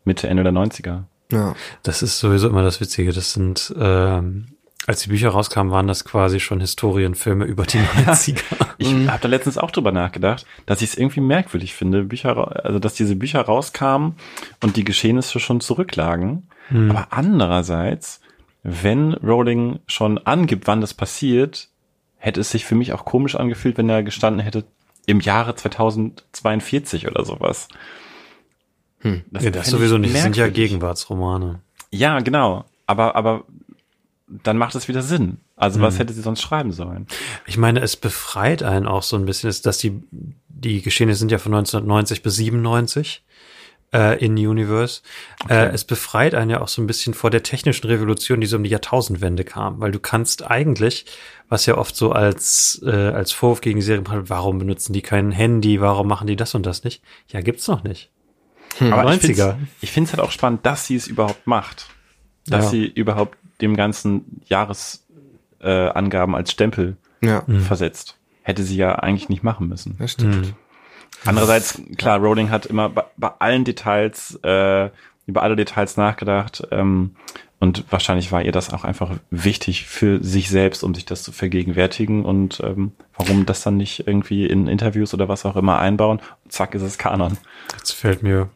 Mitte, 0.05 0.29
Ende 0.29 0.43
der 0.43 0.53
90er. 0.53 1.05
Ja. 1.33 1.55
Das 1.83 2.03
ist 2.03 2.19
sowieso 2.19 2.49
immer 2.49 2.63
das 2.63 2.81
Witzige. 2.81 3.13
Das 3.13 3.33
sind, 3.33 3.75
ähm, 3.79 4.49
als 4.87 5.03
die 5.03 5.09
Bücher 5.09 5.31
rauskamen, 5.31 5.73
waren 5.73 5.89
das 5.89 6.05
quasi 6.05 6.41
schon 6.41 6.61
Historienfilme 6.61 7.45
über 7.45 7.65
die 7.65 7.79
90er. 8.07 8.41
ich 8.79 8.93
mhm. 8.93 9.11
habe 9.11 9.23
da 9.23 9.29
letztens 9.29 9.59
auch 9.59 9.71
drüber 9.71 9.93
nachgedacht, 9.93 10.47
dass 10.67 10.83
ich 10.83 10.91
es 10.91 10.99
irgendwie 10.99 11.21
merkwürdig 11.21 11.75
finde, 11.75 12.05
Bücher, 12.05 12.65
also 12.65 12.79
dass 12.79 12.95
diese 12.95 13.17
Bücher 13.17 13.41
rauskamen 13.41 14.17
und 14.63 14.77
die 14.77 14.85
Geschehnisse 14.85 15.41
schon 15.41 15.61
zurücklagen. 15.61 16.49
Mhm. 16.71 16.91
Aber 16.91 17.09
andererseits, 17.11 18.21
wenn 18.63 19.15
Rowling 19.15 19.81
schon 19.87 20.19
angibt, 20.19 20.67
wann 20.67 20.81
das 20.81 20.95
passiert, 20.95 21.69
hätte 22.17 22.41
es 22.41 22.51
sich 22.51 22.65
für 22.65 22.75
mich 22.75 22.93
auch 22.93 23.05
komisch 23.05 23.35
angefühlt, 23.35 23.77
wenn 23.77 23.89
er 23.89 24.03
gestanden 24.03 24.41
hätte 24.41 24.65
im 25.07 25.21
Jahre 25.21 25.55
2042 25.55 27.07
oder 27.07 27.25
sowas. 27.25 27.69
Hm. 29.05 29.23
Das, 29.31 29.45
ja, 29.45 29.51
das 29.51 29.69
sowieso 29.69 29.99
nicht. 29.99 30.15
Das 30.15 30.23
sind 30.23 30.37
ja 30.37 30.49
Gegenwartsromane. 30.49 31.61
Ja, 31.91 32.19
genau. 32.21 32.65
Aber, 32.87 33.15
aber 33.15 33.45
dann 34.27 34.59
macht 34.59 34.75
es 34.75 34.89
wieder 34.89 35.03
Sinn. 35.03 35.39
Also 35.57 35.81
was 35.81 35.95
hm. 35.95 35.99
hätte 35.99 36.13
sie 36.15 36.23
sonst 36.23 36.43
schreiben 36.43 36.73
sollen? 36.73 37.07
Ich 37.47 37.57
meine, 37.57 37.81
es 37.81 37.97
befreit 37.97 38.63
einen 38.63 38.87
auch 38.87 39.03
so 39.03 39.17
ein 39.17 39.27
bisschen, 39.27 39.55
dass 39.63 39.79
die, 39.79 40.03
die 40.11 40.83
Geschehnisse 40.83 41.21
sind 41.21 41.31
ja 41.31 41.39
von 41.39 41.55
1990 41.55 42.23
bis 42.23 42.37
97 42.37 43.23
äh, 43.93 44.19
in 44.25 44.33
Universe. 44.33 45.03
Okay. 45.45 45.67
Äh, 45.67 45.69
es 45.69 45.85
befreit 45.85 46.35
einen 46.35 46.51
ja 46.51 46.61
auch 46.61 46.69
so 46.69 46.83
ein 46.83 46.87
bisschen 46.87 47.15
vor 47.15 47.31
der 47.31 47.43
technischen 47.43 47.87
Revolution, 47.87 48.41
die 48.41 48.47
so 48.47 48.57
um 48.57 48.65
die 48.65 48.71
Jahrtausendwende 48.71 49.45
kam, 49.45 49.81
weil 49.81 49.93
du 49.93 50.01
kannst 50.01 50.51
eigentlich, 50.51 51.07
was 51.49 51.67
ja 51.67 51.79
oft 51.79 51.95
so 51.95 52.11
als 52.11 52.83
äh, 52.85 52.91
als 52.91 53.33
Vorwurf 53.33 53.61
gegen 53.61 53.79
die 53.79 53.85
Serie, 53.85 54.03
warum 54.07 54.59
benutzen 54.59 54.93
die 54.93 55.03
kein 55.03 55.31
Handy, 55.31 55.81
warum 55.81 56.09
machen 56.09 56.27
die 56.27 56.37
das 56.37 56.55
und 56.55 56.67
das 56.67 56.83
nicht? 56.83 57.03
Ja, 57.29 57.41
gibt's 57.41 57.69
noch 57.69 57.85
nicht. 57.85 58.11
Hm, 58.79 58.93
Aber 58.93 59.11
90er. 59.11 59.57
ich 59.81 59.93
finde 59.93 60.09
es 60.09 60.17
halt 60.17 60.27
auch 60.27 60.31
spannend, 60.31 60.65
dass 60.67 60.87
sie 60.87 60.97
es 60.97 61.07
überhaupt 61.07 61.47
macht. 61.47 61.87
Dass 62.47 62.67
ja. 62.67 62.71
sie 62.71 62.87
überhaupt 62.87 63.39
dem 63.61 63.77
ganzen 63.77 64.43
Jahresangaben 64.47 66.35
äh, 66.35 66.37
als 66.37 66.51
Stempel 66.53 66.97
ja. 67.23 67.47
Hm. 67.47 67.61
versetzt. 67.61 68.17
Hätte 68.43 68.63
sie 68.63 68.77
ja 68.77 68.97
eigentlich 68.97 69.29
nicht 69.29 69.43
machen 69.43 69.69
müssen. 69.69 69.97
Das 69.99 70.13
stimmt. 70.13 70.47
Hm. 70.47 70.55
Andererseits, 71.25 71.81
klar, 71.97 72.19
Rowling 72.19 72.51
hat 72.51 72.67
immer 72.67 72.91
bei, 72.91 73.05
bei 73.17 73.31
allen 73.39 73.65
Details, 73.65 74.39
äh, 74.43 74.91
über 75.27 75.43
alle 75.43 75.57
Details 75.57 75.97
nachgedacht. 75.97 76.67
Ähm, 76.71 77.17
und 77.61 77.85
wahrscheinlich 77.91 78.31
war 78.31 78.43
ihr 78.43 78.53
das 78.53 78.71
auch 78.75 78.85
einfach 78.85 79.11
wichtig 79.31 79.87
für 79.87 80.23
sich 80.23 80.51
selbst, 80.51 80.85
um 80.85 80.95
sich 80.95 81.07
das 81.07 81.23
zu 81.23 81.33
vergegenwärtigen 81.33 82.25
und 82.25 82.61
ähm, 82.63 82.93
warum 83.17 83.47
das 83.47 83.63
dann 83.63 83.79
nicht 83.79 84.07
irgendwie 84.07 84.45
in 84.45 84.67
Interviews 84.67 85.15
oder 85.15 85.29
was 85.29 85.47
auch 85.47 85.57
immer 85.57 85.79
einbauen. 85.79 86.21
zack, 86.49 86.75
ist 86.75 86.83
es 86.83 86.99
Kanon. 86.99 87.39
Jetzt 87.75 87.93
fällt 87.93 88.23
mir 88.23 88.51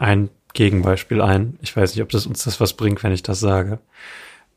ein 0.00 0.30
Gegenbeispiel 0.52 1.20
ein. 1.20 1.58
Ich 1.62 1.76
weiß 1.76 1.94
nicht, 1.94 2.02
ob 2.02 2.08
das 2.08 2.26
uns 2.26 2.44
das 2.44 2.60
was 2.60 2.74
bringt, 2.74 3.02
wenn 3.02 3.12
ich 3.12 3.22
das 3.22 3.40
sage. 3.40 3.78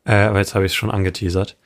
Äh, 0.06 0.16
aber 0.16 0.40
jetzt 0.40 0.56
habe 0.56 0.66
ich 0.66 0.72
es 0.72 0.76
schon 0.76 0.92
angeteasert. 0.92 1.58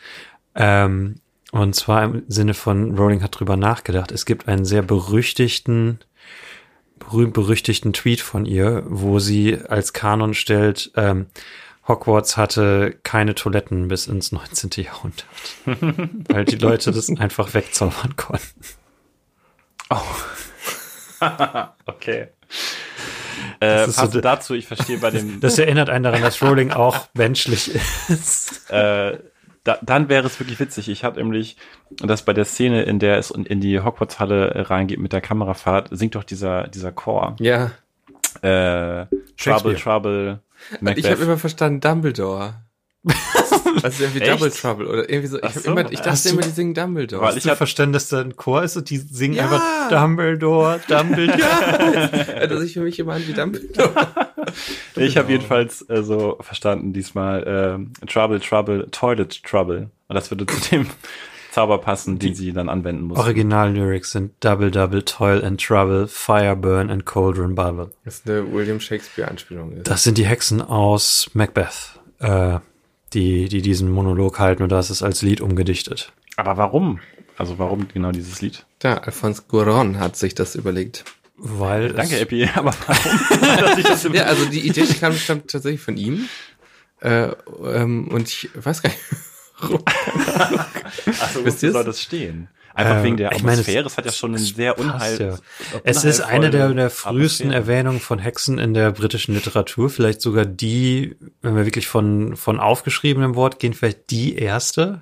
Ähm, 0.56 1.16
und 1.52 1.76
zwar 1.76 2.04
im 2.04 2.24
Sinne 2.28 2.54
von 2.54 2.98
Rowling 2.98 3.24
hat 3.24 3.40
drüber 3.40 3.56
nachgedacht. 3.56 4.12
Es 4.12 4.26
gibt 4.26 4.48
einen 4.48 4.66
sehr 4.66 4.82
berüchtigten 4.82 5.99
berühmt-berüchtigten 6.99 7.94
Tweet 7.94 8.22
von 8.22 8.45
ihr, 8.45 8.84
wo 8.88 9.20
sie 9.20 9.60
als 9.68 9.94
Kanon 9.94 10.34
stellt, 10.34 10.91
ähm, 10.95 11.28
Hogwarts 11.88 12.36
hatte 12.36 12.98
keine 13.04 13.34
Toiletten 13.34 13.88
bis 13.88 14.08
ins 14.08 14.32
19. 14.32 14.72
Jahrhundert. 14.84 15.26
weil 16.28 16.44
die 16.44 16.58
Leute 16.58 16.91
das 16.91 17.10
einfach 17.18 17.54
wegzaubern 17.54 18.16
konnten. 18.16 18.62
Okay. 21.88 22.28
Äh, 23.59 23.85
Das 23.85 23.97
ist 23.97 24.11
so 24.11 24.21
dazu, 24.21 24.53
ich 24.53 24.67
verstehe 24.67 24.97
bei 24.99 25.09
dem, 25.11 25.39
Das 25.39 25.57
erinnert 25.57 25.89
einen 25.89 26.03
daran, 26.03 26.21
dass 26.21 26.41
Rowling 26.41 26.71
auch 26.71 27.07
menschlich 27.13 27.73
ist. 28.09 28.69
äh, 28.69 29.17
da, 29.63 29.77
dann 29.81 30.07
wäre 30.07 30.25
es 30.27 30.39
wirklich 30.39 30.59
witzig. 30.59 30.88
Ich 30.88 31.03
hatte 31.03 31.19
nämlich, 31.19 31.57
dass 31.97 32.23
bei 32.23 32.34
der 32.34 32.45
Szene, 32.45 32.84
in 32.84 32.99
der 32.99 33.17
es 33.17 33.31
in 33.31 33.59
die 33.59 33.81
Hogwarts-Halle 33.81 34.69
reingeht 34.69 34.99
mit 34.99 35.11
der 35.11 35.19
Kamerafahrt, 35.21 35.89
singt 35.91 36.15
doch 36.15 36.23
dieser, 36.23 36.67
dieser 36.69 36.91
Chor. 36.93 37.35
Ja. 37.39 37.71
Äh, 38.41 39.07
Trouble. 39.38 39.75
Trouble, 39.75 40.39
Und 40.79 40.97
ich 40.97 41.09
habe 41.09 41.21
immer 41.23 41.38
verstanden 41.38 41.81
Dumbledore. 41.81 42.55
also 43.84 44.03
irgendwie 44.03 44.21
Echt? 44.21 44.31
Double 44.31 44.51
Trouble 44.51 44.88
oder 44.88 45.09
irgendwie 45.09 45.27
so. 45.27 45.41
Ich, 45.41 45.53
so. 45.53 45.71
immer, 45.71 45.91
ich 45.91 45.99
dachte 46.01 46.23
du- 46.23 46.34
immer, 46.34 46.41
die 46.41 46.49
singen 46.49 46.73
Dumbledore. 46.73 47.21
Weil 47.23 47.38
ich 47.38 47.47
hab- 47.47 47.57
verstanden, 47.57 47.93
dass 47.93 48.09
da 48.09 48.21
ein 48.21 48.35
Chor 48.35 48.63
ist 48.63 48.75
und 48.77 48.89
die 48.89 48.97
singen 48.97 49.35
Ja. 49.35 49.43
einfach 49.43 49.89
Dumbledore, 49.89 50.79
Dumbledore. 50.88 51.39
Ja, 52.39 52.47
das 52.47 52.59
sich 52.61 52.73
für 52.73 52.81
mich 52.81 52.99
immer 52.99 53.13
an 53.13 53.27
wie 53.27 53.34
Dumbledore. 53.34 53.91
Ich 54.95 55.17
habe 55.17 55.31
jedenfalls 55.31 55.88
äh, 55.89 56.01
so 56.03 56.38
verstanden 56.39 56.93
diesmal 56.93 57.43
ähm, 57.45 57.91
Trouble, 58.07 58.39
Trouble, 58.39 58.88
Toilet 58.91 59.43
Trouble. 59.43 59.89
Und 60.07 60.15
das 60.15 60.31
würde 60.31 60.45
zu 60.47 60.69
dem 60.71 60.88
Zauber 61.51 61.79
passen, 61.79 62.17
den 62.17 62.34
sie 62.34 62.53
dann 62.53 62.69
anwenden 62.69 63.03
muss. 63.03 63.17
Original-Lyrics 63.19 64.11
sind 64.11 64.31
Double, 64.39 64.71
Double, 64.71 65.03
Toil 65.03 65.43
and 65.43 65.61
Trouble, 65.63 66.07
Fire, 66.07 66.55
Burn 66.55 66.89
and 66.89 67.05
Cauldron 67.05 67.55
Bubble. 67.55 67.91
Das 68.05 68.15
ist 68.19 68.29
eine 68.29 68.51
William 68.51 68.79
Shakespeare-Anspielung. 68.79 69.73
ist. 69.73 69.88
Das 69.89 70.03
sind 70.03 70.17
die 70.17 70.25
Hexen 70.25 70.61
aus 70.61 71.29
Macbeth, 71.34 71.99
äh, 72.19 72.59
die, 73.13 73.47
die 73.49 73.61
diesen 73.61 73.89
Monolog 73.91 74.39
halten 74.39 74.63
und 74.63 74.69
da 74.71 74.79
ist 74.79 74.89
es 74.89 75.01
als 75.03 75.21
Lied 75.21 75.41
umgedichtet. 75.41 76.11
Aber 76.35 76.57
warum? 76.57 76.99
Also 77.38 77.59
warum 77.59 77.88
genau 77.88 78.11
dieses 78.11 78.41
Lied? 78.41 78.65
Da, 78.79 78.95
Alphonse 78.95 79.43
Gouron 79.47 79.99
hat 79.99 80.15
sich 80.15 80.35
das 80.35 80.55
überlegt. 80.55 81.05
Weil 81.38 81.93
Danke, 81.93 82.15
es, 82.15 82.21
Epi, 82.21 82.49
aber 82.55 82.73
warum? 82.88 83.19
Dass 83.59 83.77
ich 83.77 83.85
das 83.85 84.03
Ja, 84.11 84.23
also 84.23 84.45
die 84.45 84.67
Idee 84.67 84.85
die 84.85 84.93
kam 84.95 85.13
stammt 85.13 85.51
tatsächlich 85.51 85.81
von 85.81 85.97
ihm. 85.97 86.27
Äh, 86.99 87.29
ähm, 87.63 88.07
und 88.09 88.27
ich 88.27 88.49
weiß 88.55 88.81
gar 88.81 88.89
nicht. 88.89 88.99
Achso, 91.21 91.45
Wisst 91.45 91.63
ihr's? 91.63 91.73
soll 91.73 91.84
das 91.84 92.01
stehen? 92.01 92.47
Einfach 92.78 92.98
Äh, 92.98 93.04
wegen 93.04 93.18
der 93.18 93.32
ich 93.32 93.41
meine, 93.44 93.54
Atmosphäre. 93.54 93.86
es- 93.88 93.94
Es 93.94 93.98
hat 93.98 94.06
ja 94.06 94.12
schon 94.12 94.36
einen 94.36 94.44
sehr 94.44 94.78
unheil. 94.78 95.20
ja. 95.20 95.38
Es 95.84 96.04
ist 96.04 96.22
eine 96.22 96.49
der, 96.52 96.70
der 96.74 96.90
frühesten 96.91 97.48
Atmosphäre. 97.52 97.56
Erwähnungen 97.78 97.99
von 97.99 98.20
Hexen 98.20 98.60
in 98.60 98.74
der 98.76 98.91
britischen 98.91 99.34
Literatur, 99.34 99.90
vielleicht 99.90 100.22
sogar 100.22 100.45
die, 100.45 101.16
wenn 101.41 101.56
wir 101.56 101.66
wirklich 101.66 101.88
von, 101.88 102.36
von 102.36 102.60
aufgeschriebenem 102.60 103.34
Wort 103.36 103.58
gehen, 103.60 103.74
vielleicht 103.74 104.12
die 104.12 104.36
erste. 104.38 105.02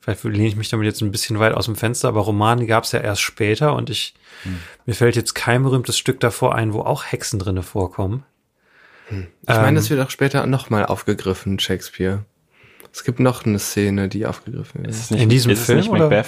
Vielleicht 0.00 0.22
lehne 0.24 0.46
ich 0.46 0.56
mich 0.56 0.68
damit 0.68 0.84
jetzt 0.84 1.00
ein 1.00 1.10
bisschen 1.10 1.38
weit 1.38 1.54
aus 1.54 1.64
dem 1.64 1.76
Fenster, 1.76 2.08
aber 2.08 2.20
Romane 2.20 2.66
gab 2.66 2.84
es 2.84 2.92
ja 2.92 3.00
erst 3.00 3.22
später 3.22 3.74
und 3.74 3.88
ich, 3.88 4.12
Hm. 4.42 4.58
mir 4.84 4.94
fällt 4.94 5.16
jetzt 5.16 5.34
kein 5.34 5.62
berühmtes 5.62 5.96
Stück 5.96 6.20
davor 6.20 6.54
ein, 6.54 6.74
wo 6.74 6.80
auch 6.82 7.04
Hexen 7.04 7.38
drinne 7.38 7.62
vorkommen. 7.62 8.24
Ich 9.08 9.16
meine, 9.46 9.68
Ähm. 9.68 9.74
das 9.76 9.88
wird 9.88 10.00
auch 10.00 10.10
später 10.10 10.46
nochmal 10.46 10.84
aufgegriffen, 10.84 11.58
Shakespeare. 11.58 12.24
Es 12.94 13.02
gibt 13.02 13.18
noch 13.18 13.44
eine 13.44 13.58
Szene, 13.58 14.08
die 14.08 14.24
aufgegriffen 14.24 14.84
Ist 14.84 14.96
ist. 14.96 15.02
es 15.06 15.10
nicht, 15.10 15.22
In 15.24 15.28
diesem 15.28 15.56
Film, 15.56 15.78
nicht 15.78 15.88
oder? 15.90 16.04
Macbeth? 16.08 16.26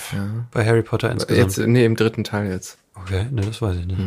Bei 0.50 0.66
Harry 0.66 0.82
Potter 0.82 1.12
insgesamt. 1.12 1.56
Jetzt, 1.56 1.64
nee, 1.64 1.84
im 1.84 1.94
dritten 1.94 2.24
Teil 2.24 2.50
jetzt. 2.50 2.78
okay, 2.96 3.26
ne, 3.30 3.42
das 3.42 3.62
weiß 3.62 3.76
ich 3.76 3.86
nicht. 3.86 4.00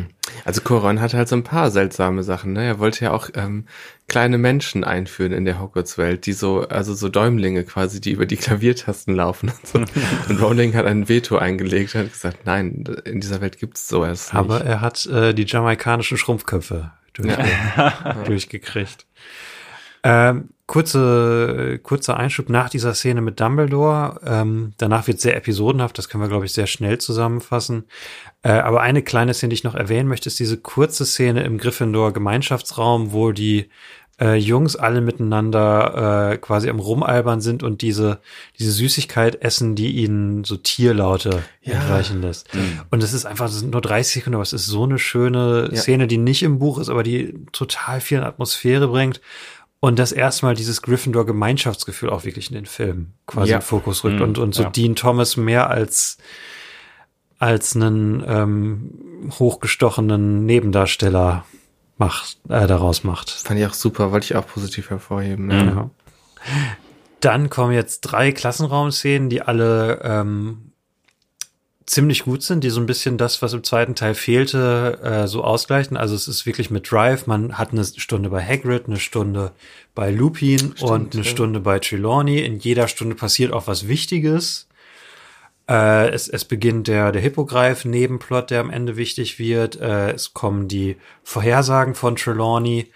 Also 0.44 0.60
Coron 0.60 1.00
hatte 1.00 1.16
halt 1.16 1.26
so 1.28 1.36
ein 1.36 1.42
paar 1.42 1.70
seltsame 1.70 2.22
Sachen. 2.22 2.52
Ne? 2.52 2.64
Er 2.64 2.78
wollte 2.78 3.02
ja 3.02 3.12
auch 3.12 3.30
ähm, 3.34 3.64
kleine 4.08 4.36
Menschen 4.36 4.84
einführen 4.84 5.32
in 5.32 5.46
der 5.46 5.58
Hogwarts-Welt, 5.58 6.26
die 6.26 6.34
so, 6.34 6.68
also 6.68 6.92
so 6.92 7.08
Däumlinge 7.08 7.64
quasi, 7.64 7.98
die 7.98 8.10
über 8.10 8.26
die 8.26 8.36
Klaviertasten 8.36 9.14
laufen 9.14 9.48
und 9.50 9.66
so. 9.66 9.78
und 10.28 10.42
Rowling 10.42 10.74
hat 10.74 10.84
ein 10.84 11.08
Veto 11.08 11.38
eingelegt 11.38 11.94
und 11.94 12.02
hat 12.02 12.12
gesagt, 12.12 12.44
nein, 12.44 12.84
in 13.06 13.20
dieser 13.20 13.40
Welt 13.40 13.56
gibt's 13.58 13.88
sowas 13.88 14.30
Aber 14.34 14.58
nicht. 14.58 14.66
er 14.66 14.80
hat 14.82 15.06
äh, 15.06 15.32
die 15.32 15.46
jamaikanischen 15.46 16.18
Schrumpfköpfe 16.18 16.90
durchge 17.14 17.42
durchgekriegt. 18.26 19.06
Ähm, 20.02 20.48
kurze, 20.66 21.80
kurzer 21.82 22.16
Einschub 22.16 22.48
nach 22.48 22.70
dieser 22.70 22.94
Szene 22.94 23.20
mit 23.20 23.40
Dumbledore. 23.40 24.20
Ähm, 24.24 24.72
danach 24.78 25.06
wird 25.08 25.20
sehr 25.20 25.36
episodenhaft, 25.36 25.98
das 25.98 26.08
können 26.08 26.22
wir, 26.22 26.28
glaube 26.28 26.46
ich, 26.46 26.52
sehr 26.52 26.66
schnell 26.68 26.98
zusammenfassen. 26.98 27.84
Äh, 28.42 28.52
aber 28.52 28.80
eine 28.80 29.02
kleine 29.02 29.34
Szene, 29.34 29.50
die 29.50 29.54
ich 29.54 29.64
noch 29.64 29.74
erwähnen 29.74 30.08
möchte, 30.08 30.28
ist 30.28 30.38
diese 30.38 30.56
kurze 30.58 31.04
Szene 31.04 31.42
im 31.42 31.58
Gryffindor-Gemeinschaftsraum, 31.58 33.12
wo 33.12 33.32
die 33.32 33.68
äh, 34.20 34.36
Jungs 34.36 34.76
alle 34.76 35.00
miteinander 35.00 36.32
äh, 36.32 36.36
quasi 36.36 36.68
am 36.68 36.78
Rumalbern 36.78 37.40
sind 37.40 37.62
und 37.62 37.80
diese, 37.82 38.20
diese 38.58 38.70
Süßigkeit 38.70 39.42
essen, 39.42 39.74
die 39.74 39.90
ihnen 39.92 40.44
so 40.44 40.56
Tierlaute 40.56 41.42
Ja. 41.62 41.74
entweichen 41.74 42.20
lässt. 42.20 42.48
Und 42.90 43.02
es 43.02 43.12
ist 43.14 43.24
einfach, 43.24 43.46
es 43.46 43.58
sind 43.60 43.72
nur 43.72 43.80
30 43.80 44.14
Sekunden, 44.14 44.34
aber 44.34 44.42
es 44.42 44.52
ist 44.52 44.66
so 44.66 44.84
eine 44.84 44.98
schöne 44.98 45.70
Ja. 45.72 45.80
Szene, 45.80 46.06
die 46.06 46.18
nicht 46.18 46.42
im 46.42 46.58
Buch 46.58 46.78
ist, 46.78 46.90
aber 46.90 47.02
die 47.02 47.34
total 47.52 48.00
viel 48.00 48.20
Atmosphäre 48.22 48.88
bringt. 48.88 49.20
Und 49.82 49.98
das 49.98 50.12
erstmal 50.12 50.54
dieses 50.54 50.82
Gryffindor-Gemeinschaftsgefühl 50.82 52.10
auch 52.10 52.24
wirklich 52.24 52.48
in 52.50 52.54
den 52.54 52.66
Film 52.66 53.12
quasi 53.26 53.50
Ja. 53.50 53.56
in 53.56 53.60
den 53.62 53.66
Fokus 53.66 54.04
rückt 54.04 54.16
Mhm, 54.16 54.22
und, 54.22 54.38
und 54.38 54.54
so 54.54 54.64
ja. 54.64 54.70
Dean 54.70 54.94
Thomas 54.94 55.38
mehr 55.38 55.70
als, 55.70 56.18
als 57.38 57.74
einen 57.74 58.22
ähm, 58.26 59.30
hochgestochenen 59.38 60.44
Nebendarsteller 60.44 61.46
macht, 61.96 62.38
äh, 62.50 62.66
daraus 62.66 63.04
macht. 63.04 63.30
Fand 63.30 63.58
ich 63.58 63.66
auch 63.66 63.72
super, 63.74 64.12
wollte 64.12 64.24
ich 64.24 64.36
auch 64.36 64.46
positiv 64.46 64.90
hervorheben. 64.90 65.46
Mhm. 65.46 65.50
Ja. 65.52 65.64
Ja. 65.64 65.90
Dann 67.20 67.50
kommen 67.50 67.72
jetzt 67.72 68.00
drei 68.02 68.32
Klassenraumszenen, 68.32 69.28
die 69.30 69.42
alle 69.42 70.00
ähm, 70.02 70.69
ziemlich 71.90 72.22
gut 72.22 72.44
sind, 72.44 72.62
die 72.62 72.70
so 72.70 72.78
ein 72.78 72.86
bisschen 72.86 73.18
das, 73.18 73.42
was 73.42 73.52
im 73.52 73.64
zweiten 73.64 73.96
Teil 73.96 74.14
fehlte, 74.14 75.00
äh, 75.02 75.26
so 75.26 75.42
ausgleichen. 75.42 75.96
Also 75.96 76.14
es 76.14 76.28
ist 76.28 76.46
wirklich 76.46 76.70
mit 76.70 76.90
Drive. 76.90 77.26
Man 77.26 77.58
hat 77.58 77.72
eine 77.72 77.84
Stunde 77.84 78.30
bei 78.30 78.40
Hagrid, 78.40 78.86
eine 78.86 79.00
Stunde 79.00 79.50
bei 79.96 80.12
Lupin 80.12 80.72
und 80.80 81.14
eine 81.14 81.24
ja. 81.24 81.28
Stunde 81.28 81.58
bei 81.58 81.80
Trelawney. 81.80 82.44
In 82.44 82.60
jeder 82.60 82.86
Stunde 82.86 83.16
passiert 83.16 83.52
auch 83.52 83.66
was 83.66 83.88
Wichtiges. 83.88 84.68
Äh, 85.68 86.10
es, 86.10 86.28
es 86.28 86.44
beginnt 86.44 86.86
der, 86.86 87.10
der 87.10 87.22
Hippogreif-Nebenplot, 87.22 88.50
der 88.50 88.60
am 88.60 88.70
Ende 88.70 88.96
wichtig 88.96 89.40
wird. 89.40 89.74
Äh, 89.80 90.12
es 90.12 90.32
kommen 90.32 90.68
die 90.68 90.96
Vorhersagen 91.24 91.96
von 91.96 92.14
Trelawney 92.14 92.86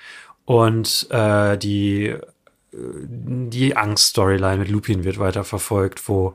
und 0.44 1.08
äh, 1.10 1.58
die 1.58 2.14
die 2.76 3.76
Angst-Storyline 3.76 4.58
mit 4.58 4.68
Lupin 4.68 5.04
wird 5.04 5.18
weiter 5.18 5.44
verfolgt, 5.44 6.08
wo 6.08 6.34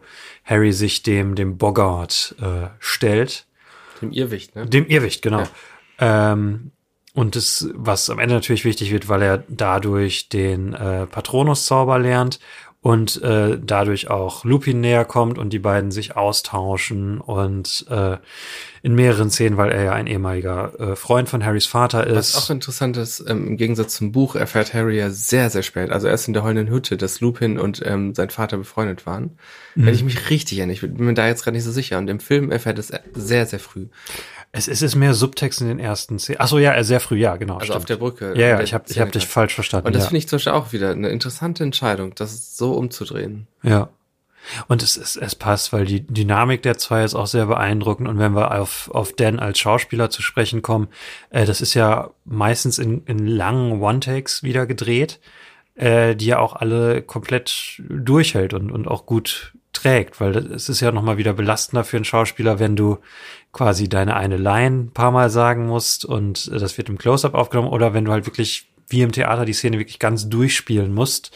Harry 0.50 0.74
sich 0.74 1.04
dem, 1.04 1.36
dem 1.36 1.58
Bogart 1.58 2.36
äh, 2.42 2.70
stellt. 2.80 3.46
Dem 4.02 4.12
Irrwicht, 4.12 4.56
ne? 4.56 4.66
Dem 4.66 4.88
Irrwicht, 4.88 5.22
genau. 5.22 5.44
Ähm, 6.00 6.72
und 7.14 7.36
das, 7.36 7.70
was 7.74 8.10
am 8.10 8.18
Ende 8.18 8.34
natürlich 8.34 8.66
wichtig 8.66 8.92
wird, 8.92 9.10
weil 9.10 9.22
er 9.22 9.44
dadurch 9.48 10.30
den 10.30 10.74
äh, 10.74 11.06
Patronus-Zauber 11.06 12.00
lernt 12.00 12.40
und 12.82 13.22
äh, 13.24 13.60
dadurch 13.62 14.10
auch 14.10 14.46
Lupin 14.46 14.80
näher 14.80 15.04
kommt 15.04 15.38
und 15.38 15.52
die 15.52 15.60
beiden 15.60 15.92
sich 15.92 16.16
austauschen 16.16 17.20
und 17.20 17.86
äh, 17.90 18.18
in 18.82 18.96
mehreren 18.96 19.30
Szenen, 19.30 19.58
weil 19.58 19.72
er 19.72 19.84
ja 19.84 19.92
ein 19.92 20.08
ehemaliger 20.08 20.80
äh, 20.80 20.96
Freund 20.96 21.28
von 21.28 21.44
Harrys 21.44 21.66
Vater 21.66 22.08
ist. 22.08 22.36
Was 22.36 22.46
auch 22.46 22.50
interessant 22.50 22.96
ist, 22.96 23.20
ähm, 23.28 23.48
im 23.48 23.58
Gegensatz 23.58 23.96
zum 23.96 24.14
Buch 24.14 24.36
erfährt 24.36 24.74
Harry 24.74 24.98
ja 24.98 25.10
sehr, 25.10 25.50
sehr 25.50 25.64
spät, 25.64 25.90
also 25.90 26.08
erst 26.08 26.30
in 26.30 26.34
der 26.34 26.44
heulenden 26.44 26.74
Hütte, 26.74 26.96
dass 26.96 27.20
Lupin 27.20 27.60
und 27.60 27.82
ähm, 27.86 28.16
sein 28.16 28.30
Vater 28.30 28.58
befreundet 28.58 29.06
waren. 29.06 29.38
Wenn 29.76 29.94
ich 29.94 30.04
mich 30.04 30.30
richtig 30.30 30.58
erinnere, 30.58 30.74
ich 30.74 30.82
bin 30.82 31.06
mir 31.06 31.14
da 31.14 31.28
jetzt 31.28 31.44
gerade 31.44 31.56
nicht 31.56 31.64
so 31.64 31.72
sicher. 31.72 31.98
Und 31.98 32.10
im 32.10 32.20
Film 32.20 32.52
erfährt 32.52 32.80
es 32.80 32.92
sehr, 33.14 33.46
sehr 33.46 33.60
früh. 33.60 33.88
Es, 34.52 34.68
es 34.68 34.82
ist 34.82 34.96
mehr 34.96 35.14
Subtext 35.14 35.62
in 35.62 35.68
den 35.68 35.80
ersten 35.80 36.18
Szenen. 36.18 36.40
Achso, 36.40 36.58
ja, 36.58 36.84
sehr 36.84 37.00
früh, 37.00 37.18
ja, 37.18 37.36
genau. 37.36 37.56
Also 37.56 37.66
stimmt. 37.66 37.78
auf 37.78 37.86
der 37.86 37.98
Brücke. 37.98 38.34
Ja, 38.36 38.48
ja, 38.48 38.62
ich 38.62 38.74
habe 38.74 38.86
ich 38.88 39.00
hab 39.00 39.12
dich 39.12 39.28
falsch 39.28 39.54
verstanden. 39.54 39.88
Und 39.88 39.96
das 39.96 40.04
ja. 40.04 40.10
finde 40.10 40.18
ich 40.20 40.28
zum 40.28 40.38
Beispiel 40.38 40.54
auch 40.54 40.74
wieder 40.74 40.90
eine 40.90 41.10
interessante 41.10 41.64
Entscheidung, 41.64 42.16
das 42.16 42.58
so 42.58 42.74
umzudrehen. 42.74 43.48
Ja. 43.62 43.90
Und 44.68 44.82
es, 44.82 44.98
es, 44.98 45.16
es 45.16 45.36
passt, 45.36 45.72
weil 45.74 45.86
die 45.86 46.06
Dynamik 46.06 46.64
der 46.64 46.78
zwei 46.78 47.04
ist 47.04 47.14
auch 47.14 47.28
sehr 47.28 47.46
beeindruckend. 47.46 48.08
Und 48.08 48.18
wenn 48.18 48.34
wir 48.34 48.60
auf, 48.60 48.90
auf 48.92 49.14
Dan 49.14 49.40
als 49.40 49.60
Schauspieler 49.60 50.10
zu 50.10 50.22
sprechen 50.22 50.62
kommen, 50.62 50.88
äh, 51.30 51.46
das 51.46 51.62
ist 51.62 51.74
ja 51.76 52.10
meistens 52.26 52.80
in, 52.80 53.04
in 53.06 53.28
langen 53.28 53.82
One-Takes 53.82 54.42
wieder 54.42 54.66
gedreht, 54.66 55.20
äh, 55.76 56.16
die 56.16 56.28
ja 56.28 56.40
auch 56.40 56.56
alle 56.56 57.02
komplett 57.02 57.82
durchhält 57.88 58.54
und, 58.54 58.72
und 58.72 58.88
auch 58.88 59.06
gut 59.06 59.54
trägt, 59.74 60.20
weil 60.20 60.36
es 60.36 60.68
ist 60.68 60.80
ja 60.80 60.92
nochmal 60.92 61.18
wieder 61.18 61.34
belastender 61.34 61.84
für 61.84 61.98
einen 61.98 62.06
Schauspieler, 62.06 62.60
wenn 62.60 62.76
du 62.76 62.98
quasi 63.52 63.90
deine 63.90 64.16
eine 64.16 64.38
Line 64.38 64.84
ein 64.84 64.92
paar 64.92 65.12
Mal 65.12 65.30
sagen 65.30 65.68
musst 65.68 66.06
und 66.06 66.52
das 66.52 66.78
wird 66.78 66.90
im 66.90 66.98
Close-Up 66.98 67.34
aufgenommen 67.34 67.70
oder 67.70 67.94
wenn 67.94 68.06
du 68.06 68.12
halt 68.12 68.26
wirklich 68.26 68.70
wie 68.88 69.02
im 69.02 69.12
Theater 69.12 69.46
die 69.46 69.54
Szene 69.54 69.80
wirklich 69.80 70.00
ganz 70.00 70.30
durchspielen 70.30 70.94
musst 70.94 71.36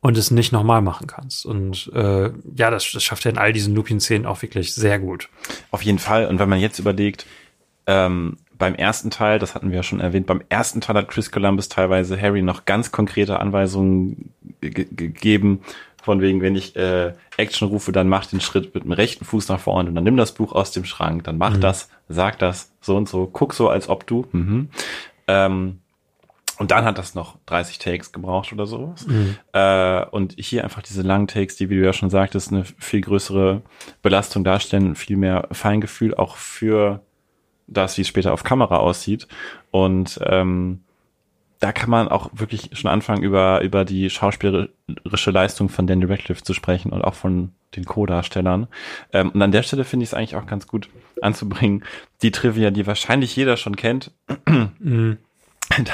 und 0.00 0.16
es 0.16 0.30
nicht 0.30 0.52
nochmal 0.52 0.82
machen 0.82 1.06
kannst. 1.06 1.46
Und 1.46 1.90
äh, 1.94 2.30
ja, 2.54 2.70
das, 2.70 2.90
das 2.92 3.02
schafft 3.02 3.26
er 3.26 3.32
in 3.32 3.38
all 3.38 3.52
diesen 3.52 3.74
Lupin-Szenen 3.74 4.26
auch 4.26 4.42
wirklich 4.42 4.74
sehr 4.74 4.98
gut. 4.98 5.28
Auf 5.70 5.82
jeden 5.82 5.98
Fall. 5.98 6.26
Und 6.26 6.38
wenn 6.38 6.48
man 6.48 6.60
jetzt 6.60 6.78
überlegt, 6.78 7.26
ähm, 7.86 8.36
beim 8.56 8.74
ersten 8.74 9.10
Teil, 9.10 9.38
das 9.38 9.54
hatten 9.54 9.70
wir 9.70 9.76
ja 9.76 9.82
schon 9.82 10.00
erwähnt, 10.00 10.26
beim 10.26 10.42
ersten 10.48 10.80
Teil 10.80 10.96
hat 10.96 11.08
Chris 11.08 11.30
Columbus 11.30 11.68
teilweise 11.68 12.20
Harry 12.20 12.42
noch 12.42 12.64
ganz 12.64 12.90
konkrete 12.90 13.40
Anweisungen 13.40 14.32
gegeben, 14.60 15.60
von 16.06 16.20
wegen, 16.20 16.40
wenn 16.40 16.54
ich 16.54 16.76
äh, 16.76 17.14
Action 17.36 17.66
rufe, 17.66 17.90
dann 17.90 18.08
mach 18.08 18.26
den 18.26 18.40
Schritt 18.40 18.72
mit 18.76 18.84
dem 18.84 18.92
rechten 18.92 19.24
Fuß 19.24 19.48
nach 19.48 19.58
vorne 19.58 19.88
und 19.88 19.96
dann 19.96 20.04
nimm 20.04 20.16
das 20.16 20.32
Buch 20.32 20.52
aus 20.52 20.70
dem 20.70 20.84
Schrank, 20.84 21.24
dann 21.24 21.36
mach 21.36 21.56
mhm. 21.56 21.60
das, 21.60 21.88
sag 22.08 22.38
das, 22.38 22.72
so 22.80 22.96
und 22.96 23.08
so, 23.08 23.26
guck 23.26 23.54
so, 23.54 23.68
als 23.68 23.88
ob 23.88 24.06
du. 24.06 24.24
Mhm. 24.30 24.68
Ähm, 25.26 25.80
und 26.58 26.70
dann 26.70 26.84
hat 26.84 26.96
das 26.96 27.16
noch 27.16 27.38
30 27.46 27.80
Takes 27.80 28.12
gebraucht 28.12 28.52
oder 28.52 28.66
sowas. 28.66 29.04
Mhm. 29.08 29.36
Äh, 29.52 30.04
und 30.06 30.36
hier 30.38 30.62
einfach 30.62 30.80
diese 30.80 31.02
langen 31.02 31.26
Takes, 31.26 31.56
die, 31.56 31.70
wie 31.70 31.76
du 31.76 31.84
ja 31.84 31.92
schon 31.92 32.08
sagtest, 32.08 32.52
eine 32.52 32.64
viel 32.64 33.00
größere 33.00 33.62
Belastung 34.00 34.44
darstellen, 34.44 34.94
viel 34.94 35.16
mehr 35.16 35.48
Feingefühl 35.50 36.14
auch 36.14 36.36
für 36.36 37.00
das, 37.66 37.98
wie 37.98 38.02
es 38.02 38.08
später 38.08 38.32
auf 38.32 38.44
Kamera 38.44 38.76
aussieht. 38.76 39.26
Und 39.72 40.20
ähm, 40.22 40.84
da 41.60 41.72
kann 41.72 41.90
man 41.90 42.08
auch 42.08 42.30
wirklich 42.34 42.70
schon 42.74 42.90
anfangen, 42.90 43.22
über, 43.22 43.62
über 43.62 43.84
die 43.84 44.10
schauspielerische 44.10 45.30
Leistung 45.30 45.68
von 45.68 45.86
Danny 45.86 46.04
Radcliffe 46.04 46.42
zu 46.42 46.54
sprechen 46.54 46.92
und 46.92 47.02
auch 47.02 47.14
von 47.14 47.52
den 47.74 47.84
Co-Darstellern. 47.84 48.68
Ähm, 49.12 49.30
und 49.30 49.42
an 49.42 49.52
der 49.52 49.62
Stelle 49.62 49.84
finde 49.84 50.04
ich 50.04 50.10
es 50.10 50.14
eigentlich 50.14 50.36
auch 50.36 50.46
ganz 50.46 50.66
gut 50.66 50.88
anzubringen, 51.22 51.84
die 52.22 52.30
Trivia, 52.30 52.70
die 52.70 52.86
wahrscheinlich 52.86 53.34
jeder 53.36 53.56
schon 53.56 53.76
kennt, 53.76 54.12
mhm. 54.78 55.18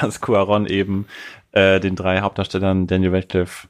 dass 0.01 0.21
Cuaron 0.21 0.65
eben 0.65 1.07
äh, 1.51 1.79
den 1.79 1.95
drei 1.95 2.21
Hauptdarstellern 2.21 2.87
Daniel 2.87 3.15
Radcliffe, 3.15 3.67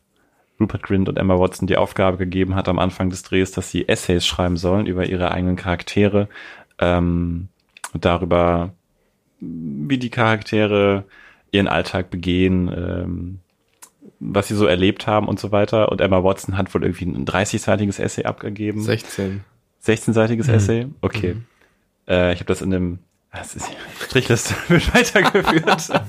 Rupert 0.60 0.84
Grint 0.84 1.10
und 1.10 1.18
Emma 1.18 1.38
Watson 1.40 1.68
die 1.68 1.78
Aufgabe 1.78 2.18
gegeben 2.18 2.56
hat 2.56 2.70
am 2.70 2.80
Anfang 2.80 3.10
des 3.10 3.24
Drehs, 3.24 3.52
dass 3.52 3.72
sie 3.72 3.88
Essays 3.88 4.26
schreiben 4.26 4.58
sollen 4.58 4.86
über 4.86 5.06
ihre 5.06 5.32
eigenen 5.32 5.56
Charaktere 5.56 6.28
ähm, 6.80 7.50
und 7.94 8.06
darüber, 8.06 8.74
wie 9.40 9.98
die 9.98 10.10
Charaktere 10.10 11.06
ihren 11.54 11.68
Alltag 11.68 12.10
begehen, 12.10 12.70
ähm, 12.76 13.40
was 14.20 14.48
sie 14.48 14.56
so 14.56 14.66
erlebt 14.66 15.08
haben 15.08 15.28
und 15.28 15.40
so 15.40 15.52
weiter. 15.52 15.92
Und 15.92 16.02
Emma 16.02 16.24
Watson 16.24 16.58
hat 16.58 16.74
wohl 16.74 16.84
irgendwie 16.84 17.06
ein 17.06 17.26
30-seitiges 17.26 18.02
Essay 18.02 18.26
abgegeben. 18.26 18.82
16. 18.82 19.44
16-seitiges 19.86 20.48
mhm. 20.48 20.54
Essay? 20.54 20.88
Okay. 21.02 21.36
Mhm. 21.36 21.46
Äh, 22.08 22.34
ich 22.34 22.40
habe 22.40 22.48
das 22.48 22.62
in 22.62 22.72
dem 22.72 23.00
das 23.32 23.56
ist, 23.56 23.68
Strichliste 24.00 24.54
wird 24.68 24.94
weitergeführt. 24.94 25.90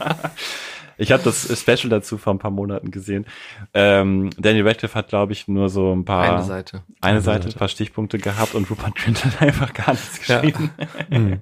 Ich 0.99 1.12
habe 1.12 1.23
das 1.23 1.49
Special 1.61 1.89
dazu 1.89 2.19
vor 2.19 2.35
ein 2.35 2.39
paar 2.39 2.51
Monaten 2.51 2.91
gesehen. 2.91 3.27
Ähm, 3.73 4.31
Daniel 4.39 4.66
Radcliffe 4.66 4.95
hat, 4.95 5.09
glaube 5.09 5.33
ich, 5.33 5.49
nur 5.49 5.69
so 5.69 5.93
ein 5.93 6.05
paar 6.05 6.37
eine 6.37 6.45
Seite, 6.45 6.83
eine 7.01 7.21
Seite, 7.21 7.49
ein 7.49 7.55
paar 7.55 7.69
Stichpunkte 7.69 8.19
gehabt 8.19 8.55
und 8.55 8.71
Rupert 8.71 8.95
Grint 8.97 9.25
hat 9.25 9.43
einfach 9.43 9.73
gar 9.73 9.93
nichts 9.93 10.21
geschrieben. 10.21 10.71
Ja. 11.11 11.19
mhm. 11.19 11.41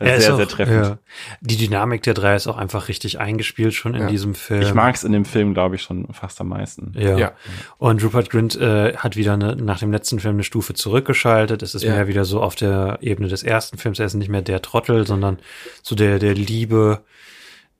sehr, 0.00 0.32
auch, 0.32 0.36
sehr 0.36 0.48
treffend. 0.48 0.86
Ja. 0.86 0.98
Die 1.40 1.56
Dynamik 1.56 2.02
der 2.02 2.14
drei 2.14 2.34
ist 2.34 2.46
auch 2.46 2.56
einfach 2.56 2.88
richtig 2.88 3.18
eingespielt 3.20 3.74
schon 3.74 3.94
in 3.94 4.02
ja. 4.02 4.08
diesem 4.08 4.34
Film. 4.34 4.62
Ich 4.62 4.74
mag 4.74 4.94
es 4.94 5.04
in 5.04 5.12
dem 5.12 5.24
Film, 5.24 5.54
glaube 5.54 5.76
ich, 5.76 5.82
schon 5.82 6.12
fast 6.12 6.40
am 6.40 6.48
meisten. 6.48 6.92
Ja. 6.96 7.16
ja. 7.16 7.32
Und 7.78 8.02
Rupert 8.02 8.30
Grint 8.30 8.56
äh, 8.56 8.96
hat 8.96 9.16
wieder 9.16 9.34
eine, 9.34 9.56
nach 9.56 9.78
dem 9.78 9.92
letzten 9.92 10.20
Film 10.20 10.36
eine 10.36 10.44
Stufe 10.44 10.74
zurückgeschaltet. 10.74 11.62
Es 11.62 11.74
ist 11.74 11.84
mehr 11.84 12.08
wieder 12.08 12.24
so 12.24 12.42
auf 12.42 12.54
der 12.54 12.98
Ebene 13.00 13.28
des 13.28 13.42
ersten 13.42 13.78
Films. 13.78 13.98
Er 13.98 14.06
ist 14.06 14.14
nicht 14.14 14.28
mehr 14.28 14.42
der 14.42 14.62
Trottel, 14.62 15.06
sondern 15.06 15.38
so 15.82 15.94
der 15.94 16.18
der 16.18 16.34
Liebe 16.34 17.02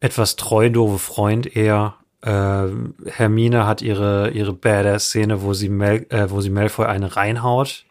etwas 0.03 0.37
treu 0.37 0.69
doofe 0.69 0.99
Freund 0.99 1.57
eher. 1.57 1.95
Äh, 2.23 2.67
Hermine 3.07 3.67
hat 3.67 3.83
ihre 3.83 4.31
ihre 4.31 4.53
Badass-Szene, 4.53 5.43
wo 5.43 5.55
sie 5.55 5.69
Mel 5.69 6.07
äh, 6.11 6.29
wo 6.29 6.41
sie 6.41 6.51
Malfoy 6.51 6.87
eine 6.87 7.17
reinhaut. 7.17 7.85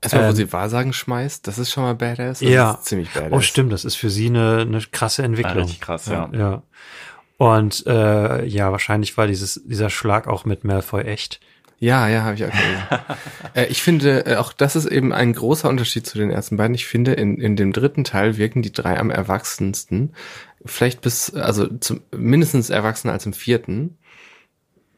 Erstmal, 0.00 0.24
ähm, 0.24 0.30
wo 0.30 0.34
sie 0.34 0.52
Wahrsagen 0.52 0.92
schmeißt, 0.92 1.46
das 1.46 1.58
ist 1.58 1.72
schon 1.72 1.82
mal 1.82 1.96
badass. 1.96 2.38
Das 2.38 2.48
ja, 2.48 2.72
ist 2.72 2.84
ziemlich 2.84 3.10
badass. 3.10 3.32
Oh, 3.32 3.40
stimmt, 3.40 3.72
das 3.72 3.84
ist 3.84 3.96
für 3.96 4.10
sie 4.10 4.26
eine, 4.26 4.60
eine 4.60 4.80
krasse 4.80 5.24
Entwicklung. 5.24 5.56
Ja, 5.56 5.62
richtig 5.62 5.80
krass, 5.80 6.06
ja. 6.06 6.30
Ja. 6.32 6.62
Und 7.36 7.84
äh, 7.86 8.44
ja, 8.44 8.70
wahrscheinlich 8.70 9.16
war 9.16 9.26
dieses 9.26 9.60
dieser 9.64 9.90
Schlag 9.90 10.28
auch 10.28 10.44
mit 10.44 10.62
Malfoy 10.62 11.02
echt. 11.02 11.40
Ja, 11.80 12.08
ja, 12.08 12.22
habe 12.22 12.34
ich 12.34 12.44
auch 12.44 12.50
gelesen. 12.50 12.82
äh, 13.54 13.66
ich 13.66 13.82
finde, 13.82 14.26
äh, 14.26 14.36
auch 14.36 14.52
das 14.52 14.74
ist 14.74 14.86
eben 14.86 15.12
ein 15.12 15.32
großer 15.32 15.68
Unterschied 15.68 16.06
zu 16.06 16.18
den 16.18 16.30
ersten 16.30 16.56
beiden. 16.56 16.74
Ich 16.74 16.86
finde, 16.86 17.12
in, 17.12 17.38
in 17.38 17.54
dem 17.54 17.72
dritten 17.72 18.02
Teil 18.02 18.36
wirken 18.36 18.62
die 18.62 18.72
drei 18.72 18.98
am 18.98 19.10
erwachsensten. 19.10 20.12
Vielleicht 20.64 21.00
bis, 21.00 21.34
also 21.34 21.66
zum, 21.66 22.00
mindestens 22.14 22.70
erwachsener 22.70 23.12
als 23.12 23.26
im 23.26 23.32
vierten. 23.32 23.98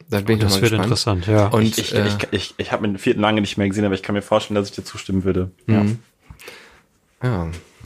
Da 0.09 0.21
bin 0.21 0.39
ich 0.39 0.45
das 0.45 0.61
wird 0.61 0.73
interessant, 0.73 1.27
ja. 1.27 1.49
Und 1.49 1.63
ich, 1.63 1.79
ich, 1.79 1.95
äh, 1.95 2.09
ich, 2.09 2.29
ich, 2.33 2.55
ich 2.57 2.73
habe 2.73 2.87
den 2.87 2.99
vierten 2.99 3.21
lange 3.21 3.41
nicht 3.41 3.57
mehr 3.57 3.69
gesehen, 3.69 3.85
aber 3.85 3.95
ich 3.95 4.03
kann 4.03 4.15
mir 4.15 4.23
vorstellen, 4.23 4.57
dass 4.57 4.71
ich 4.71 4.75
dir 4.75 4.85
zustimmen 4.85 5.25
würde. 5.25 5.53
Ja. 5.69 5.85
Mhm. 5.85 5.99
Ja, 7.23 7.45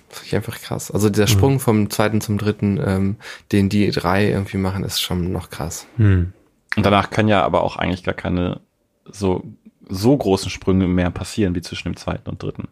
finde 0.09 0.26
ich 0.26 0.36
einfach 0.36 0.60
krass. 0.60 0.90
Also 0.90 1.10
der 1.10 1.26
Sprung 1.26 1.55
mhm. 1.55 1.60
vom 1.60 1.90
zweiten 1.90 2.20
zum 2.20 2.38
dritten, 2.38 2.80
ähm, 2.84 3.16
den 3.52 3.68
die 3.68 3.90
drei 3.90 4.28
irgendwie 4.28 4.56
machen, 4.56 4.84
ist 4.84 5.01
schon 5.01 5.32
noch 5.32 5.51
krass. 5.51 5.86
Mhm. 5.96 6.32
Und 6.76 6.86
danach 6.86 7.10
können 7.10 7.28
ja 7.28 7.42
aber 7.42 7.62
auch 7.62 7.76
eigentlich 7.76 8.05
gar 8.05 8.14
keine 8.14 8.60
so, 9.05 9.44
so 9.88 10.16
großen 10.16 10.51
Sprünge 10.51 10.86
mehr 10.86 11.10
passieren 11.10 11.55
wie 11.55 11.62
zwischen 11.62 11.88
dem 11.88 11.96
zweiten 11.96 12.30
und 12.30 12.42
dritten. 12.42 12.68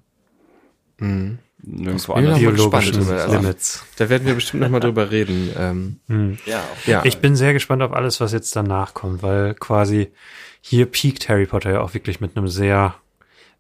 Mhm. 0.98 1.38
Nirgendwo 1.64 2.14
anders. 2.14 2.39
Biologische 2.39 3.12
also, 3.12 3.36
Limits. 3.36 3.84
Da 3.97 4.09
werden 4.09 4.26
wir 4.26 4.34
bestimmt 4.34 4.62
nochmal 4.62 4.80
drüber 4.80 5.10
reden. 5.10 5.51
Ähm, 5.56 6.01
mhm. 6.09 6.39
ja, 6.44 6.62
ja. 6.86 7.05
Ich 7.05 7.18
bin 7.18 7.36
sehr 7.36 7.52
gespannt 7.52 7.82
auf 7.82 7.93
alles, 7.93 8.20
was 8.20 8.32
jetzt 8.32 8.55
danach 8.56 8.94
kommt, 8.94 9.22
weil 9.22 9.55
quasi 9.55 10.12
hier 10.60 10.86
piekt 10.86 11.28
Harry 11.28 11.47
Potter 11.47 11.70
ja 11.72 11.80
auch 11.80 11.94
wirklich 11.94 12.20
mit 12.20 12.36
einem 12.36 12.48
sehr, 12.48 12.94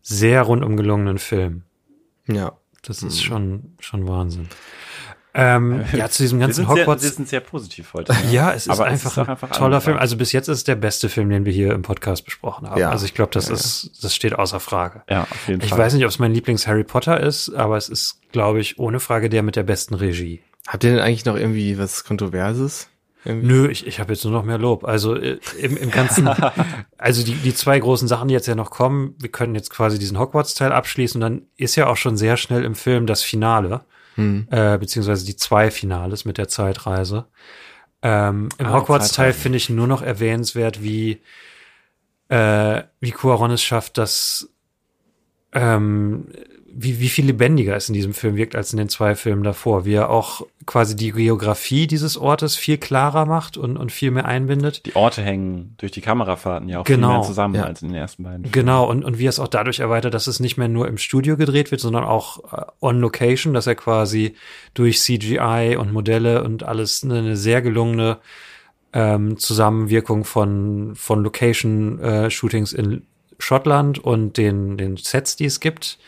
sehr 0.00 0.42
rundum 0.42 0.76
gelungenen 0.76 1.18
Film. 1.18 1.62
Ja. 2.26 2.52
Das 2.82 3.04
ist 3.04 3.20
mhm. 3.20 3.24
schon, 3.24 3.74
schon 3.78 4.08
Wahnsinn. 4.08 4.48
Ähm, 5.34 5.84
ja, 5.94 6.08
zu 6.10 6.22
diesem 6.22 6.40
ganzen 6.40 6.66
wir 6.66 6.68
Hogwarts. 6.68 7.02
Sehr, 7.02 7.10
wir 7.10 7.16
sind 7.16 7.28
sehr 7.28 7.40
positiv 7.40 7.94
heute. 7.94 8.12
Ja, 8.24 8.30
ja 8.30 8.52
es 8.52 8.66
ist 8.66 8.72
Aber 8.72 8.84
einfach, 8.84 9.12
es 9.12 9.16
ist 9.16 9.28
einfach 9.28 9.50
ein 9.50 9.56
toller 9.56 9.80
Film. 9.80 9.96
Also 9.96 10.16
bis 10.16 10.32
jetzt 10.32 10.48
ist 10.48 10.58
es 10.58 10.64
der 10.64 10.74
beste 10.74 11.08
Film, 11.08 11.30
den 11.30 11.44
wir 11.44 11.52
hier 11.52 11.72
im 11.72 11.82
Podcast 11.82 12.24
besprochen 12.24 12.68
haben. 12.68 12.78
Ja. 12.78 12.90
Also 12.90 13.06
ich 13.06 13.14
glaube, 13.14 13.30
das 13.32 13.48
ja, 13.48 13.54
ist, 13.54 13.92
das 14.02 14.14
steht 14.14 14.34
außer 14.34 14.60
Frage. 14.60 15.02
Ja, 15.08 15.22
auf 15.22 15.48
jeden 15.48 15.62
ich 15.62 15.70
Fall. 15.70 15.78
Ich 15.78 15.84
weiß 15.84 15.94
nicht, 15.94 16.04
ob 16.04 16.10
es 16.10 16.18
mein 16.18 16.34
Lieblings 16.34 16.66
Harry 16.66 16.84
Potter 16.84 17.18
ist, 17.18 17.48
aber 17.54 17.76
es 17.78 17.88
ist, 17.88 18.20
glaube 18.32 18.60
ich, 18.60 18.78
ohne 18.78 19.00
Frage 19.00 19.30
der 19.30 19.42
mit 19.42 19.56
der 19.56 19.62
besten 19.62 19.94
Regie. 19.94 20.42
Habt 20.68 20.84
ihr 20.84 20.90
denn 20.90 21.00
eigentlich 21.00 21.24
noch 21.24 21.36
irgendwie 21.36 21.78
was 21.78 22.04
Kontroverses? 22.04 22.88
Irgendwie? 23.24 23.46
Nö, 23.46 23.68
ich, 23.68 23.86
ich 23.86 24.00
habe 24.00 24.12
jetzt 24.12 24.24
nur 24.24 24.32
noch 24.32 24.44
mehr 24.44 24.58
Lob. 24.58 24.84
Also 24.84 25.14
äh, 25.14 25.38
im, 25.58 25.76
im 25.76 25.90
ganzen, 25.90 26.28
also 26.98 27.24
die, 27.24 27.34
die 27.34 27.54
zwei 27.54 27.78
großen 27.78 28.08
Sachen, 28.08 28.28
die 28.28 28.34
jetzt 28.34 28.48
ja 28.48 28.54
noch 28.54 28.70
kommen, 28.70 29.14
wir 29.18 29.30
können 29.30 29.54
jetzt 29.54 29.70
quasi 29.70 29.98
diesen 29.98 30.18
Hogwarts-Teil 30.18 30.72
abschließen 30.72 31.22
und 31.22 31.30
dann 31.30 31.46
ist 31.56 31.76
ja 31.76 31.86
auch 31.86 31.96
schon 31.96 32.16
sehr 32.16 32.36
schnell 32.36 32.64
im 32.64 32.74
Film 32.74 33.06
das 33.06 33.22
Finale 33.22 33.82
hm. 34.16 34.48
äh, 34.50 34.78
beziehungsweise 34.78 35.24
die 35.24 35.36
zwei 35.36 35.70
Finales 35.70 36.24
mit 36.24 36.38
der 36.38 36.48
Zeitreise. 36.48 37.26
Ähm, 38.02 38.48
Im 38.58 38.66
ah, 38.66 38.72
Hogwarts-Teil 38.72 39.32
finde 39.32 39.58
ich 39.58 39.70
nur 39.70 39.86
noch 39.86 40.02
erwähnenswert, 40.02 40.82
wie 40.82 41.20
äh, 42.28 42.82
wie 43.00 43.10
Cuaron 43.12 43.50
es 43.50 43.62
schafft, 43.62 43.98
dass 43.98 44.51
ähm, 45.52 46.26
wie, 46.74 47.00
wie 47.00 47.08
viel 47.08 47.26
lebendiger 47.26 47.76
es 47.76 47.88
in 47.88 47.94
diesem 47.94 48.14
Film 48.14 48.36
wirkt 48.36 48.56
als 48.56 48.72
in 48.72 48.78
den 48.78 48.88
zwei 48.88 49.14
Filmen 49.14 49.42
davor. 49.42 49.84
Wie 49.84 49.94
er 49.94 50.10
auch 50.10 50.46
quasi 50.64 50.96
die 50.96 51.12
Geografie 51.12 51.86
dieses 51.86 52.16
Ortes 52.16 52.56
viel 52.56 52.78
klarer 52.78 53.26
macht 53.26 53.56
und, 53.56 53.76
und 53.76 53.92
viel 53.92 54.10
mehr 54.10 54.24
einbindet. 54.24 54.86
Die 54.86 54.96
Orte 54.96 55.22
hängen 55.22 55.74
durch 55.78 55.92
die 55.92 56.00
Kamerafahrten 56.00 56.68
ja 56.68 56.80
auch 56.80 56.84
genau. 56.84 57.08
viel 57.08 57.18
mehr 57.18 57.26
zusammen 57.26 57.54
ja. 57.56 57.64
als 57.64 57.82
in 57.82 57.88
den 57.88 57.96
ersten 57.96 58.22
beiden. 58.22 58.44
Filmen. 58.44 58.52
Genau, 58.52 58.88
und, 58.88 59.04
und 59.04 59.18
wie 59.18 59.26
er 59.26 59.30
es 59.30 59.38
auch 59.38 59.48
dadurch 59.48 59.80
erweitert, 59.80 60.14
dass 60.14 60.26
es 60.26 60.40
nicht 60.40 60.56
mehr 60.56 60.68
nur 60.68 60.88
im 60.88 60.96
Studio 60.96 61.36
gedreht 61.36 61.70
wird, 61.70 61.80
sondern 61.80 62.04
auch 62.04 62.52
äh, 62.52 62.64
on 62.80 63.00
Location, 63.00 63.52
dass 63.52 63.66
er 63.66 63.74
quasi 63.74 64.34
durch 64.72 65.00
CGI 65.00 65.76
und 65.78 65.92
Modelle 65.92 66.42
und 66.42 66.62
alles 66.62 67.04
eine, 67.04 67.18
eine 67.18 67.36
sehr 67.36 67.60
gelungene 67.60 68.18
ähm, 68.94 69.38
Zusammenwirkung 69.38 70.24
von, 70.24 70.94
von 70.94 71.22
Location-Shootings 71.22 72.72
äh, 72.72 72.80
in 72.80 73.02
Schottland 73.42 73.98
und 73.98 74.36
den, 74.36 74.76
den 74.76 74.96
Sets, 74.96 75.36
die 75.36 75.46
es 75.46 75.60
gibt, 75.60 75.98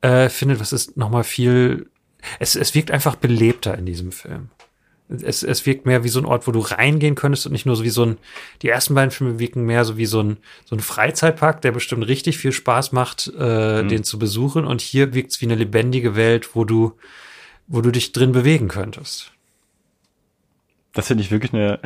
äh, 0.00 0.28
findet, 0.28 0.60
was 0.60 0.72
ist 0.72 0.96
nochmal 0.96 1.24
viel, 1.24 1.90
es, 2.38 2.54
es 2.54 2.74
wirkt 2.74 2.90
einfach 2.90 3.16
belebter 3.16 3.76
in 3.76 3.86
diesem 3.86 4.12
Film. 4.12 4.50
Es, 5.08 5.44
es 5.44 5.64
wirkt 5.66 5.86
mehr 5.86 6.02
wie 6.02 6.08
so 6.08 6.18
ein 6.18 6.24
Ort, 6.24 6.48
wo 6.48 6.52
du 6.52 6.58
reingehen 6.58 7.14
könntest 7.14 7.46
und 7.46 7.52
nicht 7.52 7.64
nur 7.64 7.76
so 7.76 7.84
wie 7.84 7.90
so 7.90 8.04
ein, 8.04 8.18
die 8.62 8.68
ersten 8.68 8.94
beiden 8.94 9.12
Filme 9.12 9.38
wirken 9.38 9.64
mehr 9.64 9.84
so 9.84 9.96
wie 9.96 10.06
so 10.06 10.20
ein, 10.20 10.38
so 10.64 10.74
ein 10.74 10.80
Freizeitpark, 10.80 11.60
der 11.62 11.70
bestimmt 11.70 12.06
richtig 12.08 12.38
viel 12.38 12.50
Spaß 12.50 12.90
macht, 12.90 13.32
äh, 13.38 13.82
mhm. 13.82 13.88
den 13.88 14.04
zu 14.04 14.18
besuchen. 14.18 14.64
Und 14.64 14.80
hier 14.80 15.14
wirkt 15.14 15.30
es 15.30 15.40
wie 15.40 15.46
eine 15.46 15.54
lebendige 15.54 16.16
Welt, 16.16 16.56
wo 16.56 16.64
du, 16.64 16.94
wo 17.68 17.82
du 17.82 17.92
dich 17.92 18.12
drin 18.12 18.32
bewegen 18.32 18.66
könntest. 18.66 19.30
Das 20.92 21.06
finde 21.06 21.22
ich 21.22 21.30
wirklich 21.30 21.52
eine, 21.52 21.78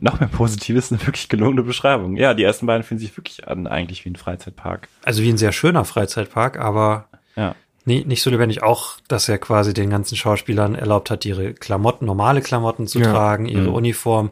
noch 0.00 0.20
mehr 0.20 0.28
Positives, 0.28 0.90
eine 0.92 1.04
wirklich 1.06 1.28
gelungene 1.28 1.62
Beschreibung. 1.62 2.16
Ja, 2.16 2.34
die 2.34 2.42
ersten 2.44 2.66
beiden 2.66 2.82
fühlen 2.82 2.98
sich 3.00 3.16
wirklich 3.16 3.46
an, 3.48 3.66
eigentlich 3.66 4.04
wie 4.04 4.10
ein 4.10 4.16
Freizeitpark. 4.16 4.88
Also 5.04 5.22
wie 5.22 5.28
ein 5.30 5.38
sehr 5.38 5.52
schöner 5.52 5.84
Freizeitpark, 5.84 6.58
aber 6.58 7.08
ja. 7.36 7.54
Nee, 7.84 8.04
nicht 8.06 8.22
so 8.22 8.28
lebendig. 8.28 8.62
Auch, 8.62 8.96
dass 9.08 9.30
er 9.30 9.38
quasi 9.38 9.72
den 9.72 9.88
ganzen 9.88 10.14
Schauspielern 10.14 10.74
erlaubt 10.74 11.10
hat, 11.10 11.24
ihre 11.24 11.54
Klamotten, 11.54 12.04
normale 12.04 12.42
Klamotten 12.42 12.86
zu 12.86 12.98
Ja. 13.00 13.10
tragen, 13.12 13.46
ihre 13.46 13.68
Mhm. 13.68 13.74
Uniform 13.74 14.30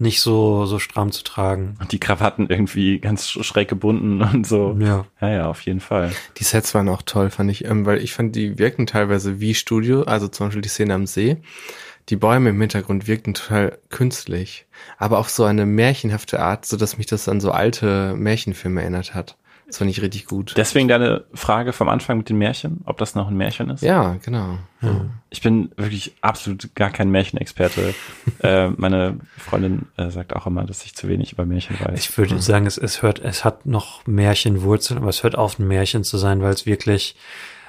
nicht 0.00 0.20
so, 0.20 0.66
so 0.66 0.78
stramm 0.78 1.10
zu 1.10 1.24
tragen. 1.24 1.76
Und 1.80 1.92
die 1.92 1.98
Krawatten 2.00 2.48
irgendwie 2.50 2.98
ganz 2.98 3.26
sch- 3.26 3.42
schräg 3.44 3.68
gebunden 3.68 4.20
und 4.34 4.46
so. 4.46 4.76
Ja. 4.78 5.06
Ja, 5.22 5.28
ja, 5.30 5.46
auf 5.48 5.62
jeden 5.62 5.80
Fall. 5.80 6.12
Die 6.36 6.44
Sets 6.44 6.74
waren 6.74 6.90
auch 6.90 7.00
toll, 7.00 7.30
fand 7.30 7.50
ich, 7.50 7.64
ähm, 7.64 7.86
weil 7.86 7.96
ich 8.02 8.12
fand, 8.12 8.36
die 8.36 8.58
wirken 8.58 8.86
teilweise 8.86 9.40
wie 9.40 9.54
Studio, 9.54 10.02
also 10.02 10.28
zum 10.28 10.48
Beispiel 10.48 10.62
die 10.62 10.68
Szene 10.68 10.92
am 10.92 11.06
See. 11.06 11.38
Die 12.08 12.16
Bäume 12.16 12.50
im 12.50 12.60
Hintergrund 12.60 13.06
wirkten 13.06 13.34
total 13.34 13.78
künstlich, 13.90 14.66
aber 14.96 15.18
auf 15.18 15.28
so 15.28 15.44
eine 15.44 15.66
märchenhafte 15.66 16.40
Art, 16.40 16.64
so 16.64 16.76
dass 16.76 16.96
mich 16.96 17.06
das 17.06 17.28
an 17.28 17.40
so 17.40 17.50
alte 17.50 18.14
Märchenfilme 18.16 18.80
erinnert 18.80 19.14
hat. 19.14 19.36
Das 19.68 19.76
fand 19.76 19.90
ich 19.90 20.00
richtig 20.00 20.24
gut. 20.24 20.54
Deswegen 20.56 20.88
deine 20.88 21.24
Frage 21.34 21.74
vom 21.74 21.90
Anfang 21.90 22.16
mit 22.16 22.30
den 22.30 22.38
Märchen, 22.38 22.80
ob 22.86 22.96
das 22.96 23.14
noch 23.14 23.28
ein 23.28 23.36
Märchen 23.36 23.68
ist? 23.68 23.82
ja, 23.82 24.16
genau. 24.24 24.56
Ich 25.28 25.42
bin 25.42 25.70
wirklich 25.76 26.14
absolut 26.22 26.74
gar 26.74 26.88
kein 26.88 27.10
Märchenexperte. 27.10 27.94
äh, 28.42 28.68
meine 28.70 29.20
Freundin 29.36 29.86
äh, 29.98 30.08
sagt 30.08 30.34
auch 30.34 30.46
immer, 30.46 30.64
dass 30.64 30.84
ich 30.86 30.94
zu 30.94 31.06
wenig 31.08 31.32
über 31.32 31.44
Märchen 31.44 31.76
weiß. 31.78 31.98
Ich 31.98 32.16
würde 32.16 32.40
sagen, 32.40 32.64
es, 32.64 32.78
es 32.78 33.02
hört, 33.02 33.18
es 33.18 33.44
hat 33.44 33.66
noch 33.66 34.06
Märchenwurzeln, 34.06 34.98
aber 34.98 35.10
es 35.10 35.22
hört 35.22 35.36
auf, 35.36 35.58
ein 35.58 35.68
Märchen 35.68 36.02
zu 36.02 36.16
sein, 36.16 36.40
weil 36.40 36.54
es 36.54 36.64
wirklich, 36.64 37.14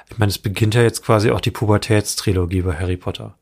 ich 0.09 0.17
meine, 0.17 0.29
es 0.29 0.37
beginnt 0.37 0.75
ja 0.75 0.83
jetzt 0.83 1.03
quasi 1.03 1.31
auch 1.31 1.41
die 1.41 1.51
Pubertätstrilogie 1.51 2.61
bei 2.61 2.77
Harry 2.77 2.95
Potter. 2.95 3.35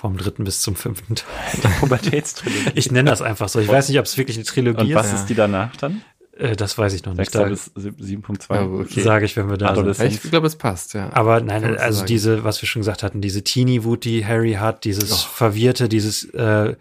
Vom 0.00 0.16
dritten 0.16 0.44
bis 0.44 0.60
zum 0.60 0.76
fünften 0.76 1.16
Teil. 1.16 1.72
Pubertätstrilogie. 1.80 2.70
Ich 2.76 2.92
nenne 2.92 3.10
das 3.10 3.20
einfach 3.20 3.48
so. 3.48 3.58
Ich 3.58 3.66
weiß 3.66 3.88
nicht, 3.88 3.98
ob 3.98 4.04
es 4.04 4.16
wirklich 4.16 4.36
eine 4.36 4.44
Trilogie 4.44 4.90
Und 4.90 4.94
was 4.94 5.08
ist. 5.08 5.20
ist 5.20 5.26
die 5.26 5.34
danach 5.34 5.74
dann? 5.74 6.02
Äh, 6.36 6.54
das 6.54 6.78
weiß 6.78 6.92
ich 6.94 7.04
noch 7.04 7.14
nicht. 7.14 7.32
6. 7.32 7.32
Da 7.32 7.44
bis 7.48 7.72
7.2. 7.74 8.54
Ja, 8.54 8.62
okay. 8.62 9.00
sage 9.00 9.24
ich, 9.24 9.36
wenn 9.36 9.50
wir 9.50 9.56
da 9.56 9.74
sind. 9.92 10.12
Ich 10.12 10.22
glaube, 10.22 10.46
es 10.46 10.54
passt, 10.54 10.94
ja. 10.94 11.10
Aber 11.12 11.40
nein, 11.40 11.76
also 11.78 12.04
diese, 12.04 12.44
was 12.44 12.62
wir 12.62 12.68
schon 12.68 12.80
gesagt 12.80 13.02
hatten, 13.02 13.20
diese 13.20 13.42
Teenie-Wut, 13.42 14.04
die 14.04 14.24
Harry 14.24 14.52
hat, 14.52 14.84
dieses 14.84 15.10
Oh. 15.12 15.28
Verwirrte, 15.34 15.88
dieses, 15.88 16.24
äh, 16.26 16.76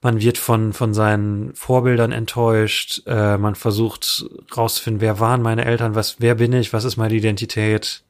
man 0.00 0.20
wird 0.20 0.38
von, 0.38 0.72
von 0.72 0.94
seinen 0.94 1.52
Vorbildern 1.56 2.12
enttäuscht, 2.12 3.02
äh, 3.06 3.36
man 3.36 3.56
versucht 3.56 4.26
rauszufinden, 4.56 5.00
wer 5.00 5.18
waren 5.18 5.42
meine 5.42 5.64
Eltern, 5.64 5.96
was, 5.96 6.20
wer 6.20 6.36
bin 6.36 6.52
ich, 6.52 6.72
was 6.72 6.84
ist 6.84 6.96
meine 6.96 7.14
Identität. 7.14 8.04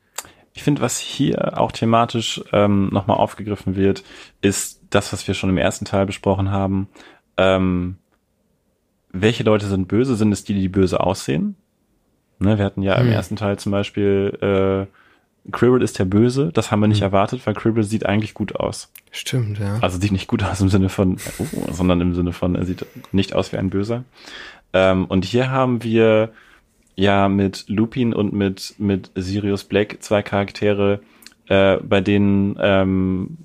Ich 0.58 0.64
finde, 0.64 0.82
was 0.82 0.98
hier 0.98 1.56
auch 1.56 1.70
thematisch 1.70 2.42
ähm, 2.52 2.88
nochmal 2.90 3.18
aufgegriffen 3.18 3.76
wird, 3.76 4.02
ist 4.40 4.82
das, 4.90 5.12
was 5.12 5.24
wir 5.28 5.34
schon 5.34 5.50
im 5.50 5.56
ersten 5.56 5.84
Teil 5.84 6.04
besprochen 6.04 6.50
haben. 6.50 6.88
Ähm, 7.36 7.94
welche 9.12 9.44
Leute 9.44 9.66
sind 9.66 9.86
böse? 9.86 10.16
Sind 10.16 10.32
es 10.32 10.42
die, 10.42 10.54
die 10.54 10.68
böse 10.68 10.98
aussehen? 10.98 11.54
Ne, 12.40 12.58
wir 12.58 12.64
hatten 12.64 12.82
ja 12.82 12.96
im 12.96 13.06
Hm. 13.06 13.12
ersten 13.12 13.36
Teil 13.36 13.56
zum 13.60 13.70
Beispiel 13.70 14.36
äh, 15.46 15.50
Quirrell 15.52 15.80
ist 15.80 16.00
der 16.00 16.06
Böse. 16.06 16.50
Das 16.52 16.72
haben 16.72 16.80
wir 16.80 16.88
nicht 16.88 17.02
erwartet, 17.02 17.46
weil 17.46 17.54
Quirrell 17.54 17.84
sieht 17.84 18.04
eigentlich 18.04 18.34
gut 18.34 18.56
aus. 18.56 18.92
Stimmt, 19.12 19.60
ja. 19.60 19.78
Also 19.80 20.00
sieht 20.00 20.10
nicht 20.10 20.26
gut 20.26 20.42
aus 20.42 20.60
im 20.60 20.70
Sinne 20.70 20.88
von, 20.88 21.18
oh, 21.38 21.70
sondern 21.70 22.00
im 22.00 22.16
Sinne 22.16 22.32
von, 22.32 22.56
er 22.56 22.64
sieht 22.64 22.84
nicht 23.12 23.32
aus 23.32 23.52
wie 23.52 23.58
ein 23.58 23.70
Böser. 23.70 24.02
Ähm, 24.72 25.04
und 25.04 25.24
hier 25.24 25.52
haben 25.52 25.84
wir 25.84 26.32
ja 26.98 27.28
mit 27.28 27.64
Lupin 27.68 28.12
und 28.12 28.32
mit, 28.32 28.74
mit 28.78 29.10
Sirius 29.14 29.64
Black 29.64 29.98
zwei 30.00 30.22
Charaktere, 30.22 31.00
äh, 31.46 31.76
bei 31.76 32.00
denen 32.00 32.56
ähm, 32.60 33.38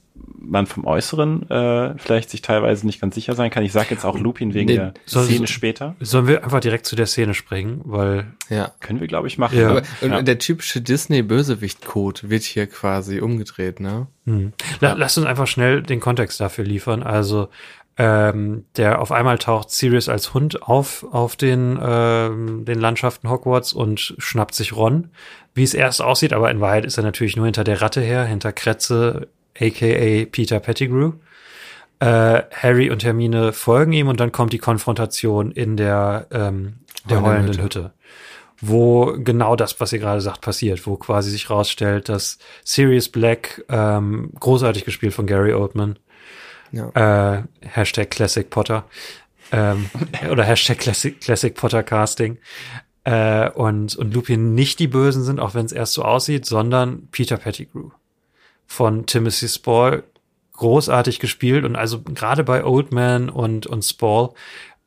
man 0.46 0.66
vom 0.66 0.86
Äußeren 0.86 1.50
äh, 1.50 1.94
vielleicht 1.98 2.30
sich 2.30 2.42
teilweise 2.42 2.86
nicht 2.86 3.00
ganz 3.00 3.16
sicher 3.16 3.34
sein 3.36 3.50
kann. 3.50 3.64
Ich 3.64 3.72
sage 3.72 3.88
jetzt 3.92 4.04
auch 4.06 4.20
Lupin 4.20 4.54
wegen 4.54 4.68
Den- 4.68 4.76
der 4.78 4.94
soll- 5.06 5.24
Szene 5.26 5.48
später. 5.48 5.96
Sollen 6.02 6.28
wir 6.28 6.44
einfach 6.44 6.60
direkt 6.60 6.86
zu 6.86 6.96
der 6.98 7.06
Szene 7.06 7.34
springen, 7.34 7.82
weil 7.86 8.26
ja. 8.50 8.72
Können 8.82 9.00
wir, 9.00 9.08
glaube 9.08 9.28
ich, 9.28 9.38
machen. 9.38 9.58
Ja. 9.58 9.70
Aber, 9.70 9.84
und 10.02 10.12
Ja. 10.12 10.22
der 10.22 10.40
typische 10.40 10.82
Disney-Bösewicht-Code 10.82 12.30
wird 12.30 12.44
hier 12.44 12.68
quasi 12.68 13.22
umgedreht, 13.22 13.80
ne? 13.80 14.08
Hm. 14.26 14.54
La 14.82 14.94
Lass 14.94 15.18
uns 15.18 15.28
einfach 15.28 15.48
schnell 15.48 15.82
den 15.82 16.00
Kontext 16.00 16.40
dafür 16.42 16.66
liefern. 16.66 17.04
Also 17.04 17.50
ähm, 17.98 18.66
der 18.76 19.00
auf 19.00 19.12
einmal 19.12 19.38
taucht 19.38 19.70
Sirius 19.70 20.10
als 20.10 20.34
Hund 20.34 20.64
auf 20.64 21.06
auf 21.12 21.36
den 21.36 21.80
ähm, 21.82 22.66
den 22.66 22.80
Landschaften 22.80 23.30
Hogwarts 23.30 23.74
und 23.74 24.16
schnappt 24.18 24.56
sich 24.56 24.76
Ron, 24.76 25.10
wie 25.54 25.64
es 25.64 25.74
erst 25.74 26.02
aussieht, 26.02 26.34
aber 26.34 26.50
in 26.50 26.60
Wahrheit 26.60 26.86
ist 26.86 26.98
er 26.98 27.04
natürlich 27.04 27.36
nur 27.36 27.46
hinter 27.46 27.64
der 27.64 27.82
Ratte 27.82 28.02
her, 28.02 28.26
hinter 28.26 28.52
Kretze, 28.52 29.28
aka 29.60 30.26
Peter 30.32 30.60
Pettigrew. 30.60 31.14
Äh, 32.00 32.42
Harry 32.52 32.90
und 32.90 33.04
Hermine 33.04 33.54
folgen 33.54 33.94
ihm 33.94 34.08
und 34.08 34.20
dann 34.20 34.32
kommt 34.32 34.54
die 34.54 34.60
Konfrontation 34.60 35.52
in 35.52 35.78
der 35.78 36.28
ähm, 36.32 36.80
der 37.10 37.22
Heulenden 37.22 37.32
heulenden 37.32 37.64
Hütte. 37.64 37.94
Wo 38.60 39.14
genau 39.18 39.56
das, 39.56 39.80
was 39.80 39.92
ihr 39.92 40.00
gerade 40.00 40.22
sagt, 40.22 40.42
passiert, 40.42 40.88
wo 40.88 40.96
quasi 40.96 41.30
sich 41.30 41.50
rausstellt, 41.50 42.08
dass 42.08 42.38
Sirius 42.64 43.10
Black, 43.10 43.66
ähm, 43.70 44.32
großartig 44.40 44.86
gespielt 44.86 45.14
von 45.14 45.28
Gary 45.28 45.54
Oldman, 45.54 46.00
Ja. 46.74 47.38
äh, 47.38 47.44
Hashtag 47.62 48.12
Classic 48.12 48.50
Potter, 48.50 48.86
ähm, 49.52 49.90
oder 50.30 50.44
Hashtag 50.44 50.80
Classic, 50.80 51.20
Classic 51.22 51.56
Potter 51.56 51.84
Casting, 51.84 52.40
äh, 53.06 53.50
und, 53.52 53.96
und 53.96 54.14
Lupin 54.14 54.54
nicht 54.56 54.80
die 54.80 54.88
Bösen 54.88 55.24
sind, 55.24 55.40
auch 55.40 55.54
wenn 55.54 55.66
es 55.66 55.72
erst 55.72 55.94
so 55.94 56.04
aussieht, 56.04 56.46
sondern 56.46 57.08
Peter 57.12 57.38
Pettigrew 57.38 57.92
von 58.66 59.06
Timothy 59.06 59.48
Spall, 59.48 60.04
großartig 60.54 61.20
gespielt 61.20 61.66
und 61.66 61.76
also 61.76 62.02
gerade 62.02 62.44
bei 62.44 62.64
Oldman 62.64 63.30
und, 63.30 63.68
und 63.68 63.84
Spall, 63.84 64.30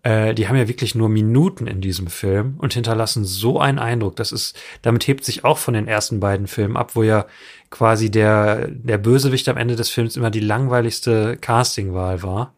äh, 0.06 0.34
die 0.34 0.46
haben 0.46 0.54
ja 0.54 0.68
wirklich 0.68 0.94
nur 0.94 1.08
Minuten 1.08 1.66
in 1.66 1.80
diesem 1.80 2.06
Film 2.06 2.54
und 2.58 2.72
hinterlassen 2.72 3.24
so 3.24 3.58
einen 3.58 3.80
Eindruck. 3.80 4.14
Das 4.14 4.30
ist, 4.30 4.56
damit 4.82 5.08
hebt 5.08 5.24
sich 5.24 5.44
auch 5.44 5.58
von 5.58 5.74
den 5.74 5.88
ersten 5.88 6.20
beiden 6.20 6.46
Filmen 6.46 6.76
ab, 6.76 6.92
wo 6.94 7.02
ja 7.02 7.26
quasi 7.70 8.08
der, 8.08 8.68
der 8.68 8.98
Bösewicht 8.98 9.48
am 9.48 9.56
Ende 9.56 9.74
des 9.74 9.90
Films 9.90 10.16
immer 10.16 10.30
die 10.30 10.38
langweiligste 10.38 11.36
Castingwahl 11.38 12.22
war. 12.22 12.54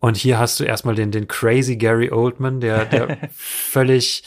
Und 0.00 0.16
hier 0.16 0.40
hast 0.40 0.58
du 0.58 0.64
erstmal 0.64 0.96
den, 0.96 1.12
den 1.12 1.28
crazy 1.28 1.76
Gary 1.76 2.10
Oldman, 2.10 2.60
der, 2.60 2.84
der 2.86 3.16
völlig 3.32 4.24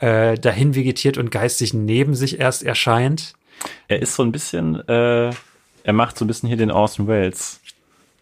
äh, 0.00 0.36
dahin 0.36 0.74
vegetiert 0.74 1.18
und 1.18 1.30
geistig 1.30 1.72
neben 1.72 2.16
sich 2.16 2.40
erst 2.40 2.64
erscheint. 2.64 3.34
Er 3.86 4.02
ist 4.02 4.16
so 4.16 4.24
ein 4.24 4.32
bisschen, 4.32 4.80
äh, 4.88 5.30
er 5.84 5.92
macht 5.92 6.18
so 6.18 6.24
ein 6.24 6.28
bisschen 6.28 6.48
hier 6.48 6.58
den 6.58 6.72
Orson 6.72 7.06
Welles, 7.06 7.60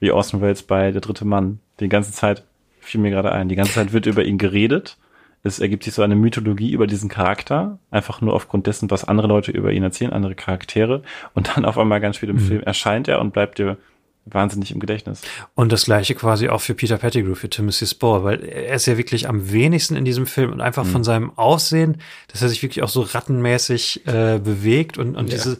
wie 0.00 0.10
Orson 0.10 0.42
Welles 0.42 0.64
bei 0.64 0.90
Der 0.90 1.00
dritte 1.00 1.24
Mann. 1.24 1.60
Die 1.80 1.88
ganze 1.88 2.12
Zeit 2.12 2.44
fiel 2.90 3.00
mir 3.00 3.10
gerade 3.10 3.32
ein. 3.32 3.48
Die 3.48 3.56
ganze 3.56 3.72
Zeit 3.72 3.92
wird 3.92 4.06
über 4.06 4.24
ihn 4.24 4.38
geredet. 4.38 4.96
Es 5.42 5.58
ergibt 5.58 5.84
sich 5.84 5.94
so 5.94 6.02
eine 6.02 6.16
Mythologie 6.16 6.72
über 6.72 6.86
diesen 6.86 7.08
Charakter, 7.08 7.78
einfach 7.90 8.20
nur 8.20 8.34
aufgrund 8.34 8.66
dessen, 8.66 8.90
was 8.90 9.04
andere 9.04 9.26
Leute 9.26 9.52
über 9.52 9.72
ihn 9.72 9.82
erzählen, 9.82 10.12
andere 10.12 10.34
Charaktere. 10.34 11.02
Und 11.34 11.56
dann 11.56 11.64
auf 11.64 11.78
einmal 11.78 12.00
ganz 12.00 12.16
spät 12.16 12.28
im 12.28 12.38
Film 12.38 12.62
erscheint 12.62 13.08
er 13.08 13.20
und 13.20 13.32
bleibt 13.32 13.58
dir 13.58 13.78
wahnsinnig 14.26 14.70
im 14.70 14.80
Gedächtnis. 14.80 15.22
Und 15.54 15.72
das 15.72 15.86
gleiche 15.86 16.14
quasi 16.14 16.50
auch 16.50 16.60
für 16.60 16.74
Peter 16.74 16.98
Pettigrew, 16.98 17.34
für 17.34 17.48
Timothy 17.48 17.86
Spall, 17.86 18.22
weil 18.22 18.44
er 18.44 18.74
ist 18.74 18.86
ja 18.86 18.98
wirklich 18.98 19.28
am 19.28 19.50
wenigsten 19.50 19.96
in 19.96 20.04
diesem 20.04 20.26
Film 20.26 20.52
und 20.52 20.60
einfach 20.60 20.84
von 20.84 21.04
seinem 21.04 21.36
Aussehen, 21.38 22.02
dass 22.28 22.42
er 22.42 22.50
sich 22.50 22.62
wirklich 22.62 22.82
auch 22.82 22.88
so 22.90 23.00
rattenmäßig 23.00 24.06
äh, 24.06 24.38
bewegt 24.38 24.98
und, 24.98 25.16
und 25.16 25.32
diese 25.32 25.58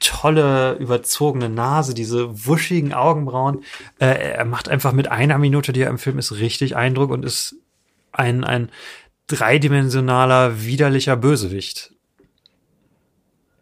tolle, 0.00 0.74
überzogene 0.74 1.48
Nase, 1.48 1.94
diese 1.94 2.46
wuschigen 2.46 2.92
Augenbrauen. 2.92 3.64
Äh, 3.98 4.32
er 4.34 4.44
macht 4.44 4.68
einfach 4.68 4.92
mit 4.92 5.08
einer 5.10 5.38
Minute, 5.38 5.72
die 5.72 5.80
er 5.80 5.90
im 5.90 5.98
Film 5.98 6.18
ist, 6.18 6.32
richtig 6.32 6.76
Eindruck 6.76 7.10
und 7.10 7.24
ist 7.24 7.56
ein, 8.12 8.44
ein 8.44 8.70
dreidimensionaler, 9.26 10.62
widerlicher 10.62 11.16
Bösewicht 11.16 11.92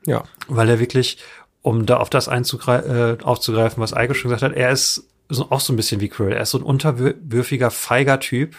Ja. 0.07 0.25
weil 0.49 0.69
er 0.69 0.81
wirklich, 0.81 1.19
um 1.63 1.87
da 1.87 1.97
auf 1.99 2.11
das 2.11 2.29
einzugre- 2.29 3.17
äh, 3.21 3.23
aufzugreifen, 3.23 3.83
was 3.83 3.95
Eike 3.95 4.15
schon 4.15 4.31
gesagt 4.31 4.43
hat, 4.43 4.57
er 4.57 4.71
ist 4.71 5.09
so, 5.29 5.51
auch 5.51 5.61
so 5.61 5.73
ein 5.73 5.77
bisschen 5.77 6.01
wie 6.01 6.09
Quirrell. 6.09 6.35
Er 6.35 6.43
ist 6.43 6.51
so 6.51 6.59
ein 6.59 6.65
unterwürfiger, 6.65 7.71
feiger 7.71 8.21
Typ, 8.21 8.57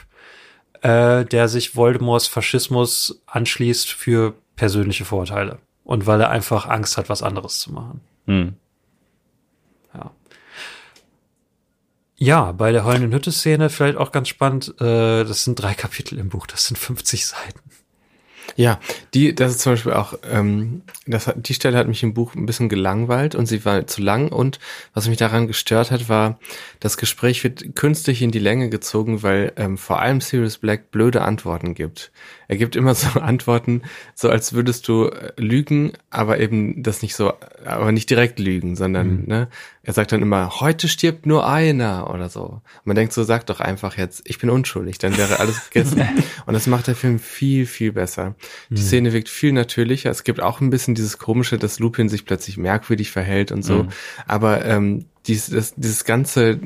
äh, 0.82 1.24
der 1.26 1.48
sich 1.48 1.76
Voldemorts 1.76 2.28
Faschismus 2.28 3.22
anschließt 3.28 3.92
für 3.92 4.34
persönliche 4.56 5.06
Vorteile. 5.06 5.60
Und 5.86 6.06
weil 6.08 6.20
er 6.20 6.30
einfach 6.30 6.68
Angst 6.68 6.98
hat, 6.98 7.08
was 7.08 7.24
anderes 7.24 7.60
zu 7.60 7.72
machen. 7.72 8.02
Hm. 8.26 8.56
Ja. 9.94 10.12
Ja, 12.18 12.52
bei 12.52 12.72
der 12.72 12.84
heulenden 12.84 13.14
Hütte-Szene 13.14 13.70
vielleicht 13.70 13.98
auch 13.98 14.12
ganz 14.12 14.28
spannend. 14.28 14.74
Äh, 14.82 15.24
das 15.24 15.46
sind 15.46 15.56
drei 15.56 15.74
Kapitel 15.76 16.20
im 16.20 16.30
Buch, 16.30 16.48
das 16.48 16.66
sind 16.66 16.78
50 16.78 17.26
Seiten. 17.26 17.62
Ja, 18.58 18.80
die, 19.14 19.36
das 19.36 19.52
ist 19.52 19.62
zum 19.62 19.74
Beispiel 19.74 19.94
auch, 19.94 20.14
ähm, 20.24 20.84
das 21.08 21.28
hat, 21.28 21.50
die 21.50 21.54
Stelle 21.54 21.78
hat 21.78 21.88
mich 21.88 22.04
im 22.04 22.14
Buch 22.14 22.36
ein 22.36 22.46
bisschen 22.46 22.70
gelangweilt 22.70 23.36
und 23.36 23.48
sie 23.48 23.66
war 23.66 23.86
zu 23.88 24.02
lang 24.02 24.32
und 24.32 24.60
was 24.94 25.10
mich 25.10 25.18
daran 25.18 25.48
gestört 25.48 25.92
hat, 25.92 26.08
war, 26.08 26.40
das 26.80 26.96
Gespräch 26.96 27.44
wird 27.44 27.76
künstlich 27.76 28.22
in 28.22 28.32
die 28.32 28.40
Länge 28.40 28.70
gezogen, 28.70 29.24
weil 29.24 29.52
ähm, 29.58 29.78
vor 29.78 30.00
allem 30.00 30.22
Sirius 30.22 30.58
Black 30.58 30.92
blöde 30.92 31.22
Antworten 31.24 31.74
gibt. 31.74 32.12
Er 32.48 32.58
gibt 32.58 32.76
immer 32.76 32.96
so 32.96 33.20
Antworten, 33.20 33.82
so 34.14 34.30
als 34.30 34.54
würdest 34.54 34.88
du 34.88 35.06
äh, 35.06 35.34
lügen, 35.38 35.94
aber 36.10 36.40
eben 36.40 36.84
das 36.84 37.02
nicht 37.02 37.16
so, 37.16 37.34
aber 37.66 37.92
nicht 37.92 38.10
direkt 38.10 38.40
lügen, 38.40 38.76
sondern, 38.76 39.26
ne, 39.26 39.48
er 39.84 39.94
sagt 39.94 40.12
dann 40.12 40.22
immer, 40.22 40.60
heute 40.60 40.88
stirbt 40.88 41.26
nur 41.26 41.48
einer 41.48 42.10
oder 42.10 42.30
so. 42.30 42.44
Und 42.44 42.86
man 42.86 42.96
denkt 42.96 43.14
so, 43.14 43.24
sag 43.24 43.46
doch 43.46 43.60
einfach 43.60 43.98
jetzt, 43.98 44.24
ich 44.26 44.40
bin 44.40 44.50
unschuldig, 44.50 44.98
dann 44.98 45.18
wäre 45.18 45.40
alles 45.40 45.70
gegessen. 45.70 46.02
und 46.46 46.54
das 46.54 46.68
macht 46.68 46.88
der 46.88 46.96
Film 46.96 47.20
viel, 47.20 47.66
viel 47.66 47.92
besser. 47.92 48.36
Die 48.70 48.82
Szene 48.82 49.14
wirkt 49.14 49.30
viel 49.30 49.52
natürlicher. 49.52 50.10
Es 50.10 50.24
gibt 50.24 50.42
auch 50.42 50.62
ein 50.62 50.70
bisschen 50.70 50.96
dieses 50.96 51.18
komische, 51.18 51.58
dass 51.58 51.80
Lupin 51.80 52.10
sich 52.10 52.26
plötzlich 52.26 52.58
merkwürdig 52.58 53.12
verhält 53.12 53.52
und 53.52 53.64
so. 53.64 53.84
Mhm. 53.84 53.90
Aber 54.26 54.66
ähm, 54.66 55.06
dies, 55.28 55.50
das, 55.50 55.74
dieses 55.76 56.06
Ganze 56.06 56.60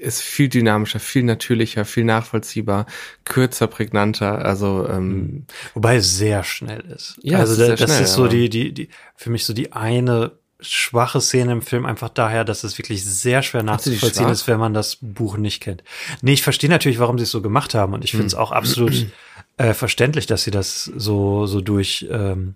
ist 0.00 0.22
viel 0.22 0.48
dynamischer, 0.48 1.00
viel 1.00 1.22
natürlicher, 1.22 1.84
viel 1.84 2.04
nachvollziehbar, 2.04 2.86
kürzer, 3.24 3.66
prägnanter. 3.66 4.44
Also 4.44 4.88
ähm, 4.88 5.46
Wobei 5.74 5.96
es 5.96 6.16
sehr 6.16 6.44
schnell 6.44 6.80
ist. 6.80 7.18
Ja, 7.22 7.38
also 7.38 7.52
ist 7.62 7.80
das 7.80 7.90
schnell, 7.90 8.02
ist 8.02 8.14
so 8.14 8.28
die, 8.28 8.48
die, 8.48 8.72
die, 8.72 8.88
für 9.14 9.30
mich 9.30 9.44
so 9.44 9.52
die 9.52 9.72
eine 9.72 10.32
schwache 10.60 11.20
Szene 11.20 11.52
im 11.52 11.62
Film 11.62 11.84
einfach 11.84 12.08
daher, 12.08 12.44
dass 12.44 12.64
es 12.64 12.78
wirklich 12.78 13.04
sehr 13.04 13.42
schwer 13.42 13.62
nachzuvollziehen 13.62 14.30
ist, 14.30 14.48
wenn 14.48 14.58
man 14.58 14.72
das 14.72 14.96
Buch 15.00 15.36
nicht 15.36 15.62
kennt. 15.62 15.84
Nee, 16.22 16.32
ich 16.32 16.42
verstehe 16.42 16.70
natürlich, 16.70 16.98
warum 16.98 17.18
sie 17.18 17.24
es 17.24 17.30
so 17.30 17.42
gemacht 17.42 17.74
haben 17.74 17.92
und 17.92 18.04
ich 18.04 18.12
finde 18.12 18.26
es 18.26 18.32
Hm. 18.32 18.38
auch 18.38 18.52
absolut 18.52 19.06
äh, 19.58 19.74
verständlich, 19.74 20.26
dass 20.26 20.44
sie 20.44 20.50
das 20.50 20.84
so, 20.84 21.46
so 21.46 21.60
durch, 21.60 22.06
ähm, 22.10 22.54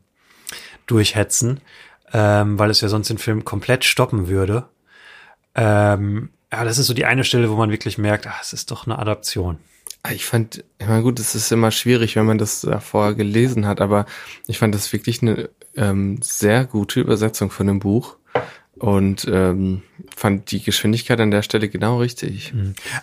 durchhetzen, 0.86 1.60
ähm, 2.12 2.58
weil 2.58 2.70
es 2.70 2.80
ja 2.80 2.88
sonst 2.88 3.08
den 3.08 3.18
Film 3.18 3.44
komplett 3.44 3.84
stoppen 3.84 4.28
würde. 4.28 4.68
Ähm, 5.60 6.30
ja, 6.52 6.64
das 6.64 6.78
ist 6.78 6.86
so 6.86 6.94
die 6.94 7.04
eine 7.04 7.22
Stelle, 7.24 7.50
wo 7.50 7.54
man 7.56 7.70
wirklich 7.70 7.98
merkt, 7.98 8.26
ah, 8.26 8.34
es 8.40 8.52
ist 8.52 8.70
doch 8.70 8.86
eine 8.86 8.98
Adaption. 8.98 9.58
Ich 10.10 10.24
fand, 10.24 10.64
ich 10.78 10.86
meine, 10.88 11.02
gut, 11.02 11.20
es 11.20 11.34
ist 11.34 11.52
immer 11.52 11.70
schwierig, 11.70 12.16
wenn 12.16 12.24
man 12.24 12.38
das 12.38 12.62
davor 12.62 13.14
gelesen 13.14 13.66
hat, 13.66 13.80
aber 13.82 14.06
ich 14.46 14.58
fand 14.58 14.74
das 14.74 14.92
wirklich 14.94 15.20
eine 15.20 15.50
ähm, 15.76 16.18
sehr 16.22 16.64
gute 16.64 17.00
Übersetzung 17.00 17.50
von 17.50 17.66
dem 17.66 17.80
Buch 17.80 18.16
und 18.76 19.28
ähm, 19.30 19.82
fand 20.16 20.50
die 20.52 20.62
Geschwindigkeit 20.62 21.20
an 21.20 21.30
der 21.30 21.42
Stelle 21.42 21.68
genau 21.68 21.98
richtig. 21.98 22.54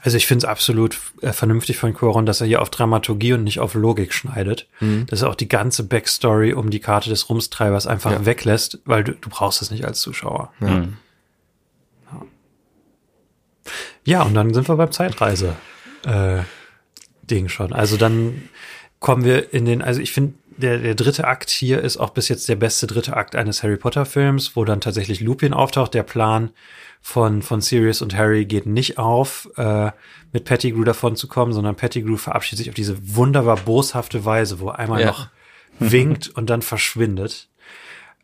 Also 0.02 0.18
ich 0.18 0.26
finde 0.26 0.46
es 0.46 0.50
absolut 0.50 0.98
äh, 1.22 1.34
vernünftig 1.34 1.78
von 1.78 1.94
Cuaron, 1.94 2.26
dass 2.26 2.42
er 2.42 2.48
hier 2.48 2.64
auf 2.64 2.72
Dramaturgie 2.72 3.34
und 3.34 3.44
nicht 3.44 3.60
auf 3.60 3.76
Logik 3.76 4.12
schneidet. 4.12 4.68
Dass 5.06 5.22
er 5.22 5.30
auch 5.30 5.36
die 5.36 5.48
ganze 5.48 5.84
Backstory 5.84 6.54
um 6.54 6.72
die 6.72 6.80
Karte 6.80 7.10
des 7.12 7.30
Rumstreibers 7.30 7.86
einfach 7.86 8.12
Ja. 8.12 8.26
weglässt, 8.26 8.80
weil 8.86 9.04
du, 9.04 9.12
du 9.14 9.30
brauchst 9.30 9.62
es 9.62 9.70
nicht 9.70 9.86
als 9.86 10.02
Zuschauer. 10.02 10.52
Mhm. 10.60 10.98
Ja, 14.08 14.24
und 14.24 14.34
dann 14.36 14.54
sind 14.54 14.70
wir 14.70 14.78
beim 14.78 14.92
Zeitreise 14.94 15.54
äh, 16.06 16.40
Ding 17.24 17.50
schon. 17.50 17.74
Also 17.74 17.98
dann 17.98 18.48
kommen 19.02 19.26
wir 19.26 19.54
in 19.54 19.66
den, 19.66 19.82
also 19.82 20.00
ich 20.00 20.14
finde, 20.14 20.36
der, 20.56 20.78
der 20.78 20.96
dritte 20.96 21.28
Akt 21.28 21.50
hier 21.50 21.82
ist 21.82 21.98
auch 21.98 22.12
bis 22.12 22.30
jetzt 22.30 22.48
der 22.48 22.56
beste 22.56 22.88
dritte 22.88 23.18
Akt 23.18 23.36
eines 23.36 23.64
Harry 23.64 23.76
Potter 23.76 24.06
Films, 24.06 24.56
wo 24.56 24.64
dann 24.64 24.80
tatsächlich 24.80 25.20
Lupin 25.20 25.54
auftaucht. 25.54 25.94
Der 25.94 26.04
Plan 26.04 26.52
von, 27.02 27.42
von 27.42 27.60
Sirius 27.60 28.02
und 28.02 28.16
Harry 28.16 28.46
geht 28.46 28.66
nicht 28.66 28.98
auf, 28.98 29.50
äh, 29.58 29.92
mit 30.32 30.46
Pettigrew 30.46 30.86
davon 30.86 31.18
zu 31.18 31.28
kommen, 31.28 31.52
sondern 31.52 31.76
Pettigrew 31.76 32.16
verabschiedet 32.16 32.60
sich 32.60 32.70
auf 32.70 32.76
diese 32.76 32.98
wunderbar 33.16 33.58
boshafte 33.58 34.24
Weise, 34.24 34.62
wo 34.62 34.70
er 34.70 34.80
einmal 34.80 35.02
Ja. 35.02 35.08
noch 35.08 35.28
winkt 35.80 36.30
und 36.30 36.50
dann 36.50 36.62
verschwindet. 36.62 37.50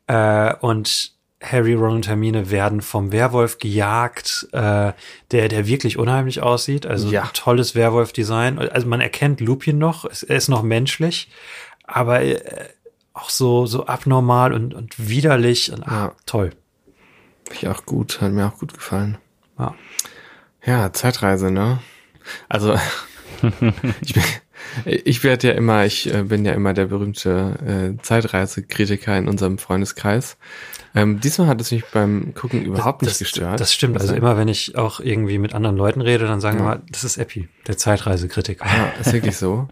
Äh, 0.07 0.53
und 0.61 1.12
Harry, 1.43 1.73
Ron 1.73 1.95
und 1.97 2.07
Hermine 2.07 2.49
werden 2.51 2.81
vom 2.81 3.11
Werwolf 3.11 3.57
gejagt, 3.57 4.47
äh, 4.53 4.93
der, 5.31 5.47
der 5.49 5.67
wirklich 5.67 5.97
unheimlich 5.97 6.41
aussieht. 6.41 6.85
Also 6.85 7.09
Ja. 7.09 7.29
tolles 7.33 7.75
Werwolf-Design. 7.75 8.59
Also 8.59 8.87
man 8.87 9.01
erkennt 9.01 9.41
Lupin 9.41 9.77
noch, 9.77 10.05
er 10.05 10.35
ist 10.35 10.47
noch 10.47 10.63
menschlich, 10.63 11.29
aber 11.85 12.21
äh, 12.21 12.39
auch 13.13 13.29
so, 13.29 13.65
so 13.65 13.85
abnormal 13.85 14.53
und, 14.53 14.73
und 14.73 15.07
widerlich 15.09 15.71
und 15.71 15.83
ah, 15.83 15.91
Ja. 16.07 16.15
toll. 16.25 16.51
Fand 17.47 17.61
ich 17.61 17.67
auch 17.67 17.85
gut, 17.85 18.21
hat 18.21 18.31
mir 18.31 18.47
auch 18.47 18.57
gut 18.57 18.73
gefallen. 18.73 19.17
Ja. 19.59 19.75
Ja, 20.65 20.93
Zeitreise, 20.93 21.51
ne? 21.51 21.79
Also 22.47 22.75
ich 24.01 24.13
bin, 24.13 24.23
ich 24.85 25.23
werde 25.25 25.49
ja 25.49 25.53
immer, 25.55 25.85
ich 25.85 26.11
äh, 26.13 26.23
bin 26.23 26.45
ja 26.45 26.53
immer 26.53 26.73
der 26.73 26.85
berühmte 26.85 27.95
äh, 27.97 28.01
Zeitreisekritiker 28.01 29.17
in 29.17 29.27
unserem 29.27 29.57
Freundeskreis. 29.57 30.37
Ähm, 30.95 31.19
diesmal 31.19 31.47
hat 31.47 31.59
es 31.59 31.71
mich 31.71 31.83
beim 31.85 32.33
Gucken 32.35 32.63
überhaupt 32.63 33.01
nicht 33.01 33.11
das, 33.11 33.19
gestört. 33.19 33.59
Das 33.59 33.73
stimmt. 33.73 33.99
Also 33.99 34.13
immer 34.13 34.37
wenn 34.37 34.47
ich 34.47 34.77
auch 34.77 34.99
irgendwie 34.99 35.37
mit 35.39 35.53
anderen 35.55 35.75
Leuten 35.75 36.01
rede, 36.01 36.25
dann 36.27 36.39
sagen 36.39 36.59
Ja. 36.59 36.65
wir, 36.65 36.81
das 36.91 37.03
ist 37.03 37.17
Epi, 37.17 37.49
der 37.67 37.77
Zeitreisekritiker. 37.77 38.65
ja, 38.65 38.93
ist 38.99 39.11
wirklich 39.13 39.37
so. 39.37 39.67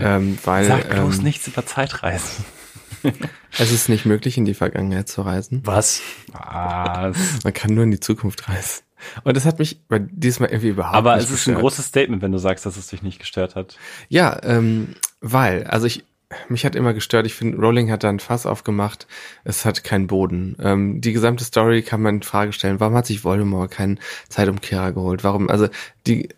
ähm, 0.00 0.38
weil 0.44 0.66
Sag 0.66 0.90
bloß 0.90 1.18
ähm, 1.18 1.24
nichts 1.24 1.46
über 1.48 1.64
Zeitreisen. 1.64 2.44
es 3.58 3.72
ist 3.72 3.88
nicht 3.88 4.04
möglich, 4.04 4.36
in 4.36 4.44
die 4.44 4.52
Vergangenheit 4.54 5.08
zu 5.08 5.22
reisen. 5.22 5.62
Was? 5.64 6.02
Was? 6.32 7.16
Man 7.44 7.52
kann 7.54 7.72
nur 7.74 7.84
in 7.84 7.90
die 7.90 8.00
Zukunft 8.00 8.48
reisen. 8.48 8.82
Und 9.24 9.34
das 9.36 9.46
hat 9.46 9.58
mich 9.58 9.80
bei 9.88 9.98
diesmal 9.98 10.50
irgendwie 10.50 10.68
überhaupt 10.68 10.94
Aber 10.94 11.16
nicht 11.16 11.24
es 11.24 11.30
ist 11.30 11.46
ein 11.46 11.54
gestört. 11.54 11.60
großes 11.60 11.86
Statement, 11.86 12.20
wenn 12.22 12.32
du 12.32 12.38
sagst, 12.38 12.66
dass 12.66 12.76
es 12.76 12.88
dich 12.88 13.02
nicht 13.02 13.18
gestört 13.18 13.54
hat. 13.54 13.78
Ja, 14.10 14.38
ähm, 14.42 14.94
weil, 15.22 15.64
also 15.64 15.86
ich, 15.86 16.04
mich 16.48 16.64
hat 16.64 16.76
immer 16.76 16.94
gestört, 16.94 17.26
ich 17.26 17.34
finde, 17.34 17.58
Rowling 17.58 17.90
hat 17.90 18.04
da 18.04 18.08
ein 18.08 18.20
Fass 18.20 18.46
aufgemacht, 18.46 19.06
es 19.44 19.64
hat 19.64 19.84
keinen 19.84 20.06
Boden. 20.06 20.56
Ähm, 20.62 21.00
die 21.00 21.12
gesamte 21.12 21.44
Story 21.44 21.82
kann 21.82 22.02
man 22.02 22.16
in 22.16 22.22
Frage 22.22 22.52
stellen, 22.52 22.80
warum 22.80 22.94
hat 22.94 23.06
sich 23.06 23.24
Voldemort 23.24 23.70
keinen 23.70 23.98
Zeitumkehrer 24.28 24.92
geholt? 24.92 25.24
Warum, 25.24 25.50
also 25.50 25.68
die, 26.06 26.28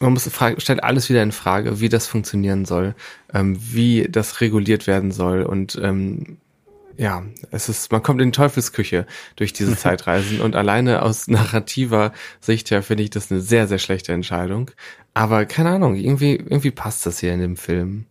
man 0.00 0.12
muss 0.12 0.28
fragen, 0.28 0.60
stellt 0.60 0.82
alles 0.82 1.08
wieder 1.08 1.22
in 1.22 1.32
Frage, 1.32 1.80
wie 1.80 1.88
das 1.88 2.06
funktionieren 2.06 2.64
soll, 2.64 2.94
ähm, 3.32 3.56
wie 3.60 4.08
das 4.10 4.40
reguliert 4.40 4.86
werden 4.86 5.12
soll 5.12 5.42
und 5.42 5.78
ähm, 5.82 6.38
ja, 6.98 7.22
es 7.50 7.68
ist, 7.68 7.90
man 7.90 8.02
kommt 8.02 8.20
in 8.20 8.32
Teufelsküche 8.32 9.06
durch 9.36 9.52
diese 9.52 9.76
Zeitreisen 9.78 10.40
und 10.40 10.56
alleine 10.56 11.02
aus 11.02 11.28
narrativer 11.28 12.12
Sicht 12.40 12.70
her 12.70 12.82
finde 12.82 13.04
ich 13.04 13.10
das 13.10 13.30
eine 13.30 13.40
sehr, 13.40 13.66
sehr 13.66 13.78
schlechte 13.78 14.12
Entscheidung. 14.12 14.70
Aber 15.14 15.44
keine 15.46 15.70
Ahnung, 15.70 15.96
irgendwie, 15.96 16.36
irgendwie 16.36 16.70
passt 16.70 17.06
das 17.06 17.18
hier 17.18 17.32
in 17.32 17.40
dem 17.40 17.56
Film. 17.56 18.06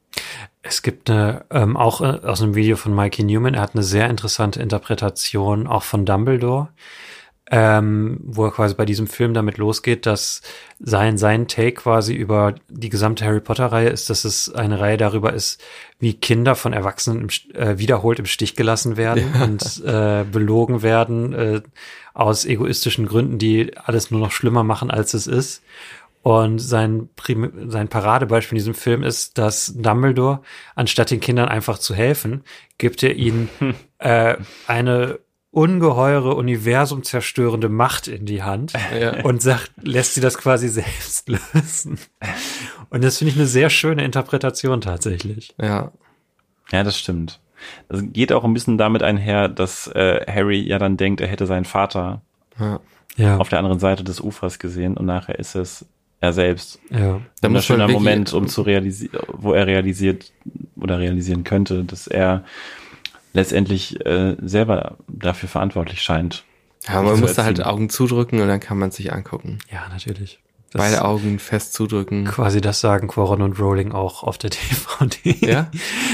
Es 0.64 0.82
gibt 0.82 1.10
eine, 1.10 1.46
ähm, 1.50 1.76
auch 1.76 2.02
äh, 2.02 2.26
aus 2.26 2.42
einem 2.42 2.56
Video 2.56 2.76
von 2.76 2.94
Mikey 2.96 3.24
Newman, 3.24 3.56
er 3.56 3.62
hat 3.62 3.76
eine 3.76 3.84
sehr 3.84 4.10
interessante 4.10 4.62
Interpretation 4.62 5.68
auch 5.68 5.84
von 5.84 6.06
Dumbledore, 6.06 6.70
ähm, 7.54 8.20
wo 8.24 8.46
er 8.46 8.52
quasi 8.52 8.76
bei 8.76 8.86
diesem 8.86 9.08
Film 9.08 9.34
damit 9.34 9.58
losgeht, 9.58 10.06
dass 10.06 10.42
sein, 10.80 11.18
sein 11.18 11.50
Take 11.50 11.74
quasi 11.74 12.14
über 12.14 12.56
die 12.70 12.90
gesamte 12.90 13.26
Harry 13.26 13.42
Potter-Reihe 13.42 13.90
ist, 13.90 14.10
dass 14.10 14.24
es 14.24 14.54
eine 14.54 14.80
Reihe 14.80 14.98
darüber 14.98 15.34
ist, 15.34 15.62
wie 16.00 16.14
Kinder 16.14 16.56
von 16.56 16.72
Erwachsenen 16.72 17.22
im, 17.22 17.56
äh, 17.56 17.78
wiederholt 17.78 18.20
im 18.20 18.26
Stich 18.26 18.56
gelassen 18.56 18.96
werden 18.96 19.34
und 19.42 19.84
äh, 19.86 20.24
belogen 20.32 20.82
werden 20.82 21.34
äh, 21.34 21.62
aus 22.14 22.46
egoistischen 22.46 23.06
Gründen, 23.06 23.38
die 23.38 23.78
alles 23.78 24.12
nur 24.12 24.22
noch 24.22 24.32
schlimmer 24.32 24.64
machen, 24.64 24.90
als 24.90 25.14
es 25.14 25.28
ist. 25.28 25.62
Und 26.24 26.60
sein, 26.60 27.10
Prim 27.16 27.70
sein 27.72 27.88
Paradebeispiel 27.88 28.56
in 28.56 28.60
diesem 28.60 28.74
Film 28.76 29.02
ist, 29.02 29.38
dass 29.40 29.74
Dumbledore, 29.76 30.42
anstatt 30.76 31.10
den 31.10 31.20
Kindern 31.20 31.50
einfach 31.50 31.80
zu 31.80 31.96
helfen, 31.96 32.44
gibt 32.78 33.02
er 33.02 33.16
ihnen 33.16 33.50
äh, 33.98 34.36
eine 34.68 35.20
ungeheure, 35.50 36.36
universumzerstörende 36.36 37.68
Macht 37.70 38.08
in 38.08 38.26
die 38.26 38.42
Hand 38.44 38.74
Ja. 38.98 39.24
und 39.24 39.42
sagt, 39.42 39.72
lässt 39.82 40.14
sie 40.16 40.22
das 40.22 40.38
quasi 40.38 40.70
selbst 40.70 41.28
lösen. 41.28 42.00
Und 42.90 43.04
das 43.04 43.18
finde 43.18 43.32
ich 43.34 43.38
eine 43.38 43.48
sehr 43.48 43.70
schöne 43.70 44.04
Interpretation 44.06 44.80
tatsächlich. 44.82 45.54
Ja, 45.60 45.92
Ja, 46.72 46.84
das 46.84 46.98
stimmt. 46.98 47.40
Das 47.90 48.02
geht 48.14 48.32
auch 48.32 48.44
ein 48.44 48.54
bisschen 48.54 48.78
damit 48.78 49.04
einher, 49.04 49.48
dass 49.50 49.88
äh, 49.88 50.26
Harry 50.28 50.60
ja 50.62 50.80
dann 50.80 50.98
denkt, 50.98 51.20
er 51.22 51.28
hätte 51.28 51.46
seinen 51.48 51.66
Vater 51.66 52.22
ja. 52.60 52.80
Ja, 53.18 53.38
auf 53.38 53.50
der 53.50 53.60
anderen 53.60 53.80
Seite 53.80 54.04
des 54.06 54.22
Ufers 54.22 54.58
gesehen 54.58 54.96
und 54.96 55.06
nachher 55.06 55.38
ist 55.38 55.56
es 55.56 55.86
er 56.22 56.34
selbst. 56.34 56.80
ja. 56.90 57.20
Da 57.42 57.48
ein 57.48 57.52
muss 57.52 57.66
schöner 57.66 57.88
wirklich- 57.88 57.98
Moment, 57.98 58.34
um 58.34 58.48
zu 58.48 58.62
realisieren, 58.62 59.20
wo 59.34 59.54
er 59.54 59.68
realisiert 59.68 60.32
oder 60.76 61.00
realisieren 61.00 61.44
könnte, 61.44 61.84
dass 61.84 62.08
er 62.08 62.46
letztendlich 63.34 64.06
äh, 64.06 64.36
selber 64.42 64.98
dafür 65.08 65.50
verantwortlich 65.50 66.02
scheint. 66.02 66.44
Ja, 66.88 67.02
man 67.02 67.20
muss 67.20 67.34
da 67.34 67.44
halt. 67.44 67.64
Augen 67.66 67.90
zudrücken 67.90 68.40
und 68.42 68.48
dann 68.48 68.60
kann 68.60 68.78
man 68.78 68.90
es 68.90 68.96
sich 68.96 69.12
angucken. 69.14 69.60
Ja, 69.72 69.88
natürlich. 69.90 70.40
Beide 70.74 71.04
Augen 71.04 71.38
fest 71.40 71.74
zudrücken. 71.74 72.26
Quasi 72.26 72.62
das 72.62 72.80
sagen 72.80 73.08
Quaron 73.10 73.42
und 73.42 73.60
Rowling 73.60 73.92
auch 73.92 74.24
auf 74.24 74.38
der 74.38 74.50
DVD. 75.02 75.46
Ja? 75.46 75.72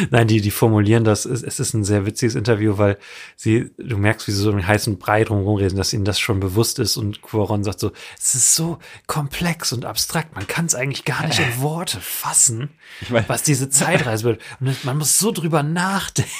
Nein, 0.09 0.27
die, 0.27 0.41
die 0.41 0.49
formulieren 0.51 1.03
das. 1.03 1.25
Es, 1.25 1.43
es 1.43 1.59
ist 1.59 1.73
ein 1.75 1.83
sehr 1.83 2.05
witziges 2.05 2.33
Interview, 2.35 2.77
weil 2.79 2.97
sie, 3.35 3.69
du 3.77 3.97
merkst, 3.97 4.27
wie 4.27 4.31
sie 4.31 4.41
so 4.41 4.49
einen 4.51 4.65
heißen 4.65 4.97
Brei 4.97 5.23
drumherum 5.23 5.57
reden, 5.57 5.77
dass 5.77 5.93
ihnen 5.93 6.05
das 6.05 6.19
schon 6.19 6.39
bewusst 6.39 6.79
ist 6.79 6.97
und 6.97 7.21
Quaron 7.21 7.63
sagt 7.63 7.79
so, 7.79 7.91
es 8.19 8.33
ist 8.33 8.55
so 8.55 8.79
komplex 9.05 9.73
und 9.73 9.85
abstrakt, 9.85 10.35
man 10.35 10.47
kann 10.47 10.65
es 10.65 10.73
eigentlich 10.75 11.05
gar 11.05 11.25
nicht 11.27 11.39
in 11.39 11.61
Worte 11.61 11.99
fassen, 12.01 12.69
Ich 13.01 13.09
mein- 13.11 13.25
was 13.27 13.43
diese 13.43 13.69
Zeitreise 13.69 14.23
wird. 14.23 14.41
Und 14.59 14.83
man 14.85 14.97
muss 14.97 15.19
so 15.19 15.31
drüber 15.31 15.61
nachdenken. 15.63 16.31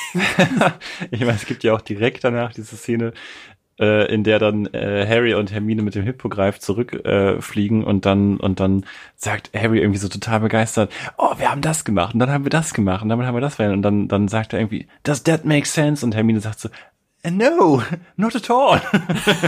Ich 1.12 1.20
meine, 1.20 1.34
es 1.36 1.46
gibt 1.46 1.64
ja 1.64 1.74
auch 1.74 1.82
direkt 1.82 2.24
danach 2.24 2.52
diese 2.54 2.76
Szene, 2.78 3.14
äh, 3.80 4.12
in 4.14 4.24
der 4.24 4.40
dann 4.40 4.66
äh, 4.68 5.06
Harry 5.08 5.34
und 5.34 5.52
Hermine 5.52 5.82
mit 5.82 5.96
dem 5.96 6.04
Hippogreif 6.04 6.60
zurückfliegen 6.60 7.82
äh, 7.84 7.86
und 7.86 8.06
dann 8.06 8.38
und 8.38 8.60
dann 8.60 8.86
sagt 9.16 9.52
Harry 9.54 9.80
irgendwie 9.80 10.00
so 10.00 10.08
total 10.08 10.40
begeistert, 10.40 10.92
oh, 11.18 11.34
wir 11.38 11.52
haben 11.52 11.62
das 11.62 11.86
gemacht 11.86 12.14
und 12.14 12.20
dann 12.20 12.30
haben 12.30 12.46
wir 12.46 12.50
das 12.50 12.74
gemacht 12.74 13.04
und 13.04 13.10
damit 13.10 13.26
haben 13.26 13.36
wir 13.36 13.42
das 13.42 13.56
verändert 13.56 13.78
und 13.78 13.82
dann 13.84 14.08
dann 14.08 14.28
sagt 14.28 14.54
er 14.54 14.60
irgendwie, 14.60 14.88
does 15.04 15.24
that 15.24 15.46
make 15.46 15.68
sense? 15.68 16.06
Und 16.06 16.16
Hermine 16.16 16.40
sagt 16.40 16.60
so, 16.60 16.70
"Uh, 17.26 17.30
no, 17.32 17.84
not 18.16 18.36
at 18.36 18.50
all. 18.50 18.82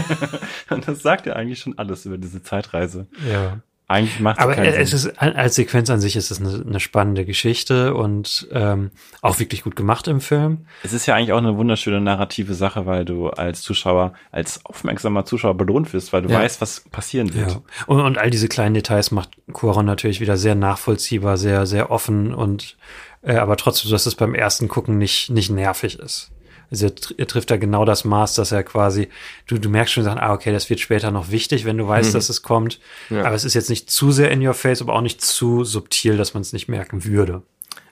und 0.70 0.86
das 0.86 1.02
sagt 1.02 1.26
ja 1.26 1.34
eigentlich 1.34 1.60
schon 1.60 1.78
alles 1.78 2.06
über 2.06 2.18
diese 2.18 2.42
Zeitreise. 2.42 3.06
Ja. 3.30 3.60
Eigentlich 3.90 4.20
macht 4.20 4.38
Aber 4.38 4.54
keinen 4.54 4.66
es 4.72 4.90
Sinn. 4.90 5.10
ist 5.10 5.18
als 5.20 5.54
Sequenz 5.56 5.90
an 5.90 6.00
sich 6.00 6.16
ist 6.16 6.30
es 6.30 6.40
eine, 6.40 6.64
eine 6.66 6.80
spannende 6.80 7.24
Geschichte 7.24 7.94
und 7.94 8.48
ähm, 8.52 8.90
auch 9.20 9.38
wirklich 9.38 9.62
gut 9.64 9.76
gemacht 9.76 10.06
im 10.08 10.20
Film. 10.20 10.66
Es 10.82 10.92
ist 10.92 11.06
ja 11.06 11.14
eigentlich 11.16 11.32
auch 11.32 11.38
eine 11.38 11.56
wunderschöne 11.56 12.00
narrative 12.00 12.54
Sache, 12.54 12.86
weil 12.86 13.04
du 13.04 13.28
als 13.28 13.62
Zuschauer, 13.62 14.12
als 14.30 14.64
aufmerksamer 14.64 15.24
Zuschauer 15.24 15.54
belohnt 15.56 15.92
wirst, 15.92 16.12
weil 16.12 16.22
du 16.22 16.28
Ja. 16.30 16.38
weißt, 16.38 16.60
was 16.60 16.80
passieren 16.90 17.34
wird. 17.34 17.50
Ja. 17.50 17.62
Und, 17.86 18.00
und 18.00 18.16
all 18.18 18.30
diese 18.30 18.48
kleinen 18.48 18.74
Details 18.74 19.10
macht 19.10 19.30
Cuaron 19.52 19.86
natürlich 19.86 20.20
wieder 20.20 20.36
sehr 20.36 20.54
nachvollziehbar, 20.54 21.36
sehr, 21.36 21.66
sehr 21.66 21.90
offen 21.90 22.32
und 22.32 22.76
äh, 23.22 23.34
aber 23.36 23.56
trotzdem, 23.56 23.90
dass 23.90 24.06
es 24.06 24.14
beim 24.14 24.34
ersten 24.34 24.68
Gucken 24.68 24.96
nicht, 24.98 25.30
nicht 25.30 25.50
nervig 25.50 25.98
ist. 25.98 26.30
Also 26.70 26.86
er, 26.86 26.92
tr- 26.94 27.26
trifft 27.26 27.50
da 27.50 27.56
genau 27.56 27.84
das 27.84 28.04
Maß, 28.04 28.34
dass 28.34 28.52
er 28.52 28.62
quasi, 28.62 29.08
du, 29.46 29.58
du 29.58 29.68
merkst 29.68 29.92
schon, 29.94 30.06
ah, 30.06 30.32
okay, 30.32 30.52
das 30.52 30.70
wird 30.70 30.78
später 30.80 31.10
noch 31.10 31.30
wichtig, 31.30 31.64
wenn 31.64 31.76
du 31.78 31.88
weißt, 31.88 32.14
dass 32.14 32.28
es 32.28 32.42
kommt. 32.42 32.78
Ja. 33.08 33.24
Aber 33.24 33.34
es 33.34 33.44
ist 33.44 33.54
jetzt 33.54 33.70
nicht 33.70 33.90
zu 33.90 34.12
sehr 34.12 34.30
in 34.30 34.46
your 34.46 34.54
face, 34.54 34.80
aber 34.80 34.94
auch 34.94 35.00
nicht 35.00 35.20
zu 35.20 35.64
subtil, 35.64 36.16
dass 36.16 36.34
man 36.34 36.42
es 36.42 36.52
nicht 36.52 36.68
merken 36.68 37.04
würde. 37.04 37.42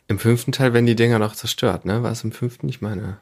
Im 0.06 0.18
fünften 0.18 0.52
Teil 0.52 0.72
werden 0.72 0.86
die 0.86 0.96
Dinger 0.96 1.18
noch 1.18 1.34
zerstört, 1.34 1.84
ne? 1.84 2.02
War 2.02 2.12
es 2.12 2.24
im 2.24 2.32
fünften? 2.32 2.68
Ich 2.68 2.80
meine. 2.80 3.18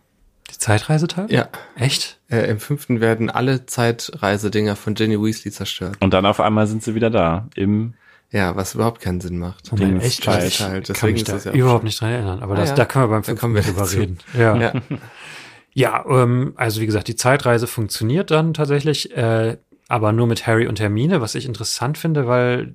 Die 0.52 0.58
Zeitreiseteil? 0.58 1.26
Ja. 1.32 1.48
Echt? 1.74 2.20
Äh, 2.30 2.48
Im 2.48 2.60
fünften 2.60 3.00
werden 3.00 3.30
alle 3.30 3.66
Zeitreisedinger 3.66 4.76
von 4.76 4.94
Jenny 4.94 5.20
Weasley 5.20 5.50
zerstört. 5.50 5.96
Und 6.00 6.12
dann 6.14 6.24
auf 6.26 6.38
einmal 6.38 6.66
sind 6.68 6.84
sie 6.84 6.94
wieder 6.94 7.10
da 7.10 7.48
im 7.56 7.94
Ja, 8.30 8.54
was 8.54 8.74
überhaupt 8.76 9.00
keinen 9.00 9.20
Sinn 9.20 9.38
macht. 9.38 9.70
Oh 9.72 9.76
mein, 9.76 10.00
echt? 10.00 10.22
Teil. 10.22 10.46
Ich 10.46 10.58
Teil, 10.58 10.82
kann 10.82 10.82
deswegen 10.86 11.12
mich 11.14 11.22
ist 11.22 11.28
da 11.28 11.32
das 11.32 11.44
ja 11.46 11.52
überhaupt 11.52 11.82
nicht 11.82 12.00
dran 12.00 12.10
erinnern. 12.12 12.42
Aber 12.44 12.54
Ah 12.54 12.58
das, 12.58 12.68
ja, 12.68 12.74
da 12.76 12.84
können 12.84 13.04
wir 13.04 13.08
beim 13.08 13.24
fünften 13.24 13.40
kommen 13.40 13.54
wir 13.56 13.62
drüber 13.62 13.90
reden. 13.90 14.18
Ja. 14.38 14.56
Ja. 14.56 14.72
Ja, 15.76 16.06
ähm, 16.08 16.54
also 16.56 16.80
wie 16.80 16.86
gesagt, 16.86 17.06
die 17.06 17.16
Zeitreise 17.16 17.66
funktioniert 17.66 18.30
dann 18.30 18.54
tatsächlich, 18.54 19.14
äh, 19.14 19.58
aber 19.88 20.12
nur 20.12 20.26
mit 20.26 20.46
Harry 20.46 20.66
und 20.68 20.80
Hermine, 20.80 21.20
was 21.20 21.34
ich 21.34 21.44
interessant 21.44 21.98
finde, 21.98 22.26
weil 22.26 22.72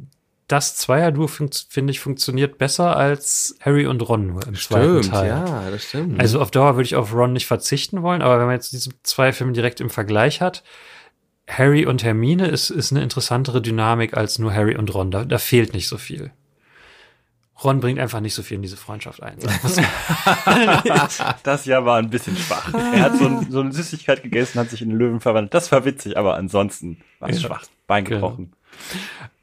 das 0.47 0.75
Zweierduo 0.75 1.25
finde 1.25 1.89
ich 1.89 1.99
funktioniert 1.99 2.59
besser 2.59 2.95
als 2.95 3.55
Harry 3.59 3.87
und 3.87 4.07
Ron 4.07 4.27
nur 4.27 4.45
im 4.45 4.53
zweiten 4.53 5.01
Stimmt, 5.01 5.15
Teil. 5.15 5.29
ja, 5.29 5.71
das 5.71 5.83
stimmt. 5.83 6.21
Also 6.21 6.39
auf 6.39 6.51
Dauer 6.51 6.75
würde 6.75 6.85
ich 6.85 6.95
auf 6.95 7.11
Ron 7.11 7.33
nicht 7.33 7.47
verzichten 7.47 8.03
wollen, 8.03 8.21
aber 8.21 8.37
wenn 8.37 8.45
man 8.45 8.53
jetzt 8.53 8.71
diese 8.71 8.91
zwei 9.01 9.33
Filme 9.33 9.53
direkt 9.53 9.81
im 9.81 9.89
Vergleich 9.89 10.39
hat, 10.39 10.61
Harry 11.49 11.87
und 11.87 12.03
Hermine 12.03 12.49
ist, 12.49 12.69
ist 12.69 12.91
eine 12.91 13.01
interessantere 13.01 13.63
Dynamik 13.63 14.15
als 14.15 14.37
nur 14.37 14.53
Harry 14.53 14.75
und 14.77 14.93
Ron. 14.93 15.09
Da, 15.09 15.25
da 15.25 15.39
fehlt 15.39 15.73
nicht 15.73 15.87
so 15.87 15.97
viel. 15.97 16.31
Ron 17.63 17.79
bringt 17.79 17.99
einfach 17.99 18.19
nicht 18.21 18.33
so 18.33 18.43
viel 18.43 18.55
in 18.55 18.61
diese 18.61 18.77
Freundschaft 18.77 19.21
ein. 19.23 19.37
Das 21.43 21.65
Jahr 21.65 21.85
war 21.85 21.97
ein 21.97 22.09
bisschen 22.09 22.35
schwach. 22.37 22.73
Er 22.73 23.01
hat 23.01 23.17
so, 23.17 23.25
ein, 23.25 23.51
so 23.51 23.59
eine 23.61 23.71
Süßigkeit 23.71 24.23
gegessen, 24.23 24.59
hat 24.59 24.69
sich 24.69 24.81
in 24.81 24.89
einen 24.89 24.99
Löwen 24.99 25.19
verwandelt. 25.19 25.53
Das 25.53 25.71
war 25.71 25.85
witzig, 25.85 26.17
aber 26.17 26.35
ansonsten 26.35 26.97
war 27.19 27.29
es 27.29 27.41
Ja. 27.41 27.47
schwach. 27.47 27.63
Bein 27.87 28.05
gebrochen. 28.05 28.53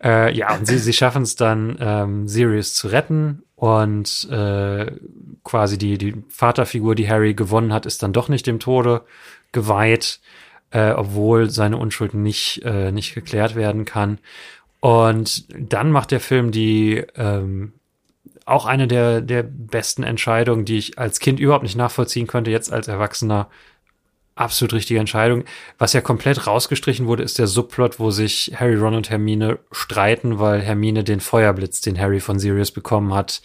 Äh, 0.03 0.35
ja, 0.37 0.55
und 0.57 0.67
sie, 0.67 0.79
sie 0.79 0.93
schaffen 0.93 1.23
es 1.23 1.37
dann, 1.37 1.77
ähm, 1.81 2.29
Sirius 2.29 2.75
zu 2.75 2.89
retten 2.89 3.43
und 3.57 4.29
äh, 4.31 4.93
quasi 5.45 5.77
die, 5.77 5.99
die 5.99 6.15
Vaterfigur, 6.29 6.95
die 6.95 7.09
Harry 7.09 7.35
gewonnen 7.35 7.73
hat, 7.73 7.85
ist 7.87 8.03
dann 8.03 8.13
doch 8.13 8.29
nicht 8.29 8.47
dem 8.47 8.61
Tode 8.61 9.03
geweiht, 9.53 10.21
äh, 10.71 10.93
obwohl 10.93 11.51
seine 11.51 11.77
Unschuld 11.77 12.15
nicht, 12.15 12.63
äh, 12.65 12.91
nicht 12.93 13.15
geklärt 13.15 13.55
werden 13.55 13.85
kann. 13.85 14.19
Und 14.81 15.47
dann 15.73 15.91
macht 15.91 16.13
der 16.13 16.21
Film 16.21 16.53
die 16.53 17.05
ähm, 17.17 17.73
auch 18.49 18.67
eine 18.67 18.89
der, 18.89 19.21
der 19.21 19.43
besten 19.43 20.03
Entscheidungen, 20.03 20.65
die 20.65 20.79
ich 20.79 20.99
als 20.99 21.21
Kind 21.21 21.41
überhaupt 21.41 21.65
nicht 21.65 21.77
nachvollziehen 21.77 22.27
konnte, 22.27 22.51
jetzt 22.51 22.73
als 22.73 22.89
Erwachsener 22.89 23.49
absolut 24.35 24.73
richtige 24.73 25.01
Entscheidung. 25.01 25.45
Was 25.79 25.93
ja 25.93 26.01
komplett 26.01 26.47
rausgestrichen 26.47 27.07
wurde, 27.07 27.23
ist 27.23 27.39
der 27.39 27.47
Subplot, 27.47 27.99
wo 27.99 28.11
sich 28.11 28.53
Harry, 28.57 28.77
Ron 28.77 28.95
und 28.95 29.11
Hermine 29.11 29.59
streiten, 29.73 30.39
weil 30.39 30.61
Hermine 30.63 31.05
den 31.05 31.21
Feuerblitz, 31.21 31.81
den 31.81 31.99
Harry 31.99 32.21
von 32.21 32.39
Sirius 32.39 32.71
bekommen 32.71 33.13
hat, 33.15 33.43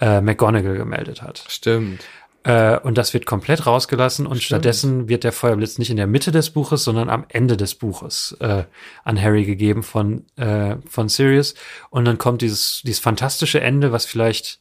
äh, 0.00 0.20
McGonagall 0.20 0.76
gemeldet 0.76 1.22
hat. 1.22 1.44
Stimmt. 1.48 2.02
Äh, 2.42 2.78
und 2.78 2.96
das 2.96 3.12
wird 3.12 3.26
komplett 3.26 3.66
rausgelassen 3.66 4.26
und 4.26 4.42
stattdessen 4.42 5.08
wird 5.08 5.24
der 5.24 5.32
Feuerblitz 5.32 5.78
nicht 5.78 5.90
in 5.90 5.98
der 5.98 6.06
Mitte 6.06 6.32
des 6.32 6.50
Buches, 6.50 6.84
sondern 6.84 7.10
am 7.10 7.26
Ende 7.28 7.56
des 7.56 7.74
Buches 7.74 8.36
äh, 8.40 8.64
an 9.04 9.20
Harry 9.20 9.44
gegeben 9.44 9.82
von, 9.82 10.24
äh, 10.36 10.76
von 10.88 11.08
Sirius. 11.08 11.54
Und 11.90 12.06
dann 12.06 12.16
kommt 12.16 12.40
dieses, 12.40 12.82
dieses 12.84 13.00
fantastische 13.00 13.60
Ende, 13.60 13.92
was 13.92 14.06
vielleicht 14.06 14.58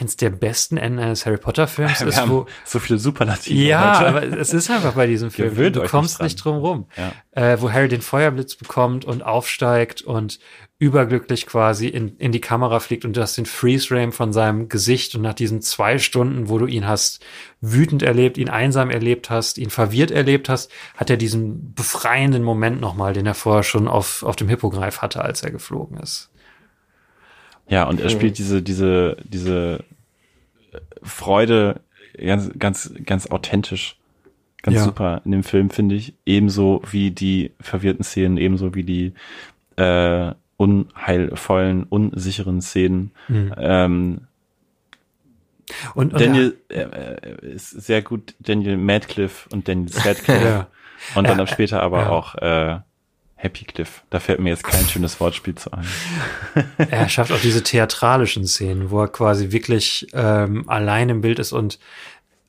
eins 0.00 0.16
der 0.16 0.30
besten 0.30 0.76
Enden 0.76 0.98
eines 1.00 1.26
Harry 1.26 1.38
Potter 1.38 1.66
Films 1.66 2.00
Wir 2.00 2.08
ist, 2.08 2.28
wo 2.28 2.46
so 2.64 2.78
viele 2.78 2.98
Superlative. 2.98 3.58
ja, 3.58 3.98
heute. 3.98 4.08
aber 4.08 4.38
es 4.38 4.52
ist 4.52 4.70
einfach 4.70 4.92
bei 4.92 5.06
diesem 5.06 5.30
Film. 5.30 5.50
Gewöhnt 5.50 5.76
du 5.76 5.82
kommst 5.82 6.22
nicht 6.22 6.42
dran. 6.44 6.54
drum 6.54 6.62
rum. 6.62 6.86
Ja. 6.96 7.12
Äh, 7.32 7.60
wo 7.60 7.70
Harry 7.72 7.88
den 7.88 8.02
Feuerblitz 8.02 8.54
bekommt 8.54 9.04
und 9.04 9.22
aufsteigt 9.22 10.02
und 10.02 10.38
überglücklich 10.80 11.46
quasi 11.46 11.88
in, 11.88 12.16
in 12.18 12.30
die 12.30 12.40
Kamera 12.40 12.78
fliegt 12.78 13.04
und 13.04 13.16
du 13.16 13.20
hast 13.20 13.36
den 13.36 13.46
Freeze-Frame 13.46 14.12
von 14.12 14.32
seinem 14.32 14.68
Gesicht 14.68 15.16
und 15.16 15.22
nach 15.22 15.34
diesen 15.34 15.60
zwei 15.60 15.98
Stunden, 15.98 16.48
wo 16.48 16.58
du 16.58 16.66
ihn 16.66 16.86
hast 16.86 17.24
wütend 17.60 18.04
erlebt, 18.04 18.38
ihn 18.38 18.48
einsam 18.48 18.90
erlebt 18.90 19.28
hast, 19.28 19.58
ihn 19.58 19.70
verwirrt 19.70 20.12
erlebt 20.12 20.48
hast, 20.48 20.70
hat 20.96 21.10
er 21.10 21.16
diesen 21.16 21.74
befreienden 21.74 22.44
Moment 22.44 22.80
nochmal, 22.80 23.12
den 23.12 23.26
er 23.26 23.34
vorher 23.34 23.64
schon 23.64 23.88
auf, 23.88 24.22
auf 24.22 24.36
dem 24.36 24.48
Hippogreif 24.48 25.02
hatte, 25.02 25.22
als 25.22 25.42
er 25.42 25.50
geflogen 25.50 25.98
ist. 25.98 26.30
Ja, 27.68 27.84
und 27.84 28.00
er 28.00 28.08
spielt 28.10 28.38
diese, 28.38 28.62
diese, 28.62 29.16
diese 29.24 29.84
äh, 30.72 30.78
Freude 31.02 31.80
ganz, 32.18 32.50
ganz, 32.58 32.92
ganz 33.04 33.26
authentisch. 33.28 33.96
Ganz 34.62 34.76
Ja. 34.78 34.84
super 34.84 35.22
in 35.24 35.30
dem 35.32 35.44
Film, 35.44 35.70
finde 35.70 35.94
ich. 35.94 36.14
Ebenso 36.26 36.82
wie 36.90 37.10
die 37.12 37.52
verwirrten 37.60 38.02
Szenen, 38.04 38.36
ebenso 38.38 38.74
wie 38.74 38.82
die 38.82 39.12
äh, 39.76 40.32
unheilvollen, 40.56 41.84
unsicheren 41.84 42.60
Szenen. 42.60 43.12
Mhm. 43.28 43.54
Ähm, 43.56 44.20
Und, 45.94 46.12
und 46.14 46.20
Daniel 46.20 46.56
äh, 46.70 46.80
äh, 46.80 47.46
ist 47.54 47.70
sehr 47.70 48.02
gut, 48.02 48.34
Daniel 48.40 48.76
Madcliffe 48.76 49.48
und 49.52 49.68
Daniel 49.68 49.90
Radcliffe. 50.04 50.44
Ja. 50.44 50.66
Und 51.14 51.28
dann 51.28 51.38
Ja, 51.38 51.46
später 51.46 51.80
aber 51.82 52.10
auch 52.10 52.34
äh, 52.36 52.80
Happy 53.40 53.64
Cliff. 53.64 54.02
Da 54.10 54.18
fällt 54.18 54.40
mir 54.40 54.50
jetzt 54.50 54.64
kein 54.64 54.86
schönes 54.88 55.20
Wortspiel 55.20 55.54
zu 55.54 55.72
ein. 55.72 55.86
Er 56.90 57.08
schafft 57.08 57.32
auch 57.32 57.40
diese 57.40 57.62
theatralischen 57.62 58.46
Szenen, 58.46 58.90
wo 58.90 59.00
er 59.00 59.08
quasi 59.08 59.52
wirklich 59.52 60.08
ähm, 60.12 60.68
allein 60.68 61.08
im 61.08 61.20
Bild 61.20 61.38
ist 61.38 61.52
und 61.52 61.78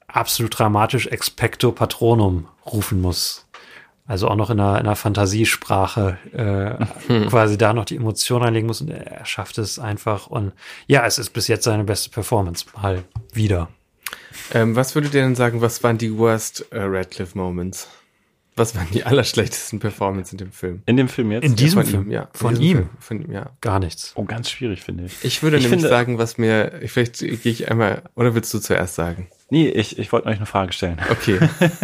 absolut 0.07 0.57
dramatisch 0.57 1.05
Expecto 1.07 1.71
Patronum 1.71 2.47
rufen 2.65 3.01
muss. 3.01 3.45
Also 4.07 4.27
auch 4.27 4.35
noch 4.35 4.49
in 4.49 4.59
einer, 4.59 4.79
in 4.79 4.87
einer 4.87 4.95
Fantasiesprache 4.95 6.17
äh, 6.33 7.23
quasi 7.29 7.59
da 7.59 7.73
noch 7.73 7.85
die 7.85 7.97
Emotion 7.97 8.41
reinlegen 8.41 8.65
muss 8.65 8.81
und 8.81 8.89
er 8.89 9.23
schafft 9.25 9.59
es 9.59 9.77
einfach. 9.77 10.25
Und 10.25 10.53
ja, 10.87 11.05
es 11.05 11.19
ist 11.19 11.29
bis 11.29 11.47
jetzt 11.47 11.65
seine 11.65 11.83
beste 11.83 12.09
Performance 12.09 12.65
mal 12.75 13.03
wieder. 13.31 13.69
Ähm, 14.51 14.75
was 14.75 14.95
würdet 14.95 15.13
ihr 15.13 15.21
denn 15.21 15.35
sagen, 15.35 15.61
was 15.61 15.83
waren 15.83 15.99
die 15.99 16.17
worst 16.17 16.65
äh, 16.71 16.81
Radcliffe 16.81 17.37
Moments? 17.37 17.87
Was 18.60 18.76
waren 18.76 18.88
die 18.94 19.03
allerschlechtesten 19.03 19.80
Performances 19.80 20.34
in 20.34 20.38
dem 20.38 20.52
Film? 20.52 20.81
In 20.86 20.98
dem 20.98 21.07
Film 21.07 21.31
jetzt? 21.31 21.44
In 21.45 21.56
diesem 21.56 21.81
von 21.81 21.90
Film? 21.90 22.03
ihm, 22.03 22.11
ja. 22.11 22.27
Von 22.34 22.56
ihm? 22.61 22.77
Film, 22.77 22.90
Von 22.99 23.22
ihm, 23.22 23.31
ja. 23.31 23.49
Gar 23.61 23.80
nichts. 23.80 24.11
Oh, 24.15 24.23
ganz 24.26 24.49
schwierig, 24.52 24.81
finde 24.81 25.06
ich. 25.06 25.14
Ich 25.23 25.41
würde 25.41 25.57
Ich 25.57 25.64
nämlich 25.64 25.80
finde- 25.81 25.90
sagen, 25.90 26.18
was 26.18 26.38
mir, 26.38 26.73
vielleicht 26.86 27.19
gehe 27.19 27.40
ich 27.44 27.72
einmal, 27.72 28.03
oder 28.15 28.36
willst 28.36 28.53
du 28.53 28.60
zuerst 28.60 28.95
sagen? 28.95 29.27
Nee, 29.49 29.69
ich, 29.69 29.98
ich 29.98 30.11
wollte 30.11 30.27
euch 30.27 30.38
eine 30.38 30.45
Frage 30.45 30.73
stellen. 30.73 30.98
Okay, 31.10 31.40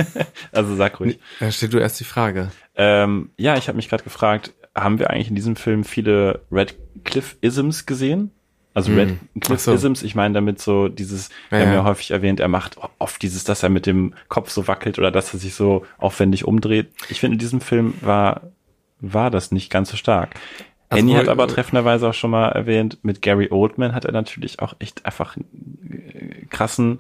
Also 0.52 0.76
sag 0.76 1.00
ruhig. 1.00 1.20
dann 1.40 1.52
stell 1.52 1.70
du 1.70 1.80
erst 1.80 2.00
die 2.00 2.04
Frage. 2.04 2.52
Ähm, 2.76 3.30
ja, 3.38 3.56
ich 3.58 3.68
habe 3.68 3.78
mich 3.78 3.90
gerade 3.90 4.04
gefragt, 4.04 4.54
haben 4.76 5.00
wir 5.00 5.10
eigentlich 5.10 5.30
in 5.30 5.36
diesem 5.36 5.56
Film 5.56 5.84
viele 5.86 6.42
Radcliffe-Isms 6.52 7.86
gesehen? 7.86 8.32
Also 8.76 8.92
Hm. 8.92 9.20
Radcliffe-Isms, 9.36 10.04
ich 10.04 10.14
meine 10.14 10.34
damit 10.36 10.62
so 10.62 10.90
dieses, 10.90 11.30
wir 11.50 11.60
Ja, 11.60 11.66
haben 11.66 11.74
ja 11.74 11.84
häufig 11.86 12.12
erwähnt, 12.12 12.40
er 12.40 12.48
macht 12.50 12.78
oft 13.00 13.22
dieses, 13.22 13.44
dass 13.44 13.64
er 13.64 13.70
mit 13.70 13.86
dem 13.88 14.14
Kopf 14.28 14.52
so 14.52 14.68
wackelt 14.68 15.00
oder 15.00 15.10
dass 15.12 15.34
er 15.34 15.40
sich 15.40 15.56
so 15.56 15.86
aufwendig 15.98 16.46
umdreht. 16.46 16.90
Ich 17.10 17.20
finde, 17.22 17.36
in 17.36 17.40
diesem 17.40 17.62
Film 17.62 17.94
war, 18.02 18.42
war 19.00 19.32
das 19.32 19.52
nicht 19.52 19.72
ganz 19.72 19.90
so 19.90 19.98
stark. 19.98 20.36
Also 20.90 21.02
Annie 21.02 21.18
hat 21.18 21.30
aber 21.30 21.48
treffenderweise 21.48 22.10
auch 22.10 22.14
schon 22.14 22.30
mal 22.32 22.50
erwähnt, 22.50 23.00
mit 23.02 23.22
Gary 23.24 23.48
Oldman 23.50 23.96
hat 23.96 24.06
er 24.06 24.12
natürlich 24.12 24.60
auch 24.60 24.76
echt 24.80 25.06
einfach 25.06 25.36
einen 25.36 26.48
krassen 26.52 27.00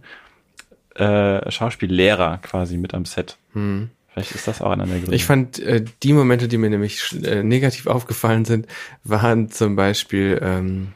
äh, 0.96 1.52
Schauspiellehrer 1.52 2.40
quasi 2.42 2.78
mit 2.78 2.94
am 2.94 3.06
Set. 3.06 3.38
Vielleicht 3.54 4.32
ist 4.34 4.48
das 4.48 4.62
auch 4.62 4.72
einer 4.72 4.86
der 4.86 5.00
Gründe. 5.00 5.14
Ich 5.16 5.26
fand 5.26 5.60
äh, 5.60 5.84
die 6.04 6.14
Momente, 6.14 6.48
die 6.48 6.58
mir 6.58 6.70
nämlich 6.70 7.04
äh, 7.24 7.44
negativ 7.44 7.88
aufgefallen 7.88 8.46
sind, 8.46 8.66
waren 9.04 9.52
zum 9.52 9.76
Beispiel, 9.76 10.40
ähm, 10.42 10.94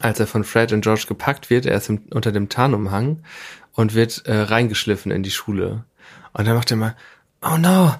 als 0.00 0.20
er 0.20 0.26
von 0.26 0.44
Fred 0.44 0.72
und 0.72 0.82
George 0.82 1.04
gepackt 1.06 1.50
wird, 1.50 1.66
er 1.66 1.76
ist 1.76 1.88
im, 1.88 2.02
unter 2.12 2.32
dem 2.32 2.48
Tarnumhang 2.48 3.22
und 3.74 3.94
wird 3.94 4.26
äh, 4.26 4.34
reingeschliffen 4.34 5.12
in 5.12 5.22
die 5.22 5.30
Schule. 5.30 5.84
Und 6.32 6.46
dann 6.46 6.56
macht 6.56 6.70
er 6.70 6.76
mal, 6.76 6.96
oh 7.42 7.56
no. 7.56 7.94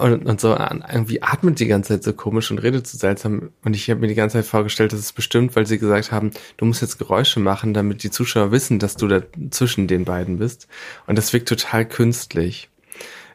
Und, 0.00 0.26
und 0.26 0.40
so 0.40 0.54
irgendwie 0.54 1.22
atmet 1.22 1.58
die 1.58 1.66
ganze 1.66 1.94
Zeit 1.94 2.04
so 2.04 2.12
komisch 2.12 2.50
und 2.50 2.58
redet 2.58 2.86
so 2.86 2.98
seltsam. 2.98 3.50
Und 3.64 3.74
ich 3.74 3.88
habe 3.88 4.00
mir 4.00 4.08
die 4.08 4.14
ganze 4.14 4.34
Zeit 4.38 4.44
vorgestellt, 4.44 4.92
das 4.92 5.00
ist 5.00 5.14
bestimmt, 5.14 5.56
weil 5.56 5.66
sie 5.66 5.78
gesagt 5.78 6.12
haben, 6.12 6.32
du 6.58 6.66
musst 6.66 6.82
jetzt 6.82 6.98
Geräusche 6.98 7.40
machen, 7.40 7.72
damit 7.72 8.02
die 8.02 8.10
Zuschauer 8.10 8.52
wissen, 8.52 8.78
dass 8.78 8.96
du 8.96 9.08
da 9.08 9.22
zwischen 9.50 9.86
den 9.86 10.04
beiden 10.04 10.38
bist. 10.38 10.68
Und 11.06 11.16
das 11.16 11.32
wirkt 11.32 11.48
total 11.48 11.86
künstlich. 11.86 12.68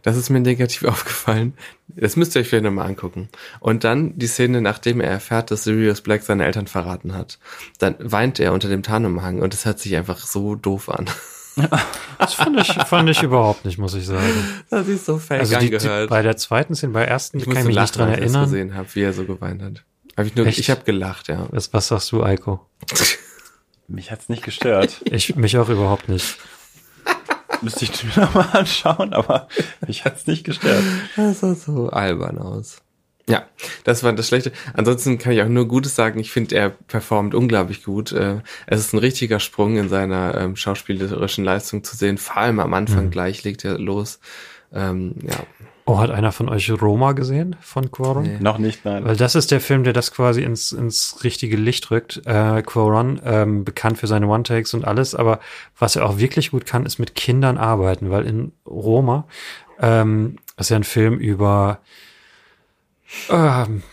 Das 0.03 0.17
ist 0.17 0.29
mir 0.29 0.39
negativ 0.39 0.83
aufgefallen. 0.87 1.53
Das 1.95 2.15
müsst 2.15 2.35
ihr 2.35 2.41
euch 2.41 2.47
vielleicht 2.49 2.63
nochmal 2.63 2.87
angucken. 2.87 3.29
Und 3.59 3.83
dann 3.83 4.17
die 4.17 4.27
Szene, 4.27 4.61
nachdem 4.61 5.01
er 5.01 5.09
erfährt, 5.11 5.51
dass 5.51 5.63
Sirius 5.63 6.01
Black 6.01 6.23
seine 6.23 6.45
Eltern 6.45 6.67
verraten 6.67 7.13
hat. 7.13 7.39
Dann 7.79 7.95
weint 7.99 8.39
er 8.39 8.53
unter 8.53 8.69
dem 8.69 8.83
Tarnumhang 8.83 9.41
und 9.41 9.53
es 9.53 9.65
hört 9.65 9.79
sich 9.79 9.95
einfach 9.95 10.19
so 10.25 10.55
doof 10.55 10.89
an. 10.89 11.09
Das 12.17 12.33
fand 12.35 12.57
ich, 12.61 12.71
fand 12.71 13.09
ich 13.09 13.23
überhaupt 13.23 13.65
nicht, 13.65 13.77
muss 13.77 13.93
ich 13.93 14.05
sagen. 14.05 14.63
Das 14.69 14.85
sich 14.85 15.01
so 15.01 15.17
fake 15.17 15.41
Also 15.41 15.57
die, 15.59 15.69
die, 15.69 16.07
bei 16.07 16.21
der 16.21 16.37
zweiten 16.37 16.75
Szene, 16.75 16.93
bei 16.93 17.01
der 17.01 17.09
ersten 17.09 17.39
ich 17.39 17.43
kann 17.43 17.57
ich 17.57 17.63
mich 17.65 17.75
lachen, 17.75 17.83
nicht 17.83 17.97
dran 17.97 18.07
als 18.07 18.17
ich 18.19 18.23
das 18.23 18.33
erinnern. 18.33 18.49
gesehen 18.49 18.75
habe, 18.75 18.87
wie 18.93 19.01
er 19.01 19.11
so 19.13 19.25
geweint 19.25 19.61
hat. 19.61 19.83
Hab 20.15 20.25
ich 20.25 20.35
nur, 20.35 20.45
Echt? 20.45 20.59
ich 20.59 20.69
habe 20.69 20.83
gelacht, 20.83 21.27
ja. 21.27 21.47
Was, 21.51 21.73
was 21.73 21.89
sagst 21.89 22.11
du, 22.13 22.23
Eiko? 22.23 22.65
Mich 23.87 24.11
hat's 24.11 24.29
nicht 24.29 24.43
gestört. 24.43 25.01
Ich, 25.03 25.35
mich 25.35 25.57
auch 25.57 25.67
überhaupt 25.67 26.07
nicht. 26.07 26.37
Müsste 27.61 27.85
ich 27.85 28.03
mir 28.03 28.11
nochmal 28.23 28.49
anschauen, 28.53 29.13
aber 29.13 29.47
mich 29.87 30.03
hat's 30.05 30.27
nicht 30.27 30.43
gestört. 30.43 30.83
Das 31.15 31.39
sah 31.41 31.55
so 31.55 31.89
albern 31.89 32.37
aus. 32.37 32.77
Ja, 33.29 33.45
das 33.83 34.03
war 34.03 34.11
das 34.13 34.27
Schlechte. 34.27 34.51
Ansonsten 34.73 35.17
kann 35.19 35.31
ich 35.33 35.41
auch 35.41 35.47
nur 35.47 35.67
Gutes 35.67 35.95
sagen. 35.95 36.19
Ich 36.19 36.31
finde, 36.31 36.55
er 36.55 36.69
performt 36.71 37.35
unglaublich 37.35 37.83
gut. 37.83 38.11
Äh, 38.11 38.39
Es 38.65 38.79
ist 38.79 38.93
ein 38.93 38.97
richtiger 38.97 39.39
Sprung 39.39 39.77
in 39.77 39.89
seiner 39.89 40.35
ähm, 40.35 40.55
schauspielerischen 40.55 41.45
Leistung 41.45 41.83
zu 41.83 41.95
sehen. 41.95 42.17
Vor 42.17 42.37
allem 42.37 42.59
am 42.59 42.73
Anfang 42.73 43.05
Mhm. 43.05 43.11
gleich 43.11 43.43
legt 43.43 43.63
er 43.63 43.77
los. 43.77 44.19
Ähm, 44.73 45.15
ja, 45.23 45.35
Oh, 45.85 45.99
hat 45.99 46.11
einer 46.11 46.31
von 46.31 46.47
euch 46.47 46.71
Roma 46.71 47.13
gesehen 47.13 47.55
von 47.59 47.91
Quaron? 47.91 48.23
Nee. 48.23 48.37
Noch 48.39 48.57
nicht, 48.57 48.85
nein. 48.85 49.03
Weil 49.03 49.15
das 49.15 49.35
ist 49.35 49.51
der 49.51 49.59
Film, 49.59 49.83
der 49.83 49.93
das 49.93 50.11
quasi 50.11 50.43
ins, 50.43 50.71
ins 50.71 51.23
richtige 51.23 51.57
Licht 51.57 51.89
rückt. 51.91 52.21
Äh, 52.25 52.61
Quaron, 52.61 53.19
ähm, 53.25 53.63
bekannt 53.63 53.97
für 53.97 54.07
seine 54.07 54.27
One-Takes 54.27 54.73
und 54.73 54.85
alles, 54.85 55.15
aber 55.15 55.39
was 55.77 55.95
er 55.95 56.05
auch 56.05 56.17
wirklich 56.17 56.51
gut 56.51 56.65
kann, 56.65 56.85
ist 56.85 56.99
mit 56.99 57.15
Kindern 57.15 57.57
arbeiten, 57.57 58.11
weil 58.11 58.25
in 58.25 58.51
Roma, 58.65 59.27
ähm, 59.79 60.37
ist 60.57 60.69
ja 60.69 60.75
ein 60.75 60.83
Film 60.83 61.17
über 61.17 61.79
ähm, 63.29 63.83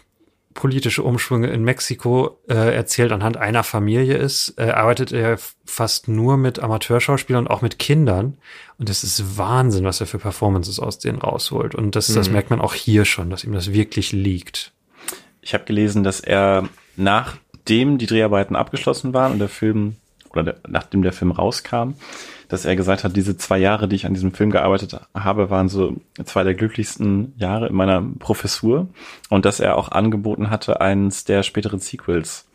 politische 0.58 1.04
Umschwünge 1.04 1.46
in 1.50 1.62
Mexiko 1.62 2.40
äh, 2.48 2.74
erzählt 2.74 3.12
anhand 3.12 3.36
einer 3.36 3.62
Familie 3.62 4.16
ist, 4.16 4.54
äh, 4.58 4.70
arbeitet 4.70 5.12
er 5.12 5.38
fast 5.64 6.08
nur 6.08 6.36
mit 6.36 6.58
Amateurschauspielern 6.58 7.46
und 7.46 7.50
auch 7.52 7.62
mit 7.62 7.78
Kindern. 7.78 8.38
Und 8.76 8.90
es 8.90 9.04
ist 9.04 9.38
Wahnsinn, 9.38 9.84
was 9.84 10.00
er 10.00 10.08
für 10.08 10.18
Performances 10.18 10.80
aus 10.80 10.98
denen 10.98 11.18
rausholt. 11.18 11.76
Und 11.76 11.94
das, 11.94 12.08
das 12.12 12.26
Mhm. 12.26 12.32
merkt 12.32 12.50
man 12.50 12.60
auch 12.60 12.74
hier 12.74 13.04
schon, 13.04 13.30
dass 13.30 13.44
ihm 13.44 13.52
das 13.52 13.72
wirklich 13.72 14.10
liegt. 14.10 14.72
Ich 15.42 15.54
habe 15.54 15.62
gelesen, 15.62 16.02
dass 16.02 16.18
er 16.18 16.68
nachdem 16.96 17.98
die 17.98 18.06
Dreharbeiten 18.06 18.56
abgeschlossen 18.56 19.14
waren 19.14 19.34
und 19.34 19.38
der 19.38 19.48
Film 19.48 19.94
oder 20.30 20.42
der, 20.42 20.56
nachdem 20.66 21.02
der 21.02 21.12
Film 21.12 21.30
rauskam, 21.30 21.92
dass 22.48 22.64
er 22.64 22.76
gesagt 22.76 23.04
hat, 23.04 23.14
diese 23.14 23.36
zwei 23.36 23.58
Jahre, 23.58 23.88
die 23.88 23.96
ich 23.96 24.06
an 24.06 24.14
diesem 24.14 24.32
Film 24.32 24.50
gearbeitet 24.50 24.98
habe, 25.14 25.50
waren 25.50 25.68
so 25.68 25.96
zwei 26.24 26.44
der 26.44 26.54
glücklichsten 26.54 27.34
Jahre 27.36 27.68
in 27.68 27.74
meiner 27.74 28.02
Professur 28.18 28.88
und 29.28 29.44
dass 29.44 29.60
er 29.60 29.76
auch 29.76 29.90
angeboten 29.90 30.50
hatte, 30.50 30.80
eins 30.80 31.24
der 31.24 31.42
späteren 31.42 31.78
Sequels 31.78 32.46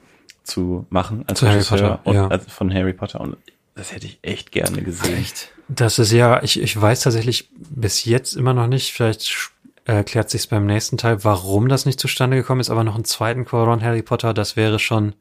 zu 0.44 0.86
machen 0.90 1.24
als 1.28 1.40
Zu 1.40 1.46
Harry 1.48 1.58
Regisseur 1.58 1.78
Potter, 1.78 2.00
und, 2.04 2.16
ja. 2.16 2.28
also 2.28 2.50
von 2.50 2.74
Harry 2.74 2.94
Potter 2.94 3.22
und 3.22 3.38
das 3.76 3.92
hätte 3.92 4.06
ich 4.06 4.20
echt 4.22 4.52
gerne 4.52 4.82
gesehen. 4.84 5.18
echt. 5.18 5.50
Das 5.68 5.98
ist 5.98 6.12
ja, 6.12 6.44
ich, 6.44 6.62
ich 6.62 6.80
weiß 6.80 7.02
tatsächlich 7.02 7.50
bis 7.56 8.06
jetzt 8.06 8.36
immer 8.36 8.54
noch 8.54 8.68
nicht, 8.68 8.94
vielleicht 8.94 9.52
erklärt 9.86 10.30
sich's 10.30 10.48
beim 10.48 10.66
nächsten 10.66 10.98
Teil, 10.98 11.24
warum 11.24 11.70
das 11.70 11.86
nicht 11.86 12.00
zustande 12.00 12.38
gekommen 12.38 12.62
ist, 12.62 12.70
aber 12.70 12.84
noch 12.84 12.96
einen 12.96 13.06
zweiten 13.06 13.46
Quaron 13.46 13.82
Harry 13.82 14.02
Potter, 14.02 14.34
das 14.34 14.56
wäre 14.56 14.80
schon, 14.80 15.14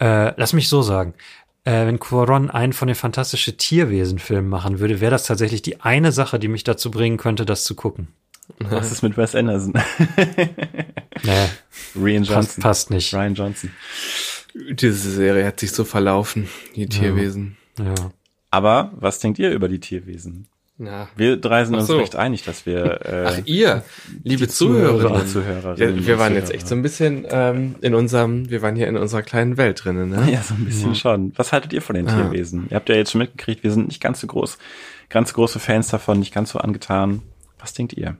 äh, 0.00 0.32
lass 0.36 0.52
mich 0.52 0.68
so 0.68 0.82
sagen, 0.82 1.14
äh, 1.64 1.86
wenn 1.86 2.00
Quaron 2.00 2.50
einen 2.50 2.72
von 2.72 2.88
den 2.88 2.94
fantastische 2.94 3.56
Tierwesen-Filmen 3.56 4.48
machen 4.48 4.78
würde, 4.78 5.00
wäre 5.00 5.10
das 5.10 5.24
tatsächlich 5.24 5.62
die 5.62 5.80
eine 5.80 6.12
Sache, 6.12 6.38
die 6.38 6.48
mich 6.48 6.64
dazu 6.64 6.90
bringen 6.90 7.16
könnte, 7.16 7.44
das 7.44 7.64
zu 7.64 7.74
gucken. 7.74 8.08
Was 8.58 8.90
ist 8.90 9.02
mit 9.02 9.16
Wes 9.16 9.34
Anderson? 9.34 9.74
Nee, 11.22 11.48
Ryan 11.96 12.22
passt, 12.22 12.30
Johnson. 12.30 12.62
passt 12.62 12.90
nicht. 12.90 13.12
Ryan 13.14 13.34
Johnson. 13.34 13.70
Diese 14.70 15.10
Serie 15.10 15.44
hat 15.44 15.60
sich 15.60 15.70
so 15.72 15.84
verlaufen, 15.84 16.48
die 16.74 16.86
Tierwesen. 16.86 17.58
Ja. 17.78 17.94
Aber 18.50 18.92
was 18.94 19.18
denkt 19.18 19.38
ihr 19.38 19.50
über 19.50 19.68
die 19.68 19.80
Tierwesen? 19.80 20.48
Ja. 20.82 21.08
Wir 21.14 21.36
drei 21.36 21.64
sind 21.66 21.74
Ach 21.74 21.80
uns 21.80 21.88
so. 21.88 21.98
recht 21.98 22.16
einig, 22.16 22.42
dass 22.44 22.64
wir 22.64 23.04
äh, 23.04 23.24
Ach, 23.26 23.38
ihr, 23.44 23.84
liebe 24.24 24.48
Zuhörer. 24.48 24.98
Zuhörerinnen. 25.26 25.28
Zuhörerinnen 25.28 25.98
Ja, 26.00 26.06
wir 26.06 26.18
waren 26.18 26.34
jetzt 26.34 26.50
echt 26.54 26.66
so 26.66 26.74
ein 26.74 26.80
bisschen 26.80 27.26
ähm, 27.28 27.74
in 27.82 27.94
unserem, 27.94 28.48
wir 28.48 28.62
waren 28.62 28.76
hier 28.76 28.88
in 28.88 28.96
unserer 28.96 29.22
kleinen 29.22 29.58
Welt 29.58 29.84
drinnen, 29.84 30.08
ne? 30.08 30.30
Ja, 30.32 30.42
so 30.42 30.54
ein 30.54 30.64
bisschen 30.64 30.94
schon. 30.94 31.32
Was 31.36 31.52
haltet 31.52 31.74
ihr 31.74 31.82
von 31.82 31.94
den 31.96 32.08
Ah. 32.08 32.14
Tierwesen? 32.16 32.66
Ihr 32.70 32.76
habt 32.76 32.88
ja 32.88 32.94
jetzt 32.94 33.10
schon 33.12 33.20
mitgekriegt, 33.20 33.62
wir 33.62 33.70
sind 33.72 33.88
nicht 33.88 34.00
ganz 34.00 34.20
so 34.20 34.26
groß, 34.26 34.56
ganz 35.10 35.34
große 35.34 35.58
Fans 35.58 35.88
davon, 35.88 36.18
nicht 36.18 36.32
ganz 36.32 36.50
so 36.50 36.58
angetan. 36.58 37.20
Was 37.58 37.74
denkt 37.74 37.92
ihr? 37.92 38.16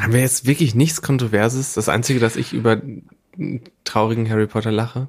Haben 0.00 0.12
wir 0.12 0.20
jetzt 0.20 0.46
wirklich 0.46 0.74
nichts 0.74 1.00
Kontroverses? 1.00 1.72
Das 1.74 1.88
Einzige, 1.88 2.20
dass 2.20 2.36
ich 2.36 2.52
über 2.52 2.82
traurigen 3.84 4.28
Harry 4.28 4.46
Potter 4.46 4.72
lache. 4.72 5.08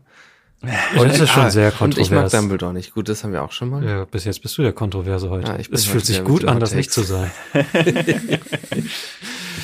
Das 0.62 1.20
ist 1.20 1.30
schon 1.30 1.44
ah, 1.44 1.50
sehr 1.52 1.82
Und 1.82 1.98
ich 1.98 2.10
mag 2.10 2.22
kontrovers. 2.22 2.32
Dumbledore 2.32 2.74
nicht. 2.74 2.94
Gut, 2.94 3.10
das 3.10 3.24
haben 3.24 3.32
wir 3.32 3.44
auch 3.44 3.52
schon 3.52 3.70
mal. 3.70 3.84
Ja, 3.84 4.06
bis 4.06 4.26
jetzt 4.26 4.42
bist 4.42 4.58
du 4.58 4.64
der 4.64 4.74
Kontroverse 4.74 5.30
heute. 5.30 5.52
Ja, 5.52 5.56
es 5.58 5.70
heute 5.70 5.82
fühlt 5.82 6.06
sich 6.06 6.24
gut 6.24 6.46
an, 6.46 6.60
das 6.60 6.74
nicht 6.74 6.92
zu 6.92 7.04
sein. 7.04 7.30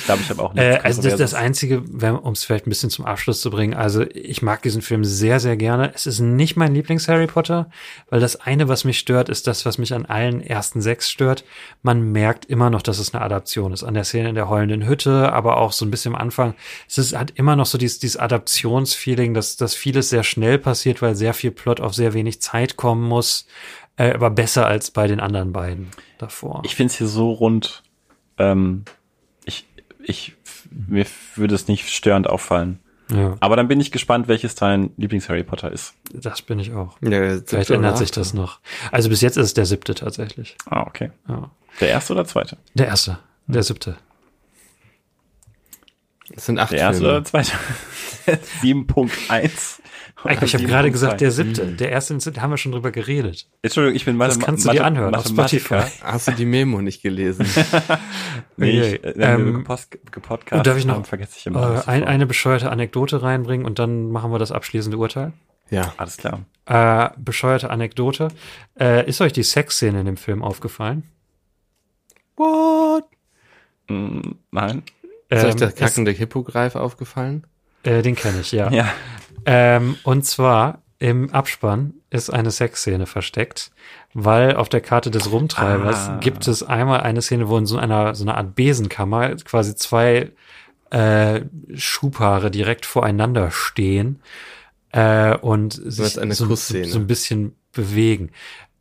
Glaube, 0.06 0.22
ich 0.22 0.30
habe 0.30 0.42
auch 0.42 0.54
Äh, 0.54 0.70
nichts 0.70 0.84
also 0.84 1.02
das, 1.02 1.16
das. 1.16 1.34
Einzige, 1.34 1.80
um 1.80 2.32
es 2.32 2.44
vielleicht 2.44 2.66
ein 2.66 2.70
bisschen 2.70 2.90
zum 2.90 3.04
Abschluss 3.04 3.40
zu 3.40 3.50
bringen, 3.50 3.74
also 3.74 4.02
ich 4.02 4.42
mag 4.42 4.62
diesen 4.62 4.82
Film 4.82 5.04
sehr, 5.04 5.40
sehr 5.40 5.56
gerne. 5.56 5.92
Es 5.94 6.06
ist 6.06 6.20
nicht 6.20 6.56
mein 6.56 6.74
Lieblings-Harry 6.74 7.26
Potter, 7.26 7.70
weil 8.10 8.20
das 8.20 8.36
eine, 8.36 8.68
was 8.68 8.84
mich 8.84 8.98
stört, 8.98 9.28
ist 9.28 9.46
das, 9.46 9.64
was 9.64 9.78
mich 9.78 9.94
an 9.94 10.06
allen 10.06 10.40
ersten 10.42 10.80
sechs 10.80 11.10
stört. 11.10 11.44
Man 11.82 12.12
merkt 12.12 12.44
immer 12.46 12.70
noch, 12.70 12.82
dass 12.82 12.98
es 12.98 13.14
eine 13.14 13.22
Adaption 13.24 13.72
ist. 13.72 13.82
An 13.82 13.94
der 13.94 14.04
Szene 14.04 14.28
in 14.28 14.34
der 14.34 14.48
heulenden 14.48 14.86
Hütte, 14.86 15.32
aber 15.32 15.56
auch 15.56 15.72
so 15.72 15.84
ein 15.84 15.90
bisschen 15.90 16.14
am 16.14 16.20
Anfang. 16.20 16.54
Es 16.88 16.98
ist, 16.98 17.16
hat 17.16 17.32
immer 17.36 17.56
noch 17.56 17.66
so 17.66 17.78
dieses, 17.78 17.98
dieses 17.98 18.16
Adaptionsfeeling, 18.18 19.34
dass, 19.34 19.56
dass 19.56 19.74
vieles 19.74 20.10
sehr 20.10 20.22
schnell 20.24 20.58
passiert, 20.58 21.02
weil 21.02 21.14
sehr 21.14 21.34
viel 21.34 21.50
Plot 21.50 21.80
auf 21.80 21.94
sehr 21.94 22.12
wenig 22.14 22.40
Zeit 22.40 22.76
kommen 22.76 23.02
muss. 23.08 23.46
Äh, 23.96 24.12
aber 24.12 24.30
besser 24.30 24.66
als 24.66 24.90
bei 24.90 25.06
den 25.06 25.20
anderen 25.20 25.52
beiden 25.52 25.88
davor. 26.18 26.62
Ich 26.64 26.74
finde 26.74 26.90
es 26.90 26.98
hier 26.98 27.06
so 27.06 27.30
rund. 27.30 27.82
Ähm, 28.38 28.84
ich, 30.04 30.34
mir 30.70 31.06
würde 31.36 31.54
es 31.54 31.68
nicht 31.68 31.88
störend 31.90 32.28
auffallen. 32.28 32.78
ja, 33.10 33.36
Aber 33.40 33.56
dann 33.56 33.68
bin 33.68 33.80
ich 33.80 33.90
gespannt, 33.92 34.28
welches 34.28 34.54
dein 34.54 34.90
Lieblings-Harry 34.96 35.42
Potter 35.44 35.70
ist. 35.72 35.94
das 36.12 36.42
bin 36.42 36.58
ich 36.58 36.72
auch. 36.72 36.96
Ja, 37.02 37.38
Vielleicht 37.44 37.70
ändert 37.70 37.98
sich 37.98 38.10
das 38.10 38.34
noch. 38.34 38.60
Also 38.92 39.08
bis 39.08 39.20
jetzt 39.20 39.36
ist 39.36 39.46
es 39.46 39.54
der 39.54 39.66
siebte 39.66 39.94
tatsächlich. 39.94 40.56
Ah, 40.66 40.82
okay. 40.86 41.10
Ja. 41.28 41.50
Der 41.80 41.88
erste 41.88 42.12
oder 42.12 42.24
zweite? 42.24 42.56
Der 42.74 42.86
erste. 42.86 43.18
Der 43.46 43.62
siebte. 43.62 43.96
Es 46.34 46.46
sind 46.46 46.58
acht 46.58 46.72
Der 46.72 46.78
erste 46.80 47.02
Filme. 47.02 47.16
oder 47.18 47.24
zweite? 47.24 47.52
7.1. 48.62 49.80
Eiko, 50.26 50.44
ich 50.46 50.54
habe 50.54 50.64
gerade 50.64 50.88
7.2. 50.88 50.92
gesagt, 50.92 51.20
der 51.20 51.30
siebte. 51.30 51.66
Der 51.66 51.90
erste, 51.90 52.16
da 52.32 52.40
haben 52.40 52.50
wir 52.50 52.56
schon 52.56 52.72
drüber 52.72 52.90
geredet. 52.92 53.46
Entschuldigung, 53.60 53.94
ich 53.96 54.06
bin 54.06 54.18
Das 54.18 54.36
Mathe- 54.38 54.46
kannst 54.46 54.64
du 54.64 54.70
dir 54.70 54.76
Mathe- 54.80 54.84
anhören 54.86 55.14
auf. 55.14 55.26
Spotify. 55.26 55.82
Hast 56.02 56.28
du 56.28 56.32
die 56.32 56.46
Memo 56.46 56.80
nicht 56.80 57.02
gelesen? 57.02 57.46
Nee, 58.56 58.78
Okay, 58.80 58.94
ich, 58.96 59.16
wir 59.16 59.16
ähm, 59.26 59.54
gepost, 59.54 59.98
gepodcast 60.12 60.58
und 60.60 60.66
darf 60.66 60.78
ich 60.78 60.86
noch, 60.86 60.94
haben, 60.94 61.04
vergesse 61.04 61.34
ich 61.38 61.46
immer. 61.46 61.82
Äh, 61.86 61.90
ein, 61.90 62.04
eine 62.04 62.24
bescheuerte 62.24 62.70
Anekdote 62.70 63.20
reinbringen 63.22 63.66
und 63.66 63.78
dann 63.80 64.10
machen 64.12 64.30
wir 64.30 64.38
das 64.38 64.52
abschließende 64.52 64.96
Urteil. 64.96 65.32
ja. 65.70 65.92
Alles 65.96 66.16
klar. 66.16 66.40
Äh, 66.66 67.10
bescheuerte 67.18 67.68
Anekdote. 67.70 68.28
Äh, 68.78 69.06
ist 69.08 69.20
euch 69.20 69.32
die 69.32 69.42
Sexszene 69.42 69.98
in 70.00 70.06
dem 70.06 70.16
Film 70.16 70.42
aufgefallen? 70.42 71.02
What? 72.36 73.04
Mm, 73.88 74.20
nein. 74.52 74.82
Ist 75.36 75.44
euch 75.44 75.50
Ähm, 75.52 75.56
der 75.58 75.72
kackende 75.72 76.10
Hippogreif 76.12 76.76
aufgefallen? 76.76 77.46
Äh, 77.82 78.02
den 78.02 78.14
kenne 78.14 78.40
ich, 78.40 78.52
ja. 78.52 78.70
Ja. 78.70 78.88
Ähm, 79.46 79.96
und 80.04 80.24
zwar 80.24 80.82
im 80.98 81.30
Abspann 81.30 81.94
ist 82.10 82.30
eine 82.30 82.50
Sexszene 82.50 83.06
versteckt, 83.06 83.70
weil 84.14 84.56
auf 84.56 84.68
der 84.68 84.80
Karte 84.80 85.10
des 85.10 85.30
Rumtreibers 85.30 86.08
Ah. 86.08 86.18
gibt 86.20 86.46
es 86.48 86.62
einmal 86.62 87.00
eine 87.00 87.20
Szene, 87.20 87.48
wo 87.48 87.58
in 87.58 87.66
so 87.66 87.76
einer 87.76 88.14
so 88.14 88.24
einer 88.24 88.36
Art 88.38 88.54
Besenkammer 88.54 89.34
quasi 89.36 89.74
zwei 89.74 90.30
äh, 90.90 91.40
Schubhaare 91.74 92.50
direkt 92.50 92.86
voreinander 92.86 93.50
stehen 93.50 94.20
äh, 94.92 95.36
und 95.36 95.72
sich 95.84 96.18
eine 96.20 96.34
so, 96.34 96.54
so 96.54 96.98
ein 96.98 97.06
bisschen 97.06 97.56
bewegen. 97.72 98.30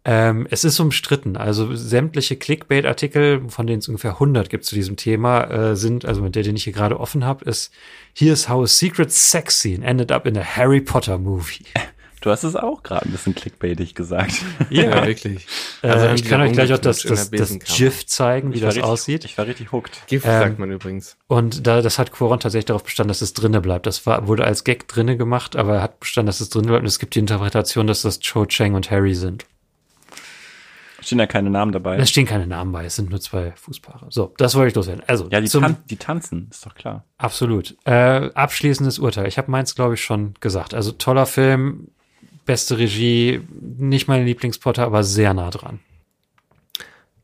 Ähm, 0.06 0.48
es 0.50 0.64
ist 0.64 0.80
umstritten. 0.80 1.38
Also 1.38 1.76
sämtliche 1.76 2.36
Clickbait-Artikel, 2.36 3.50
von 3.50 3.68
denen 3.68 3.80
es 3.80 3.88
ungefähr 3.88 4.14
100 4.14 4.50
gibt 4.50 4.66
zu 4.66 4.76
diesem 4.76 4.98
Thema, 4.98 5.44
äh, 5.46 5.76
sind, 5.76 6.06
also 6.06 6.22
mit 6.22 6.36
der, 6.36 6.44
den 6.44 6.56
ich 6.56 6.66
hier 6.66 6.74
gerade 6.74 7.00
offen 7.00 7.24
habe, 7.24 7.46
ist 7.46 7.72
Here's 8.14 8.50
how 8.50 8.64
a 8.64 8.68
secret 8.68 9.12
sex 9.12 9.60
scene 9.60 9.86
ended 9.86 10.12
up 10.12 10.26
in 10.26 10.38
a 10.38 10.44
Harry 10.44 10.82
Potter 10.82 11.18
movie. 11.18 11.66
Du 12.24 12.32
hast 12.32 12.46
es 12.46 12.56
auch 12.56 12.84
gerade 12.84 13.06
ein 13.06 13.12
bisschen 13.12 13.36
clickbaitig 13.36 13.96
gesagt. 13.96 14.36
Ja, 14.70 15.06
wirklich. 15.06 15.46
Äh, 15.82 15.90
Also 15.90 16.08
ich 16.16 16.24
kann 16.24 16.40
euch 16.40 16.54
gleich 16.54 16.72
auch 16.72 16.78
das, 16.78 17.02
das, 17.02 17.30
das. 17.30 17.60
GIF 17.60 18.06
zeigen, 18.06 18.54
wie 18.54 18.56
Ich 18.56 18.62
war 18.62 18.68
das 18.68 18.78
richtig, 18.78 18.90
aussieht. 18.90 19.26
Ich 19.26 19.38
war 19.38 19.46
richtig 19.46 19.74
hooked. 19.74 20.08
Gift 20.08 20.26
Ähm, 20.26 20.40
sagt 20.40 20.58
man 20.58 20.72
übrigens. 20.72 21.18
Und 21.28 21.68
da, 21.68 21.82
das 21.82 22.00
hat 22.00 22.14
Quaron 22.14 22.40
tatsächlich 22.40 22.64
darauf 22.64 22.86
bestanden, 22.86 23.10
dass 23.10 23.22
es 23.22 23.34
drinne 23.34 23.60
bleibt. 23.60 23.88
Das 23.88 24.06
war, 24.06 24.26
wurde 24.26 24.46
als 24.46 24.64
Gag 24.64 24.88
drinne 24.88 25.18
gemacht, 25.18 25.58
aber 25.58 25.76
er 25.76 25.82
hat 25.82 26.00
bestanden, 26.00 26.28
dass 26.28 26.40
es 26.40 26.48
drinne 26.48 26.68
bleibt. 26.68 26.84
Und 26.84 26.88
es 26.88 26.98
gibt 26.98 27.16
die 27.16 27.20
Interpretation, 27.20 27.88
dass 27.88 28.04
das 28.04 28.22
Cho 28.22 28.46
Chang 28.46 28.74
und 28.76 28.90
Harry 28.90 29.16
sind. 29.16 29.46
Stehen 31.04 31.18
da 31.18 31.28
keine 31.28 31.50
Namen 31.50 31.72
dabei. 31.72 31.98
Da 31.98 32.06
stehen 32.06 32.26
keine 32.26 32.48
Namen 32.48 32.72
bei, 32.72 32.86
es 32.86 32.96
sind 32.96 33.10
nur 33.10 33.20
zwei 33.20 33.52
Fußpaare. 33.52 34.08
So, 34.10 34.34
das 34.38 34.56
wollte 34.56 34.70
ich 34.70 34.76
loswerden. 34.76 35.04
Also, 35.08 35.28
ja, 35.30 35.42
die, 35.42 35.48
zum, 35.48 35.62
tan 35.62 35.78
die 35.90 35.98
tanzen, 35.98 36.48
ist 36.50 36.66
doch 36.66 36.76
klar. 36.76 37.04
absolut. 37.18 37.76
Äh, 37.86 38.32
abschließendes 38.34 39.00
Urteil. 39.00 39.28
Ich 39.28 39.38
habe 39.38 39.52
meins, 39.52 39.76
glaube 39.76 39.96
ich, 39.96 40.04
schon 40.04 40.36
gesagt. 40.40 40.74
Also 40.74 40.94
toller 40.94 41.26
Film, 41.26 41.90
beste 42.46 42.78
Regie, 42.78 43.42
nicht 43.60 44.08
mein 44.08 44.26
Lieblingspotter, 44.26 44.84
aber 44.84 45.04
sehr 45.04 45.34
nah 45.34 45.50
dran. 45.50 45.80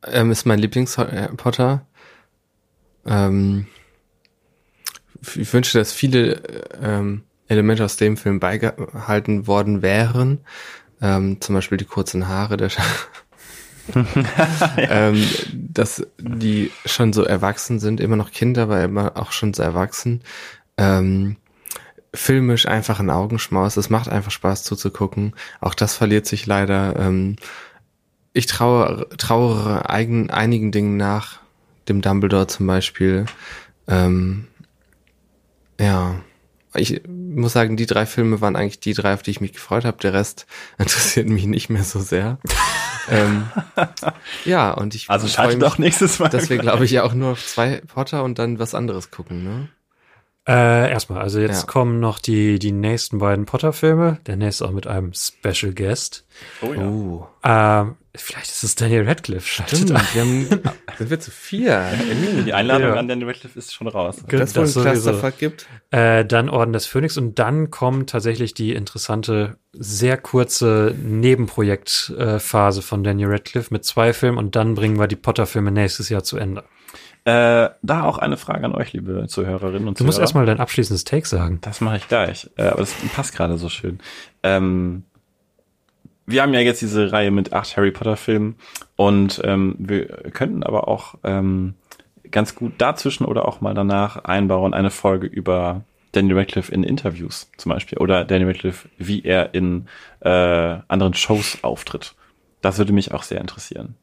Ähm, 0.06 0.31
ist 0.31 0.45
mein 0.45 0.60
Lieblings-Potter. 0.60 1.85
Ähm, 3.06 3.68
ich 5.35 5.53
wünsche, 5.53 5.77
dass 5.77 5.91
viele 5.91 6.41
ähm, 6.81 7.23
Elemente 7.47 7.84
aus 7.84 7.97
dem 7.97 8.18
Film 8.18 8.39
beigehalten 8.39 9.47
worden 9.47 9.81
wären. 9.81 10.39
Ähm, 11.01 11.41
zum 11.41 11.56
Beispiel 11.56 11.77
die 11.77 11.85
kurzen 11.85 12.27
Haare 12.27 12.57
der 12.57 12.69
Sch 12.69 12.80
ähm, 14.78 15.24
dass 15.53 16.06
die 16.20 16.72
schon 16.86 17.14
so 17.14 17.24
erwachsen 17.24 17.80
sind, 17.80 17.99
immer 17.99 18.16
noch 18.16 18.32
Kinder, 18.32 18.64
aber 18.64 18.84
immer 18.84 19.18
auch 19.18 19.32
schon 19.32 19.53
so 19.53 19.64
erwachsen. 19.64 20.22
Ähm, 20.78 21.38
filmisch 22.14 22.68
einfach 22.68 22.99
ein 22.99 23.10
Augenschmaus. 23.10 23.78
Es 23.78 23.90
macht 23.90 24.10
einfach 24.10 24.32
Spaß 24.32 24.64
zuzugucken. 24.64 25.34
Auch 25.61 25.76
das 25.76 25.95
verliert 25.95 26.26
sich 26.26 26.45
leider. 26.45 26.95
Ähm, 26.98 27.36
ich 28.34 28.45
traue, 28.45 29.07
trauere 29.18 29.90
eigen, 29.90 30.30
einigen 30.30 30.72
Dingen 30.72 30.98
nach, 30.98 31.40
dem 31.88 32.02
Dumbledore 32.02 32.48
zum 32.48 32.68
Beispiel. 32.68 33.26
Ähm, 33.88 34.48
ja, 35.80 36.16
ich 36.76 37.02
muss 37.40 37.53
sagen, 37.53 37.78
die 37.78 37.86
drei 37.86 38.06
Filme 38.06 38.41
waren 38.41 38.56
eigentlich 38.56 38.80
die 38.80 38.94
drei, 38.94 39.14
auf 39.14 39.24
die 39.24 39.32
ich 39.32 39.41
mich 39.41 39.53
gefreut 39.53 39.86
habe. 39.86 39.98
Der 39.98 40.14
Rest 40.14 40.45
interessiert 40.78 41.28
mich 41.28 41.45
nicht 41.45 41.70
mehr 41.70 41.84
so 41.84 41.99
sehr. 41.99 42.38
ähm, 43.10 43.49
ja, 44.45 44.72
und 44.72 44.95
ich 44.95 45.10
Also 45.10 45.26
mich, 45.26 45.57
doch 45.60 45.78
nächstes 45.78 46.20
Mal. 46.20 46.30
dass 46.30 46.49
wir, 46.49 46.57
glaube 46.57 46.86
ich, 46.86 46.91
ja 46.91 47.03
auch 47.03 47.14
nur 47.14 47.32
auf 47.32 47.45
zwei 47.45 47.82
Potter 47.88 48.24
und 48.24 48.40
dann 48.40 48.60
was 48.60 48.76
anderes 48.76 49.11
gucken, 49.11 49.44
ne? 49.44 49.70
Äh, 50.48 50.90
erstmal, 50.90 51.22
also 51.22 51.40
jetzt 51.40 51.61
Ja. 51.61 51.68
kommen 51.68 51.99
noch 51.99 52.18
die, 52.18 52.57
die 52.57 52.72
nächsten 52.72 53.20
beiden 53.20 53.45
Potter-Filme. 53.45 54.20
Der 54.26 54.36
nächste 54.36 54.66
auch 54.66 54.72
mit 54.72 54.88
einem 54.88 55.11
Special 55.14 55.74
Guest. 55.74 56.26
Oh 56.61 56.74
ja. 56.74 56.82
Oh, 56.88 57.28
Ähm, 57.44 57.95
vielleicht 58.16 58.49
ist 58.49 58.64
es 58.64 58.74
Daniel 58.74 59.07
Radcliffe. 59.07 59.45
Schaltet 59.45 59.91
ein. 59.91 60.02
wir 60.14 60.22
haben, 60.22 60.48
sind 60.98 61.10
wir 61.11 61.20
zu 61.20 61.30
vier? 61.30 61.86
Die 62.45 62.53
Einladung 62.53 62.88
Ja. 62.90 62.95
an 62.95 63.07
Daniel 63.07 63.28
Radcliffe 63.28 63.60
ist 63.60 63.74
schon 63.76 63.88
raus. 63.88 64.18
Gut, 64.28 64.40
Das 64.40 64.56
wohl 64.56 64.64
ein. 64.66 64.72
Clusterfuck 64.94 65.38
gibt? 65.38 65.68
Äh, 65.91 66.26
dann 66.26 66.49
Orden 66.49 66.74
des 66.74 66.88
Phönix 66.88 67.16
und 67.18 67.38
dann 67.38 67.70
kommt 67.70 68.10
tatsächlich 68.10 68.56
die 68.56 68.74
interessante, 68.74 69.57
sehr 69.74 70.18
kurze 70.18 70.95
Nebenprojektphase 70.99 72.82
von 72.82 73.03
Daniel 73.03 73.30
Radcliffe 73.30 73.72
mit 73.74 73.86
zwei 73.86 74.14
Filmen 74.14 74.38
und 74.38 74.56
dann 74.56 74.74
bringen 74.74 74.98
wir 74.99 75.07
die 75.07 75.16
Potter-Filme 75.16 75.72
nächstes 75.72 76.10
Jahr 76.10 76.24
zu 76.24 76.38
Ende. 76.38 76.64
Äh, 77.26 77.70
da 77.82 78.04
auch 78.04 78.18
eine 78.18 78.38
Frage 78.38 78.66
an 78.66 78.74
euch, 78.74 78.94
liebe 78.94 79.28
Zuhörerinnen 79.28 79.88
und 79.88 80.00
Du 80.00 80.04
musst 80.04 80.16
Zuhörer. 80.16 80.24
erstmal 80.24 80.46
dein 80.46 80.60
abschließendes 80.60 81.04
Take 81.04 81.28
sagen. 81.28 81.60
Das 81.62 81.82
mache 81.82 81.98
ich 81.98 82.08
gleich. 82.08 82.50
Äh, 82.58 82.68
aber 82.68 82.80
das 82.80 82.94
passt 83.16 83.36
gerade 83.36 83.58
so 83.58 83.70
schön. 83.70 84.00
Ähm, 84.41 85.04
wir 86.26 86.41
haben 86.41 86.54
ja 86.54 86.60
jetzt 86.62 86.82
diese 86.82 87.12
Reihe 87.12 87.32
mit 87.32 87.54
acht 87.54 87.76
Harry 87.76 87.91
Potter 87.91 88.16
Filmen 88.16 88.56
und 88.96 89.41
ähm, 89.44 89.76
wir 89.80 90.06
könnten 90.32 90.64
aber 90.64 90.88
auch 90.88 91.16
ähm, 91.24 91.74
ganz 92.32 92.56
gut 92.56 92.74
dazwischen 92.78 93.26
oder 93.26 93.48
auch 93.48 93.62
mal 93.62 93.74
danach 93.74 94.24
einbauen 94.26 94.74
eine 94.74 94.91
Folge 94.91 95.28
über 95.28 95.82
Daniel 96.12 96.38
Radcliffe 96.38 96.72
in 96.72 96.84
Interviews 96.84 97.50
zum 97.58 97.72
Beispiel 97.72 97.98
oder 97.98 98.26
Daniel 98.26 98.50
Radcliffe, 98.50 98.90
wie 98.98 99.24
er 99.24 99.54
in 99.54 99.88
äh, 100.22 100.30
anderen 100.88 101.14
Shows 101.16 101.60
auftritt. 101.64 102.16
Das 102.62 102.78
würde 102.78 102.94
mich 102.94 103.12
auch 103.14 103.24
sehr 103.24 103.41
interessieren. 103.41 103.96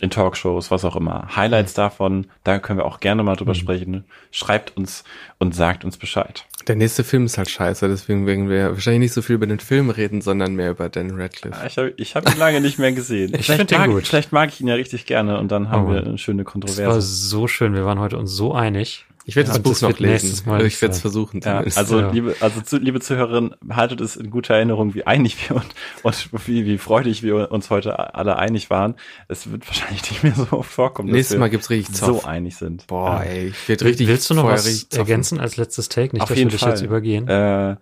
In 0.00 0.10
Talkshows, 0.10 0.70
was 0.72 0.84
auch 0.84 0.96
immer. 0.96 1.28
Highlights 1.36 1.72
davon, 1.74 2.26
da 2.42 2.58
können 2.58 2.80
wir 2.80 2.84
auch 2.86 2.98
gerne 3.00 3.22
mal 3.22 3.36
drüber 3.36 3.54
sprechen. 3.54 4.04
Schreibt 4.32 4.76
uns 4.76 5.04
und 5.38 5.54
sagt 5.54 5.84
uns 5.84 5.96
Bescheid. 5.96 6.44
Der 6.66 6.74
nächste 6.76 7.04
Film 7.04 7.26
ist 7.26 7.38
halt 7.38 7.48
scheiße, 7.48 7.86
deswegen 7.88 8.26
werden 8.26 8.48
wir 8.48 8.70
wahrscheinlich 8.72 9.00
nicht 9.00 9.12
so 9.12 9.22
viel 9.22 9.36
über 9.36 9.46
den 9.46 9.60
Film 9.60 9.90
reden, 9.90 10.20
sondern 10.20 10.54
mehr 10.56 10.70
über 10.72 10.88
Dan 10.88 11.12
Radcliffe. 11.12 11.64
Ich 11.66 11.76
habe 11.78 11.94
ich 11.96 12.16
hab 12.16 12.28
ihn 12.28 12.38
lange 12.38 12.60
nicht 12.60 12.78
mehr 12.78 12.92
gesehen. 12.92 13.32
Ich 13.38 13.46
Vielleicht 13.46 13.70
mag, 13.70 13.88
gut. 13.88 14.06
Vielleicht 14.06 14.32
mag 14.32 14.48
ich 14.48 14.60
ihn 14.60 14.68
ja 14.68 14.74
richtig 14.74 15.06
gerne 15.06 15.38
und 15.38 15.52
dann 15.52 15.68
haben 15.70 15.86
Oh. 15.86 15.90
wir 15.92 15.98
eine 16.04 16.18
schöne 16.18 16.42
Es 16.42 16.46
war 16.46 16.52
Kontroverse. 16.52 17.00
so 17.02 17.46
schön, 17.46 17.74
wir 17.74 17.84
waren 17.84 17.98
heute 18.00 18.18
uns 18.18 18.32
so 18.32 18.52
einig. 18.52 19.06
Ich 19.26 19.36
werde 19.36 19.48
Ja, 19.48 19.54
das 19.54 19.62
Buch 19.62 19.70
das 19.72 19.80
noch 19.80 19.98
lesen. 19.98 20.46
Mal 20.46 20.66
ich 20.66 20.80
werde 20.82 20.94
es 20.94 21.00
versuchen. 21.00 21.40
Ja, 21.42 21.60
also 21.76 21.98
Ja. 22.00 22.10
liebe, 22.10 22.36
also 22.40 22.60
zu, 22.60 22.76
liebe 22.76 23.00
Zuhörerinnen, 23.00 23.54
haltet 23.70 24.02
es 24.02 24.16
in 24.16 24.30
guter 24.30 24.54
Erinnerung, 24.54 24.92
wie 24.94 25.06
einig 25.06 25.48
wir 25.48 25.56
und, 25.56 25.66
und 26.02 26.46
wie, 26.46 26.66
wie 26.66 26.76
freudig 26.76 27.22
wir 27.22 27.50
uns 27.50 27.70
heute 27.70 28.14
alle 28.14 28.36
einig 28.36 28.68
waren. 28.68 28.96
Es 29.28 29.50
wird 29.50 29.66
wahrscheinlich 29.66 30.02
nicht 30.10 30.24
mehr 30.24 30.34
so 30.34 30.58
oft 30.58 30.70
vorkommen, 30.70 31.08
dass 31.08 31.14
Nächstes 31.16 31.36
wir 31.36 31.40
Mal 31.40 31.48
gibt's 31.48 31.70
richtig 31.70 31.94
Zoff. 31.96 32.22
so 32.22 32.28
einig 32.28 32.56
sind. 32.56 32.86
Boah, 32.86 33.22
Ja. 33.24 33.30
ey, 33.30 33.46
ich 33.48 33.68
werde 33.68 33.84
richtig 33.86 34.08
Willst 34.08 34.28
du 34.28 34.34
noch 34.34 34.44
was 34.44 34.84
ergänzen 34.92 35.40
als 35.40 35.56
letztes 35.56 35.88
Take? 35.88 36.14
Nicht, 36.14 36.22
Auf 36.22 36.28
dass 36.28 36.36
jeden 36.36 36.50
wir 36.50 36.52
dich 36.52 36.60
Fall. 36.60 36.70
jetzt 36.72 36.82
übergehen. 36.82 37.26
Äh, 37.26 37.76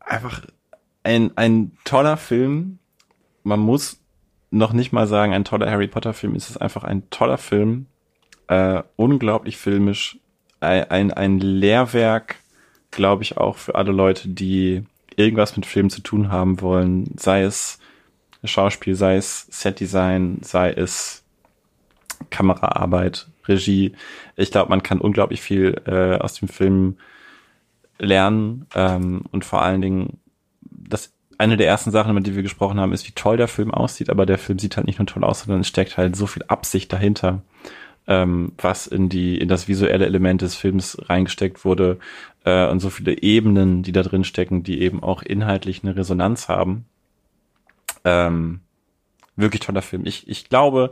einfach 0.00 0.42
ein, 1.04 1.30
ein 1.36 1.72
toller 1.84 2.16
Film. 2.16 2.78
Man 3.44 3.60
muss 3.60 4.00
noch 4.50 4.72
nicht 4.72 4.92
mal 4.92 5.06
sagen, 5.06 5.32
ein 5.32 5.44
toller 5.44 5.70
Harry 5.70 5.86
Potter 5.86 6.14
Film. 6.14 6.34
Es 6.34 6.50
ist 6.50 6.56
einfach 6.56 6.84
ein 6.84 7.08
toller 7.10 7.38
Film. 7.38 7.86
Äh, 8.48 8.82
unglaublich 8.96 9.56
filmisch. 9.56 10.18
Ein, 10.60 11.12
ein, 11.12 11.38
Lehrwerk, 11.38 12.36
glaube 12.90 13.22
ich, 13.22 13.36
auch 13.36 13.56
für 13.56 13.76
alle 13.76 13.92
Leute, 13.92 14.28
die 14.28 14.84
irgendwas 15.14 15.54
mit 15.56 15.66
Filmen 15.66 15.90
zu 15.90 16.00
tun 16.00 16.32
haben 16.32 16.60
wollen. 16.60 17.14
Sei 17.16 17.42
es 17.42 17.78
Schauspiel, 18.42 18.96
sei 18.96 19.16
es 19.16 19.46
Setdesign, 19.50 20.38
sei 20.42 20.72
es 20.72 21.22
Kameraarbeit, 22.30 23.28
Regie. 23.46 23.92
Ich 24.36 24.50
glaube, 24.50 24.70
man 24.70 24.82
kann 24.82 25.00
unglaublich 25.00 25.40
viel 25.40 25.80
äh, 25.86 26.16
aus 26.16 26.34
dem 26.34 26.48
Film 26.48 26.96
lernen 27.98 28.66
ähm, 28.74 29.22
und 29.30 29.44
vor 29.44 29.62
allen 29.62 29.80
Dingen, 29.80 30.18
das 30.62 31.12
eine 31.36 31.56
der 31.56 31.68
ersten 31.68 31.90
Sachen, 31.90 32.10
über 32.10 32.20
die 32.20 32.34
wir 32.34 32.42
gesprochen 32.42 32.80
haben, 32.80 32.92
ist, 32.92 33.06
wie 33.06 33.12
toll 33.12 33.36
der 33.36 33.48
Film 33.48 33.72
aussieht, 33.72 34.10
aber 34.10 34.26
der 34.26 34.38
Film 34.38 34.58
sieht 34.58 34.76
halt 34.76 34.86
nicht 34.86 34.98
nur 34.98 35.06
toll 35.06 35.24
aus, 35.24 35.42
sondern 35.42 35.60
es 35.60 35.68
steckt 35.68 35.96
halt 35.96 36.16
so 36.16 36.26
viel 36.26 36.42
Absicht 36.48 36.92
dahinter, 36.92 37.42
ähm, 38.08 38.52
was 38.58 38.86
in 38.86 39.08
die 39.08 39.38
in 39.38 39.48
das 39.48 39.68
visuelle 39.68 40.06
Element 40.06 40.42
des 40.42 40.54
Films 40.54 40.98
reingesteckt 41.08 41.64
wurde 41.64 41.98
äh, 42.44 42.66
und 42.68 42.80
so 42.80 42.90
viele 42.90 43.22
Ebenen, 43.22 43.82
die 43.82 43.92
da 43.92 44.02
drin 44.02 44.24
stecken, 44.24 44.62
die 44.62 44.80
eben 44.80 45.02
auch 45.02 45.22
inhaltlich 45.22 45.84
eine 45.84 45.94
Resonanz 45.94 46.48
haben. 46.48 46.86
Ähm, 48.04 48.60
wirklich 49.36 49.60
toller 49.60 49.82
Film. 49.82 50.06
Ich, 50.06 50.26
ich 50.26 50.48
glaube, 50.48 50.90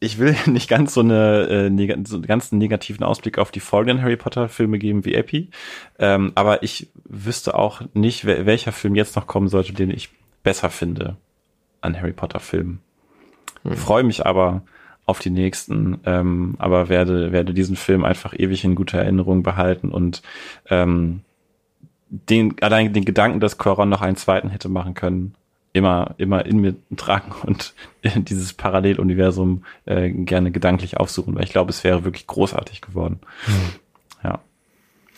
ich 0.00 0.18
will 0.18 0.34
nicht 0.46 0.68
ganz 0.68 0.92
so 0.92 1.00
eine 1.00 1.46
äh, 1.48 1.70
neg 1.70 1.96
so 2.08 2.16
einen 2.16 2.26
ganz 2.26 2.50
negativen 2.50 3.04
Ausblick 3.04 3.38
auf 3.38 3.52
die 3.52 3.60
folgenden 3.60 4.02
Harry 4.02 4.16
Potter 4.16 4.48
Filme 4.48 4.80
geben 4.80 5.04
wie 5.04 5.14
Epi, 5.14 5.50
ähm, 6.00 6.32
aber 6.34 6.64
ich 6.64 6.88
wüsste 7.04 7.54
auch 7.54 7.82
nicht, 7.94 8.24
wel 8.24 8.44
welcher 8.44 8.72
Film 8.72 8.96
jetzt 8.96 9.14
noch 9.14 9.28
kommen 9.28 9.48
sollte, 9.48 9.72
den 9.72 9.90
ich 9.90 10.10
besser 10.42 10.70
finde 10.70 11.16
an 11.80 11.96
Harry 11.96 12.12
Potter 12.12 12.40
Filmen. 12.40 12.80
Freue 13.62 14.04
mich 14.04 14.24
aber 14.24 14.62
auf 15.10 15.18
die 15.18 15.30
nächsten, 15.30 15.98
ähm, 16.06 16.54
aber 16.58 16.88
werde 16.88 17.32
werde 17.32 17.52
diesen 17.52 17.76
Film 17.76 18.04
einfach 18.04 18.32
ewig 18.38 18.64
in 18.64 18.74
guter 18.74 18.98
Erinnerung 18.98 19.42
behalten 19.42 19.90
und 19.90 20.22
ähm, 20.68 21.20
den 22.08 22.60
allein 22.62 22.92
den 22.92 23.04
Gedanken, 23.04 23.40
dass 23.40 23.58
Coron 23.58 23.88
noch 23.88 24.02
einen 24.02 24.16
zweiten 24.16 24.48
hätte 24.48 24.68
machen 24.68 24.94
können, 24.94 25.34
immer, 25.72 26.14
immer 26.18 26.46
in 26.46 26.60
mir 26.60 26.74
tragen 26.96 27.32
und 27.46 27.74
dieses 28.04 28.52
Paralleluniversum 28.52 29.64
äh, 29.84 30.10
gerne 30.10 30.50
gedanklich 30.50 30.96
aufsuchen, 30.96 31.34
weil 31.34 31.44
ich 31.44 31.52
glaube, 31.52 31.70
es 31.70 31.84
wäre 31.84 32.04
wirklich 32.04 32.26
großartig 32.26 32.80
geworden. 32.80 33.20
Ja. 34.24 34.40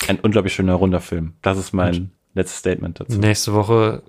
Ein 0.08 0.18
unglaublich 0.20 0.54
schöner, 0.54 0.74
runder 0.74 1.00
Film. 1.00 1.34
Das 1.42 1.58
ist 1.58 1.72
mein 1.72 2.10
letztes 2.34 2.58
Statement 2.58 2.98
dazu. 2.98 3.18
Nächste 3.18 3.52
Woche 3.52 4.02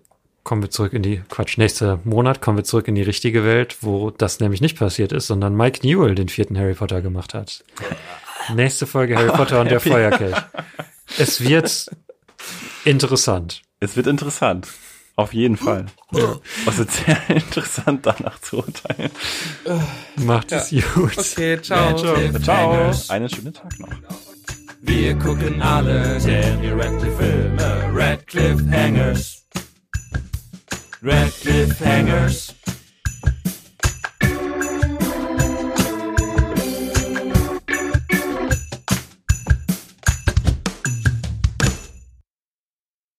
kommen 0.43 0.61
wir 0.61 0.69
zurück 0.69 0.93
in 0.93 1.03
die, 1.03 1.21
Quatsch, 1.29 1.57
nächster 1.57 1.99
Monat 2.03 2.41
kommen 2.41 2.57
wir 2.57 2.63
zurück 2.63 2.87
in 2.87 2.95
die 2.95 3.01
richtige 3.01 3.45
Welt, 3.45 3.77
wo 3.81 4.11
das 4.11 4.39
nämlich 4.39 4.61
nicht 4.61 4.77
passiert 4.77 5.11
ist, 5.11 5.27
sondern 5.27 5.55
Mike 5.55 5.85
Newell 5.87 6.15
den 6.15 6.29
vierten 6.29 6.57
Harry 6.57 6.73
Potter 6.73 7.01
gemacht 7.01 7.33
hat. 7.33 7.63
Nächste 8.53 8.85
Folge 8.85 9.15
Harry 9.15 9.31
Potter 9.31 9.61
und 9.61 9.71
der 9.71 9.79
Feuerkelch. 9.79 10.35
Es 11.17 11.41
wird 11.41 11.89
interessant. 12.83 13.61
Es 13.79 13.95
wird 13.95 14.07
interessant. 14.07 14.67
Auf 15.15 15.33
jeden 15.33 15.57
Fall. 15.57 15.85
Es 16.67 16.77
wird 16.77 16.91
sehr 16.91 17.29
interessant, 17.35 18.05
danach 18.05 18.39
zu 18.39 18.57
urteilen. 18.57 19.11
Macht 20.17 20.51
es 20.51 20.69
gut. 20.93 21.17
Okay, 21.17 21.61
ciao. 21.61 21.95
Ciao. 22.39 22.91
Einen 23.09 23.29
schönen 23.29 23.53
Tag 23.53 23.79
noch. 23.79 23.89
Wir 24.81 25.17
gucken 25.17 25.61
alle 25.61 26.19
Daniel 26.19 26.73
Radcliffe 26.73 27.17
Filme. 27.17 27.91
Radcliffe 27.93 28.69
Hangers. 28.71 29.42
Radcliffe 31.03 31.79
Hangers. 31.79 32.62